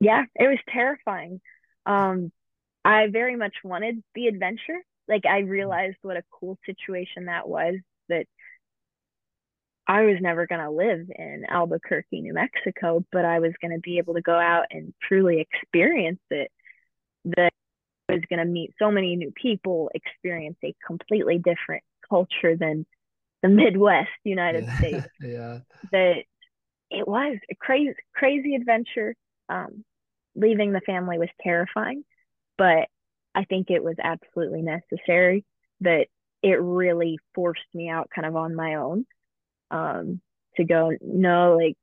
Yeah, 0.00 0.24
it 0.34 0.48
was 0.48 0.58
terrifying. 0.68 1.40
Um, 1.86 2.32
I 2.84 3.06
very 3.08 3.36
much 3.36 3.54
wanted 3.64 4.02
the 4.14 4.26
adventure. 4.26 4.80
Like 5.08 5.24
I 5.26 5.40
realized 5.40 5.96
what 6.02 6.16
a 6.16 6.24
cool 6.30 6.58
situation 6.66 7.26
that 7.26 7.48
was 7.48 7.76
that 8.08 8.26
I 9.86 10.02
was 10.02 10.16
never 10.20 10.46
going 10.46 10.60
to 10.60 10.70
live 10.70 11.08
in 11.14 11.44
Albuquerque, 11.48 12.20
New 12.20 12.34
Mexico, 12.34 13.04
but 13.10 13.24
I 13.24 13.40
was 13.40 13.52
going 13.60 13.72
to 13.72 13.80
be 13.80 13.98
able 13.98 14.14
to 14.14 14.22
go 14.22 14.38
out 14.38 14.66
and 14.70 14.94
truly 15.02 15.40
experience 15.40 16.20
it. 16.30 16.50
That 17.24 17.52
I 18.08 18.14
was 18.14 18.22
going 18.28 18.40
to 18.40 18.44
meet 18.44 18.74
so 18.78 18.90
many 18.90 19.16
new 19.16 19.32
people, 19.32 19.90
experience 19.94 20.56
a 20.64 20.74
completely 20.86 21.38
different 21.38 21.82
culture 22.08 22.56
than 22.56 22.86
the 23.42 23.48
Midwest 23.48 24.10
United 24.24 24.64
Yeah. 24.64 24.76
States. 24.78 25.06
yeah. 25.20 25.58
That 25.90 26.24
it 26.90 27.08
was 27.08 27.38
a 27.50 27.54
crazy, 27.56 27.94
crazy 28.14 28.54
adventure. 28.54 29.14
Um, 29.48 29.84
leaving 30.34 30.72
the 30.72 30.80
family 30.80 31.18
was 31.18 31.28
terrifying, 31.42 32.04
but 32.58 32.88
I 33.34 33.44
think 33.44 33.70
it 33.70 33.84
was 33.84 33.96
absolutely 34.02 34.62
necessary. 34.62 35.44
That 35.80 36.06
it 36.42 36.60
really 36.60 37.18
forced 37.34 37.62
me 37.74 37.88
out 37.88 38.10
kind 38.14 38.26
of 38.26 38.36
on 38.36 38.54
my 38.54 38.76
own 38.76 39.06
um, 39.70 40.20
to 40.56 40.64
go, 40.64 40.92
no, 41.00 41.56
like 41.56 41.76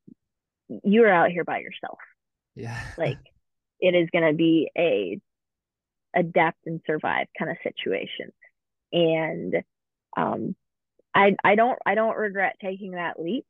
you're 0.84 1.10
out 1.10 1.32
here 1.32 1.44
by 1.44 1.60
yourself. 1.60 2.00
Yeah. 2.56 2.80
Like 2.98 3.20
it 3.80 3.96
is 3.96 4.10
going 4.12 4.28
to 4.28 4.36
be 4.38 4.72
a 4.78 5.20
adapt 6.16 6.60
and 6.66 6.82
survive 6.88 7.28
kind 7.38 7.52
of 7.52 7.58
situation. 7.64 8.32
And 8.92 9.56
um, 10.18 10.56
I 11.16 11.36
I 11.44 11.56
don't 11.56 11.78
I 11.86 11.96
don't 11.96 12.18
regret 12.18 12.58
taking 12.62 12.92
that 12.92 13.20
leap 13.20 13.46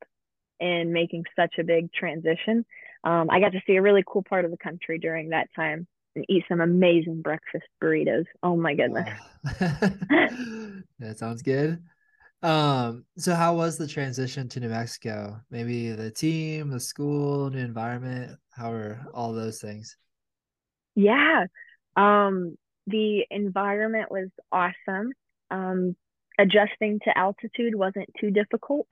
and 0.60 0.91
making 0.91 1.23
such 1.36 1.56
a 1.60 1.64
big 1.64 1.91
transition. 1.94 2.65
Um, 3.03 3.30
I 3.30 3.40
got 3.40 3.53
to 3.53 3.61
see 3.65 3.76
a 3.76 3.81
really 3.81 4.03
cool 4.06 4.23
part 4.23 4.45
of 4.45 4.52
the 4.52 4.57
country 4.57 4.99
during 4.99 5.30
that 5.30 5.48
time 5.56 5.88
and 6.15 6.26
eat 6.27 6.44
some 6.49 6.61
amazing 6.61 7.22
breakfast 7.22 7.65
burritos. 7.81 8.26
Oh 8.44 8.57
my 8.57 8.76
goodness. 8.76 9.07
That 10.99 11.18
sounds 11.18 11.41
good. 11.41 11.81
Um, 12.41 13.06
so 13.18 13.36
how 13.36 13.56
was 13.56 13.77
the 13.77 13.88
transition 13.88 14.49
to 14.49 14.60
New 14.60 14.69
Mexico? 14.69 15.41
Maybe 15.49 15.91
the 15.91 16.11
team, 16.11 16.69
the 16.69 16.80
school, 16.80 17.49
new 17.49 17.60
environment, 17.60 18.38
how 18.52 18.72
are 18.72 19.06
all 19.14 19.34
those 19.34 19.60
things? 19.61 19.98
Yeah. 20.95 21.45
Um, 21.95 22.57
the 22.88 23.26
environment 23.30 24.11
was 24.11 24.30
awesome. 24.52 25.11
Um, 25.52 25.95
adjusting 26.39 26.99
to 27.03 27.15
altitude 27.15 27.75
wasn't 27.75 28.09
too 28.19 28.31
difficult. 28.31 28.87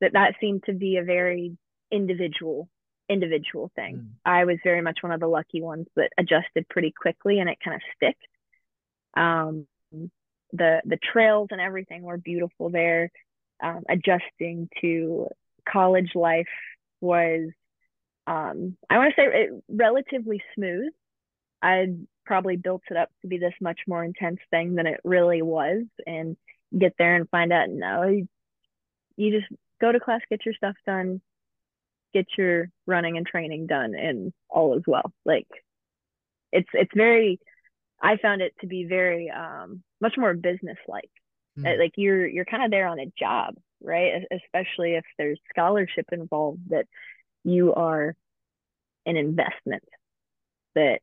That 0.00 0.14
that 0.14 0.36
seemed 0.40 0.64
to 0.64 0.72
be 0.72 0.96
a 0.96 1.04
very 1.04 1.58
individual 1.90 2.68
individual 3.08 3.70
thing. 3.74 3.96
Mm. 3.96 4.08
I 4.24 4.44
was 4.44 4.56
very 4.64 4.80
much 4.80 4.98
one 5.02 5.12
of 5.12 5.20
the 5.20 5.26
lucky 5.26 5.60
ones 5.60 5.86
that 5.96 6.10
adjusted 6.16 6.68
pretty 6.70 6.92
quickly 6.98 7.40
and 7.40 7.50
it 7.50 7.58
kind 7.62 7.74
of 7.74 7.82
stick. 7.96 8.16
Um, 9.14 9.66
the 10.52 10.80
the 10.84 10.98
trails 11.12 11.48
and 11.50 11.60
everything 11.60 12.02
were 12.02 12.16
beautiful 12.16 12.70
there. 12.70 13.10
Um, 13.62 13.82
adjusting 13.88 14.68
to 14.80 15.28
college 15.68 16.12
life 16.14 16.48
was, 17.00 17.50
um, 18.26 18.76
I 18.90 18.98
want 18.98 19.14
to 19.14 19.20
say, 19.20 19.26
it, 19.26 19.50
relatively 19.68 20.42
smooth. 20.54 20.92
I'd 21.60 22.06
probably 22.26 22.56
built 22.56 22.82
it 22.90 22.96
up 22.96 23.10
to 23.20 23.28
be 23.28 23.38
this 23.38 23.54
much 23.60 23.80
more 23.86 24.02
intense 24.02 24.40
thing 24.50 24.74
than 24.74 24.86
it 24.86 25.00
really 25.04 25.42
was, 25.42 25.84
and 26.06 26.36
get 26.76 26.94
there 26.98 27.16
and 27.16 27.28
find 27.30 27.52
out 27.52 27.68
no, 27.68 28.04
you, 28.04 28.28
you 29.16 29.38
just 29.38 29.52
go 29.80 29.92
to 29.92 30.00
class, 30.00 30.20
get 30.30 30.44
your 30.44 30.54
stuff 30.54 30.74
done, 30.86 31.20
get 32.14 32.26
your 32.36 32.68
running 32.86 33.16
and 33.16 33.26
training 33.26 33.66
done, 33.66 33.94
and 33.94 34.32
all 34.48 34.76
is 34.76 34.84
well. 34.86 35.12
Like 35.24 35.48
it's 36.52 36.68
it's 36.72 36.92
very 36.94 37.40
I 38.00 38.16
found 38.16 38.42
it 38.42 38.54
to 38.60 38.66
be 38.66 38.84
very 38.84 39.30
um 39.30 39.82
much 40.00 40.14
more 40.16 40.34
business 40.34 40.78
like. 40.88 41.10
Mm. 41.58 41.78
Like 41.78 41.92
you're 41.96 42.26
you're 42.26 42.44
kind 42.44 42.64
of 42.64 42.70
there 42.70 42.88
on 42.88 42.98
a 42.98 43.12
job, 43.18 43.54
right? 43.82 44.22
Especially 44.30 44.94
if 44.94 45.04
there's 45.18 45.40
scholarship 45.50 46.06
involved 46.12 46.70
that 46.70 46.86
you 47.44 47.74
are 47.74 48.14
an 49.04 49.16
investment 49.16 49.82
that 50.74 51.00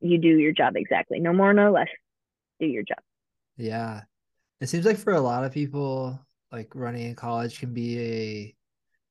you 0.00 0.18
do 0.18 0.28
your 0.28 0.52
job 0.52 0.74
exactly. 0.76 1.20
No 1.20 1.32
more, 1.32 1.52
no 1.52 1.70
less. 1.70 1.88
Do 2.58 2.66
your 2.66 2.82
job. 2.82 2.98
Yeah. 3.56 4.02
It 4.62 4.68
seems 4.68 4.86
like 4.86 4.96
for 4.96 5.12
a 5.12 5.20
lot 5.20 5.44
of 5.44 5.52
people, 5.52 6.18
like 6.52 6.72
running 6.74 7.02
in 7.02 7.16
college 7.16 7.58
can 7.58 7.74
be 7.74 7.98
a, 7.98 8.54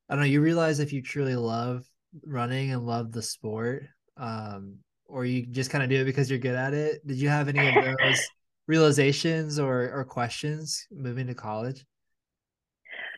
I 0.10 0.16
don't 0.16 0.22
know, 0.22 0.30
you 0.30 0.42
realize 0.42 0.80
if 0.80 0.94
you 0.94 1.02
truly 1.02 1.36
love 1.36 1.86
running 2.24 2.72
and 2.72 2.86
love 2.86 3.12
the 3.12 3.22
sport, 3.22 3.84
um, 4.16 4.78
or 5.06 5.26
you 5.26 5.46
just 5.46 5.70
kind 5.70 5.84
of 5.84 5.90
do 5.90 6.02
it 6.02 6.06
because 6.06 6.30
you're 6.30 6.40
good 6.40 6.56
at 6.56 6.74
it. 6.74 7.06
Did 7.06 7.18
you 7.18 7.28
have 7.28 7.50
any 7.50 7.60
of 7.68 7.98
those 8.00 8.22
realizations 8.68 9.60
or 9.60 9.92
or 9.92 10.06
questions 10.06 10.88
moving 10.90 11.28
to 11.28 11.36
college? 11.36 11.86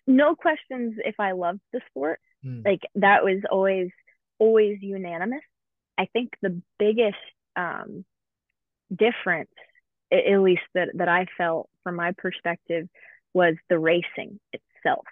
No 0.07 0.35
questions 0.35 0.95
if 1.05 1.19
I 1.19 1.33
loved 1.33 1.61
the 1.71 1.81
sport. 1.89 2.19
Mm. 2.45 2.65
like 2.65 2.81
that 2.95 3.23
was 3.23 3.41
always 3.49 3.87
always 4.37 4.77
unanimous 4.81 5.39
i 5.97 6.05
think 6.11 6.31
the 6.41 6.61
biggest 6.77 7.15
um 7.55 8.03
difference 8.93 9.47
at 10.13 10.39
least 10.41 10.61
that 10.73 10.89
that 10.95 11.09
i 11.09 11.25
felt 11.37 11.69
from 11.83 11.95
my 11.95 12.11
perspective 12.13 12.87
was 13.33 13.55
the 13.69 13.79
racing 13.79 14.39
itself. 14.51 15.05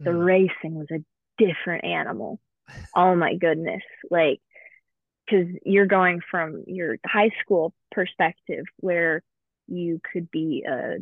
The 0.00 0.10
Mm. 0.10 0.24
racing 0.24 0.74
was 0.74 0.90
a 0.90 1.04
different 1.36 1.84
animal. 1.84 2.40
Oh 2.94 3.14
my 3.14 3.34
goodness. 3.34 3.82
Like 4.10 4.40
because 5.26 5.46
you're 5.64 5.86
going 5.86 6.20
from 6.30 6.64
your 6.66 6.96
high 7.06 7.30
school 7.40 7.72
perspective 7.90 8.64
where 8.78 9.22
you 9.68 10.00
could 10.12 10.30
be 10.30 10.64
a 10.68 10.96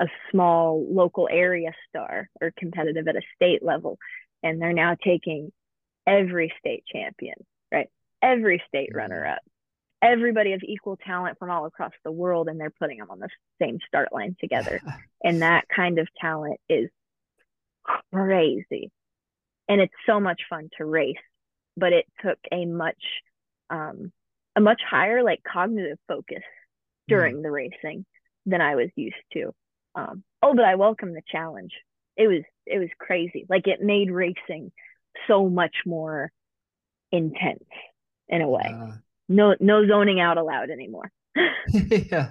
a 0.00 0.06
small 0.30 0.86
local 0.94 1.28
area 1.30 1.72
star 1.88 2.28
or 2.40 2.52
competitive 2.56 3.08
at 3.08 3.16
a 3.16 3.22
state 3.34 3.62
level 3.64 3.98
and 4.42 4.62
they're 4.62 4.72
now 4.72 4.94
taking 4.94 5.52
every 6.06 6.52
state 6.58 6.84
champion 6.92 7.34
right? 7.72 7.88
Every 8.22 8.62
state 8.68 8.90
runner 8.94 9.26
up 9.26 9.42
everybody 10.02 10.52
has 10.52 10.60
equal 10.64 10.96
talent 10.96 11.38
from 11.38 11.50
all 11.50 11.66
across 11.66 11.92
the 12.04 12.12
world 12.12 12.48
and 12.48 12.60
they're 12.60 12.72
putting 12.78 12.98
them 12.98 13.10
on 13.10 13.18
the 13.18 13.28
same 13.60 13.78
start 13.86 14.12
line 14.12 14.36
together. 14.40 14.80
And 15.24 15.42
that 15.42 15.64
kind 15.74 15.98
of 15.98 16.06
talent 16.20 16.60
is 16.68 16.90
crazy. 18.12 18.92
And 19.68 19.80
it's 19.80 19.92
so 20.06 20.20
much 20.20 20.42
fun 20.48 20.70
to 20.78 20.84
race 20.84 21.16
but 21.78 21.92
it 21.92 22.06
took 22.24 22.38
a 22.52 22.66
much 22.66 23.02
um 23.70 24.12
a 24.56 24.60
much 24.60 24.80
higher 24.88 25.22
like 25.22 25.40
cognitive 25.50 25.98
focus 26.08 26.42
during 27.06 27.40
the 27.42 27.50
racing 27.50 28.04
than 28.44 28.60
i 28.60 28.74
was 28.74 28.88
used 28.96 29.16
to. 29.32 29.52
Um 29.94 30.24
oh 30.42 30.54
but 30.54 30.64
i 30.64 30.74
welcome 30.74 31.14
the 31.14 31.22
challenge. 31.30 31.72
It 32.16 32.26
was 32.26 32.42
it 32.66 32.78
was 32.78 32.88
crazy. 32.98 33.46
Like 33.48 33.66
it 33.66 33.80
made 33.80 34.10
racing 34.10 34.72
so 35.26 35.48
much 35.48 35.76
more 35.86 36.30
intense 37.12 37.64
in 38.28 38.42
a 38.42 38.48
way. 38.48 38.66
Yeah. 38.66 38.92
No 39.28 39.54
no 39.60 39.86
zoning 39.86 40.20
out 40.20 40.38
allowed 40.38 40.70
anymore 40.70 41.10
yeah. 41.90 42.30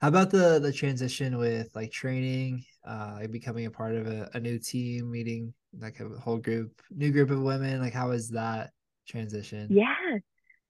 How 0.00 0.08
about 0.08 0.30
the 0.30 0.58
the 0.58 0.72
transition 0.72 1.38
with 1.38 1.70
like 1.74 1.92
training, 1.92 2.64
uh, 2.86 3.18
like 3.20 3.30
becoming 3.30 3.66
a 3.66 3.70
part 3.70 3.94
of 3.94 4.06
a, 4.06 4.28
a 4.34 4.40
new 4.40 4.58
team, 4.58 5.10
meeting 5.10 5.54
like 5.78 6.00
a 6.00 6.08
whole 6.20 6.38
group, 6.38 6.82
new 6.90 7.12
group 7.12 7.30
of 7.30 7.40
women? 7.40 7.80
Like, 7.80 7.92
how 7.92 8.08
was 8.08 8.30
that 8.30 8.70
transition? 9.06 9.68
Yeah, 9.70 10.18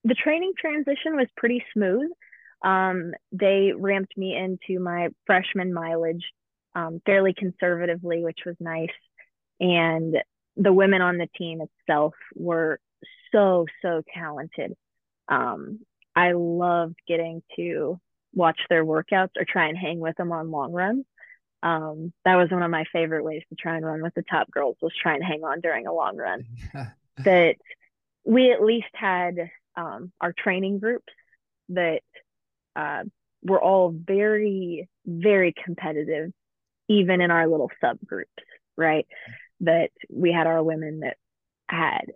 the 0.05 0.15
training 0.15 0.53
transition 0.59 1.17
was 1.17 1.29
pretty 1.37 1.65
smooth. 1.73 2.11
Um, 2.63 3.13
they 3.33 3.73
ramped 3.75 4.17
me 4.19 4.37
into 4.37 4.81
my 4.81 5.09
freshman 5.27 5.73
mileage 5.73 6.25
um, 6.75 7.01
fairly 7.07 7.35
conservatively, 7.35 8.23
which 8.23 8.41
was 8.45 8.57
nice. 8.61 8.89
And 9.61 10.17
the 10.57 10.73
women 10.73 11.01
on 11.01 11.17
the 11.17 11.29
team 11.39 11.63
itself 11.63 12.15
were 12.35 12.79
so, 13.33 13.67
so 13.81 14.03
talented. 14.15 14.75
Um, 15.29 15.81
I 16.15 16.33
loved 16.33 16.97
getting 17.07 17.43
to 17.57 18.01
watch 18.35 18.61
their 18.69 18.85
workouts 18.85 19.31
or 19.39 19.45
try 19.45 19.69
and 19.69 19.79
hang 19.79 19.99
with 19.99 20.17
them 20.17 20.33
on 20.33 20.51
long 20.51 20.73
runs. 20.73 21.05
Um, 21.63 22.13
that 22.25 22.37
was 22.37 22.51
one 22.51 22.63
of 22.63 22.71
my 22.71 22.85
favorite 22.93 23.25
ways 23.25 23.43
to 23.49 23.55
try 23.55 23.77
and 23.77 23.87
run 23.87 24.03
with 24.03 24.15
the 24.15 24.25
top 24.29 24.51
girls 24.51 24.77
was 24.83 24.93
try 25.01 25.15
and 25.15 25.25
hang 25.25 25.45
on 25.45 25.61
during 25.61 25.87
a 25.87 25.93
long 25.93 26.17
run 26.17 26.45
that 27.19 27.57
we 28.25 28.51
at 28.51 28.63
least 28.63 28.89
had 28.95 29.51
um, 29.77 30.13
our 30.21 30.33
training 30.33 30.81
groups 30.81 31.13
that 31.71 32.03
uh, 32.75 33.05
were 33.43 33.61
all 33.61 33.91
very, 33.95 34.89
very 35.07 35.55
competitive, 35.65 36.33
even 36.89 37.21
in 37.21 37.31
our 37.31 37.47
little 37.47 37.71
subgroups, 37.83 38.25
right? 38.77 39.07
That 39.61 39.91
we 40.11 40.33
had 40.33 40.47
our 40.47 40.63
women 40.63 41.01
that 41.01 41.17
had 41.69 42.13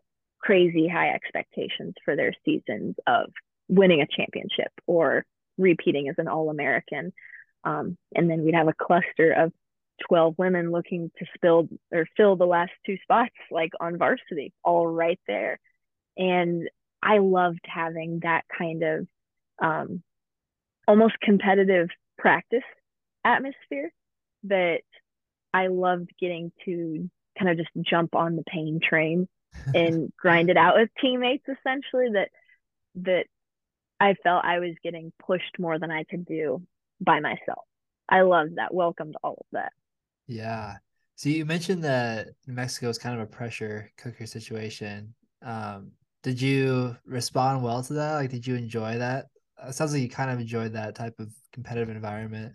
crazy 0.47 0.87
high 0.87 1.11
expectations 1.11 1.95
for 2.05 2.15
their 2.15 2.33
seasons 2.45 2.95
of 3.07 3.33
winning 3.69 4.01
a 4.01 4.07
championship 4.07 4.71
or 4.87 5.25
repeating 5.59 6.09
as 6.09 6.15
an 6.19 6.29
All 6.29 6.51
American. 6.51 7.13
Um, 7.65 7.99
and 8.15 8.31
then 8.31 8.45
we'd 8.45 8.55
have 8.55 8.69
a 8.69 8.75
cluster 8.75 9.33
of 9.33 9.53
12 10.09 10.35
women 10.39 10.71
looking 10.71 11.11
to 11.19 11.27
spill 11.35 11.69
or 11.93 12.07
fill 12.17 12.37
the 12.37 12.47
last 12.47 12.71
two 12.85 12.97
spots 13.03 13.35
like 13.51 13.71
on 13.81 13.99
varsity 13.99 14.53
all 14.63 14.87
right 14.87 15.19
there 15.27 15.59
and 16.19 16.69
i 17.03 17.17
loved 17.17 17.65
having 17.65 18.21
that 18.23 18.43
kind 18.59 18.83
of 18.83 19.07
um, 19.63 20.03
almost 20.87 21.15
competitive 21.23 21.89
practice 22.19 22.61
atmosphere 23.25 23.91
that 24.45 24.83
i 25.55 25.69
loved 25.69 26.11
getting 26.21 26.53
to 26.67 27.09
kind 27.39 27.51
of 27.51 27.57
just 27.57 27.71
jump 27.89 28.15
on 28.15 28.37
the 28.37 28.45
pain 28.45 28.81
train 28.87 29.27
and 29.75 30.13
grind 30.17 30.51
it 30.51 30.57
out 30.57 30.77
with 30.77 30.89
teammates 31.01 31.45
essentially 31.49 32.09
that 32.13 32.31
that 32.97 33.27
I 34.01 34.15
felt 34.23 34.45
I 34.45 34.59
was 34.59 34.75
getting 34.83 35.13
pushed 35.25 35.59
more 35.59 35.79
than 35.79 35.91
I 35.91 36.05
could 36.05 36.25
do 36.27 36.63
by 37.01 37.21
myself. 37.21 37.65
I 38.09 38.23
loved 38.23 38.57
that. 38.57 38.73
Welcomed 38.73 39.17
all 39.23 39.39
of 39.41 39.47
that. 39.53 39.73
Yeah. 40.27 40.77
So 41.17 41.29
you 41.29 41.45
mentioned 41.45 41.85
that 41.85 42.29
Mexico 42.47 42.89
is 42.89 42.99
kind 42.99 43.15
of 43.15 43.23
a 43.23 43.27
pressure 43.27 43.91
cooker 43.97 44.27
situation. 44.27 45.15
Um, 45.43 45.93
did 46.23 46.41
you 46.41 46.97
respond 47.07 47.63
well 47.63 47.83
to 47.85 47.95
that? 47.95 48.15
Like, 48.15 48.31
did 48.31 48.47
you 48.47 48.55
enjoy 48.55 48.99
that? 48.99 49.27
It 49.67 49.75
sounds 49.75 49.93
like 49.93 50.03
you 50.03 50.09
kind 50.09 50.31
of 50.31 50.41
enjoyed 50.41 50.75
that 50.75 50.95
type 50.95 51.19
of 51.19 51.33
competitive 51.53 51.89
environment. 51.89 52.55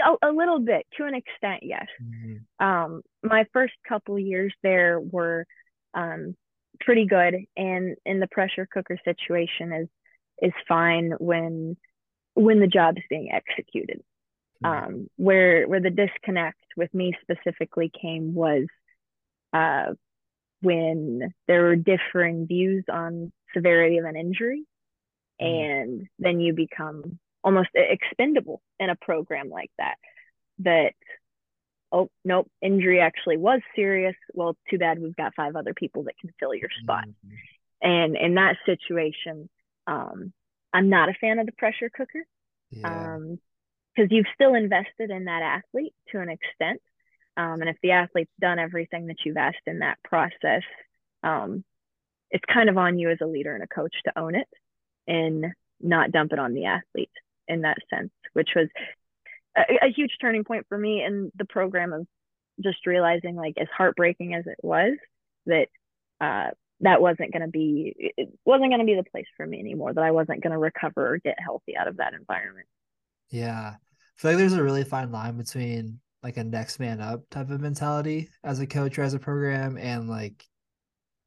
A, 0.00 0.28
a 0.28 0.30
little 0.30 0.60
bit, 0.60 0.86
to 0.96 1.06
an 1.06 1.14
extent, 1.14 1.62
yes. 1.62 1.86
Mm-hmm. 2.02 2.64
Um, 2.64 3.02
my 3.22 3.46
first 3.52 3.74
couple 3.88 4.18
years 4.18 4.52
there 4.62 5.00
were 5.00 5.46
um, 5.94 6.36
pretty 6.80 7.06
good, 7.06 7.34
and 7.56 7.96
in 8.04 8.20
the 8.20 8.28
pressure 8.28 8.66
cooker 8.70 8.98
situation 9.04 9.72
is 9.72 9.88
is 10.42 10.52
fine 10.68 11.12
when 11.18 11.76
when 12.34 12.60
the 12.60 12.66
job 12.66 12.96
is 12.98 13.04
being 13.08 13.30
executed. 13.32 14.02
Um, 14.62 15.10
where 15.16 15.68
where 15.68 15.80
the 15.80 15.90
disconnect 15.90 16.64
with 16.76 16.92
me 16.94 17.12
specifically 17.20 17.90
came 18.00 18.34
was 18.34 18.66
uh, 19.52 19.92
when 20.62 21.34
there 21.46 21.64
were 21.64 21.76
differing 21.76 22.46
views 22.46 22.84
on 22.90 23.30
severity 23.52 23.98
of 23.98 24.06
an 24.06 24.16
injury, 24.16 24.64
mm-hmm. 25.40 25.46
and 25.46 26.08
then 26.18 26.40
you 26.40 26.54
become 26.54 27.18
almost 27.42 27.68
expendable 27.74 28.62
in 28.80 28.88
a 28.88 28.96
program 28.96 29.50
like 29.50 29.70
that. 29.76 29.96
That 30.60 30.94
oh 31.94 32.10
nope, 32.24 32.50
injury 32.60 33.00
actually 33.00 33.36
was 33.36 33.60
serious. 33.74 34.16
Well, 34.34 34.56
too 34.68 34.78
bad 34.78 35.00
we've 35.00 35.16
got 35.16 35.34
five 35.34 35.56
other 35.56 35.72
people 35.72 36.02
that 36.04 36.18
can 36.18 36.30
fill 36.38 36.54
your 36.54 36.68
spot. 36.82 37.04
Mm-hmm. 37.06 37.34
And 37.82 38.16
in 38.16 38.34
that 38.34 38.56
situation, 38.66 39.48
um, 39.86 40.32
I'm 40.72 40.88
not 40.88 41.08
a 41.08 41.14
fan 41.14 41.38
of 41.38 41.46
the 41.46 41.52
pressure 41.52 41.90
cooker. 41.94 42.24
Yeah. 42.70 43.14
Um, 43.14 43.38
because 43.94 44.10
you've 44.10 44.26
still 44.34 44.54
invested 44.54 45.10
in 45.10 45.26
that 45.26 45.42
athlete 45.42 45.94
to 46.10 46.18
an 46.18 46.28
extent. 46.28 46.80
Um, 47.36 47.60
and 47.60 47.68
if 47.68 47.76
the 47.80 47.92
athlete's 47.92 48.32
done 48.40 48.58
everything 48.58 49.06
that 49.06 49.18
you've 49.24 49.36
asked 49.36 49.56
in 49.66 49.80
that 49.80 49.98
process, 50.02 50.62
um, 51.22 51.64
it's 52.30 52.44
kind 52.52 52.68
of 52.68 52.76
on 52.76 52.98
you 52.98 53.10
as 53.10 53.18
a 53.22 53.26
leader 53.26 53.54
and 53.54 53.62
a 53.62 53.68
coach 53.68 53.94
to 54.04 54.18
own 54.18 54.34
it 54.34 54.48
and 55.06 55.46
not 55.80 56.10
dump 56.10 56.32
it 56.32 56.38
on 56.40 56.54
the 56.54 56.64
athlete 56.64 57.10
in 57.46 57.60
that 57.60 57.78
sense, 57.88 58.10
which 58.32 58.50
was 58.56 58.68
a, 59.56 59.92
huge 59.94 60.16
turning 60.20 60.44
point 60.44 60.66
for 60.68 60.78
me 60.78 61.04
in 61.04 61.30
the 61.36 61.44
program 61.44 61.92
of 61.92 62.06
just 62.62 62.86
realizing, 62.86 63.36
like, 63.36 63.54
as 63.58 63.68
heartbreaking 63.76 64.34
as 64.34 64.46
it 64.46 64.58
was, 64.62 64.96
that 65.46 65.68
uh, 66.20 66.50
that 66.80 67.00
wasn't 67.00 67.32
going 67.32 67.42
to 67.42 67.48
be 67.48 67.94
it 68.16 68.28
wasn't 68.44 68.70
going 68.70 68.80
to 68.80 68.86
be 68.86 68.94
the 68.94 69.04
place 69.10 69.26
for 69.36 69.46
me 69.46 69.60
anymore 69.60 69.94
that 69.94 70.02
i 70.02 70.10
wasn't 70.10 70.42
going 70.42 70.52
to 70.52 70.58
recover 70.58 71.14
or 71.14 71.18
get 71.18 71.36
healthy 71.38 71.76
out 71.76 71.88
of 71.88 71.98
that 71.98 72.14
environment. 72.14 72.66
Yeah. 73.30 73.74
I 73.76 74.20
feel 74.20 74.32
like 74.32 74.38
there's 74.38 74.52
a 74.54 74.62
really 74.62 74.84
fine 74.84 75.12
line 75.12 75.36
between 75.36 76.00
like 76.22 76.36
a 76.36 76.44
next 76.44 76.80
man 76.80 77.00
up 77.00 77.22
type 77.30 77.50
of 77.50 77.60
mentality 77.60 78.28
as 78.42 78.60
a 78.60 78.66
coach 78.66 78.98
or 78.98 79.02
as 79.02 79.14
a 79.14 79.18
program 79.18 79.76
and 79.76 80.08
like 80.08 80.44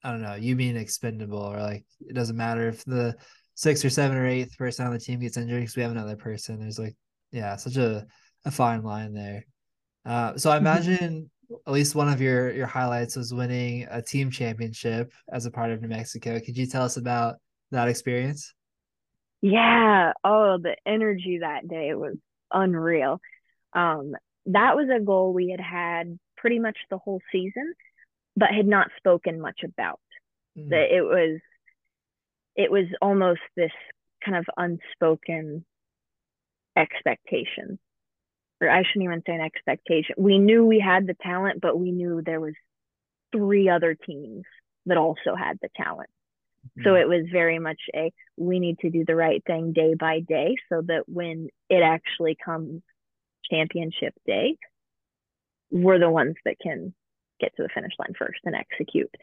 i 0.03 0.11
don't 0.11 0.21
know 0.21 0.35
you 0.35 0.55
being 0.55 0.75
expendable 0.75 1.39
or 1.39 1.59
like 1.61 1.85
it 2.01 2.13
doesn't 2.13 2.37
matter 2.37 2.67
if 2.67 2.83
the 2.85 3.15
sixth 3.57 3.83
or 3.83 3.89
seven 3.89 4.15
or 4.15 4.27
eighth 4.27 4.55
person 4.57 4.85
on 4.85 4.93
the 4.93 4.99
team 4.99 5.19
gets 5.19 5.35
injured 5.35 5.59
because 5.59 5.75
we 5.75 5.81
have 5.81 5.91
another 5.91 6.15
person. 6.15 6.59
There's 6.59 6.79
like 6.79 6.95
yeah 7.31 7.55
such 7.55 7.77
a, 7.77 8.05
a 8.45 8.51
fine 8.51 8.83
line 8.83 9.13
there 9.13 9.45
uh, 10.05 10.37
so 10.37 10.49
i 10.49 10.57
imagine 10.65 11.29
at 11.65 11.73
least 11.73 11.95
one 11.95 12.09
of 12.09 12.21
your 12.21 12.51
your 12.51 12.67
highlights 12.67 13.15
was 13.15 13.33
winning 13.33 13.87
a 13.89 14.01
team 14.01 14.29
championship 14.29 15.13
as 15.31 15.45
a 15.45 15.51
part 15.51 15.71
of 15.71 15.81
New 15.81 15.87
Mexico. 15.87 16.39
Could 16.39 16.57
you 16.57 16.65
tell 16.65 16.83
us 16.83 16.97
about 16.97 17.35
that 17.71 17.87
experience? 17.87 18.53
Yeah. 19.41 20.13
Oh, 20.23 20.57
the 20.61 20.75
energy 20.85 21.39
that 21.41 21.67
day 21.67 21.93
was 21.93 22.15
unreal. 22.51 23.21
Um, 23.73 24.13
that 24.47 24.75
was 24.75 24.87
a 24.93 25.03
goal 25.03 25.33
we 25.33 25.49
had 25.49 25.61
had 25.61 26.19
pretty 26.37 26.59
much 26.59 26.77
the 26.89 26.97
whole 26.97 27.21
season, 27.31 27.73
but 28.35 28.49
had 28.49 28.67
not 28.67 28.87
spoken 28.97 29.39
much 29.39 29.61
about. 29.63 29.99
Mm. 30.57 30.69
That 30.69 30.95
it 30.95 31.01
was, 31.01 31.39
it 32.55 32.71
was 32.71 32.85
almost 33.01 33.41
this 33.55 33.71
kind 34.23 34.37
of 34.37 34.45
unspoken 34.57 35.65
expectation 36.77 37.79
or 38.61 38.69
I 38.69 38.83
shouldn't 38.83 39.03
even 39.03 39.23
say 39.25 39.35
an 39.35 39.41
expectation. 39.41 40.15
We 40.17 40.39
knew 40.39 40.65
we 40.65 40.79
had 40.79 41.05
the 41.05 41.15
talent, 41.21 41.61
but 41.61 41.77
we 41.79 41.91
knew 41.91 42.21
there 42.21 42.39
was 42.39 42.55
three 43.31 43.69
other 43.69 43.95
teams 43.95 44.43
that 44.85 44.97
also 44.97 45.35
had 45.37 45.59
the 45.61 45.69
talent. 45.75 46.09
Mm-hmm. 46.65 46.83
So 46.83 46.95
it 46.95 47.07
was 47.07 47.25
very 47.31 47.59
much 47.59 47.79
a 47.95 48.11
we 48.35 48.59
need 48.59 48.79
to 48.79 48.89
do 48.89 49.03
the 49.05 49.15
right 49.15 49.43
thing 49.45 49.73
day 49.73 49.93
by 49.93 50.21
day 50.21 50.55
so 50.69 50.81
that 50.81 51.03
when 51.07 51.49
it 51.69 51.83
actually 51.83 52.35
comes 52.43 52.81
championship 53.49 54.13
day, 54.25 54.57
we're 55.69 55.99
the 55.99 56.09
ones 56.09 56.35
that 56.45 56.59
can 56.59 56.93
get 57.39 57.55
to 57.55 57.63
the 57.63 57.69
finish 57.73 57.93
line 57.99 58.13
first 58.17 58.39
and 58.45 58.55
execute. 58.55 59.13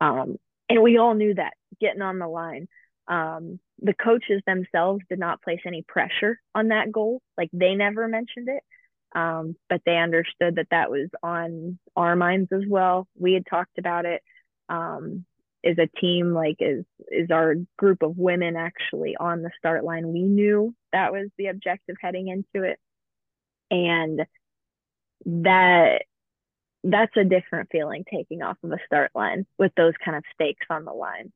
Um, 0.00 0.36
and 0.68 0.82
we 0.82 0.98
all 0.98 1.14
knew 1.14 1.34
that 1.34 1.54
getting 1.80 2.02
on 2.02 2.18
the 2.18 2.28
line. 2.28 2.68
Um, 3.06 3.60
the 3.80 3.94
coaches 3.94 4.42
themselves 4.46 5.02
did 5.08 5.18
not 5.18 5.42
place 5.42 5.60
any 5.66 5.82
pressure 5.82 6.38
on 6.54 6.68
that 6.68 6.90
goal. 6.92 7.20
Like 7.36 7.50
they 7.52 7.74
never 7.74 8.08
mentioned 8.08 8.48
it. 8.48 8.62
Um, 9.16 9.54
but 9.68 9.82
they 9.86 9.96
understood 9.96 10.56
that 10.56 10.68
that 10.70 10.90
was 10.90 11.08
on 11.22 11.78
our 11.94 12.16
minds 12.16 12.50
as 12.52 12.62
well. 12.68 13.06
We 13.16 13.34
had 13.34 13.46
talked 13.48 13.78
about 13.78 14.06
it. 14.06 14.22
Um, 14.68 15.24
as 15.64 15.78
a 15.78 15.98
team, 15.98 16.32
like 16.34 16.56
is 16.60 16.84
is 17.08 17.30
our 17.30 17.54
group 17.78 18.02
of 18.02 18.18
women 18.18 18.56
actually 18.56 19.16
on 19.18 19.42
the 19.42 19.50
start 19.58 19.84
line. 19.84 20.12
We 20.12 20.22
knew 20.22 20.74
that 20.92 21.12
was 21.12 21.28
the 21.38 21.46
objective 21.46 21.96
heading 22.00 22.28
into 22.28 22.66
it, 22.66 22.78
and 23.70 24.26
that 25.26 26.02
that's 26.82 27.16
a 27.16 27.24
different 27.24 27.70
feeling 27.72 28.04
taking 28.10 28.42
off 28.42 28.58
of 28.62 28.72
a 28.72 28.78
start 28.86 29.10
line 29.14 29.46
with 29.58 29.72
those 29.76 29.94
kind 30.04 30.16
of 30.16 30.24
stakes 30.34 30.66
on 30.68 30.84
the 30.84 30.92
line. 30.92 31.32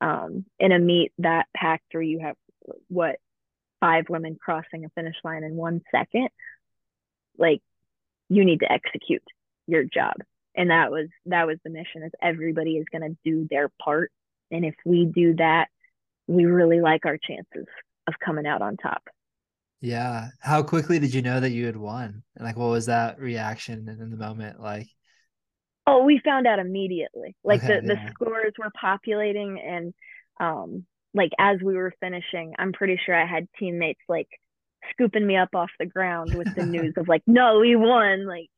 Um, 0.00 0.44
in 0.58 0.72
a 0.72 0.78
meet 0.78 1.12
that 1.18 1.46
packed 1.56 1.92
where 1.92 2.02
you 2.02 2.20
have 2.20 2.36
what 2.88 3.16
five 3.80 4.04
women 4.08 4.36
crossing 4.40 4.84
a 4.84 4.88
finish 4.90 5.16
line 5.24 5.44
in 5.44 5.56
one 5.56 5.82
second, 5.90 6.28
like 7.36 7.60
you 8.28 8.44
need 8.44 8.60
to 8.60 8.70
execute 8.70 9.24
your 9.66 9.84
job. 9.84 10.14
And 10.54 10.70
that 10.70 10.90
was 10.90 11.08
that 11.26 11.46
was 11.46 11.58
the 11.64 11.70
mission 11.70 12.02
is 12.02 12.12
everybody 12.22 12.76
is 12.76 12.86
going 12.90 13.02
to 13.02 13.16
do 13.24 13.46
their 13.50 13.70
part. 13.82 14.12
And 14.50 14.64
if 14.64 14.74
we 14.84 15.04
do 15.04 15.34
that 15.36 15.68
we 16.28 16.44
really 16.44 16.80
like 16.80 17.06
our 17.06 17.18
chances 17.18 17.66
of 18.06 18.14
coming 18.24 18.46
out 18.46 18.62
on 18.62 18.76
top. 18.76 19.02
Yeah. 19.80 20.28
How 20.40 20.62
quickly 20.62 20.98
did 20.98 21.14
you 21.14 21.22
know 21.22 21.40
that 21.40 21.50
you 21.50 21.66
had 21.66 21.76
won? 21.76 22.22
And 22.36 22.44
like 22.44 22.56
what 22.56 22.70
was 22.70 22.86
that 22.86 23.18
reaction 23.18 23.88
in 23.88 24.10
the 24.10 24.16
moment 24.16 24.60
like 24.60 24.88
oh 25.88 26.04
we 26.04 26.20
found 26.24 26.46
out 26.46 26.58
immediately 26.58 27.34
like 27.44 27.60
the, 27.62 27.74
yeah. 27.74 27.80
the 27.80 28.10
scores 28.10 28.52
were 28.58 28.70
populating 28.78 29.58
and 29.60 29.94
um 30.40 30.84
like 31.14 31.32
as 31.38 31.58
we 31.62 31.74
were 31.74 31.92
finishing 32.00 32.54
i'm 32.58 32.72
pretty 32.72 33.00
sure 33.04 33.14
i 33.14 33.26
had 33.26 33.48
teammates 33.58 34.00
like 34.08 34.28
scooping 34.92 35.26
me 35.26 35.36
up 35.36 35.54
off 35.54 35.70
the 35.78 35.86
ground 35.86 36.34
with 36.34 36.54
the 36.54 36.66
news 36.66 36.94
of 36.96 37.08
like, 37.08 37.22
no, 37.26 37.60
we 37.60 37.76
won. 37.76 38.26
Like, 38.26 38.48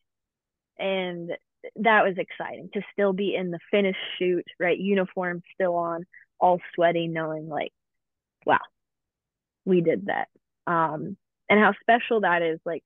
and 0.79 1.31
that 1.77 2.05
was 2.05 2.17
exciting 2.17 2.71
to 2.75 2.83
still 2.93 3.13
be 3.13 3.35
in 3.35 3.51
the 3.51 3.59
finish 3.71 3.97
chute, 4.19 4.47
right? 4.59 4.79
Uniform 4.79 5.43
still 5.55 5.77
on, 5.77 6.07
all 6.39 6.61
sweaty, 6.75 7.07
knowing 7.07 7.49
like, 7.49 7.73
wow, 8.47 8.59
we 9.65 9.81
did 9.81 10.07
that. 10.07 10.29
Um, 10.67 11.17
and 11.49 11.61
how 11.61 11.75
special 11.81 12.21
that 12.21 12.43
is. 12.43 12.61
Like, 12.65 12.83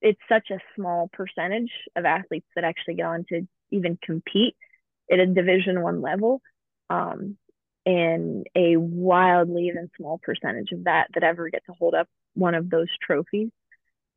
it's 0.00 0.20
such 0.28 0.50
a 0.50 0.58
small 0.74 1.08
percentage 1.12 1.70
of 1.96 2.04
athletes 2.04 2.46
that 2.54 2.64
actually 2.64 2.94
get 2.94 3.06
on 3.06 3.24
to 3.28 3.46
even 3.70 3.98
compete 4.02 4.56
at 5.10 5.18
a 5.18 5.26
division 5.26 5.82
one 5.82 6.00
level 6.00 6.40
um, 6.88 7.36
and 7.86 8.46
a 8.54 8.76
wildly 8.76 9.68
even 9.68 9.90
small 9.96 10.18
percentage 10.22 10.72
of 10.72 10.84
that 10.84 11.08
that 11.14 11.22
ever 11.22 11.48
get 11.48 11.64
to 11.66 11.72
hold 11.78 11.94
up 11.94 12.08
one 12.34 12.54
of 12.54 12.70
those 12.70 12.88
trophies. 13.02 13.50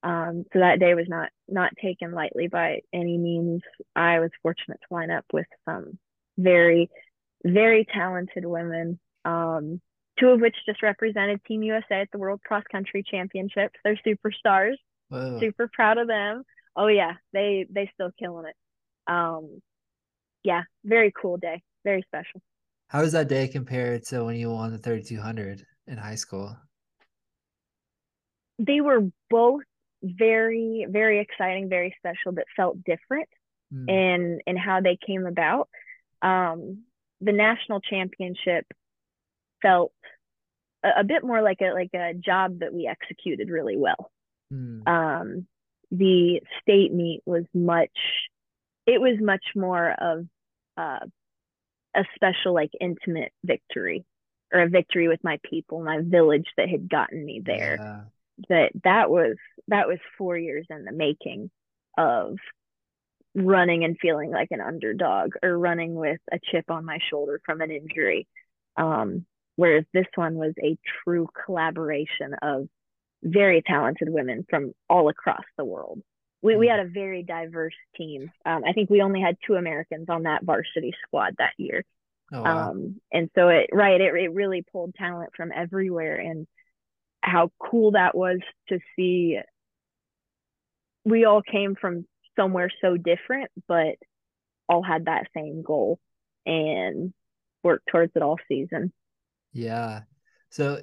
Um, 0.04 0.44
so 0.52 0.60
that 0.60 0.80
day 0.80 0.94
was 0.96 1.08
not 1.08 1.30
not 1.48 1.72
taken 1.82 2.12
lightly 2.12 2.48
by 2.48 2.82
any 2.92 3.18
means. 3.18 3.62
I 3.96 4.20
was 4.20 4.32
fortunate 4.42 4.80
to 4.88 4.94
line 4.94 5.12
up 5.12 5.26
with 5.32 5.46
some 5.64 5.98
very, 6.38 6.90
very 7.44 7.86
talented 7.86 8.46
women. 8.46 9.00
Um, 9.24 9.80
two 10.20 10.28
of 10.28 10.42
which 10.42 10.56
just 10.66 10.84
represented 10.84 11.44
Team 11.46 11.64
USA 11.64 12.02
at 12.02 12.10
the 12.12 12.18
World 12.18 12.42
Cross 12.46 12.66
Country 12.70 13.04
Championships. 13.10 13.80
They're 13.84 14.00
superstars. 14.06 14.76
Super 15.40 15.70
proud 15.72 15.98
of 15.98 16.08
them. 16.08 16.44
Oh 16.76 16.88
yeah, 16.88 17.14
they 17.34 17.66
they 17.70 17.90
still 17.94 18.12
killing 18.20 18.46
it. 18.48 18.56
Um, 19.12 19.62
yeah, 20.44 20.64
very 20.86 21.12
cool 21.20 21.38
day, 21.38 21.64
very 21.84 22.04
special. 22.08 22.42
How 22.88 23.02
does 23.02 23.12
that 23.12 23.28
day 23.28 23.50
compare 23.50 24.00
to 24.00 24.24
when 24.24 24.38
you 24.38 24.50
won 24.52 24.72
the 24.72 24.78
3200 24.78 25.66
in 25.86 25.98
high 25.98 26.16
school? 26.16 26.56
They 28.60 28.82
were 28.82 29.10
both 29.30 29.64
very 30.02 30.86
very 30.90 31.20
exciting, 31.20 31.70
very 31.70 31.96
special, 31.98 32.32
but 32.34 32.46
felt 32.56 32.84
different 32.84 33.30
Mm, 33.74 33.88
in 33.88 34.42
in 34.48 34.58
how 34.58 34.82
they 34.82 34.98
came 34.98 35.28
about. 35.28 35.70
Um, 36.22 36.84
the 37.22 37.34
national 37.34 37.82
championship 37.82 38.66
felt 39.62 39.94
a, 40.84 41.02
a 41.02 41.06
bit 41.06 41.24
more 41.26 41.44
like 41.44 41.62
a 41.62 41.74
like 41.74 41.94
a 41.96 42.16
job 42.16 42.62
that 42.62 42.74
we 42.74 42.88
executed 42.88 43.50
really 43.50 43.78
well. 43.78 44.12
Mm, 44.54 44.88
um, 44.88 45.48
the 45.92 46.42
state 46.62 46.94
meet 46.94 47.22
was 47.26 47.44
much 47.54 47.90
it 48.86 49.00
was 49.00 49.18
much 49.22 49.44
more 49.56 49.92
of 49.92 50.26
uh, 50.78 51.00
a 51.96 52.04
special 52.16 52.54
like 52.54 52.72
intimate 52.80 53.32
victory 53.44 54.06
or 54.54 54.62
a 54.62 54.70
victory 54.70 55.08
with 55.08 55.24
my 55.24 55.40
people 55.50 55.84
my 55.84 56.00
village 56.02 56.48
that 56.58 56.70
had 56.70 56.90
gotten 56.90 57.24
me 57.26 57.42
there. 57.44 57.78
Yeah. 57.80 58.02
that 58.50 58.72
that 58.84 59.10
was 59.10 59.36
that 59.68 59.88
was 59.88 60.00
four 60.18 60.38
years 60.38 60.66
in 60.70 60.86
the 60.86 60.92
making 60.92 61.50
of 61.98 62.38
running 63.36 63.84
and 63.84 63.98
feeling 64.00 64.32
like 64.32 64.50
an 64.52 64.62
underdog 64.62 65.34
or 65.42 65.58
running 65.58 65.96
with 65.96 66.20
a 66.32 66.40
chip 66.52 66.70
on 66.70 66.86
my 66.86 67.00
shoulder 67.10 67.42
from 67.46 67.62
an 67.62 67.72
injury. 67.72 68.28
Um, 68.78 69.26
whereas 69.56 69.86
this 69.94 70.08
one 70.16 70.36
was 70.36 70.54
a 70.62 70.78
true 71.04 71.28
collaboration 71.46 72.36
of 72.42 72.68
very 73.24 73.62
talented 73.62 74.10
women 74.12 74.46
from 74.50 74.74
all 74.90 75.10
across 75.10 75.44
the 75.58 75.66
world. 75.66 76.02
We, 76.42 76.58
we 76.58 76.68
Mm. 76.68 76.72
had 76.72 76.80
a 76.82 76.90
very 76.90 77.24
diverse 77.24 77.76
team. 77.96 78.32
Um, 78.46 78.64
I 78.68 78.74
think 78.74 78.90
we 78.90 79.02
only 79.02 79.22
had 79.22 79.38
two 79.48 79.56
Americans 79.56 80.08
on 80.10 80.24
that 80.24 80.44
varsity 80.44 80.94
squad 81.08 81.36
that 81.38 81.54
year. 81.58 81.84
Oh, 82.34 82.42
wow. 82.44 82.72
Um, 82.72 83.02
and 83.12 83.30
so 83.36 83.50
it, 83.50 83.70
right, 83.72 84.02
it, 84.02 84.14
it 84.16 84.34
really 84.34 84.64
pulled 84.72 84.96
talent 84.96 85.32
from 85.38 85.52
everywhere. 85.54 86.18
And 86.18 86.48
how 87.22 87.52
cool 87.60 87.92
that 87.92 88.16
was 88.16 88.40
to 88.70 88.80
see. 88.96 89.40
We 91.06 91.26
all 91.26 91.42
came 91.42 91.76
from 91.76 92.06
somewhere 92.36 92.70
so 92.82 92.98
different, 92.98 93.52
but 93.68 93.96
all 94.70 94.84
had 94.84 95.06
that 95.06 95.28
same 95.36 95.62
goal 95.62 96.00
and 96.46 97.14
worked 97.64 97.88
towards 97.88 98.14
it 98.16 98.22
all 98.22 98.40
season. 98.48 98.92
yeah. 99.52 100.02
So 100.50 100.82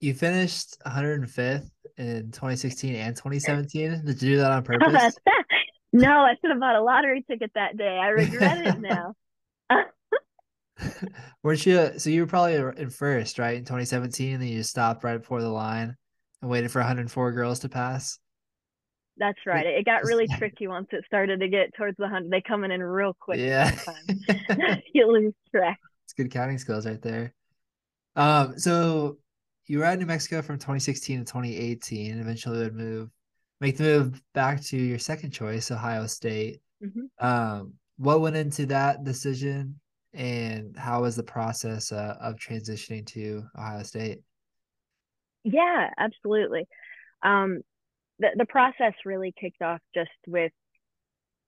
you 0.00 0.14
finished 0.14 0.76
105th 0.84 1.70
in 1.96 2.30
2016 2.32 2.94
and 2.94 3.16
2017. 3.16 4.04
Did 4.04 4.22
you 4.22 4.30
do 4.30 4.36
that 4.38 4.52
on 4.52 4.62
purpose? 4.64 5.16
no, 5.92 6.10
I 6.20 6.34
should 6.40 6.50
have 6.50 6.60
bought 6.60 6.76
a 6.76 6.82
lottery 6.82 7.24
ticket 7.28 7.52
that 7.54 7.76
day. 7.76 7.98
I 8.00 8.08
regret 8.08 8.66
it 8.66 8.80
now. 8.80 9.14
Weren't 11.42 11.66
you? 11.66 11.98
So 11.98 12.10
you 12.10 12.22
were 12.22 12.26
probably 12.26 12.54
in 12.54 12.90
first, 12.90 13.38
right, 13.38 13.56
in 13.56 13.64
2017, 13.64 14.34
and 14.34 14.42
then 14.42 14.48
you 14.48 14.58
just 14.58 14.70
stopped 14.70 15.04
right 15.04 15.18
before 15.18 15.40
the 15.40 15.48
line 15.48 15.96
and 16.40 16.50
waited 16.50 16.70
for 16.70 16.80
104 16.80 17.32
girls 17.32 17.60
to 17.60 17.68
pass. 17.68 18.18
That's 19.18 19.38
right. 19.46 19.66
It, 19.66 19.84
got 19.84 20.04
really 20.04 20.26
tricky 20.26 20.66
once 20.66 20.88
it 20.90 21.04
started 21.06 21.40
to 21.40 21.48
get 21.48 21.74
towards 21.74 21.96
the 21.98 22.08
hundred. 22.08 22.30
They 22.30 22.40
coming 22.40 22.72
in 22.72 22.82
real 22.82 23.14
quick. 23.18 23.38
Yeah. 23.38 23.70
you 24.94 25.06
lose 25.12 25.34
track. 25.50 25.78
It's 26.04 26.14
good 26.14 26.30
counting 26.30 26.58
skills 26.58 26.86
right 26.86 27.00
there. 27.00 27.34
Um, 28.16 28.58
so 28.58 29.18
you 29.66 29.78
were 29.78 29.84
at 29.84 29.98
New 29.98 30.06
Mexico 30.06 30.42
from 30.42 30.56
2016 30.56 31.20
to 31.20 31.24
2018, 31.24 32.12
and 32.12 32.20
eventually 32.20 32.58
would 32.58 32.74
move, 32.74 33.10
make 33.60 33.76
the 33.76 33.84
move 33.84 34.22
back 34.34 34.60
to 34.64 34.76
your 34.76 34.98
second 34.98 35.30
choice, 35.30 35.70
Ohio 35.70 36.06
State. 36.06 36.60
Mhm. 36.82 37.08
Um, 37.18 37.74
what 37.96 38.20
went 38.20 38.36
into 38.36 38.66
that 38.66 39.04
decision, 39.04 39.80
and 40.12 40.76
how 40.76 41.02
was 41.02 41.16
the 41.16 41.22
process 41.22 41.92
uh, 41.92 42.16
of 42.20 42.36
transitioning 42.36 43.06
to 43.06 43.44
Ohio 43.56 43.82
State? 43.82 44.22
Yeah, 45.44 45.90
absolutely. 45.96 46.66
Um, 47.22 47.62
the 48.18 48.30
the 48.36 48.46
process 48.46 48.94
really 49.04 49.32
kicked 49.32 49.62
off 49.62 49.80
just 49.94 50.10
with 50.26 50.52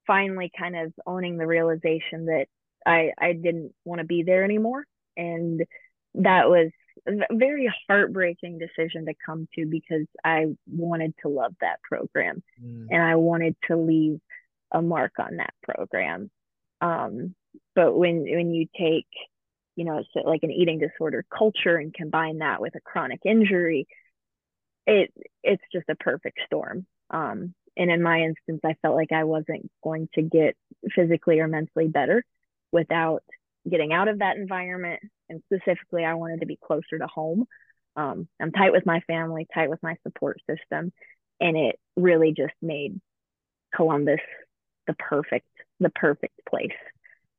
finally 0.06 0.50
kind 0.56 0.76
of 0.76 0.92
owning 1.06 1.36
the 1.36 1.46
realization 1.46 2.26
that 2.26 2.46
I 2.86 3.12
I 3.18 3.32
didn't 3.32 3.74
want 3.84 4.00
to 4.00 4.04
be 4.06 4.22
there 4.22 4.44
anymore, 4.44 4.84
and 5.16 5.62
that 6.14 6.48
was 6.48 6.70
very 7.32 7.72
heartbreaking 7.88 8.58
decision 8.58 9.06
to 9.06 9.14
come 9.24 9.48
to 9.54 9.66
because 9.66 10.06
I 10.24 10.46
wanted 10.66 11.14
to 11.22 11.28
love 11.28 11.54
that 11.60 11.82
program 11.82 12.42
Mm, 12.62 12.86
and 12.90 13.02
I 13.02 13.16
wanted 13.16 13.56
to 13.68 13.76
leave 13.76 14.20
a 14.72 14.82
mark 14.82 15.12
on 15.18 15.36
that 15.36 15.54
program. 15.62 16.30
Um, 16.80 17.34
but 17.74 17.96
when 17.96 18.24
when 18.24 18.52
you 18.52 18.66
take, 18.78 19.06
you 19.76 19.84
know, 19.84 20.02
so 20.12 20.20
like 20.20 20.42
an 20.42 20.50
eating 20.50 20.78
disorder 20.78 21.24
culture 21.36 21.76
and 21.76 21.92
combine 21.94 22.38
that 22.38 22.60
with 22.60 22.74
a 22.74 22.80
chronic 22.80 23.20
injury, 23.24 23.86
it 24.86 25.12
it's 25.42 25.62
just 25.72 25.88
a 25.88 25.96
perfect 25.96 26.38
storm. 26.46 26.86
Um, 27.10 27.54
and 27.76 27.90
in 27.90 28.02
my 28.02 28.20
instance, 28.20 28.60
I 28.64 28.74
felt 28.82 28.94
like 28.94 29.12
I 29.12 29.24
wasn't 29.24 29.70
going 29.82 30.08
to 30.14 30.22
get 30.22 30.56
physically 30.94 31.40
or 31.40 31.48
mentally 31.48 31.88
better 31.88 32.24
without 32.70 33.24
getting 33.68 33.92
out 33.92 34.08
of 34.08 34.18
that 34.20 34.36
environment. 34.36 35.00
And 35.28 35.42
specifically, 35.52 36.04
I 36.04 36.14
wanted 36.14 36.40
to 36.40 36.46
be 36.46 36.58
closer 36.62 36.98
to 36.98 37.06
home. 37.06 37.46
Um, 37.96 38.28
I'm 38.40 38.52
tight 38.52 38.72
with 38.72 38.86
my 38.86 39.00
family, 39.06 39.46
tight 39.54 39.70
with 39.70 39.82
my 39.82 39.96
support 40.02 40.40
system, 40.48 40.92
and 41.40 41.56
it 41.56 41.78
really 41.96 42.32
just 42.36 42.54
made 42.62 43.00
Columbus 43.74 44.20
the 44.86 44.94
perfect 44.94 45.46
the 45.80 45.90
perfect 45.90 46.34
place. 46.48 46.70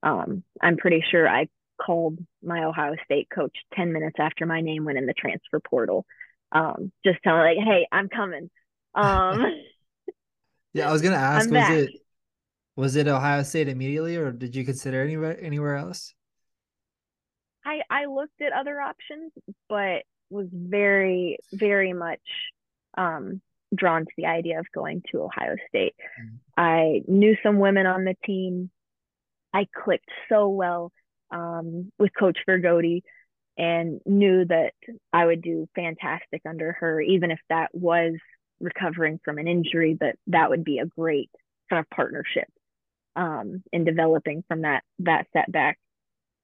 Um, 0.04 0.44
I'm 0.62 0.78
pretty 0.78 1.04
sure 1.10 1.28
I 1.28 1.48
called 1.84 2.20
my 2.44 2.64
Ohio 2.64 2.96
State 3.06 3.30
coach 3.34 3.56
10 3.76 3.94
minutes 3.94 4.18
after 4.20 4.46
my 4.46 4.62
name 4.62 4.86
went 4.86 4.98
in 4.98 5.06
the 5.06 5.14
transfer 5.14 5.60
portal. 5.60 6.06
Um, 6.52 6.92
just 7.06 7.20
telling 7.24 7.42
like, 7.42 7.58
hey, 7.66 7.88
I'm 7.92 8.10
coming. 8.10 8.50
Um, 8.96 9.40
Yeah, 10.74 10.90
I 10.90 10.92
was 10.92 11.02
gonna 11.02 11.16
ask, 11.16 11.50
I'm 11.50 11.52
was 11.52 11.70
back. 11.70 11.70
it 11.70 11.96
was 12.78 12.98
it 12.98 13.10
Ohio 13.10 13.44
State 13.44 13.70
immediately, 13.70 14.18
or 14.18 14.34
did 14.34 14.56
you 14.58 14.66
consider 14.66 15.04
anywhere 15.04 15.40
anywhere 15.42 15.78
else? 15.78 16.15
I 17.66 17.82
I 17.90 18.06
looked 18.06 18.42
at 18.42 18.54
other 18.54 18.80
options, 18.80 19.32
but 19.68 20.04
was 20.30 20.48
very 20.52 21.38
very 21.52 21.94
much 21.94 22.22
um, 22.98 23.42
drawn 23.74 24.06
to 24.06 24.12
the 24.18 24.26
idea 24.26 24.60
of 24.60 24.66
going 24.74 25.02
to 25.12 25.24
Ohio 25.24 25.56
State. 25.68 25.96
Mm. 26.22 26.38
I 26.58 27.02
knew 27.08 27.36
some 27.44 27.60
women 27.60 27.86
on 27.86 28.06
the 28.06 28.16
team. 28.26 28.70
I 29.54 29.68
clicked 29.74 30.10
so 30.30 30.50
well 30.50 30.92
um, 31.32 31.92
with 31.98 32.12
Coach 32.18 32.38
Vergodi 32.48 33.02
and 33.58 34.02
knew 34.06 34.46
that 34.46 34.74
I 35.14 35.26
would 35.26 35.42
do 35.42 35.68
fantastic 35.76 36.42
under 36.48 36.74
her, 36.74 37.02
even 37.02 37.32
if 37.32 37.40
that 37.50 37.70
was 37.74 38.14
recovering 38.60 39.20
from 39.24 39.38
an 39.38 39.48
injury. 39.48 39.96
But 40.00 40.16
that 40.28 40.50
would 40.50 40.64
be 40.64 40.80
a 40.80 40.86
great 40.86 41.32
kind 41.70 41.80
of 41.80 41.90
partnership 41.90 42.48
um, 43.16 43.64
in 43.72 43.86
developing 43.86 44.44
from 44.48 44.62
that 44.62 44.84
that 45.00 45.28
setback. 45.34 45.80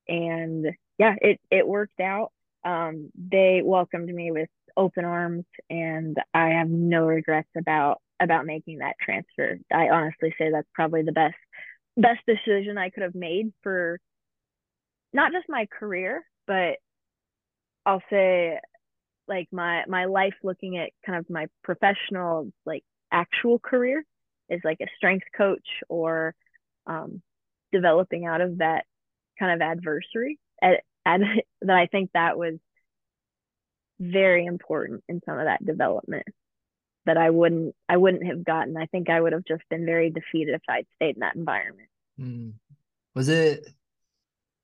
And 0.07 0.67
yeah, 0.97 1.15
it 1.21 1.39
it 1.49 1.67
worked 1.67 1.99
out. 1.99 2.31
Um, 2.63 3.11
they 3.15 3.61
welcomed 3.63 4.13
me 4.13 4.31
with 4.31 4.49
open 4.77 5.05
arms, 5.05 5.45
and 5.69 6.17
I 6.33 6.49
have 6.49 6.69
no 6.69 7.05
regrets 7.05 7.49
about 7.57 8.01
about 8.19 8.45
making 8.45 8.79
that 8.79 8.95
transfer. 9.01 9.57
I 9.73 9.89
honestly 9.89 10.33
say 10.37 10.51
that's 10.51 10.67
probably 10.73 11.03
the 11.03 11.11
best 11.11 11.35
best 11.97 12.19
decision 12.27 12.77
I 12.77 12.89
could 12.89 13.03
have 13.03 13.15
made 13.15 13.51
for 13.63 13.99
not 15.13 15.31
just 15.31 15.49
my 15.49 15.65
career, 15.67 16.23
but 16.47 16.77
I'll 17.85 18.03
say 18.09 18.59
like 19.27 19.47
my 19.51 19.83
my 19.87 20.05
life 20.05 20.35
looking 20.43 20.77
at 20.77 20.91
kind 21.05 21.19
of 21.19 21.29
my 21.29 21.47
professional 21.63 22.51
like 22.65 22.83
actual 23.11 23.59
career 23.59 24.03
is 24.49 24.61
like 24.63 24.79
a 24.81 24.87
strength 24.97 25.27
coach 25.35 25.67
or 25.89 26.35
um, 26.87 27.21
developing 27.71 28.25
out 28.25 28.41
of 28.41 28.59
that 28.59 28.85
kind 29.39 29.53
of 29.53 29.61
adversary 29.65 30.39
at, 30.61 30.81
at, 31.05 31.21
that 31.61 31.77
I 31.77 31.87
think 31.87 32.11
that 32.13 32.37
was 32.37 32.55
very 33.99 34.45
important 34.45 35.03
in 35.07 35.21
some 35.25 35.37
of 35.37 35.45
that 35.45 35.65
development 35.65 36.25
that 37.05 37.17
I 37.17 37.29
wouldn't 37.29 37.75
I 37.89 37.97
wouldn't 37.97 38.25
have 38.25 38.43
gotten. 38.43 38.77
I 38.77 38.85
think 38.87 39.09
I 39.09 39.19
would 39.19 39.33
have 39.33 39.45
just 39.45 39.63
been 39.69 39.85
very 39.85 40.09
defeated 40.09 40.55
if 40.55 40.61
I'd 40.69 40.85
stayed 40.95 41.15
in 41.15 41.21
that 41.21 41.35
environment. 41.35 41.89
Mm. 42.19 42.53
Was 43.15 43.29
it 43.29 43.67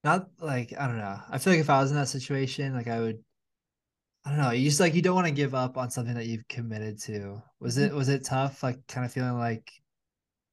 not 0.04 0.30
like 0.40 0.74
I 0.78 0.88
don't 0.88 0.98
know? 0.98 1.20
I 1.30 1.38
feel 1.38 1.54
like 1.54 1.60
if 1.60 1.70
I 1.70 1.82
was 1.82 1.92
in 1.92 1.98
that 1.98 2.08
situation, 2.08 2.74
like 2.74 2.88
I 2.88 3.00
would 3.00 3.24
I 4.26 4.30
don't 4.32 4.40
know, 4.40 4.52
you 4.52 4.68
just 4.70 4.80
like 4.80 4.94
you 4.94 5.02
don't 5.02 5.16
want 5.16 5.28
to 5.28 5.34
give 5.34 5.56
up 5.56 5.78
on 5.78 5.90
something 5.90 6.16
that 6.16 6.26
you've 6.26 6.48
committed 6.48 7.00
to. 7.04 7.42
Was 7.60 7.78
it 7.78 7.94
was 7.94 8.10
it 8.10 8.26
tough? 8.26 8.62
Like 8.64 8.86
kind 8.88 9.06
of 9.06 9.12
feeling 9.12 9.38
like 9.38 9.72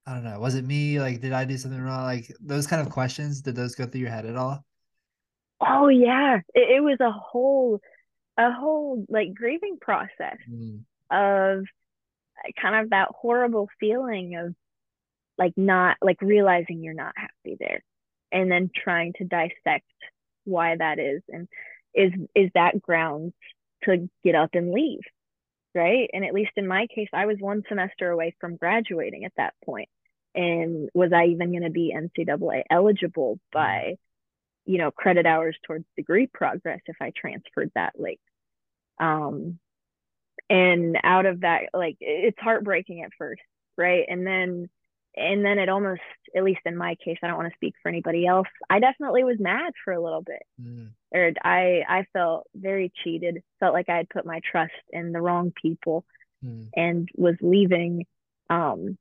I 0.06 0.14
don't 0.14 0.24
know, 0.24 0.38
was 0.38 0.54
it 0.54 0.64
me? 0.64 1.00
Like 1.00 1.20
did 1.20 1.32
I 1.32 1.44
do 1.44 1.56
something 1.56 1.80
wrong? 1.80 2.04
Like 2.04 2.34
those 2.40 2.66
kind 2.66 2.80
of 2.82 2.92
questions, 2.92 3.42
did 3.42 3.56
those 3.56 3.74
go 3.74 3.86
through 3.86 4.00
your 4.00 4.10
head 4.10 4.26
at 4.26 4.36
all? 4.36 4.64
Oh 5.66 5.88
yeah, 5.88 6.40
it, 6.54 6.76
it 6.76 6.82
was 6.82 6.98
a 7.00 7.10
whole 7.10 7.80
a 8.36 8.52
whole 8.52 9.04
like 9.08 9.34
grieving 9.34 9.78
process 9.80 10.38
Mm. 10.50 10.84
of 11.10 11.64
kind 12.60 12.74
of 12.84 12.90
that 12.90 13.08
horrible 13.10 13.68
feeling 13.80 14.36
of 14.36 14.54
like 15.38 15.52
not 15.56 15.96
like 16.02 16.20
realizing 16.20 16.82
you're 16.82 16.94
not 16.94 17.14
happy 17.16 17.56
there 17.58 17.82
and 18.32 18.50
then 18.50 18.70
trying 18.74 19.12
to 19.14 19.24
dissect 19.24 19.86
why 20.44 20.76
that 20.76 20.98
is 20.98 21.22
and 21.28 21.48
is 21.94 22.12
is 22.34 22.50
that 22.54 22.82
grounds 22.82 23.32
to 23.84 24.08
get 24.22 24.34
up 24.34 24.50
and 24.54 24.72
leave 24.72 25.00
right 25.74 26.10
and 26.12 26.24
at 26.24 26.34
least 26.34 26.52
in 26.56 26.66
my 26.66 26.86
case 26.94 27.08
i 27.12 27.26
was 27.26 27.36
one 27.40 27.62
semester 27.68 28.10
away 28.10 28.34
from 28.40 28.56
graduating 28.56 29.24
at 29.24 29.32
that 29.36 29.54
point 29.64 29.88
and 30.34 30.88
was 30.94 31.12
i 31.12 31.26
even 31.26 31.50
going 31.50 31.62
to 31.62 31.70
be 31.70 31.94
ncaa 31.96 32.62
eligible 32.70 33.36
mm-hmm. 33.36 33.58
by 33.58 33.94
you 34.66 34.78
know 34.78 34.90
credit 34.90 35.26
hours 35.26 35.56
towards 35.66 35.84
degree 35.96 36.26
progress 36.26 36.80
if 36.86 36.96
i 37.00 37.12
transferred 37.16 37.70
that 37.74 37.92
late 37.98 38.20
um 39.00 39.58
and 40.50 40.98
out 41.02 41.26
of 41.26 41.40
that 41.40 41.64
like 41.72 41.96
it's 42.00 42.38
heartbreaking 42.40 43.02
at 43.02 43.10
first 43.18 43.42
right 43.76 44.04
and 44.08 44.26
then 44.26 44.68
and 45.16 45.44
then 45.44 45.58
it 45.58 45.68
almost 45.68 46.00
at 46.36 46.44
least 46.44 46.60
in 46.64 46.76
my 46.76 46.96
case 46.96 47.18
i 47.22 47.26
don't 47.26 47.36
want 47.36 47.48
to 47.48 47.56
speak 47.56 47.74
for 47.82 47.88
anybody 47.88 48.26
else 48.26 48.48
i 48.68 48.78
definitely 48.78 49.24
was 49.24 49.38
mad 49.38 49.72
for 49.84 49.92
a 49.92 50.02
little 50.02 50.22
bit 50.22 50.42
mm. 50.60 50.88
or 51.12 51.32
i 51.42 51.82
i 51.88 52.06
felt 52.12 52.46
very 52.54 52.92
cheated 53.02 53.42
felt 53.60 53.74
like 53.74 53.88
i 53.88 53.96
had 53.96 54.08
put 54.08 54.26
my 54.26 54.40
trust 54.50 54.72
in 54.90 55.12
the 55.12 55.20
wrong 55.20 55.52
people 55.60 56.04
mm. 56.44 56.68
and 56.74 57.08
was 57.16 57.36
leaving 57.40 58.04
um 58.50 58.98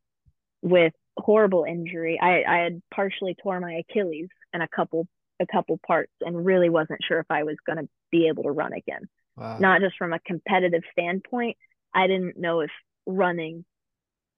with 0.62 0.94
horrible 1.18 1.64
injury 1.64 2.20
i 2.22 2.44
i 2.48 2.58
had 2.60 2.82
partially 2.94 3.36
tore 3.42 3.60
my 3.60 3.82
achilles 3.90 4.30
in 4.54 4.62
a 4.62 4.68
couple 4.68 5.08
a 5.40 5.46
couple 5.48 5.80
parts 5.86 6.12
and 6.22 6.46
really 6.46 6.70
wasn't 6.70 7.00
sure 7.08 7.20
if 7.20 7.26
i 7.30 7.44
was 7.44 7.56
going 7.66 7.78
to 7.78 7.88
be 8.12 8.28
able 8.28 8.44
to 8.44 8.52
run 8.52 8.74
again 8.74 9.08
wow. 9.36 9.58
not 9.60 9.82
just 9.82 9.96
from 9.98 10.14
a 10.14 10.20
competitive 10.20 10.84
standpoint 10.92 11.58
i 11.94 12.08
didn't 12.08 12.38
know 12.38 12.62
if 12.62 12.72
running 13.06 13.66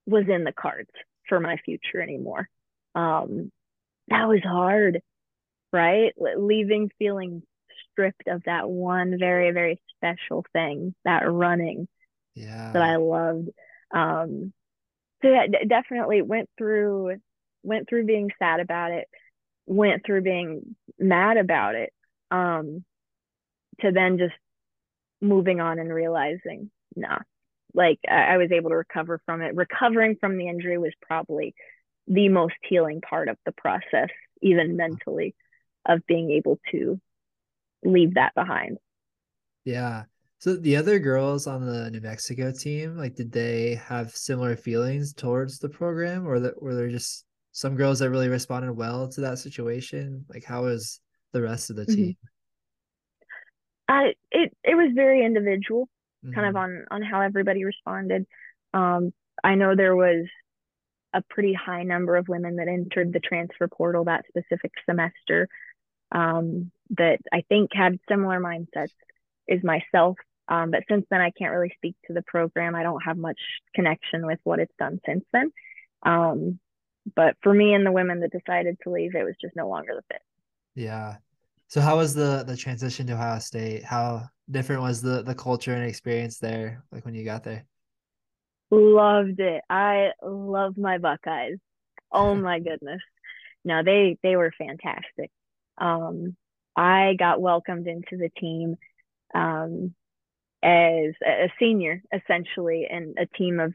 was 0.06 0.26
in 0.30 0.44
the 0.44 0.54
cards 0.54 0.90
for 1.28 1.40
my 1.40 1.58
future 1.58 2.02
anymore. 2.02 2.48
Um, 2.94 3.52
that 4.08 4.28
was 4.28 4.42
hard, 4.44 5.02
right? 5.74 6.14
Leaving 6.18 6.90
feeling 7.00 7.42
stripped 7.92 8.28
of 8.28 8.44
that 8.46 8.70
one 8.70 9.18
very, 9.20 9.52
very 9.52 9.82
special 9.96 10.46
thing, 10.54 10.94
that 11.04 11.30
running 11.30 11.88
yeah. 12.36 12.72
that 12.74 12.82
I 12.82 12.98
loved. 12.98 13.50
Um, 13.92 14.54
so 15.22 15.30
yeah, 15.30 15.48
d- 15.48 15.66
definitely 15.68 16.22
went 16.22 16.50
through, 16.58 17.18
went 17.64 17.90
through 17.90 18.06
being 18.06 18.30
sad 18.38 18.60
about 18.60 18.92
it, 18.92 19.08
went 19.66 20.06
through 20.06 20.22
being 20.22 20.76
mad 21.00 21.38
about 21.38 21.76
it, 21.76 21.92
um, 22.32 22.84
to 23.82 23.92
then 23.92 24.18
just 24.18 24.36
moving 25.22 25.60
on 25.60 25.80
and 25.80 25.94
realizing, 25.94 26.70
nah, 26.96 27.20
like 27.74 28.00
I 28.10 28.38
was 28.38 28.52
able 28.52 28.70
to 28.70 28.78
recover 28.78 29.20
from 29.26 29.42
it. 29.42 29.56
Recovering 29.56 30.16
from 30.20 30.38
the 30.38 30.48
injury 30.48 30.78
was 30.78 30.94
probably 31.02 31.56
the 32.08 32.30
most 32.30 32.56
healing 32.64 33.02
part 33.02 33.28
of 33.28 33.38
the 33.46 33.52
process, 33.52 34.10
even 34.42 34.78
mentally, 34.78 35.36
of 35.86 36.06
being 36.08 36.32
able 36.32 36.60
to 36.72 37.02
leave 37.84 38.14
that 38.14 38.34
behind. 38.36 38.78
Yeah. 39.66 40.04
So 40.40 40.56
the 40.56 40.76
other 40.76 41.00
girls 41.00 41.48
on 41.48 41.66
the 41.66 41.90
New 41.90 42.02
Mexico 42.02 42.52
team, 42.52 42.98
like, 42.98 43.16
did 43.16 43.32
they 43.32 43.76
have 43.76 44.12
similar 44.12 44.56
feelings 44.56 45.14
towards 45.14 45.60
the 45.60 45.70
program, 45.70 46.28
or 46.28 46.40
that 46.40 46.62
were 46.62 46.76
they 46.76 46.92
just 46.92 47.26
some 47.56 47.78
girls 47.78 48.00
that 48.00 48.10
really 48.10 48.28
responded 48.28 48.74
well 48.74 49.08
to 49.08 49.22
that 49.22 49.40
situation? 49.40 50.26
Like, 50.28 50.44
how 50.44 50.64
was 50.64 51.00
the 51.32 51.42
rest 51.42 51.70
of 51.70 51.78
the 51.78 51.84
mm-hmm. 51.84 51.96
team? 51.96 52.18
Uh, 53.88 54.12
it 54.30 54.54
it 54.62 54.76
was 54.76 54.92
very 54.94 55.26
individual 55.26 55.88
mm-hmm. 56.24 56.36
kind 56.36 56.48
of 56.48 56.56
mm-hmm. 56.56 56.86
on 56.92 57.02
on 57.02 57.02
how 57.02 57.22
everybody 57.22 57.64
responded. 57.64 58.26
Um, 58.74 59.14
I 59.42 59.56
know 59.56 59.74
there 59.74 59.96
was 59.96 60.26
a 61.14 61.22
pretty 61.30 61.54
high 61.54 61.84
number 61.84 62.18
of 62.18 62.28
women 62.28 62.58
that 62.58 62.68
entered 62.68 63.14
the 63.14 63.22
transfer 63.22 63.70
portal 63.70 64.04
that 64.04 64.26
specific 64.28 64.74
semester 64.86 65.48
um, 66.12 66.72
that 66.98 67.20
I 67.32 67.46
think 67.48 67.70
had 67.74 68.00
similar 68.10 68.42
mindsets 68.42 68.92
as 69.50 69.64
myself. 69.64 70.18
Um, 70.50 70.72
but 70.72 70.84
since 70.90 71.06
then, 71.10 71.22
I 71.22 71.32
can't 71.32 71.54
really 71.54 71.72
speak 71.78 71.96
to 72.08 72.14
the 72.14 72.22
program. 72.22 72.76
I 72.76 72.84
don't 72.84 73.04
have 73.04 73.18
much 73.18 73.40
connection 73.74 74.26
with 74.26 74.40
what 74.44 74.60
it's 74.60 74.76
done 74.78 75.00
since 75.06 75.24
then. 75.32 75.54
Um, 76.04 76.60
but 77.16 77.36
for 77.42 77.54
me 77.54 77.74
and 77.74 77.86
the 77.86 77.92
women 77.92 78.22
that 78.22 78.32
decided 78.32 78.78
to 78.84 78.90
leave, 78.92 79.16
it 79.16 79.24
was 79.24 79.36
just 79.40 79.56
no 79.56 79.70
longer 79.70 79.94
the 79.96 80.04
fit. 80.12 80.22
Yeah. 80.76 81.18
So 81.68 81.82
how 81.82 81.98
was 81.98 82.14
the 82.14 82.44
the 82.46 82.56
transition 82.56 83.08
to 83.08 83.14
Ohio 83.14 83.40
State? 83.40 83.84
How 83.84 84.30
different 84.50 84.82
was 84.82 85.02
the 85.02 85.24
the 85.24 85.36
culture 85.36 85.74
and 85.74 85.86
experience 85.86 86.38
there 86.38 86.84
like 86.92 87.06
when 87.06 87.16
you 87.16 87.24
got 87.26 87.44
there 87.44 87.66
loved 88.72 89.40
it 89.40 89.64
i 89.70 90.10
love 90.24 90.78
my 90.78 90.98
buckeyes 90.98 91.58
oh 92.12 92.36
my 92.36 92.60
goodness 92.60 93.02
no 93.64 93.84
they 93.84 94.18
they 94.22 94.36
were 94.36 94.54
fantastic 94.58 95.32
um 95.80 96.36
i 96.76 97.16
got 97.18 97.42
welcomed 97.42 97.88
into 97.88 98.18
the 98.18 98.30
team 98.40 98.76
um 99.34 99.94
as 100.62 101.14
a 101.26 101.52
senior 101.60 102.02
essentially 102.14 102.88
and 102.90 103.18
a 103.20 103.26
team 103.38 103.60
of 103.60 103.74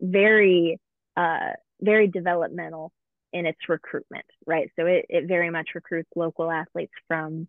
very 0.00 0.80
uh 1.16 1.50
very 1.80 2.08
developmental 2.08 2.92
in 3.32 3.46
its 3.46 3.58
recruitment 3.68 4.24
right 4.46 4.70
so 4.76 4.86
it, 4.86 5.06
it 5.08 5.26
very 5.26 5.50
much 5.50 5.70
recruits 5.74 6.08
local 6.16 6.50
athletes 6.50 6.92
from 7.06 7.46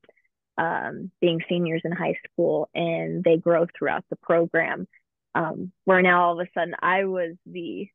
um, 0.59 1.09
being 1.21 1.39
seniors 1.47 1.81
in 1.85 1.91
high 1.91 2.19
school 2.25 2.69
and 2.75 3.23
they 3.23 3.37
grow 3.37 3.65
throughout 3.77 4.03
the 4.09 4.17
program. 4.17 4.87
Um, 5.35 5.71
where 5.85 6.01
now 6.01 6.25
all 6.25 6.39
of 6.39 6.45
a 6.45 6.59
sudden 6.59 6.75
I 6.81 7.05
was 7.05 7.35
the 7.45 7.87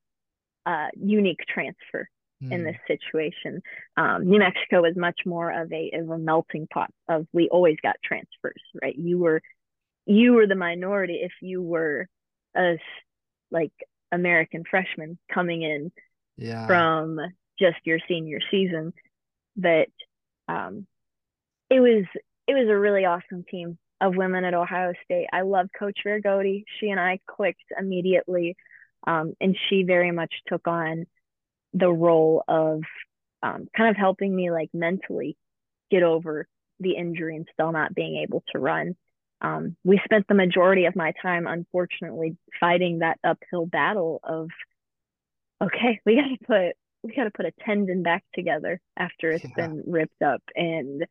uh, 0.65 0.87
unique 0.97 1.41
transfer 1.47 2.09
mm. 2.43 2.53
in 2.53 2.61
hmm. 2.61 2.67
this 2.67 2.77
situation. 2.87 3.61
Um, 3.97 4.31
New 4.31 4.39
Mexico 4.39 4.83
was 4.83 4.97
much 4.97 5.21
more 5.27 5.51
of 5.51 5.71
a 5.73 5.91
of 5.95 6.09
a 6.09 6.17
melting 6.17 6.69
pot 6.73 6.91
of 7.09 7.27
we 7.33 7.49
always 7.49 7.77
got 7.83 7.97
transfers, 8.03 8.63
right? 8.81 8.97
You 8.97 9.19
were 9.19 9.43
you 10.07 10.35
were 10.35 10.47
the 10.47 10.55
minority 10.55 11.21
if 11.23 11.33
you 11.43 11.61
were 11.61 12.07
a 12.57 12.79
like 13.51 13.73
American 14.13 14.63
freshman 14.71 15.19
coming 15.31 15.63
in 15.63 15.91
yeah. 16.37 16.67
from 16.67 17.19
just 17.59 17.79
your 17.85 17.99
senior 18.09 18.41
season. 18.51 18.93
That 19.57 19.89
um, 20.49 20.87
it 21.71 21.81
was 21.81 22.05
it 22.47 22.55
was 22.55 22.69
a 22.69 22.79
really 22.79 23.05
awesome 23.05 23.45
team 23.49 23.79
of 24.01 24.17
women 24.17 24.45
at 24.45 24.55
Ohio 24.55 24.93
State. 25.05 25.29
I 25.33 25.43
love 25.43 25.69
Coach 25.79 26.01
Vergoti. 26.05 26.65
She 26.79 26.91
and 26.91 27.01
I 27.01 27.21
clicked 27.27 27.65
immediately, 27.79 28.57
um, 29.07 29.35
and 29.41 29.57
she 29.69 29.85
very 29.85 30.11
much 30.11 30.33
took 30.47 30.67
on 30.67 31.07
the 31.73 31.91
role 31.91 32.45
of 32.49 32.83
um, 33.43 33.69
kind 33.77 33.91
of 33.91 33.97
helping 33.97 34.35
me 34.35 34.51
like 34.51 34.71
mentally 34.73 35.37
get 35.91 36.03
over 36.03 36.47
the 36.81 36.93
injury 36.97 37.37
and 37.37 37.49
still 37.53 37.73
not 37.73 37.95
being 37.95 38.17
able 38.17 38.43
to 38.53 38.59
run. 38.59 38.97
Um, 39.41 39.77
we 39.85 40.01
spent 40.05 40.27
the 40.27 40.35
majority 40.35 40.87
of 40.87 40.97
my 40.97 41.13
time, 41.21 41.47
unfortunately, 41.47 42.37
fighting 42.59 43.01
that 43.01 43.19
uphill 43.23 43.67
battle 43.67 44.21
of, 44.25 44.49
okay, 45.63 46.01
we 46.05 46.17
got 46.17 46.29
to 46.29 46.47
put 46.47 46.77
we 47.05 47.15
got 47.15 47.25
to 47.25 47.31
put 47.31 47.45
a 47.45 47.53
tendon 47.65 48.03
back 48.03 48.25
together 48.35 48.81
after 48.97 49.31
it's 49.31 49.45
yeah. 49.45 49.67
been 49.67 49.83
ripped 49.87 50.23
up 50.23 50.43
and 50.57 51.07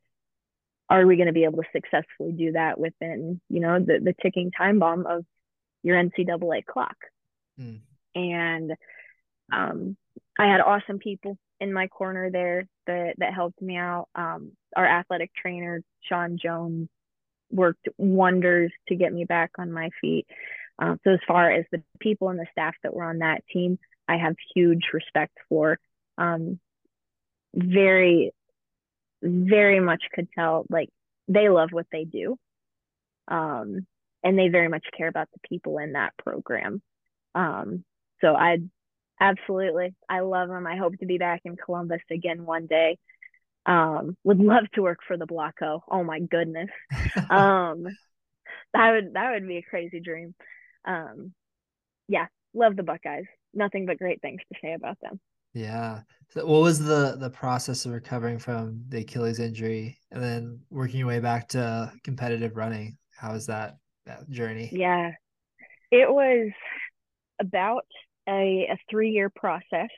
are 0.90 1.06
we 1.06 1.16
going 1.16 1.28
to 1.28 1.32
be 1.32 1.44
able 1.44 1.62
to 1.62 1.68
successfully 1.72 2.32
do 2.32 2.52
that 2.52 2.78
within 2.78 3.40
you 3.48 3.60
know 3.60 3.78
the, 3.78 4.00
the 4.02 4.14
ticking 4.20 4.50
time 4.50 4.78
bomb 4.78 5.06
of 5.06 5.24
your 5.82 5.96
ncaa 5.96 6.66
clock 6.66 6.96
mm. 7.58 7.78
and 8.14 8.72
um, 9.52 9.96
i 10.38 10.46
had 10.46 10.60
awesome 10.60 10.98
people 10.98 11.38
in 11.60 11.72
my 11.72 11.86
corner 11.86 12.28
there 12.30 12.66
that 12.86 13.14
that 13.18 13.32
helped 13.32 13.62
me 13.62 13.76
out 13.76 14.08
um, 14.16 14.52
our 14.76 14.86
athletic 14.86 15.30
trainer 15.34 15.80
sean 16.02 16.36
jones 16.42 16.88
worked 17.50 17.88
wonders 17.98 18.72
to 18.88 18.96
get 18.96 19.12
me 19.12 19.24
back 19.24 19.52
on 19.58 19.70
my 19.72 19.90
feet 20.00 20.26
uh, 20.80 20.96
so 21.04 21.12
as 21.12 21.20
far 21.28 21.52
as 21.52 21.64
the 21.70 21.80
people 22.00 22.30
and 22.30 22.38
the 22.38 22.46
staff 22.50 22.74
that 22.82 22.92
were 22.92 23.04
on 23.04 23.18
that 23.18 23.44
team 23.52 23.78
i 24.08 24.16
have 24.16 24.34
huge 24.54 24.90
respect 24.92 25.36
for 25.48 25.78
um, 26.18 26.58
very 27.54 28.32
very 29.22 29.80
much 29.80 30.02
could 30.12 30.28
tell 30.36 30.66
like 30.68 30.90
they 31.28 31.48
love 31.48 31.70
what 31.72 31.86
they 31.90 32.04
do. 32.04 32.36
Um, 33.28 33.86
and 34.22 34.38
they 34.38 34.48
very 34.48 34.68
much 34.68 34.84
care 34.96 35.08
about 35.08 35.28
the 35.32 35.48
people 35.48 35.78
in 35.78 35.92
that 35.92 36.12
program. 36.18 36.82
Um, 37.34 37.84
so 38.20 38.34
I 38.34 38.58
absolutely, 39.20 39.94
I 40.08 40.20
love 40.20 40.48
them. 40.48 40.66
I 40.66 40.76
hope 40.76 40.98
to 40.98 41.06
be 41.06 41.18
back 41.18 41.42
in 41.44 41.56
Columbus 41.56 42.02
again 42.10 42.44
one 42.44 42.66
day. 42.66 42.98
Um, 43.66 44.16
would 44.24 44.38
love 44.38 44.64
to 44.74 44.82
work 44.82 44.98
for 45.06 45.16
the 45.16 45.26
Blocko. 45.26 45.80
Oh 45.90 46.04
my 46.04 46.20
goodness. 46.20 46.68
um, 47.30 47.86
that 48.74 48.90
would, 48.92 49.14
that 49.14 49.32
would 49.32 49.46
be 49.46 49.58
a 49.58 49.62
crazy 49.62 50.00
dream. 50.00 50.34
Um, 50.84 51.32
yeah, 52.08 52.26
love 52.52 52.76
the 52.76 52.82
Buckeyes. 52.82 53.24
Nothing 53.54 53.86
but 53.86 53.98
great 53.98 54.20
things 54.20 54.40
to 54.52 54.58
say 54.60 54.72
about 54.74 54.98
them. 55.00 55.20
Yeah. 55.54 56.00
So 56.30 56.44
what 56.44 56.62
was 56.62 56.80
the 56.80 57.16
the 57.18 57.30
process 57.30 57.86
of 57.86 57.92
recovering 57.92 58.38
from 58.38 58.84
the 58.88 59.00
Achilles 59.00 59.38
injury 59.38 59.98
and 60.10 60.22
then 60.22 60.60
working 60.68 60.98
your 60.98 61.08
way 61.08 61.20
back 61.20 61.48
to 61.50 61.92
competitive 62.02 62.56
running? 62.56 62.96
How 63.16 63.32
was 63.32 63.46
that 63.46 63.76
that 64.06 64.28
journey? 64.28 64.68
Yeah. 64.72 65.12
It 65.92 66.10
was 66.10 66.50
about 67.40 67.86
a, 68.28 68.68
a 68.70 68.78
three 68.90 69.10
year 69.10 69.30
process. 69.30 69.90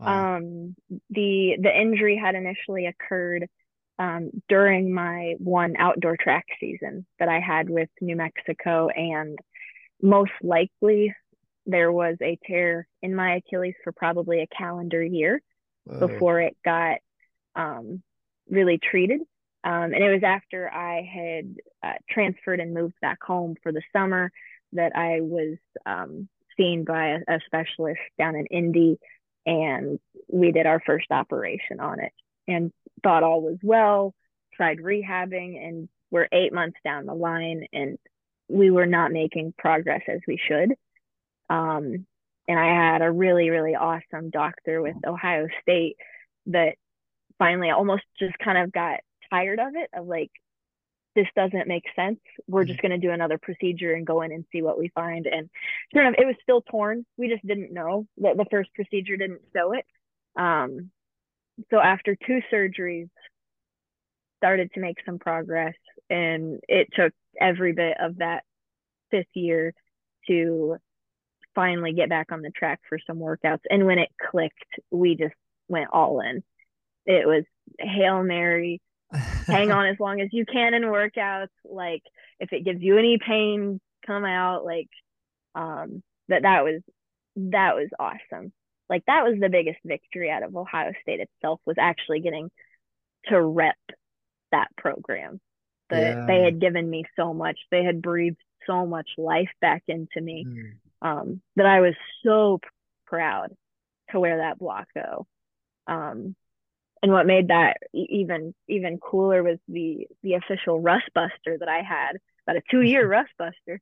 Wow. 0.00 0.36
Um, 0.36 0.76
the 1.10 1.58
the 1.60 1.76
injury 1.76 2.16
had 2.16 2.34
initially 2.34 2.86
occurred 2.86 3.46
um, 3.98 4.30
during 4.48 4.94
my 4.94 5.34
one 5.38 5.74
outdoor 5.76 6.16
track 6.16 6.46
season 6.60 7.04
that 7.18 7.28
I 7.28 7.40
had 7.40 7.68
with 7.68 7.90
New 8.00 8.16
Mexico, 8.16 8.88
and 8.88 9.38
most 10.00 10.32
likely 10.42 11.14
there 11.68 11.92
was 11.92 12.16
a 12.22 12.38
tear 12.46 12.88
in 13.02 13.14
my 13.14 13.36
Achilles 13.36 13.74
for 13.84 13.92
probably 13.92 14.40
a 14.40 14.46
calendar 14.46 15.04
year 15.04 15.40
Whoa. 15.84 16.08
before 16.08 16.40
it 16.40 16.56
got 16.64 16.98
um, 17.54 18.02
really 18.48 18.78
treated. 18.78 19.20
Um, 19.62 19.92
and 19.92 20.02
it 20.02 20.10
was 20.10 20.22
after 20.24 20.70
I 20.70 21.02
had 21.02 21.56
uh, 21.82 21.98
transferred 22.08 22.60
and 22.60 22.72
moved 22.72 22.94
back 23.02 23.22
home 23.22 23.54
for 23.62 23.70
the 23.70 23.82
summer 23.92 24.32
that 24.72 24.96
I 24.96 25.20
was 25.20 25.58
um, 25.84 26.28
seen 26.56 26.84
by 26.84 27.08
a, 27.08 27.18
a 27.28 27.40
specialist 27.44 28.00
down 28.18 28.34
in 28.34 28.46
Indy, 28.46 28.98
and 29.44 29.98
we 30.26 30.52
did 30.52 30.66
our 30.66 30.80
first 30.86 31.10
operation 31.10 31.80
on 31.80 32.00
it 32.00 32.12
and 32.46 32.72
thought 33.02 33.22
all 33.22 33.42
was 33.42 33.58
well, 33.62 34.14
tried 34.54 34.78
rehabbing, 34.78 35.62
and 35.62 35.88
we're 36.10 36.28
eight 36.32 36.54
months 36.54 36.78
down 36.82 37.04
the 37.04 37.14
line, 37.14 37.66
and 37.74 37.98
we 38.48 38.70
were 38.70 38.86
not 38.86 39.12
making 39.12 39.52
progress 39.58 40.02
as 40.08 40.20
we 40.26 40.40
should. 40.48 40.72
Um, 41.50 42.06
and 42.46 42.58
I 42.58 42.92
had 42.92 43.02
a 43.02 43.10
really, 43.10 43.50
really 43.50 43.74
awesome 43.74 44.30
doctor 44.30 44.80
with 44.80 44.96
Ohio 45.06 45.48
State 45.62 45.96
that 46.46 46.76
finally 47.38 47.70
almost 47.70 48.04
just 48.18 48.38
kind 48.38 48.58
of 48.58 48.72
got 48.72 49.00
tired 49.30 49.60
of 49.60 49.74
it 49.74 49.90
of 49.94 50.06
like 50.06 50.30
this 51.14 51.26
doesn't 51.34 51.68
make 51.68 51.84
sense. 51.96 52.20
We're 52.46 52.64
just 52.64 52.80
going 52.80 52.92
to 52.92 53.06
do 53.06 53.10
another 53.10 53.38
procedure 53.38 53.92
and 53.92 54.06
go 54.06 54.22
in 54.22 54.32
and 54.32 54.44
see 54.52 54.62
what 54.62 54.78
we 54.78 54.88
find. 54.94 55.26
And 55.26 55.50
sure 55.92 56.02
enough 56.02 56.14
it 56.18 56.26
was 56.26 56.36
still 56.42 56.62
torn. 56.62 57.04
We 57.16 57.28
just 57.28 57.46
didn't 57.46 57.72
know 57.72 58.06
that 58.18 58.36
the 58.36 58.46
first 58.50 58.72
procedure 58.74 59.16
didn't 59.16 59.40
show 59.54 59.72
it. 59.72 59.84
Um, 60.40 60.90
so 61.70 61.80
after 61.80 62.14
two 62.14 62.40
surgeries 62.52 63.10
started 64.38 64.70
to 64.74 64.80
make 64.80 64.98
some 65.04 65.18
progress 65.18 65.74
and 66.08 66.60
it 66.68 66.88
took 66.94 67.12
every 67.40 67.72
bit 67.72 67.96
of 68.00 68.18
that 68.18 68.44
fifth 69.10 69.26
year 69.34 69.74
to 70.28 70.76
finally 71.58 71.92
get 71.92 72.08
back 72.08 72.30
on 72.30 72.40
the 72.40 72.52
track 72.52 72.78
for 72.88 73.00
some 73.04 73.18
workouts. 73.18 73.62
And 73.68 73.84
when 73.84 73.98
it 73.98 74.10
clicked 74.30 74.62
we 74.92 75.16
just 75.16 75.34
went 75.66 75.90
all 75.92 76.20
in. 76.20 76.44
It 77.04 77.26
was 77.26 77.42
hail 77.80 78.22
mary. 78.22 78.80
Hang 79.48 79.72
on 79.72 79.86
as 79.92 79.96
long 79.98 80.20
as 80.20 80.28
you 80.30 80.46
can 80.46 80.72
in 80.74 80.82
workouts. 80.84 81.48
Like 81.64 82.02
if 82.38 82.52
it 82.52 82.64
gives 82.64 82.80
you 82.80 82.96
any 82.96 83.18
pain 83.18 83.80
come 84.06 84.24
out. 84.24 84.64
Like 84.64 84.88
um 85.56 86.00
that 86.28 86.42
that 86.42 86.62
was 86.62 86.80
that 87.34 87.74
was 87.74 87.88
awesome. 87.98 88.52
Like 88.88 89.02
that 89.06 89.24
was 89.24 89.34
the 89.40 89.48
biggest 89.48 89.78
victory 89.84 90.30
out 90.30 90.44
of 90.44 90.54
ohio 90.54 90.92
state 91.02 91.18
itself 91.18 91.60
was 91.66 91.76
actually 91.76 92.20
getting 92.20 92.50
to 93.26 93.42
rep 93.42 93.74
that 94.52 94.68
program. 94.76 95.40
That 95.90 96.02
Yeah. 96.02 96.26
they 96.26 96.42
had 96.42 96.60
given 96.60 96.88
me 96.88 97.04
so 97.16 97.34
much. 97.34 97.58
They 97.72 97.82
had 97.82 98.00
breathed 98.00 98.36
so 98.64 98.86
much 98.86 99.08
life 99.18 99.50
back 99.60 99.82
into 99.88 100.20
me. 100.20 100.44
Mm. 100.46 100.72
Um, 101.02 101.40
that 101.56 101.66
I 101.66 101.80
was 101.80 101.94
so 102.24 102.60
proud 103.06 103.54
to 104.10 104.20
wear 104.20 104.38
that 104.38 104.58
Block 104.58 104.88
O. 104.96 105.26
Um, 105.86 106.36
and 107.02 107.12
what 107.12 107.26
made 107.26 107.48
that 107.48 107.78
even 107.94 108.54
even 108.68 108.98
cooler 108.98 109.42
was 109.42 109.58
the 109.68 110.08
the 110.22 110.34
official 110.34 110.80
Rust 110.80 111.10
Buster 111.14 111.58
that 111.58 111.68
I 111.68 111.82
had, 111.82 112.18
about 112.46 112.58
a 112.58 112.62
two 112.70 112.82
year 112.82 113.06
Rust 113.08 113.30
Buster, 113.38 113.80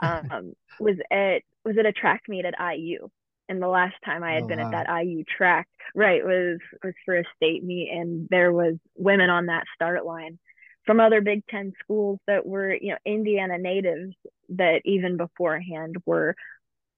um, 0.00 0.54
was 0.78 0.96
at 1.10 1.42
was 1.64 1.76
at 1.78 1.86
a 1.86 1.92
track 1.92 2.22
meet 2.28 2.44
at 2.44 2.54
IU. 2.60 3.08
And 3.48 3.62
the 3.62 3.68
last 3.68 3.94
time 4.04 4.24
I 4.24 4.34
had 4.34 4.46
Oh, 4.46 4.48
been 4.48 4.58
wow. 4.58 4.60
at 4.60 4.70
that 4.72 4.88
IU 5.04 5.24
track, 5.24 5.68
right, 5.94 6.24
was 6.24 6.58
was 6.82 6.94
for 7.04 7.18
a 7.18 7.24
state 7.36 7.62
meet, 7.64 7.90
and 7.92 8.28
there 8.30 8.52
was 8.52 8.76
women 8.96 9.30
on 9.30 9.46
that 9.46 9.64
start 9.74 10.04
line 10.04 10.38
from 10.86 11.00
other 11.00 11.20
Big 11.20 11.46
Ten 11.48 11.72
schools 11.82 12.18
that 12.26 12.46
were, 12.46 12.74
you 12.74 12.92
know, 12.92 12.98
Indiana 13.04 13.58
natives 13.58 14.14
that 14.50 14.82
even 14.84 15.16
beforehand 15.16 15.96
were 16.06 16.34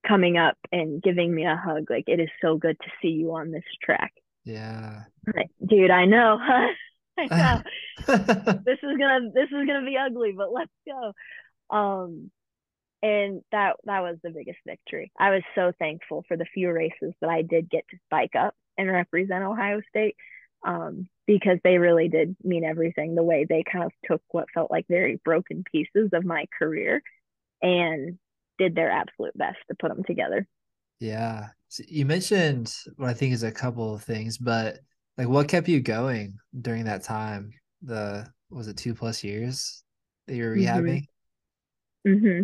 coming 0.06 0.36
up 0.36 0.56
and 0.70 1.02
giving 1.02 1.34
me 1.34 1.44
a 1.44 1.56
hug. 1.56 1.90
Like, 1.90 2.04
it 2.06 2.20
is 2.20 2.28
so 2.42 2.56
good 2.56 2.78
to 2.80 2.90
see 3.00 3.08
you 3.08 3.34
on 3.34 3.50
this 3.50 3.64
track. 3.82 4.12
Yeah. 4.44 5.04
Like, 5.34 5.50
dude, 5.64 5.90
I 5.90 6.04
know. 6.04 6.38
I 7.18 7.26
know. 7.30 7.62
this 8.06 8.78
is 8.82 8.96
gonna 8.98 9.30
this 9.34 9.48
is 9.50 9.66
gonna 9.66 9.84
be 9.84 9.96
ugly, 9.96 10.32
but 10.36 10.52
let's 10.52 10.70
go. 10.86 11.12
Um 11.76 12.30
and 13.02 13.42
that 13.52 13.76
that 13.84 14.00
was 14.02 14.16
the 14.22 14.30
biggest 14.30 14.58
victory. 14.66 15.12
I 15.18 15.30
was 15.30 15.42
so 15.54 15.72
thankful 15.78 16.24
for 16.28 16.36
the 16.36 16.46
few 16.54 16.70
races 16.70 17.14
that 17.20 17.30
I 17.30 17.42
did 17.42 17.70
get 17.70 17.84
to 17.90 17.98
spike 18.06 18.34
up 18.38 18.54
and 18.76 18.90
represent 18.90 19.44
Ohio 19.44 19.80
State. 19.88 20.16
Um, 20.64 21.08
because 21.26 21.58
they 21.64 21.78
really 21.78 22.08
did 22.08 22.36
mean 22.42 22.64
everything 22.64 23.14
the 23.14 23.22
way 23.22 23.46
they 23.48 23.62
kind 23.70 23.84
of 23.84 23.92
took 24.04 24.22
what 24.30 24.46
felt 24.52 24.70
like 24.70 24.86
very 24.88 25.20
broken 25.24 25.64
pieces 25.70 26.10
of 26.12 26.24
my 26.24 26.46
career 26.58 27.02
and 27.62 28.18
did 28.58 28.74
their 28.74 28.90
absolute 28.90 29.36
best 29.38 29.58
to 29.68 29.76
put 29.80 29.88
them 29.94 30.04
together. 30.04 30.46
Yeah. 31.00 31.50
So 31.68 31.84
you 31.88 32.06
mentioned 32.06 32.74
what 32.96 33.10
I 33.10 33.14
think 33.14 33.32
is 33.34 33.42
a 33.42 33.52
couple 33.52 33.94
of 33.94 34.02
things, 34.02 34.38
but 34.38 34.80
like 35.16 35.28
what 35.28 35.48
kept 35.48 35.68
you 35.68 35.80
going 35.80 36.38
during 36.60 36.84
that 36.84 37.02
time? 37.02 37.52
The 37.82 38.32
was 38.50 38.68
it 38.68 38.76
two 38.76 38.94
plus 38.94 39.22
years 39.22 39.84
that 40.26 40.34
you 40.34 40.44
were 40.44 40.54
Mhm. 40.54 40.56
rehabbing? 40.56 41.06
hmm 42.06 42.42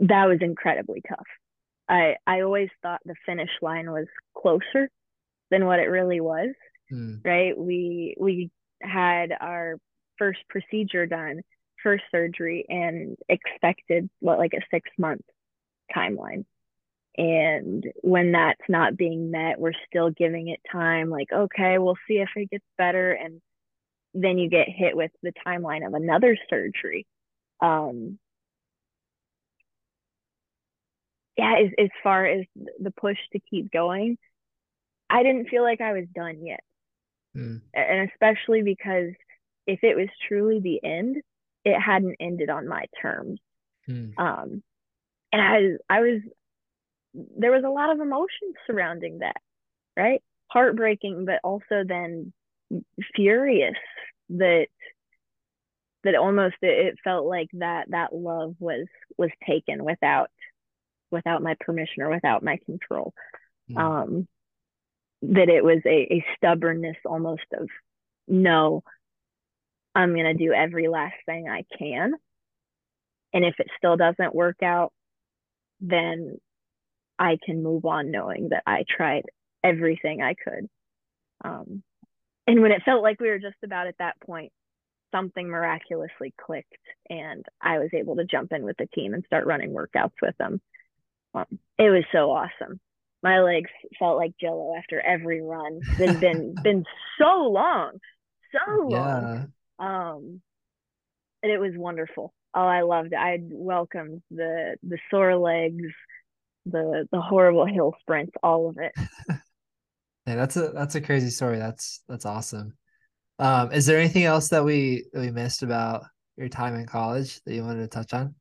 That 0.00 0.26
was 0.26 0.38
incredibly 0.42 1.02
tough. 1.08 1.26
I 1.88 2.16
I 2.26 2.42
always 2.42 2.70
thought 2.82 3.00
the 3.04 3.16
finish 3.26 3.50
line 3.62 3.90
was 3.92 4.06
closer 4.36 4.90
than 5.50 5.66
what 5.66 5.80
it 5.80 5.88
really 5.88 6.20
was. 6.20 6.54
Mm, 6.92 7.24
Right? 7.24 7.56
We 7.58 8.16
we 8.18 8.50
had 8.80 9.32
our 9.40 9.78
first 10.18 10.40
procedure 10.48 11.06
done, 11.06 11.42
first 11.82 12.04
surgery, 12.10 12.66
and 12.68 13.16
expected 13.28 14.10
what 14.20 14.38
like 14.38 14.54
a 14.54 14.62
six 14.70 14.90
month 14.98 15.22
timeline. 15.94 16.44
And 17.18 17.84
when 18.02 18.32
that's 18.32 18.62
not 18.68 18.96
being 18.96 19.30
met, 19.30 19.60
we're 19.60 19.72
still 19.88 20.10
giving 20.10 20.48
it 20.48 20.60
time. 20.70 21.10
Like, 21.10 21.28
okay, 21.32 21.78
we'll 21.78 21.98
see 22.08 22.18
if 22.18 22.30
it 22.36 22.50
gets 22.50 22.64
better, 22.78 23.12
and 23.12 23.40
then 24.14 24.38
you 24.38 24.48
get 24.50 24.68
hit 24.68 24.96
with 24.96 25.12
the 25.22 25.32
timeline 25.46 25.86
of 25.86 25.94
another 25.94 26.36
surgery. 26.50 27.06
Um, 27.60 28.18
yeah, 31.36 31.54
as, 31.64 31.70
as 31.78 31.88
far 32.02 32.26
as 32.26 32.44
the 32.80 32.90
push 32.90 33.18
to 33.32 33.40
keep 33.40 33.70
going, 33.70 34.18
I 35.10 35.22
didn't 35.22 35.48
feel 35.48 35.62
like 35.62 35.80
I 35.80 35.92
was 35.92 36.06
done 36.14 36.44
yet. 36.44 36.60
Mm, 37.36 37.60
And 37.74 38.10
especially 38.10 38.62
because 38.62 39.10
if 39.66 39.82
it 39.82 39.96
was 39.96 40.08
truly 40.28 40.60
the 40.60 40.82
end, 40.84 41.16
it 41.64 41.78
hadn't 41.80 42.16
ended 42.20 42.50
on 42.50 42.68
my 42.68 42.84
terms. 43.00 43.40
mm. 43.88 44.12
Um, 44.18 44.62
and 45.32 45.42
I, 45.88 45.96
I 45.98 46.00
was, 46.00 46.20
there 47.14 47.52
was 47.52 47.64
a 47.64 47.70
lot 47.70 47.90
of 47.92 48.00
emotion 48.00 48.52
surrounding 48.66 49.18
that, 49.20 49.36
right? 49.96 50.22
Heartbreaking, 50.48 51.24
but 51.24 51.40
also 51.44 51.84
then 51.86 52.32
furious 53.14 53.76
that 54.30 54.66
that 56.04 56.14
almost 56.16 56.56
it, 56.62 56.96
felt 57.04 57.26
like 57.26 57.48
that 57.54 57.90
that 57.90 58.14
love 58.14 58.54
was 58.58 58.86
was 59.16 59.30
taken 59.46 59.84
without 59.84 60.30
without 61.10 61.42
my 61.42 61.54
permission 61.60 62.02
or 62.02 62.10
without 62.10 62.42
my 62.42 62.58
control 62.66 63.12
Mm. 63.70 63.78
um 63.78 64.28
that 65.22 65.48
it 65.48 65.64
was 65.64 65.80
a, 65.86 66.14
a 66.14 66.24
stubbornness 66.36 66.96
almost 67.04 67.44
of 67.58 67.68
no 68.28 68.82
i'm 69.94 70.14
going 70.14 70.24
to 70.24 70.34
do 70.34 70.52
every 70.52 70.88
last 70.88 71.14
thing 71.26 71.48
i 71.48 71.64
can 71.78 72.12
and 73.32 73.44
if 73.44 73.54
it 73.58 73.68
still 73.76 73.96
doesn't 73.96 74.34
work 74.34 74.62
out 74.62 74.92
then 75.80 76.36
i 77.18 77.38
can 77.44 77.62
move 77.62 77.84
on 77.84 78.10
knowing 78.10 78.48
that 78.50 78.62
i 78.66 78.84
tried 78.88 79.24
everything 79.62 80.22
i 80.22 80.34
could 80.34 80.68
um 81.44 81.82
and 82.46 82.60
when 82.60 82.72
it 82.72 82.82
felt 82.84 83.02
like 83.02 83.20
we 83.20 83.28
were 83.28 83.38
just 83.38 83.56
about 83.62 83.86
at 83.86 83.98
that 83.98 84.20
point 84.20 84.52
something 85.12 85.48
miraculously 85.48 86.34
clicked 86.40 86.72
and 87.08 87.44
I 87.60 87.78
was 87.78 87.90
able 87.92 88.16
to 88.16 88.24
jump 88.24 88.52
in 88.52 88.64
with 88.64 88.76
the 88.78 88.88
team 88.94 89.14
and 89.14 89.24
start 89.24 89.46
running 89.46 89.70
workouts 89.70 90.14
with 90.20 90.36
them. 90.38 90.60
Um, 91.34 91.46
it 91.78 91.90
was 91.90 92.04
so 92.12 92.30
awesome. 92.30 92.80
My 93.22 93.40
legs 93.40 93.70
felt 93.98 94.16
like 94.16 94.32
jello 94.40 94.74
after 94.76 95.00
every 95.00 95.40
run. 95.40 95.80
It's 95.98 96.20
been 96.20 96.54
been 96.62 96.84
so 97.20 97.48
long, 97.50 97.98
so 98.52 98.88
long. 98.88 99.52
Yeah. 99.78 99.86
Um, 99.86 100.40
and 101.42 101.52
it 101.52 101.58
was 101.58 101.72
wonderful. 101.76 102.32
Oh, 102.54 102.66
I 102.66 102.82
loved 102.82 103.12
it. 103.12 103.18
I 103.18 103.38
welcomed 103.42 104.22
the 104.30 104.76
the 104.82 104.98
sore 105.10 105.36
legs, 105.36 105.92
the 106.66 107.08
the 107.10 107.20
horrible 107.20 107.66
hill 107.66 107.94
sprints, 108.00 108.32
all 108.42 108.68
of 108.68 108.78
it. 108.78 108.92
Yeah, 110.26 110.36
that's 110.36 110.56
a 110.56 110.68
that's 110.68 110.94
a 110.94 111.00
crazy 111.00 111.30
story. 111.30 111.58
That's 111.58 112.02
that's 112.08 112.26
awesome. 112.26 112.76
Um, 113.38 113.72
is 113.72 113.86
there 113.86 113.98
anything 113.98 114.24
else 114.24 114.48
that 114.50 114.64
we 114.64 115.06
that 115.12 115.20
we 115.20 115.30
missed 115.30 115.62
about 115.62 116.04
your 116.36 116.48
time 116.48 116.74
in 116.76 116.86
college 116.86 117.40
that 117.42 117.54
you 117.54 117.64
wanted 117.64 117.80
to 117.80 117.88
touch 117.88 118.12
on? 118.14 118.34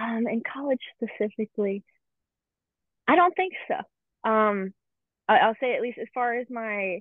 Um, 0.00 0.26
in 0.26 0.42
college 0.50 0.80
specifically, 0.96 1.82
I 3.06 3.16
don't 3.16 3.34
think 3.34 3.52
so. 3.68 4.30
Um, 4.30 4.72
I, 5.28 5.46
will 5.46 5.54
say 5.60 5.74
at 5.74 5.82
least 5.82 5.98
as 5.98 6.08
far 6.14 6.34
as 6.34 6.46
my 6.48 7.00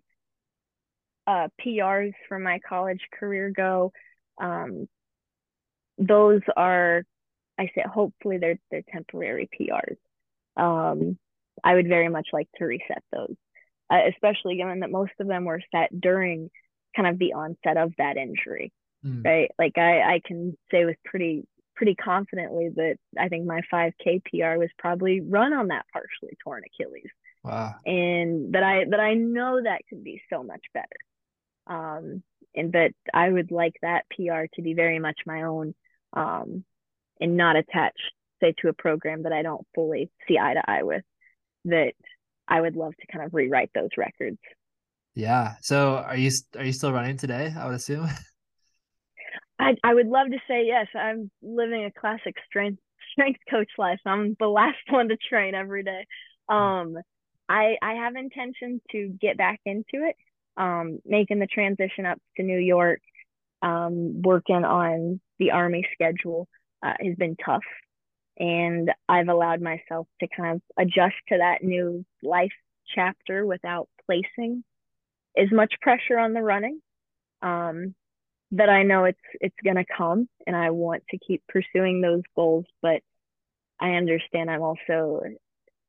uh, 1.28 1.48
PRs 1.64 2.14
from 2.28 2.44
my 2.44 2.60
college 2.68 3.02
career 3.18 3.52
go, 3.56 3.92
um, 4.42 4.88
those 5.98 6.42
are, 6.58 7.04
I 7.58 7.70
say, 7.76 7.84
hopefully 7.86 8.38
they're 8.38 8.60
they're 8.72 8.84
temporary 8.92 9.50
PRs. 9.60 9.98
Um, 10.58 11.18
I 11.64 11.76
would 11.76 11.88
very 11.88 12.10
much 12.10 12.28
like 12.34 12.48
to 12.58 12.66
reset 12.66 13.04
those, 13.12 13.36
uh, 13.90 14.02
especially 14.14 14.58
given 14.58 14.80
that 14.80 14.92
most 14.92 15.12
of 15.20 15.28
them 15.28 15.46
were 15.46 15.62
set 15.74 16.00
during 16.00 16.50
kind 16.96 17.08
of 17.08 17.20
the 17.20 17.34
onset 17.34 17.78
of 17.78 17.94
that 17.98 18.18
injury, 18.18 18.72
mm. 19.06 19.24
right? 19.24 19.52
Like 19.60 19.78
I, 19.78 20.02
I 20.02 20.22
can 20.26 20.58
say 20.72 20.86
with 20.86 20.98
pretty 21.06 21.46
pretty 21.80 21.96
confidently 21.96 22.68
that 22.76 22.98
I 23.18 23.30
think 23.30 23.46
my 23.46 23.62
5K 23.74 24.22
PR 24.26 24.60
was 24.60 24.68
probably 24.78 25.22
run 25.22 25.54
on 25.54 25.70
that 25.70 25.86
partially 25.94 26.38
torn 26.44 26.64
Achilles. 26.66 27.08
Wow. 27.42 27.76
And 27.86 28.54
that 28.54 28.64
I 28.64 28.84
that 28.90 29.00
I 29.00 29.14
know 29.14 29.62
that 29.64 29.84
could 29.88 30.04
be 30.04 30.22
so 30.30 30.44
much 30.44 30.62
better. 30.74 30.88
Um, 31.68 32.22
and 32.54 32.74
that 32.74 32.92
I 33.14 33.30
would 33.30 33.50
like 33.50 33.76
that 33.82 34.04
PR 34.10 34.48
to 34.56 34.62
be 34.62 34.74
very 34.74 35.00
much 35.00 35.20
my 35.26 35.44
own 35.44 35.74
um, 36.12 36.66
and 37.22 37.38
not 37.38 37.56
attached, 37.56 38.12
say, 38.42 38.54
to 38.58 38.68
a 38.68 38.74
program 38.74 39.24
that 39.24 39.32
I 39.32 39.42
don't 39.42 39.66
fully 39.74 40.12
see 40.28 40.38
eye 40.38 40.56
to 40.56 40.70
eye 40.70 40.84
with. 40.84 41.04
That 41.64 41.94
I 42.46 42.60
would 42.60 42.76
love 42.76 42.94
to 43.00 43.08
kind 43.08 43.24
of 43.24 43.34
rewrite 43.34 43.72
those 43.74 43.92
records. 43.98 44.40
Yeah. 45.16 45.54
So 45.62 45.96
are 45.96 46.18
you 46.18 46.32
are 46.58 46.66
you 46.66 46.74
still 46.74 46.92
running 46.92 47.16
today? 47.16 47.54
I 47.58 47.68
would 47.68 47.76
assume. 47.76 48.10
I 49.70 49.90
I 49.90 49.94
would 49.94 50.08
love 50.08 50.28
to 50.28 50.40
say 50.48 50.66
yes. 50.66 50.88
I'm 50.96 51.30
living 51.42 51.86
a 51.86 51.92
classic 51.92 52.36
strength 52.48 52.80
strength 53.12 53.40
coach 53.50 53.70
life. 53.78 54.00
I'm 54.06 54.36
the 54.40 54.48
last 54.48 54.78
one 54.90 55.10
to 55.10 55.18
train 55.18 55.56
every 55.56 55.84
day. 55.84 56.06
Um, 56.48 56.98
I 57.48 57.78
I 57.82 57.94
have 57.96 58.16
intention 58.16 58.82
to 58.92 59.10
get 59.22 59.38
back 59.38 59.60
into 59.66 60.06
it. 60.08 60.16
Um, 60.58 61.00
making 61.06 61.40
the 61.40 61.48
transition 61.48 62.06
up 62.06 62.20
to 62.36 62.44
New 62.44 62.58
York, 62.60 63.00
um, 63.62 64.22
working 64.22 64.66
on 64.66 65.22
the 65.38 65.52
Army 65.52 65.88
schedule 65.94 66.50
uh, 66.84 66.94
has 67.00 67.16
been 67.16 67.38
tough, 67.44 67.64
and 68.38 68.92
I've 69.08 69.30
allowed 69.30 69.62
myself 69.62 70.08
to 70.20 70.28
kind 70.36 70.56
of 70.56 70.62
adjust 70.78 71.16
to 71.30 71.38
that 71.38 71.64
new 71.64 72.06
life 72.24 72.52
chapter 72.94 73.46
without 73.46 73.88
placing 74.06 74.64
as 75.38 75.50
much 75.52 75.74
pressure 75.82 76.18
on 76.20 76.34
the 76.34 76.42
running. 76.42 76.82
Um, 77.42 77.96
that 78.52 78.70
I 78.70 78.84
know 78.84 79.06
it's 79.06 79.20
it's 79.42 79.56
gonna 79.64 79.86
come 79.86 80.28
and 80.48 80.56
I 80.56 80.72
want 80.72 81.04
to 81.12 81.18
keep 81.18 81.44
pursuing 81.48 82.02
those 82.02 82.24
goals, 82.36 82.66
but 82.82 83.02
I 83.80 83.92
understand 83.92 84.50
I'm 84.50 84.62
also 84.62 85.22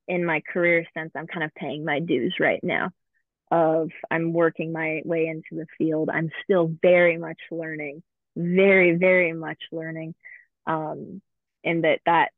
in 0.09 0.25
my 0.25 0.43
career 0.53 0.87
sense 0.95 1.13
I'm 1.15 1.27
kind 1.27 1.45
of 1.45 1.55
paying 1.55 1.85
my 1.85 2.01
dues 2.01 2.37
right 2.41 2.61
now 2.63 2.91
of 3.51 3.91
I'm 4.11 4.33
working 4.33 4.73
my 4.73 5.03
way 5.05 5.27
into 5.27 5.61
the 5.61 5.67
field. 5.79 6.09
I'm 6.13 6.31
still 6.45 6.73
very 6.83 7.19
much 7.19 7.39
learning, 7.51 8.03
very, 8.37 8.97
very 8.97 9.33
much 9.33 9.59
learning. 9.73 10.15
Um, 10.67 11.21
and 11.65 11.85
that 11.85 12.01
that 12.07 12.31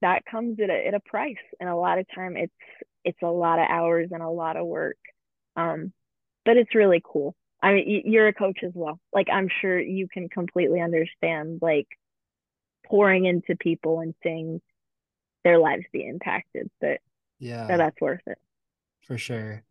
that 0.00 0.24
comes 0.26 0.58
at 0.60 0.70
a 0.70 0.86
at 0.88 0.94
a 0.94 1.00
price. 1.00 1.36
And 1.60 1.68
a 1.68 1.76
lot 1.76 1.98
of 1.98 2.06
time 2.14 2.36
it's 2.36 2.52
it's 3.04 3.22
a 3.22 3.26
lot 3.28 3.58
of 3.58 3.66
hours 3.68 4.08
and 4.12 4.22
a 4.22 4.28
lot 4.28 4.56
of 4.56 4.66
work. 4.66 4.98
Um, 5.56 5.92
but 6.44 6.56
it's 6.56 6.74
really 6.74 7.02
cool. 7.04 7.34
I 7.64 7.72
mean, 7.74 8.02
you're 8.04 8.28
a 8.28 8.34
coach 8.34 8.58
as 8.62 8.72
well. 8.74 9.00
Like, 9.12 9.28
I'm 9.32 9.48
sure 9.60 9.80
you 9.80 10.06
can 10.08 10.28
completely 10.28 10.80
understand, 10.80 11.60
like, 11.62 11.88
pouring 12.86 13.24
into 13.24 13.56
people 13.56 14.00
and 14.00 14.14
seeing 14.22 14.60
their 15.44 15.58
lives 15.58 15.84
be 15.92 16.06
impacted. 16.06 16.70
But 16.80 17.00
yeah, 17.38 17.66
that 17.68 17.78
that's 17.78 18.00
worth 18.00 18.20
it 18.26 18.38
for 19.06 19.18
sure. 19.18 19.62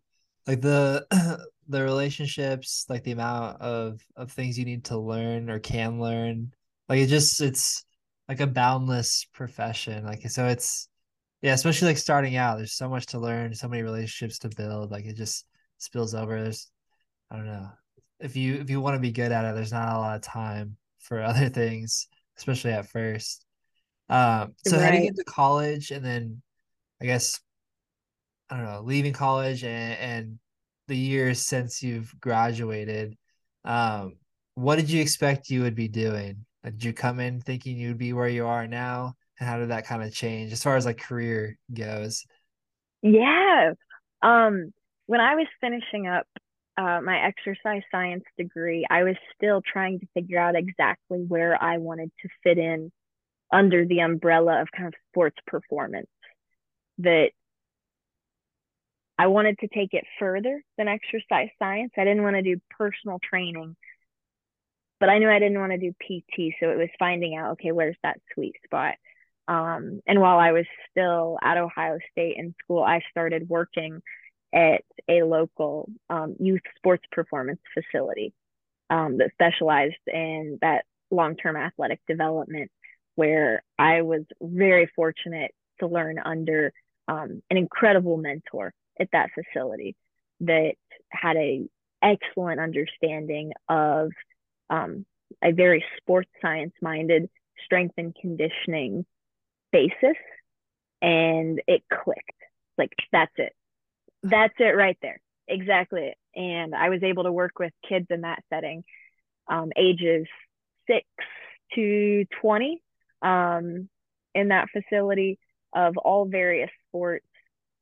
Like 0.47 0.61
the 0.61 1.05
the 1.67 1.83
relationships, 1.83 2.85
like 2.89 3.03
the 3.03 3.11
amount 3.11 3.61
of 3.61 4.01
of 4.15 4.31
things 4.31 4.57
you 4.57 4.65
need 4.65 4.85
to 4.85 4.97
learn 4.97 5.49
or 5.49 5.59
can 5.59 5.99
learn. 5.99 6.53
Like 6.89 6.99
it 6.99 7.07
just 7.07 7.41
it's 7.41 7.85
like 8.27 8.41
a 8.41 8.47
boundless 8.47 9.25
profession. 9.33 10.05
Like 10.05 10.29
so, 10.29 10.47
it's 10.47 10.89
yeah, 11.41 11.53
especially 11.53 11.89
like 11.89 11.97
starting 11.97 12.35
out. 12.35 12.57
There's 12.57 12.75
so 12.77 12.89
much 12.89 13.07
to 13.07 13.19
learn, 13.19 13.53
so 13.55 13.67
many 13.67 13.83
relationships 13.83 14.39
to 14.39 14.49
build. 14.49 14.91
Like 14.91 15.05
it 15.05 15.17
just 15.17 15.45
spills 15.77 16.15
over. 16.15 16.41
There's 16.41 16.69
I 17.31 17.37
don't 17.37 17.47
know 17.47 17.69
if 18.23 18.35
you 18.35 18.55
if 18.55 18.69
you 18.69 18.81
want 18.81 18.95
to 18.95 18.99
be 18.99 19.11
good 19.11 19.31
at 19.31 19.45
it, 19.45 19.55
there's 19.55 19.73
not 19.73 19.95
a 19.95 19.99
lot 19.99 20.15
of 20.15 20.21
time 20.21 20.77
for 20.99 21.21
other 21.21 21.49
things, 21.49 22.07
especially 22.37 22.71
at 22.71 22.89
first. 22.89 23.45
Um, 24.09 24.53
so 24.65 24.77
right. 24.77 24.85
heading 24.85 25.05
into 25.05 25.23
college, 25.25 25.91
and 25.91 26.03
then 26.03 26.41
I 27.01 27.05
guess 27.05 27.39
I 28.49 28.57
don't 28.57 28.65
know, 28.65 28.81
leaving 28.81 29.13
college 29.13 29.63
and, 29.63 29.99
and 29.99 30.39
the 30.87 30.97
years 30.97 31.45
since 31.45 31.81
you've 31.81 32.13
graduated, 32.19 33.17
um, 33.65 34.17
what 34.55 34.75
did 34.75 34.89
you 34.89 35.01
expect 35.01 35.49
you 35.49 35.61
would 35.61 35.75
be 35.75 35.87
doing? 35.87 36.45
Did 36.63 36.83
you 36.83 36.93
come 36.93 37.19
in 37.19 37.41
thinking 37.41 37.77
you'd 37.77 37.97
be 37.97 38.13
where 38.13 38.27
you 38.27 38.45
are 38.45 38.67
now? 38.67 39.15
And 39.39 39.49
how 39.49 39.57
did 39.57 39.69
that 39.69 39.85
kind 39.85 40.03
of 40.03 40.13
change 40.13 40.51
as 40.51 40.61
far 40.61 40.75
as 40.75 40.85
like 40.85 40.99
career 40.99 41.57
goes? 41.73 42.25
Yeah. 43.01 43.71
Um, 44.21 44.71
when 45.07 45.19
I 45.19 45.35
was 45.35 45.47
finishing 45.59 46.07
up 46.07 46.27
uh, 46.77 47.01
my 47.01 47.19
exercise 47.19 47.83
science 47.91 48.23
degree, 48.37 48.85
I 48.89 49.03
was 49.03 49.15
still 49.35 49.61
trying 49.61 49.99
to 49.99 50.07
figure 50.13 50.39
out 50.39 50.55
exactly 50.55 51.19
where 51.27 51.61
I 51.61 51.77
wanted 51.77 52.11
to 52.21 52.29
fit 52.43 52.57
in 52.57 52.91
under 53.51 53.85
the 53.85 53.99
umbrella 53.99 54.61
of 54.61 54.69
kind 54.71 54.87
of 54.87 54.93
sports 55.11 55.37
performance. 55.45 56.07
That 56.99 57.29
I 59.17 59.27
wanted 59.27 59.59
to 59.59 59.67
take 59.67 59.93
it 59.93 60.05
further 60.19 60.63
than 60.77 60.87
exercise 60.87 61.49
science. 61.59 61.91
I 61.97 62.03
didn't 62.03 62.23
want 62.23 62.35
to 62.35 62.41
do 62.41 62.59
personal 62.77 63.19
training, 63.23 63.75
but 64.99 65.09
I 65.09 65.19
knew 65.19 65.29
I 65.29 65.39
didn't 65.39 65.59
want 65.59 65.71
to 65.73 65.77
do 65.77 65.91
PT. 65.91 66.55
So 66.59 66.69
it 66.71 66.77
was 66.77 66.89
finding 66.97 67.35
out, 67.35 67.51
okay, 67.51 67.71
where's 67.71 67.97
that 68.03 68.19
sweet 68.33 68.55
spot? 68.65 68.95
Um, 69.47 70.01
and 70.07 70.19
while 70.19 70.39
I 70.39 70.53
was 70.53 70.65
still 70.89 71.37
at 71.43 71.57
Ohio 71.57 71.99
State 72.11 72.37
in 72.37 72.55
school, 72.63 72.81
I 72.81 73.01
started 73.11 73.49
working 73.49 74.01
at 74.53 74.83
a 75.09 75.23
local 75.23 75.89
um, 76.09 76.35
youth 76.39 76.61
sports 76.77 77.03
performance 77.11 77.59
facility 77.73 78.33
um, 78.89 79.17
that 79.17 79.31
specialized 79.33 79.95
in 80.07 80.59
that 80.61 80.85
long 81.09 81.35
term 81.35 81.55
athletic 81.57 81.99
development, 82.07 82.69
where 83.15 83.63
I 83.79 84.03
was 84.03 84.21
very 84.41 84.89
fortunate 84.95 85.51
to 85.79 85.87
learn 85.87 86.19
under 86.23 86.71
um, 87.07 87.41
an 87.49 87.57
incredible 87.57 88.17
mentor 88.17 88.73
at 88.99 89.09
that 89.11 89.29
facility 89.33 89.95
that 90.41 90.73
had 91.09 91.35
a 91.35 91.67
excellent 92.01 92.59
understanding 92.59 93.53
of 93.69 94.11
um, 94.69 95.05
a 95.43 95.51
very 95.51 95.83
sports 95.97 96.29
science 96.41 96.73
minded 96.81 97.29
strength 97.65 97.95
and 97.97 98.13
conditioning 98.15 99.05
basis 99.71 100.17
and 101.01 101.61
it 101.67 101.83
clicked. 101.91 102.29
Like 102.77 102.93
that's 103.11 103.31
it 103.37 103.53
that's 104.23 104.53
it 104.59 104.75
right 104.75 104.97
there. 105.01 105.19
Exactly. 105.47 106.13
And 106.35 106.73
I 106.73 106.89
was 106.89 107.03
able 107.03 107.23
to 107.23 107.31
work 107.31 107.59
with 107.59 107.73
kids 107.87 108.07
in 108.09 108.21
that 108.21 108.43
setting, 108.49 108.83
um, 109.47 109.71
ages 109.77 110.27
six 110.87 111.05
to 111.75 112.25
20 112.41 112.81
um, 113.21 113.89
in 114.33 114.49
that 114.49 114.67
facility 114.71 115.39
of 115.73 115.97
all 115.97 116.25
various 116.25 116.69
sports. 116.87 117.25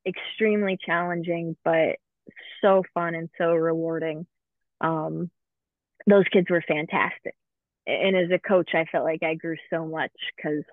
Extremely 0.05 0.77
challenging, 0.83 1.55
but 1.63 1.97
so 2.61 2.83
fun 2.93 3.13
and 3.15 3.29
so 3.37 3.53
rewarding. 3.53 4.25
Um, 4.81 5.29
those 6.07 6.25
kids 6.31 6.49
were 6.49 6.63
fantastic. 6.67 7.35
And 7.87 8.15
as 8.15 8.31
a 8.31 8.39
coach, 8.39 8.71
I 8.73 8.85
felt 8.85 9.05
like 9.05 9.23
I 9.23 9.35
grew 9.35 9.57
so 9.71 9.85
much 9.85 10.11
because 10.35 10.63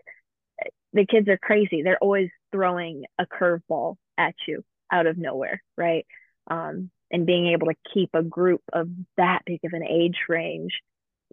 the 0.93 1.07
kids 1.07 1.29
are 1.29 1.39
crazy. 1.39 1.83
They're 1.83 1.99
always 1.99 2.31
throwing 2.53 3.05
a 3.19 3.27
curveball 3.27 3.97
at 4.17 4.35
you 4.47 4.65
out 4.91 5.07
of 5.07 5.19
nowhere, 5.19 5.63
right? 5.77 6.07
Um, 6.51 6.91
and 7.11 7.27
being 7.27 7.49
able 7.49 7.69
to 7.69 7.75
keep 7.93 8.11
a 8.15 8.23
group 8.23 8.63
of 8.73 8.89
that 9.17 9.41
big 9.47 9.61
of 9.65 9.73
an 9.73 9.85
age 9.85 10.19
range 10.29 10.73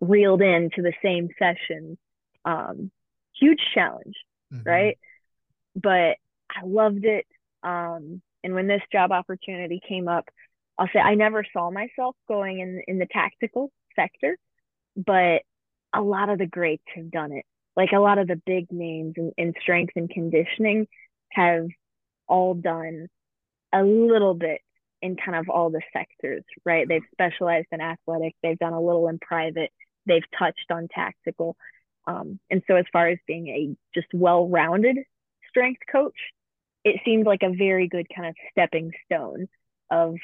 reeled 0.02 0.41
into 0.41 0.82
the 0.82 0.94
same 1.02 1.30
session, 1.40 1.98
um, 2.44 2.91
huge 3.40 3.61
challenge, 3.73 4.15
mm-hmm. 4.53 4.68
right? 4.68 4.98
But 5.76 6.18
I 6.49 6.64
loved 6.64 7.06
it. 7.06 7.26
Um, 7.64 8.22
and 8.44 8.53
when 8.53 8.68
this 8.68 8.82
job 8.91 9.11
opportunity 9.11 9.82
came 9.88 10.07
up, 10.07 10.30
I'll 10.77 10.90
say 10.94 10.99
I 10.99 11.15
never 11.15 11.45
saw 11.53 11.72
myself 11.72 12.15
going 12.27 12.60
in 12.60 12.82
in 12.88 12.99
the 12.99 13.07
tactical 13.11 13.72
sector, 13.95 14.38
but 14.95 15.41
a 15.94 16.02
lot 16.02 16.30
of 16.30 16.38
the 16.38 16.45
greats 16.45 16.84
have 16.95 17.10
done 17.10 17.32
it. 17.32 17.45
Like 17.76 17.91
a 17.94 17.99
lot 17.99 18.18
of 18.18 18.27
the 18.27 18.41
big 18.45 18.72
names 18.72 19.14
in, 19.18 19.32
in 19.38 19.53
strength 19.61 19.94
and 19.95 20.10
conditioning 20.10 20.88
have 21.32 21.68
all 22.27 22.53
done 22.53 23.07
a 23.76 23.84
little 23.84 24.34
bit 24.34 24.61
in 25.02 25.15
kind 25.18 25.38
of 25.38 25.49
all 25.49 25.69
the 25.69 25.81
sectors, 25.93 26.43
right? 26.64 26.88
They've 26.88 27.03
specialized 27.11 27.68
in 27.72 27.81
athletic, 27.81 28.35
they've 28.41 28.57
done 28.57 28.73
a 28.73 28.81
little 28.81 29.07
in 29.10 29.19
private, 29.19 29.72
they've 30.06 30.23
touched 30.38 30.72
on 30.72 30.88
tactical. 30.88 31.56
Um, 32.07 32.39
and 32.49 32.61
so, 32.68 32.76
as 32.76 32.85
far 32.93 33.10
as 33.10 33.18
being 33.27 33.47
a 33.47 33.76
just 33.93 34.07
well 34.14 34.47
rounded 34.47 34.97
strength 35.49 35.81
coach, 35.91 36.18
it 36.84 37.02
seemed 37.03 37.26
like 37.26 37.41
a 37.43 37.53
very 37.53 37.88
good 37.88 38.07
kind 38.15 38.30
of 38.30 38.35
stepping 38.52 38.91
stone 39.06 39.47
of 39.91 40.15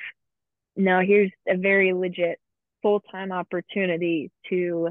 no, 0.76 1.02
here's 1.02 1.32
a 1.48 1.58
very 1.58 1.94
legit 1.94 2.40
full 2.82 3.02
time 3.12 3.32
opportunity 3.32 4.32
to 4.50 4.90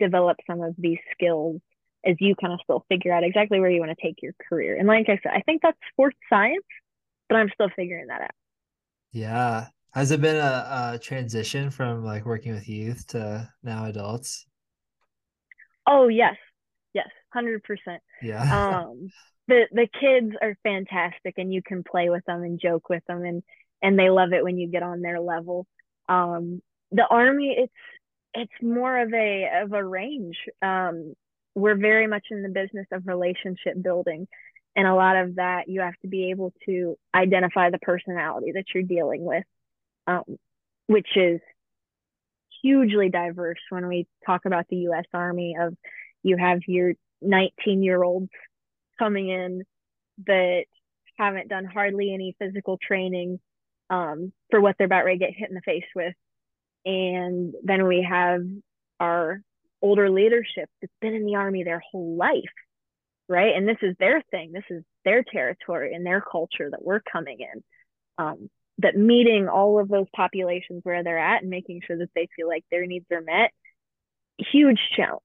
develop 0.00 0.38
some 0.46 0.62
of 0.62 0.74
these 0.78 0.98
skills 1.12 1.60
as 2.04 2.16
you 2.20 2.34
kind 2.34 2.52
of 2.52 2.60
still 2.62 2.84
figure 2.88 3.12
out 3.12 3.24
exactly 3.24 3.60
where 3.60 3.70
you 3.70 3.80
want 3.80 3.96
to 3.96 4.02
take 4.06 4.22
your 4.22 4.34
career. 4.48 4.76
And 4.76 4.86
like 4.86 5.08
I 5.08 5.18
said, 5.22 5.32
I 5.34 5.40
think 5.40 5.62
that's 5.62 5.78
sports 5.92 6.16
science, 6.28 6.64
but 7.28 7.36
I'm 7.36 7.50
still 7.54 7.70
figuring 7.74 8.08
that 8.08 8.22
out. 8.22 8.30
Yeah. 9.12 9.66
Has 9.92 10.10
it 10.10 10.20
been 10.20 10.36
a, 10.36 10.92
a 10.94 10.98
transition 10.98 11.70
from 11.70 12.04
like 12.04 12.26
working 12.26 12.52
with 12.52 12.68
youth 12.68 13.06
to 13.08 13.48
now 13.62 13.84
adults? 13.84 14.46
Oh 15.86 16.08
yes, 16.08 16.34
yes, 16.94 17.08
hundred 17.32 17.62
percent. 17.62 18.02
Yeah. 18.20 18.42
um, 18.86 19.10
the 19.46 19.66
the 19.70 19.86
kids 20.00 20.34
are 20.42 20.56
fantastic, 20.64 21.34
and 21.36 21.52
you 21.52 21.62
can 21.62 21.84
play 21.84 22.08
with 22.08 22.24
them 22.24 22.42
and 22.42 22.60
joke 22.60 22.88
with 22.88 23.04
them, 23.06 23.24
and 23.24 23.42
and 23.82 23.98
they 23.98 24.10
love 24.10 24.32
it 24.32 24.42
when 24.42 24.58
you 24.58 24.68
get 24.68 24.82
on 24.82 25.00
their 25.00 25.20
level. 25.20 25.66
Um, 26.08 26.60
the 26.90 27.06
army, 27.06 27.54
it's 27.56 27.72
it's 28.34 28.62
more 28.62 28.98
of 28.98 29.12
a 29.14 29.62
of 29.62 29.72
a 29.72 29.84
range. 29.84 30.38
Um, 30.60 31.14
we're 31.54 31.76
very 31.76 32.08
much 32.08 32.26
in 32.32 32.42
the 32.42 32.48
business 32.48 32.86
of 32.90 33.06
relationship 33.06 33.80
building, 33.80 34.26
and 34.76 34.86
a 34.86 34.94
lot 34.94 35.16
of 35.16 35.36
that 35.36 35.68
you 35.68 35.80
have 35.80 35.94
to 36.02 36.08
be 36.08 36.30
able 36.30 36.52
to 36.66 36.96
identify 37.14 37.70
the 37.70 37.78
personality 37.78 38.52
that 38.52 38.64
you're 38.74 38.82
dealing 38.82 39.24
with, 39.24 39.44
um, 40.06 40.24
which 40.86 41.16
is 41.16 41.40
hugely 42.62 43.08
diverse 43.08 43.60
when 43.70 43.86
we 43.86 44.06
talk 44.26 44.46
about 44.46 44.66
the 44.68 44.76
U.S. 44.76 45.04
Army. 45.12 45.56
Of 45.60 45.76
you 46.22 46.36
have 46.36 46.60
your 46.66 46.94
19 47.22 47.82
year 47.82 48.02
olds 48.02 48.30
coming 48.98 49.28
in 49.28 49.62
that 50.26 50.64
haven't 51.18 51.48
done 51.48 51.64
hardly 51.64 52.12
any 52.12 52.34
physical 52.38 52.78
training 52.78 53.38
um, 53.90 54.32
for 54.50 54.60
what 54.60 54.76
they're 54.78 54.86
about 54.86 55.04
ready 55.04 55.18
to 55.18 55.24
get 55.26 55.34
hit 55.36 55.48
in 55.48 55.54
the 55.54 55.60
face 55.60 55.84
with. 55.94 56.14
And 56.84 57.54
then 57.62 57.86
we 57.86 58.06
have 58.08 58.42
our 59.00 59.40
older 59.80 60.10
leadership 60.10 60.68
that's 60.80 60.92
been 61.00 61.14
in 61.14 61.26
the 61.26 61.36
army 61.36 61.62
their 61.62 61.82
whole 61.90 62.16
life, 62.16 62.42
right? 63.28 63.54
And 63.56 63.68
this 63.68 63.78
is 63.82 63.96
their 63.98 64.22
thing, 64.30 64.52
this 64.52 64.64
is 64.70 64.82
their 65.04 65.22
territory 65.22 65.94
and 65.94 66.04
their 66.04 66.20
culture 66.20 66.70
that 66.70 66.84
we're 66.84 67.00
coming 67.00 67.38
in. 67.40 67.62
Um, 68.18 68.50
that 68.78 68.96
meeting 68.96 69.48
all 69.48 69.78
of 69.78 69.88
those 69.88 70.06
populations 70.14 70.80
where 70.82 71.04
they're 71.04 71.18
at 71.18 71.42
and 71.42 71.50
making 71.50 71.82
sure 71.86 71.96
that 71.98 72.10
they 72.14 72.28
feel 72.34 72.48
like 72.48 72.64
their 72.70 72.86
needs 72.86 73.06
are 73.12 73.20
met, 73.20 73.52
huge 74.38 74.80
challenge, 74.96 75.22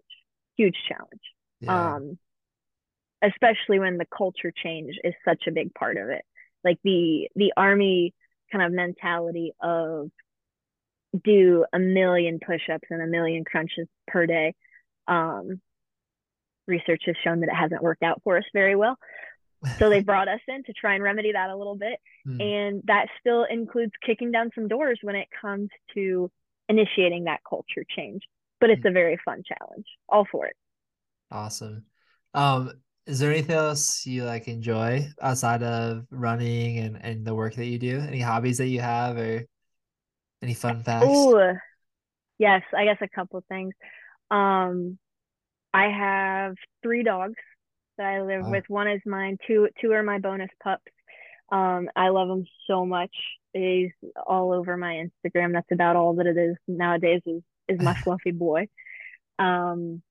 huge 0.56 0.78
challenge. 0.88 1.22
Yeah. 1.62 1.96
Um, 1.96 2.18
especially 3.22 3.80
when 3.80 3.98
the 3.98 4.06
culture 4.06 4.54
change 4.56 4.96
is 5.04 5.14
such 5.26 5.48
a 5.48 5.52
big 5.52 5.74
part 5.74 5.98
of 5.98 6.10
it. 6.10 6.24
Like 6.64 6.78
the 6.84 7.30
the 7.36 7.54
army 7.58 8.14
kind 8.52 8.64
of 8.64 8.72
mentality 8.72 9.54
of 9.62 10.10
do 11.24 11.66
a 11.74 11.80
million 11.80 12.40
push-ups 12.46 12.88
and 12.90 13.02
a 13.02 13.08
million 13.08 13.44
crunches 13.44 13.88
per 14.08 14.26
day. 14.26 14.54
Um, 15.08 15.60
research 16.70 17.04
has 17.06 17.16
shown 17.24 17.42
that 17.42 17.50
it 17.50 17.56
hasn't 17.56 17.84
worked 17.84 18.04
out 18.04 18.22
for 18.24 18.38
us 18.38 18.46
very 18.54 18.76
well. 18.76 18.98
So 19.78 19.90
they 19.90 20.02
brought 20.04 20.28
us 20.28 20.40
in 20.48 20.64
to 20.64 20.74
try 20.74 20.96
and 20.96 21.04
remedy 21.04 21.34
that 21.34 21.50
a 21.50 21.56
little 21.56 21.76
bit. 21.76 22.00
Mm. 22.28 22.42
And 22.42 22.84
that 22.86 23.08
still 23.20 23.46
includes 23.50 23.92
kicking 24.06 24.32
down 24.32 24.52
some 24.56 24.68
doors 24.68 25.00
when 25.02 25.16
it 25.16 25.28
comes 25.42 25.70
to 25.96 26.32
initiating 26.70 27.26
that 27.26 27.42
culture 27.48 27.84
change. 27.96 28.22
But 28.62 28.70
it's 28.70 28.84
mm. 28.84 28.90
a 28.90 28.94
very 28.94 29.20
fun 29.26 29.44
challenge. 29.46 29.86
All 30.08 30.26
for 30.32 30.46
it. 30.46 30.56
Awesome. 31.32 31.86
Um, 32.34 32.72
is 33.06 33.20
there 33.20 33.32
anything 33.32 33.56
else 33.56 34.06
you 34.06 34.24
like 34.24 34.48
enjoy 34.48 35.08
outside 35.22 35.64
of 35.64 36.06
running 36.12 36.78
and, 36.78 36.98
and 37.02 37.26
the 37.26 37.34
work 37.34 37.56
that 37.56 37.66
you 37.66 37.80
do? 37.80 38.00
Any 38.00 38.20
hobbies 38.20 38.60
that 38.60 38.68
you 38.68 38.82
have 38.82 39.18
or 39.18 39.46
any 40.42 40.54
fun 40.54 40.84
facts? 40.84 41.06
Oh, 41.08 41.54
yes, 42.38 42.62
I 42.76 42.86
guess 42.86 42.98
a 43.02 43.08
couple 43.08 43.44
things. 43.50 43.74
Um, 44.30 45.00
I 45.74 45.90
have 45.90 46.56
three 46.84 47.04
dogs 47.04 47.36
that 47.98 48.08
I 48.08 48.22
live 48.22 48.44
oh. 48.46 48.52
with. 48.52 48.64
One 48.68 48.88
is 48.90 49.02
mine. 49.06 49.38
Two 49.46 49.70
two 49.82 49.92
are 49.92 50.04
my 50.04 50.20
bonus 50.20 50.50
pups. 50.64 50.92
Um, 51.52 51.90
I 51.96 52.10
love 52.10 52.28
them 52.28 52.46
so 52.68 52.86
much. 52.86 53.16
He's 53.54 53.92
all 54.28 54.54
over 54.54 54.78
my 54.78 55.04
Instagram. 55.04 55.54
That's 55.54 55.72
about 55.72 55.96
all 55.96 56.16
that 56.16 56.28
it 56.28 56.38
is 56.38 56.56
nowadays. 56.68 57.22
Is 57.26 57.42
is 57.68 57.82
my 57.82 57.94
fluffy 58.04 58.32
boy. 58.32 58.68
Um, 59.38 60.02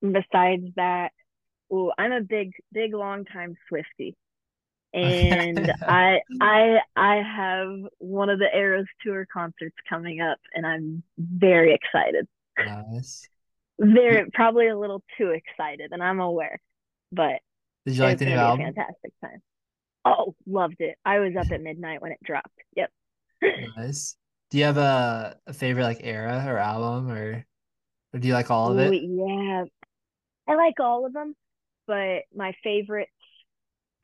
besides 0.00 0.66
that, 0.76 1.10
Ooh, 1.72 1.90
I'm 1.98 2.12
a 2.12 2.20
big, 2.20 2.52
big, 2.72 2.94
long 2.94 3.24
time 3.24 3.56
Swifty, 3.68 4.16
and 4.92 5.72
I, 5.82 6.20
I, 6.40 6.78
I 6.94 7.16
have 7.16 7.68
one 7.98 8.28
of 8.28 8.38
the 8.38 8.48
Eras 8.54 8.86
tour 9.02 9.26
concerts 9.32 9.76
coming 9.88 10.20
up, 10.20 10.38
and 10.54 10.66
I'm 10.66 11.02
very 11.18 11.74
excited. 11.74 12.28
Nice. 12.58 13.28
Very, 13.78 14.30
probably 14.32 14.68
a 14.68 14.78
little 14.78 15.02
too 15.18 15.30
excited, 15.30 15.90
and 15.92 16.02
I'm 16.02 16.20
aware, 16.20 16.60
but 17.10 17.40
did 17.86 17.96
you 17.96 18.02
like 18.02 18.18
the 18.18 18.26
new 18.26 18.32
album? 18.32 18.66
fantastic 18.66 19.12
time. 19.20 19.42
Oh, 20.04 20.34
loved 20.46 20.76
it. 20.80 20.96
I 21.04 21.18
was 21.18 21.34
up 21.36 21.50
at 21.50 21.60
midnight 21.60 22.02
when 22.02 22.12
it 22.12 22.18
dropped. 22.22 22.58
Yep. 22.76 22.90
nice. 23.76 24.16
Do 24.50 24.58
you 24.58 24.64
have 24.64 24.76
a, 24.76 25.36
a 25.46 25.52
favorite 25.52 25.84
like 25.84 26.00
era 26.02 26.44
or 26.46 26.58
album 26.58 27.10
or, 27.10 27.44
or 28.12 28.20
do 28.20 28.28
you 28.28 28.34
like 28.34 28.50
all 28.50 28.70
of 28.70 28.78
it? 28.78 28.92
Ooh, 28.92 29.26
yeah, 29.26 29.64
I 30.46 30.54
like 30.54 30.78
all 30.78 31.06
of 31.06 31.12
them 31.12 31.34
but 31.86 32.22
my 32.34 32.52
favorites, 32.62 33.10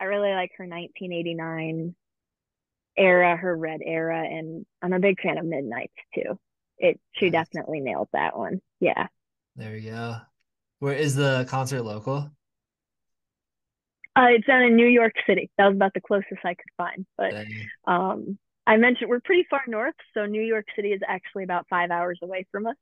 I 0.00 0.04
really 0.04 0.32
like 0.32 0.52
her 0.56 0.66
1989 0.66 1.94
era, 2.96 3.36
her 3.36 3.56
red 3.56 3.80
era, 3.84 4.22
and 4.22 4.66
I'm 4.82 4.92
a 4.92 4.98
big 4.98 5.20
fan 5.20 5.38
of 5.38 5.44
Midnights 5.44 5.92
too. 6.14 6.38
It 6.78 7.00
she 7.12 7.26
nice. 7.26 7.46
definitely 7.46 7.80
nailed 7.80 8.08
that 8.12 8.36
one. 8.38 8.60
Yeah. 8.80 9.08
There 9.56 9.76
you 9.76 9.90
go. 9.90 10.16
Where 10.78 10.94
is 10.94 11.14
the 11.14 11.46
concert 11.48 11.82
local? 11.82 12.30
Uh, 14.16 14.26
it's 14.30 14.46
down 14.46 14.62
in 14.62 14.76
New 14.76 14.86
York 14.86 15.12
City. 15.26 15.50
That 15.58 15.66
was 15.66 15.76
about 15.76 15.94
the 15.94 16.00
closest 16.00 16.44
I 16.44 16.54
could 16.54 16.72
find. 16.76 17.06
But 17.16 17.34
um, 17.90 18.38
I 18.66 18.76
mentioned 18.76 19.08
we're 19.08 19.20
pretty 19.20 19.46
far 19.48 19.62
north, 19.66 19.94
so 20.14 20.26
New 20.26 20.42
York 20.42 20.66
City 20.74 20.88
is 20.88 21.00
actually 21.06 21.44
about 21.44 21.66
five 21.68 21.90
hours 21.90 22.18
away 22.22 22.46
from 22.50 22.66
us 22.66 22.76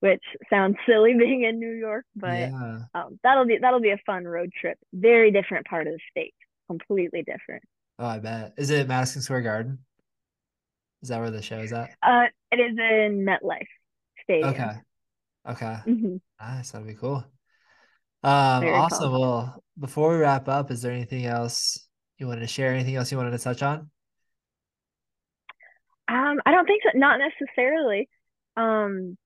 which 0.00 0.22
sounds 0.50 0.76
silly 0.86 1.14
being 1.18 1.42
in 1.42 1.58
New 1.58 1.72
York, 1.72 2.04
but 2.14 2.38
yeah. 2.38 2.80
um, 2.94 3.18
that'll 3.22 3.46
be 3.46 3.58
that'll 3.60 3.80
be 3.80 3.90
a 3.90 4.00
fun 4.04 4.24
road 4.24 4.52
trip. 4.58 4.78
Very 4.92 5.30
different 5.30 5.66
part 5.66 5.86
of 5.86 5.94
the 5.94 6.00
state, 6.10 6.34
completely 6.68 7.22
different. 7.22 7.62
Oh, 7.98 8.06
I 8.06 8.18
bet. 8.18 8.54
Is 8.56 8.70
it 8.70 8.88
Madison 8.88 9.22
Square 9.22 9.42
Garden? 9.42 9.78
Is 11.02 11.08
that 11.08 11.20
where 11.20 11.30
the 11.30 11.42
show 11.42 11.60
is 11.60 11.72
at? 11.72 11.90
Uh, 12.02 12.26
it 12.52 12.56
is 12.56 12.78
in 12.78 13.24
MetLife 13.24 13.66
Stadium. 14.22 14.50
Okay. 14.50 14.72
Okay. 15.48 15.76
Mm-hmm. 15.86 16.16
Nice. 16.40 16.70
That'd 16.70 16.86
be 16.86 16.94
cool. 16.94 17.24
Um, 18.22 18.60
Very 18.60 18.72
awesome. 18.74 19.10
Cool. 19.10 19.20
Well, 19.20 19.64
before 19.78 20.10
we 20.10 20.16
wrap 20.16 20.48
up, 20.48 20.70
is 20.70 20.82
there 20.82 20.92
anything 20.92 21.26
else 21.26 21.86
you 22.18 22.26
wanted 22.26 22.40
to 22.40 22.46
share? 22.46 22.72
Anything 22.72 22.96
else 22.96 23.10
you 23.12 23.18
wanted 23.18 23.32
to 23.32 23.38
touch 23.38 23.62
on? 23.62 23.90
Um, 26.08 26.40
I 26.44 26.52
don't 26.52 26.66
think 26.66 26.82
so. 26.82 26.98
Not 26.98 27.18
necessarily. 27.18 28.08
Um, 28.56 29.16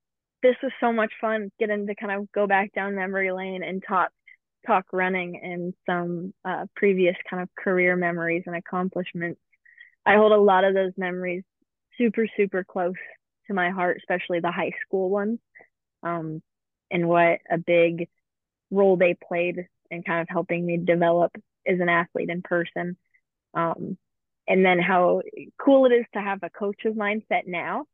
this 0.42 0.56
was 0.62 0.72
so 0.80 0.92
much 0.92 1.12
fun 1.20 1.51
getting 1.59 1.86
to 1.86 1.94
kind 1.94 2.12
of 2.12 2.30
go 2.32 2.47
back 2.47 2.72
down 2.72 2.94
memory 2.94 3.30
lane 3.32 3.62
and 3.62 3.82
talk 3.86 4.10
talk 4.66 4.84
running 4.92 5.40
and 5.42 5.74
some 5.86 6.34
uh, 6.44 6.66
previous 6.76 7.16
kind 7.28 7.42
of 7.42 7.48
career 7.55 7.97
memories 7.97 8.42
and 8.47 8.56
accomplishments. 8.56 9.40
I 10.05 10.16
hold 10.16 10.32
a 10.32 10.36
lot 10.36 10.64
of 10.64 10.74
those 10.74 10.92
memories 10.97 11.44
super 11.98 12.26
super 12.36 12.64
close 12.64 12.94
to 13.47 13.55
my 13.55 13.70
heart, 13.70 13.98
especially 13.98 14.40
the 14.40 14.51
high 14.51 14.72
school 14.86 15.10
ones, 15.10 15.38
um, 16.02 16.43
and 16.90 17.09
what 17.09 17.40
a 17.51 17.59
big 17.59 18.09
role 18.70 18.97
they 18.97 19.14
played 19.14 19.66
in 19.90 20.02
kind 20.02 20.22
of 20.22 20.28
helping 20.28 20.64
me 20.64 20.77
develop 20.77 21.32
as 21.66 21.81
an 21.81 21.89
athlete 21.89 22.31
in 22.31 22.43
person. 22.43 22.97
Um, 23.55 23.98
and 24.48 24.64
then 24.64 24.78
how 24.81 25.22
cool 25.59 25.86
it 25.86 25.93
is 25.93 26.06
to 26.14 26.20
have 26.20 26.40
a 26.43 26.51
coach's 26.51 26.94
mindset 26.94 27.47
now 27.47 27.85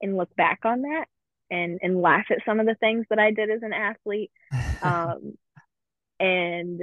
and 0.00 0.16
look 0.16 0.34
back 0.36 0.60
on 0.64 0.82
that 0.82 1.06
and 1.50 1.78
and 1.82 2.00
laugh 2.00 2.26
at 2.30 2.38
some 2.44 2.60
of 2.60 2.66
the 2.66 2.74
things 2.74 3.06
that 3.10 3.18
I 3.18 3.30
did 3.30 3.50
as 3.50 3.62
an 3.62 3.72
athlete, 3.72 4.30
um, 4.82 5.34
and 6.18 6.82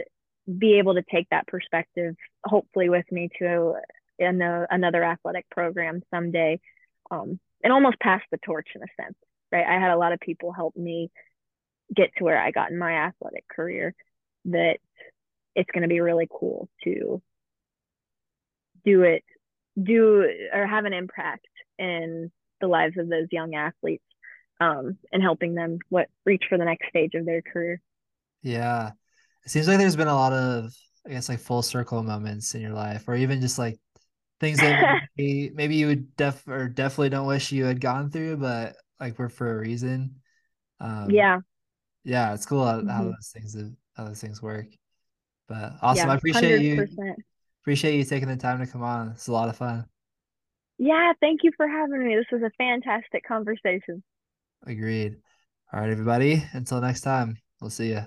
be 0.58 0.80
able 0.80 0.96
to 0.96 1.04
take 1.12 1.28
that 1.30 1.48
perspective, 1.48 2.16
hopefully, 2.44 2.90
with 2.90 3.06
me 3.12 3.30
to 3.40 3.76
another 4.20 5.04
athletic 5.04 5.50
program 5.50 6.02
someday, 6.12 6.60
um, 7.10 7.40
and 7.64 7.74
almost 7.74 8.00
pass 8.00 8.22
the 8.32 8.38
torch 8.38 8.68
in 8.76 8.82
a 8.82 9.04
sense. 9.04 9.16
Right, 9.52 9.66
I 9.66 9.80
had 9.80 9.92
a 9.92 9.98
lot 9.98 10.12
of 10.12 10.20
people 10.20 10.52
help 10.52 10.76
me 10.76 11.12
get 11.96 12.12
to 12.18 12.24
where 12.24 12.40
I 12.40 12.52
got 12.52 12.72
in 12.72 12.78
my 12.78 13.08
athletic 13.08 13.48
career. 13.48 13.96
That 14.46 14.78
it's 15.56 15.70
going 15.72 15.82
to 15.84 15.88
be 15.90 16.00
really 16.00 16.28
cool 16.32 16.70
to 16.84 17.22
do 18.86 19.04
it, 19.04 19.24
do 19.82 20.30
or 20.54 20.66
have 20.66 20.86
an 20.86 20.94
impact 20.94 21.48
in 21.78 22.32
the 22.62 22.68
lives 22.68 22.98
of 22.98 23.10
those 23.10 23.28
young 23.32 23.56
athletes 23.56 24.04
um, 24.60 24.98
and 25.12 25.24
helping 25.24 25.56
them 25.56 25.80
what 25.90 26.08
reach 26.26 26.46
for 26.50 26.58
the 26.58 26.66
next 26.66 26.90
stage 26.90 27.14
of 27.16 27.26
their 27.26 27.42
career. 27.42 27.82
Yeah. 28.42 28.92
It 29.46 29.50
seems 29.50 29.68
like 29.68 29.78
there's 29.78 29.96
been 29.96 30.08
a 30.08 30.16
lot 30.16 30.34
of, 30.34 30.74
I 31.06 31.12
guess, 31.12 31.30
like 31.30 31.40
full 31.40 31.62
circle 31.62 32.04
moments 32.04 32.54
in 32.56 32.62
your 32.62 32.74
life, 32.74 33.08
or 33.08 33.16
even 33.16 33.42
just 33.42 33.58
like 33.58 33.80
things 34.40 34.60
that 34.60 35.02
maybe, 35.18 35.52
maybe 35.54 35.76
you 35.76 35.88
would 35.88 36.16
def 36.16 36.48
or 36.48 36.68
definitely 36.68 37.10
don't 37.10 37.28
wish 37.28 37.52
you 37.52 37.66
had 37.66 37.82
gone 37.82 38.12
through, 38.12 38.38
but 38.38 38.76
like 39.00 39.18
we're 39.18 39.30
for 39.30 39.58
a 39.58 39.60
reason. 39.60 40.16
Um, 40.80 41.10
yeah. 41.10 41.40
Yeah. 42.04 42.34
It's 42.34 42.46
cool 42.46 42.66
how, 42.66 42.78
how 42.86 43.04
Mhm. 43.04 43.14
those 43.16 43.32
things, 43.34 43.56
how 43.96 44.06
those 44.06 44.22
things 44.22 44.42
work. 44.42 44.68
But 45.48 45.74
awesome. 45.82 46.08
Yeah, 46.08 46.14
I 46.14 46.16
appreciate 46.16 46.62
you. 46.62 46.76
100%. 46.76 47.24
Appreciate 47.62 47.98
you 47.98 48.04
taking 48.04 48.30
the 48.30 48.38
time 48.38 48.60
to 48.60 48.68
come 48.68 48.84
on. 48.84 49.10
It's 49.10 49.28
a 49.28 49.32
lot 49.32 49.50
of 49.50 49.58
fun. 49.58 49.86
Yeah, 50.78 51.12
thank 51.20 51.44
you 51.44 51.52
for 51.58 51.68
having 51.68 52.08
me. 52.08 52.16
This 52.16 52.26
was 52.32 52.42
a 52.42 52.52
fantastic 52.58 53.28
conversation. 53.28 54.02
Agreed. 54.66 55.18
All 55.74 55.82
right, 55.82 55.90
everybody. 55.90 56.44
Until 56.54 56.80
next 56.82 57.02
time, 57.02 57.38
we'll 57.60 57.70
see 57.70 57.90
you. 57.90 58.06